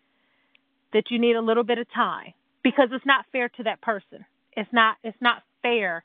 that 0.94 1.06
you 1.10 1.20
need 1.20 1.36
a 1.36 1.42
little 1.42 1.64
bit 1.64 1.78
of 1.78 1.88
time, 1.94 2.34
because 2.64 2.90
it's 2.92 3.06
not 3.06 3.26
fair 3.32 3.48
to 3.50 3.64
that 3.64 3.82
person. 3.82 4.26
It's 4.58 4.72
not. 4.74 4.98
It's 5.04 5.22
not 5.22 5.44
fair 5.62 6.04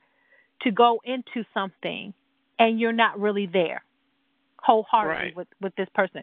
to 0.63 0.71
go 0.71 1.01
into 1.05 1.45
something 1.53 2.15
and 2.59 2.79
you're 2.79 2.93
not 2.93 3.19
really 3.19 3.47
there 3.47 3.83
wholeheartedly 4.63 5.27
right. 5.27 5.37
with 5.37 5.49
with 5.61 5.75
this 5.75 5.89
person, 5.95 6.23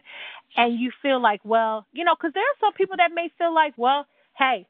and 0.56 0.78
you 0.78 0.90
feel 1.02 1.20
like, 1.20 1.40
well, 1.44 1.86
you 1.92 2.04
know, 2.04 2.14
because 2.14 2.32
there 2.32 2.42
are 2.42 2.58
some 2.58 2.72
people 2.72 2.96
that 2.96 3.10
may 3.14 3.30
feel 3.36 3.54
like, 3.54 3.74
well, 3.76 4.06
hey, 4.38 4.66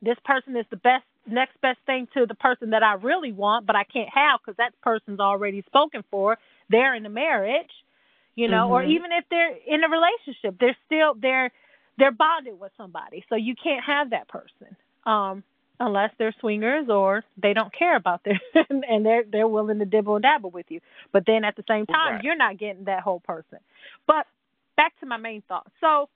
this 0.00 0.16
person 0.24 0.56
is 0.56 0.66
the 0.70 0.76
best 0.76 1.04
next 1.26 1.60
best 1.60 1.78
thing 1.86 2.06
to 2.14 2.26
the 2.26 2.34
person 2.34 2.70
that 2.70 2.82
I 2.82 2.94
really 2.94 3.32
want, 3.32 3.66
but 3.66 3.76
I 3.76 3.84
can't 3.84 4.08
have 4.12 4.40
because 4.40 4.56
that 4.58 4.72
person's 4.82 5.20
already 5.20 5.62
spoken 5.66 6.04
for. 6.10 6.38
They're 6.68 6.94
in 6.94 7.04
a 7.04 7.10
marriage, 7.10 7.70
you 8.36 8.48
know, 8.48 8.64
mm-hmm. 8.64 8.72
or 8.72 8.82
even 8.84 9.10
if 9.12 9.24
they're 9.30 9.56
in 9.66 9.82
a 9.82 9.88
relationship, 9.88 10.58
they're 10.60 10.76
still 10.86 11.14
they're 11.20 11.50
they're 11.98 12.12
bonded 12.12 12.58
with 12.58 12.72
somebody, 12.76 13.24
so 13.28 13.34
you 13.34 13.54
can't 13.62 13.84
have 13.84 14.10
that 14.10 14.28
person. 14.28 14.76
Um, 15.04 15.42
unless 15.80 16.10
they're 16.18 16.34
swingers 16.40 16.86
or 16.88 17.24
they 17.42 17.54
don't 17.54 17.72
care 17.76 17.96
about 17.96 18.22
their 18.24 18.38
and 18.70 19.04
they're 19.04 19.24
they're 19.24 19.48
willing 19.48 19.78
to 19.78 19.86
dibble 19.86 20.16
and 20.16 20.22
dabble 20.22 20.50
with 20.50 20.66
you. 20.68 20.80
But 21.12 21.24
then 21.26 21.44
at 21.44 21.56
the 21.56 21.64
same 21.66 21.86
time, 21.86 22.14
right. 22.14 22.24
you're 22.24 22.36
not 22.36 22.58
getting 22.58 22.84
that 22.84 23.02
whole 23.02 23.20
person. 23.20 23.58
But 24.06 24.26
back 24.76 24.92
to 25.00 25.06
my 25.06 25.16
main 25.16 25.42
thought. 25.48 25.66
So 25.80 26.08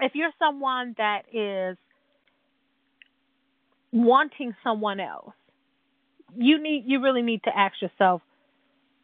if 0.00 0.12
you're 0.14 0.32
someone 0.38 0.94
that 0.98 1.22
is 1.32 1.76
wanting 3.92 4.54
someone 4.64 4.98
else, 4.98 5.34
you 6.34 6.60
need 6.60 6.84
you 6.86 7.02
really 7.02 7.22
need 7.22 7.42
to 7.44 7.56
ask 7.56 7.80
yourself, 7.82 8.22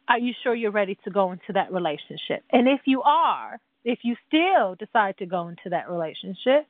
are 0.07 0.19
you 0.19 0.33
sure 0.43 0.55
you're 0.55 0.71
ready 0.71 0.97
to 1.03 1.11
go 1.11 1.31
into 1.31 1.53
that 1.53 1.71
relationship? 1.71 2.43
And 2.51 2.67
if 2.67 2.81
you 2.85 3.03
are, 3.03 3.59
if 3.85 3.99
you 4.01 4.15
still 4.27 4.75
decide 4.75 5.19
to 5.19 5.27
go 5.27 5.47
into 5.47 5.69
that 5.69 5.89
relationship, 5.89 6.65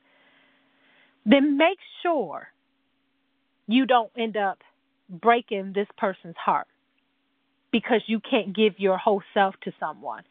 then 1.24 1.56
make 1.56 1.78
sure 2.02 2.48
you 3.72 3.86
don't 3.86 4.10
end 4.16 4.36
up 4.36 4.58
breaking 5.08 5.72
this 5.74 5.88
person's 5.96 6.36
heart 6.36 6.66
because 7.72 8.02
you 8.06 8.20
can't 8.20 8.54
give 8.54 8.74
your 8.78 8.98
whole 8.98 9.22
self 9.34 9.54
to 9.64 9.72
someone. 9.78 10.22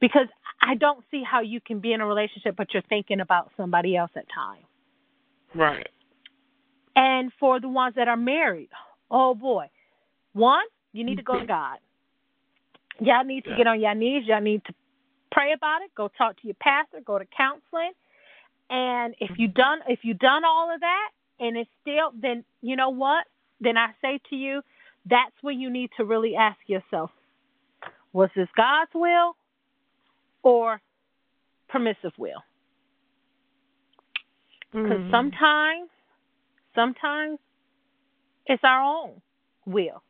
Because 0.00 0.26
I 0.62 0.74
don't 0.74 1.04
see 1.10 1.22
how 1.28 1.40
you 1.40 1.60
can 1.60 1.80
be 1.80 1.92
in 1.92 2.00
a 2.00 2.06
relationship 2.06 2.56
but 2.56 2.68
you're 2.72 2.82
thinking 2.88 3.20
about 3.20 3.50
somebody 3.56 3.96
else 3.96 4.10
at 4.16 4.26
times. 4.32 4.64
Right. 5.54 5.88
And 6.94 7.32
for 7.38 7.60
the 7.60 7.68
ones 7.68 7.94
that 7.96 8.08
are 8.08 8.16
married, 8.16 8.70
oh 9.10 9.34
boy. 9.34 9.70
One, 10.32 10.64
you 10.92 11.04
need 11.04 11.16
to 11.16 11.22
go 11.22 11.38
to 11.38 11.46
God. 11.46 11.78
Y'all 13.00 13.24
need 13.24 13.44
to 13.44 13.50
yeah. 13.50 13.56
get 13.56 13.66
on 13.66 13.80
your 13.80 13.94
knees. 13.94 14.24
Y'all 14.26 14.40
need 14.40 14.64
to 14.66 14.74
pray 15.30 15.52
about 15.52 15.82
it. 15.82 15.90
Go 15.96 16.10
talk 16.18 16.40
to 16.40 16.46
your 16.46 16.56
pastor. 16.60 16.98
Go 17.04 17.18
to 17.18 17.24
counseling. 17.36 17.92
And 18.70 19.14
if 19.20 19.30
mm-hmm. 19.30 19.42
you 19.42 19.48
done 19.48 19.78
if 19.88 20.00
you 20.02 20.14
done 20.14 20.44
all 20.44 20.72
of 20.72 20.80
that, 20.80 21.08
and 21.40 21.56
it's 21.56 21.70
still 21.82 22.10
then 22.20 22.44
you 22.62 22.76
know 22.76 22.90
what? 22.90 23.24
Then 23.60 23.76
i 23.76 23.88
say 24.02 24.20
to 24.30 24.36
you 24.36 24.62
that's 25.08 25.34
when 25.42 25.60
you 25.60 25.70
need 25.70 25.90
to 25.96 26.04
really 26.04 26.34
ask 26.36 26.58
yourself 26.66 27.10
was 28.12 28.30
this 28.36 28.48
god's 28.56 28.90
will 28.94 29.36
or 30.42 30.80
permissive 31.68 32.12
will? 32.16 32.42
Because 34.72 34.90
mm. 34.90 35.10
sometimes 35.10 35.88
sometimes 36.74 37.38
it's 38.46 38.62
our 38.64 38.82
own 38.82 39.20
will 39.66 40.02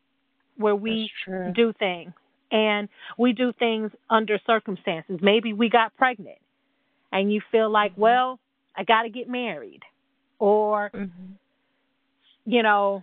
where 0.56 0.76
we 0.76 1.10
do 1.54 1.72
things 1.78 2.12
and 2.50 2.88
we 3.16 3.32
do 3.32 3.52
things 3.58 3.92
under 4.10 4.38
circumstances. 4.46 5.18
Maybe 5.22 5.52
we 5.52 5.68
got 5.68 5.96
pregnant 5.96 6.38
and 7.12 7.32
you 7.32 7.40
feel 7.50 7.70
like 7.70 7.92
mm-hmm. 7.92 8.02
well 8.02 8.40
i 8.76 8.84
got 8.84 9.02
to 9.02 9.10
get 9.10 9.28
married 9.28 9.80
or 10.38 10.90
mm-hmm. 10.94 11.32
you 12.44 12.62
know 12.62 13.02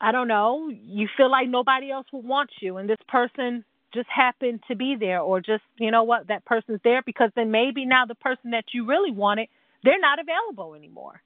i 0.00 0.12
don't 0.12 0.28
know 0.28 0.70
you 0.70 1.08
feel 1.16 1.30
like 1.30 1.48
nobody 1.48 1.90
else 1.90 2.06
would 2.12 2.24
want 2.24 2.50
you 2.60 2.76
and 2.76 2.88
this 2.88 2.98
person 3.08 3.64
just 3.94 4.08
happened 4.08 4.60
to 4.68 4.76
be 4.76 4.96
there 4.98 5.20
or 5.20 5.40
just 5.40 5.62
you 5.78 5.90
know 5.90 6.02
what 6.02 6.28
that 6.28 6.44
person's 6.44 6.80
there 6.84 7.02
because 7.02 7.30
then 7.34 7.50
maybe 7.50 7.84
now 7.84 8.04
the 8.06 8.14
person 8.14 8.50
that 8.50 8.64
you 8.72 8.86
really 8.86 9.10
wanted 9.10 9.48
they're 9.82 10.00
not 10.00 10.18
available 10.18 10.74
anymore 10.74 11.22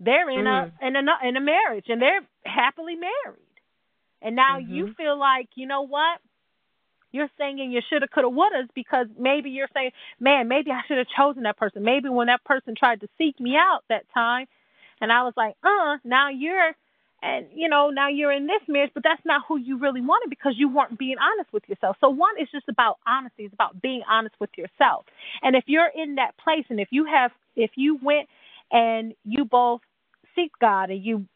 they're 0.00 0.30
in 0.30 0.44
mm. 0.44 0.72
a 0.82 0.86
in 0.86 0.96
a 0.96 1.28
in 1.28 1.36
a 1.36 1.40
marriage 1.40 1.86
and 1.88 2.00
they're 2.00 2.20
happily 2.44 2.94
married 2.94 3.40
and 4.20 4.36
now 4.36 4.58
mm-hmm. 4.58 4.72
you 4.72 4.94
feel 4.94 5.18
like 5.18 5.48
you 5.54 5.66
know 5.66 5.82
what 5.82 6.20
you're 7.12 7.28
saying 7.38 7.58
you 7.58 7.80
shoulda, 7.88 8.08
coulda, 8.08 8.28
wouldas 8.28 8.68
because 8.74 9.06
maybe 9.18 9.50
you're 9.50 9.68
saying, 9.74 9.90
man, 10.18 10.48
maybe 10.48 10.70
I 10.70 10.80
should 10.88 10.98
have 10.98 11.06
chosen 11.16 11.44
that 11.44 11.56
person. 11.56 11.82
Maybe 11.84 12.08
when 12.08 12.26
that 12.26 12.44
person 12.44 12.74
tried 12.76 13.00
to 13.00 13.08
seek 13.18 13.38
me 13.38 13.56
out 13.56 13.80
that 13.88 14.04
time, 14.12 14.46
and 15.00 15.12
I 15.12 15.22
was 15.22 15.34
like, 15.36 15.54
uh, 15.62 15.98
now 16.04 16.28
you're, 16.30 16.72
and 17.22 17.46
you 17.54 17.68
know, 17.68 17.90
now 17.90 18.08
you're 18.08 18.32
in 18.32 18.46
this 18.46 18.62
marriage, 18.68 18.92
but 18.94 19.02
that's 19.02 19.22
not 19.24 19.42
who 19.46 19.58
you 19.58 19.78
really 19.78 20.00
wanted 20.00 20.30
because 20.30 20.54
you 20.56 20.68
weren't 20.68 20.98
being 20.98 21.16
honest 21.18 21.52
with 21.52 21.64
yourself. 21.68 21.96
So 22.00 22.08
one 22.08 22.34
is 22.40 22.48
just 22.50 22.68
about 22.68 22.98
honesty. 23.06 23.44
It's 23.44 23.54
about 23.54 23.80
being 23.80 24.02
honest 24.08 24.34
with 24.40 24.50
yourself. 24.56 25.06
And 25.42 25.54
if 25.54 25.64
you're 25.66 25.90
in 25.94 26.16
that 26.16 26.32
place, 26.42 26.64
and 26.70 26.80
if 26.80 26.88
you 26.90 27.06
have, 27.06 27.30
if 27.56 27.72
you 27.76 27.98
went 28.02 28.28
and 28.70 29.14
you 29.24 29.44
both 29.44 29.80
seek 30.34 30.52
God 30.60 30.90
and 30.90 31.04
you 31.04 31.26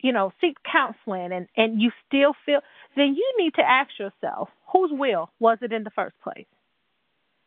you 0.00 0.12
know, 0.12 0.32
seek 0.40 0.56
counseling 0.70 1.32
and, 1.32 1.48
and 1.56 1.80
you 1.80 1.90
still 2.06 2.34
feel, 2.46 2.60
then 2.96 3.16
you 3.16 3.34
need 3.38 3.54
to 3.54 3.62
ask 3.62 3.90
yourself, 3.98 4.48
whose 4.72 4.90
will 4.92 5.30
was 5.40 5.58
it 5.62 5.72
in 5.72 5.84
the 5.84 5.90
first 5.90 6.14
place? 6.22 6.46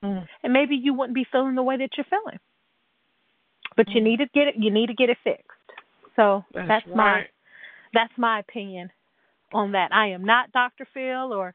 Mm. 0.04 0.26
And 0.44 0.54
maybe 0.54 0.76
you 0.76 0.94
wouldn't 0.94 1.16
be 1.16 1.26
feeling 1.32 1.56
the 1.56 1.64
way 1.64 1.78
that 1.78 1.90
you're 1.96 2.06
feeling. 2.10 2.40
But 3.78 3.88
mm. 3.88 3.96
you 3.96 4.02
need 4.04 4.18
to 4.18 4.26
get 4.34 4.48
it 4.48 4.56
you 4.58 4.72
need 4.72 4.88
to 4.88 4.94
get 4.94 5.10
it 5.10 5.18
fixed. 5.24 5.46
So 6.16 6.44
that's, 6.54 6.68
that's 6.68 6.88
right. 6.88 6.96
my 6.96 7.22
that's 7.94 8.14
my 8.18 8.40
opinion 8.40 8.90
on 9.54 9.74
that. 9.74 9.94
I 9.94 10.08
am 10.08 10.26
not 10.26 10.52
Dr. 10.52 10.88
Phil 10.94 11.34
or 11.34 11.54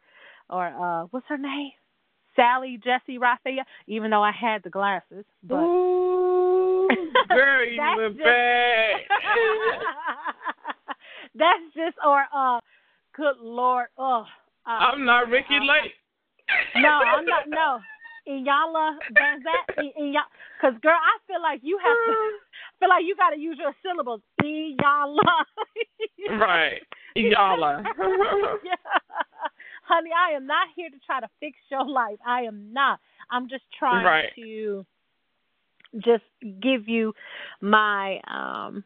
or 0.48 0.66
uh 0.66 1.06
what's 1.10 1.26
her 1.28 1.38
name? 1.38 1.72
Sally 2.36 2.78
Jessy 2.82 3.18
Raphael, 3.18 3.64
even 3.86 4.10
though 4.10 4.22
I 4.22 4.32
had 4.32 4.62
the 4.62 4.70
glasses. 4.70 5.24
But 5.42 5.56
Ooh, 5.56 6.88
girl, 7.28 7.64
you 7.68 7.94
went 7.96 8.18
bad. 8.18 8.96
that's 11.38 11.74
just 11.74 11.96
or 12.04 12.24
uh 12.34 12.60
good 13.14 13.36
lord 13.40 13.88
oh 13.98 14.24
Uh, 14.66 14.70
I'm 14.70 15.04
not 15.04 15.28
Ricki 15.28 15.56
uh, 15.56 15.64
Lake. 15.64 15.92
no, 16.76 16.88
I'm 16.88 17.24
not. 17.24 17.46
No, 17.48 17.78
Iyanla 18.28 18.96
Vanzant. 19.14 19.86
Because 19.86 20.74
girl, 20.82 20.98
I 20.98 21.18
feel 21.26 21.40
like 21.40 21.60
you 21.62 21.78
have 21.78 21.96
to 22.06 22.14
feel 22.80 22.88
like 22.88 23.04
you 23.06 23.14
got 23.16 23.30
to 23.30 23.38
use 23.38 23.58
your 23.60 23.72
syllables. 23.84 24.22
Iyanla. 24.42 25.44
right. 26.40 26.82
Iyanla. 27.16 27.84
yeah. 28.64 28.74
Honey, 29.84 30.10
I 30.10 30.34
am 30.34 30.46
not 30.46 30.68
here 30.74 30.90
to 30.90 30.96
try 31.06 31.20
to 31.20 31.28
fix 31.38 31.56
your 31.70 31.86
life. 31.86 32.18
I 32.26 32.42
am 32.42 32.72
not. 32.72 32.98
I'm 33.30 33.48
just 33.48 33.64
trying 33.78 34.04
right. 34.04 34.30
to 34.34 34.84
just 36.04 36.24
give 36.60 36.88
you 36.88 37.14
my 37.60 38.18
um 38.26 38.82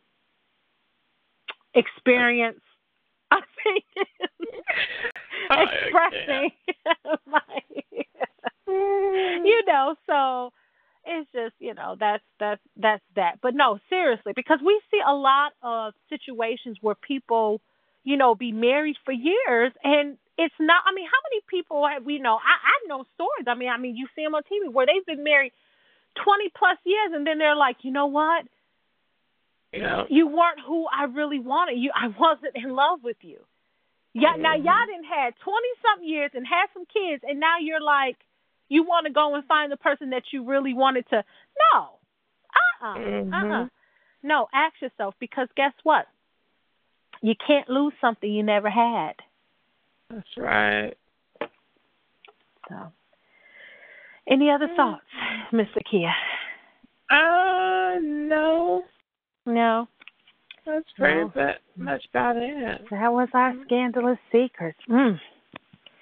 experience 1.75 2.61
I 3.33 3.41
think 3.63 3.85
expressing 5.51 6.51
my 7.27 7.41
you 8.67 9.63
know, 9.67 9.95
so 10.07 10.53
it's 11.05 11.31
just, 11.33 11.55
you 11.59 11.75
know, 11.75 11.97
that's 11.99 12.23
that's 12.39 12.61
that's 12.77 13.03
that. 13.17 13.39
But 13.43 13.55
no, 13.55 13.79
seriously, 13.89 14.33
because 14.35 14.59
we 14.65 14.81
see 14.91 15.01
a 15.07 15.15
lot 15.15 15.53
of 15.63 15.95
situations 16.09 16.79
where 16.81 16.95
people, 16.95 17.61
you 18.05 18.17
know, 18.17 18.35
be 18.35 18.53
married 18.53 18.97
for 19.05 19.13
years 19.13 19.73
and 19.83 20.17
it's 20.39 20.55
not 20.61 20.83
I 20.87 20.95
mean, 20.95 21.07
how 21.07 21.21
many 21.31 21.43
people 21.51 21.87
have 21.87 22.05
we 22.05 22.19
know? 22.19 22.37
I 22.37 22.55
I 22.63 22.89
know 22.89 23.05
stories. 23.15 23.47
I 23.47 23.55
mean, 23.55 23.69
I 23.69 23.79
mean, 23.79 23.97
you 23.97 24.07
see 24.15 24.25
them 24.25 24.35
on 24.35 24.43
TV 24.43 24.73
where 24.73 24.87
they've 24.87 25.07
been 25.07 25.25
married 25.25 25.53
20 26.23 26.51
plus 26.57 26.79
years 26.85 27.11
and 27.15 27.27
then 27.27 27.39
they're 27.39 27.57
like, 27.57 27.79
"You 27.83 27.93
know 27.93 28.07
what? 28.07 28.45
Yeah. 29.73 30.05
You 30.09 30.27
weren't 30.27 30.61
who 30.67 30.87
I 30.89 31.05
really 31.05 31.39
wanted. 31.39 31.79
You 31.79 31.91
I 31.95 32.09
wasn't 32.09 32.53
in 32.57 32.71
love 32.75 33.01
with 33.05 33.19
you. 33.23 33.39
Yeah, 34.13 34.35
now 34.37 34.55
Mm-hmm. 34.57 34.67
y'all 34.67 34.87
didn't 34.87 35.05
had 35.05 35.35
twenty 35.45 35.69
something 35.87 36.09
years 36.09 36.33
and 36.35 36.45
had 36.47 36.67
some 36.75 36.85
kids 36.87 37.23
and 37.27 37.39
now 37.39 37.59
you're 37.61 37.81
like 37.81 38.17
you 38.69 38.83
want 38.85 39.07
to 39.07 39.13
go 39.13 39.35
and 39.35 39.45
find 39.47 39.71
the 39.71 39.77
person 39.77 40.11
that 40.11 40.25
you 40.33 40.45
really 40.45 40.75
wanted 40.75 41.09
to 41.11 41.25
No. 41.73 41.91
Uh-uh. 42.83 42.95
Mhm. 42.97 43.33
Uh-uh. 43.33 43.69
No, 44.23 44.49
ask 44.53 44.75
yourself 44.83 45.15
because 45.21 45.49
guess 45.57 45.73
what? 45.85 46.07
You 47.23 47.35
can't 47.47 47.69
lose 47.69 47.93
something 48.01 48.31
you 48.33 48.43
never 48.43 48.69
had. 48.71 49.15
That's 50.11 50.37
right. 50.37 50.95
So 52.69 52.93
any 54.29 54.51
other 54.51 54.69
thoughts, 54.77 55.05
Miss 55.53 55.69
Akia? 55.77 56.13
Uh, 57.11 57.99
no. 58.03 58.85
No. 59.47 59.89
That's 60.67 60.85
pretty 60.97 61.21
No. 61.21 61.33
but 61.35 61.61
much 61.77 62.05
about 62.13 62.37
it. 62.37 62.83
That 62.91 63.13
was 63.13 63.29
our 63.35 63.55
scandalous 63.65 64.19
secret. 64.31 64.77
Mm. 64.89 65.19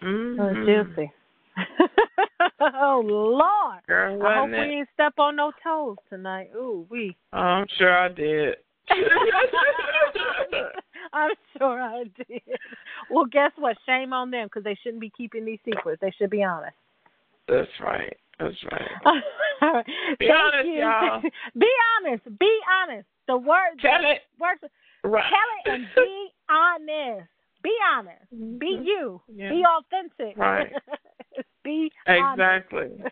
That 0.01 0.09
was 0.39 0.57
Mm-hmm. 0.57 0.91
juicy. 0.95 1.13
oh 2.61 3.03
Lord. 3.05 3.83
Girl, 3.87 4.15
I 4.25 4.35
hope 4.35 4.43
wasn't 4.43 4.53
we 4.53 4.59
it? 4.59 4.67
didn't 4.77 4.89
step 4.95 5.15
on 5.19 5.37
no 5.37 5.53
toes 5.63 5.97
tonight. 6.09 6.51
Ooh, 6.55 6.87
we. 6.91 7.17
Oh, 7.33 7.39
I'm 7.39 7.67
sure 7.79 7.97
I 7.97 8.09
did. 8.09 8.57
I'm 11.13 11.31
sure 11.57 11.81
I 11.81 12.05
did. 12.29 12.43
Well, 13.11 13.25
guess 13.27 13.53
what? 13.57 13.77
Shame 13.87 14.13
on 14.13 14.31
them 14.31 14.47
because 14.47 14.65
they 14.65 14.77
shouldn't 14.83 15.01
be 15.01 15.11
keeping 15.17 15.45
these 15.45 15.59
secrets. 15.65 16.01
They 16.01 16.13
should 16.19 16.31
be 16.31 16.45
honest. 16.45 16.75
That's 17.49 17.69
right. 17.81 18.17
That's 18.39 18.55
right. 18.71 18.91
All 19.63 19.73
right. 19.73 19.87
Be 20.19 20.27
Thank 20.27 20.41
honest, 20.41 20.69
you. 20.69 20.79
y'all. 20.81 21.21
be 21.59 21.69
honest. 22.07 22.39
Be 22.39 22.59
honest. 22.83 23.07
The 23.27 23.37
word. 23.37 23.79
Tell 23.83 24.01
it. 24.05 24.21
Words. 24.41 24.61
Right. 25.05 25.25
Tell 25.31 25.75
it 25.75 25.77
and 25.79 25.87
be 25.97 26.29
honest. 26.49 27.29
Be 27.63 27.73
honest. 27.95 28.31
Be 28.61 28.77
Mhm. 28.79 28.85
you. 28.85 29.21
Yeah. 29.35 29.51
Be 29.51 29.65
authentic. 29.65 30.37
Right. 30.37 30.73
be. 31.65 31.91
Exactly. 32.07 33.03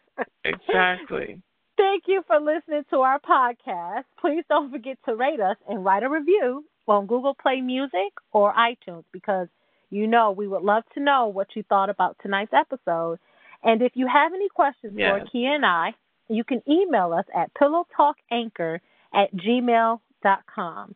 Exactly. 0.44 1.40
Thank 1.77 2.05
you 2.07 2.23
for 2.27 2.40
listening 2.40 2.85
to 2.90 3.01
our 3.01 3.19
podcast. 3.20 4.05
Please 4.20 4.44
don't 4.48 4.70
forget 4.70 4.97
to 5.07 5.15
rate 5.15 5.40
us 5.40 5.57
and 5.69 5.85
write 5.85 6.03
a 6.05 6.09
review 6.09 6.65
on 6.89 7.07
Google 7.07 7.35
Play 7.35 7.61
Music 7.61 8.12
or 8.32 8.55
iTunes 8.55 9.05
because 9.12 9.48
you 9.90 10.07
know 10.07 10.31
we 10.31 10.47
would 10.48 10.62
love 10.62 10.85
to 10.94 11.01
know 11.01 11.27
what 11.27 11.48
you 11.55 11.62
thought 11.69 11.90
about 11.90 12.16
tonight's 12.23 12.53
episode. 12.55 13.19
And 13.62 13.82
if 13.82 13.92
you 13.94 14.06
have 14.06 14.32
any 14.34 14.48
questions 14.48 14.94
Yes. 14.96 15.20
for 15.20 15.26
Kia 15.30 15.54
and 15.54 15.64
I, 15.66 15.94
you 16.28 16.44
can 16.44 16.62
email 16.68 17.12
us 17.12 17.24
at 17.34 17.50
pillowtalkanchor 17.54 18.80
at 19.14 19.34
gmail.com. 19.34 20.94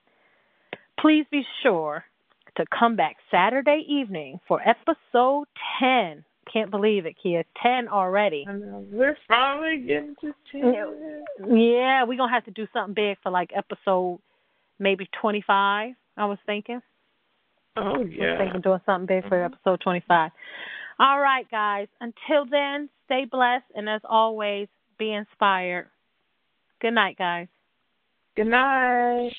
Please 1.00 1.24
be 1.30 1.42
sure 1.62 2.04
to 2.56 2.64
come 2.76 2.96
back 2.96 3.16
Saturday 3.30 3.84
evening 3.88 4.40
for 4.46 4.60
episode 4.66 5.46
10. 5.78 6.24
Can't 6.52 6.70
believe 6.70 7.06
it, 7.06 7.14
Kia. 7.22 7.44
10 7.62 7.88
already. 7.88 8.44
We're 8.48 9.16
finally 9.28 9.78
getting 9.86 10.16
to 10.20 10.34
ten. 10.50 11.22
Yeah, 11.56 12.02
we're 12.04 12.16
gonna 12.16 12.32
have 12.32 12.44
to 12.46 12.50
do 12.50 12.66
something 12.72 12.94
big 12.94 13.18
for 13.22 13.30
like 13.30 13.52
episode 13.54 14.18
maybe 14.80 15.08
twenty 15.20 15.42
five, 15.46 15.92
I 16.16 16.24
was 16.24 16.38
thinking. 16.46 16.80
Oh 17.76 17.82
I 17.82 17.98
was 17.98 18.08
yeah. 18.10 18.36
thinking 18.38 18.62
doing 18.62 18.80
something 18.84 19.06
big 19.06 19.28
for 19.28 19.36
Mhm. 19.38 19.44
episode 19.44 19.80
twenty 19.80 20.00
five. 20.08 20.32
All 21.01 21.18
right, 21.18 21.51
guys. 21.51 21.89
Until 22.02 22.44
then, 22.44 22.90
stay 23.06 23.24
blessed 23.24 23.64
and 23.74 23.89
as 23.89 24.02
always, 24.05 24.68
be 24.98 25.14
inspired. 25.14 25.89
Good 26.82 26.93
night, 26.93 27.16
guys. 27.16 27.48
Good 28.36 28.48
night. 28.48 29.32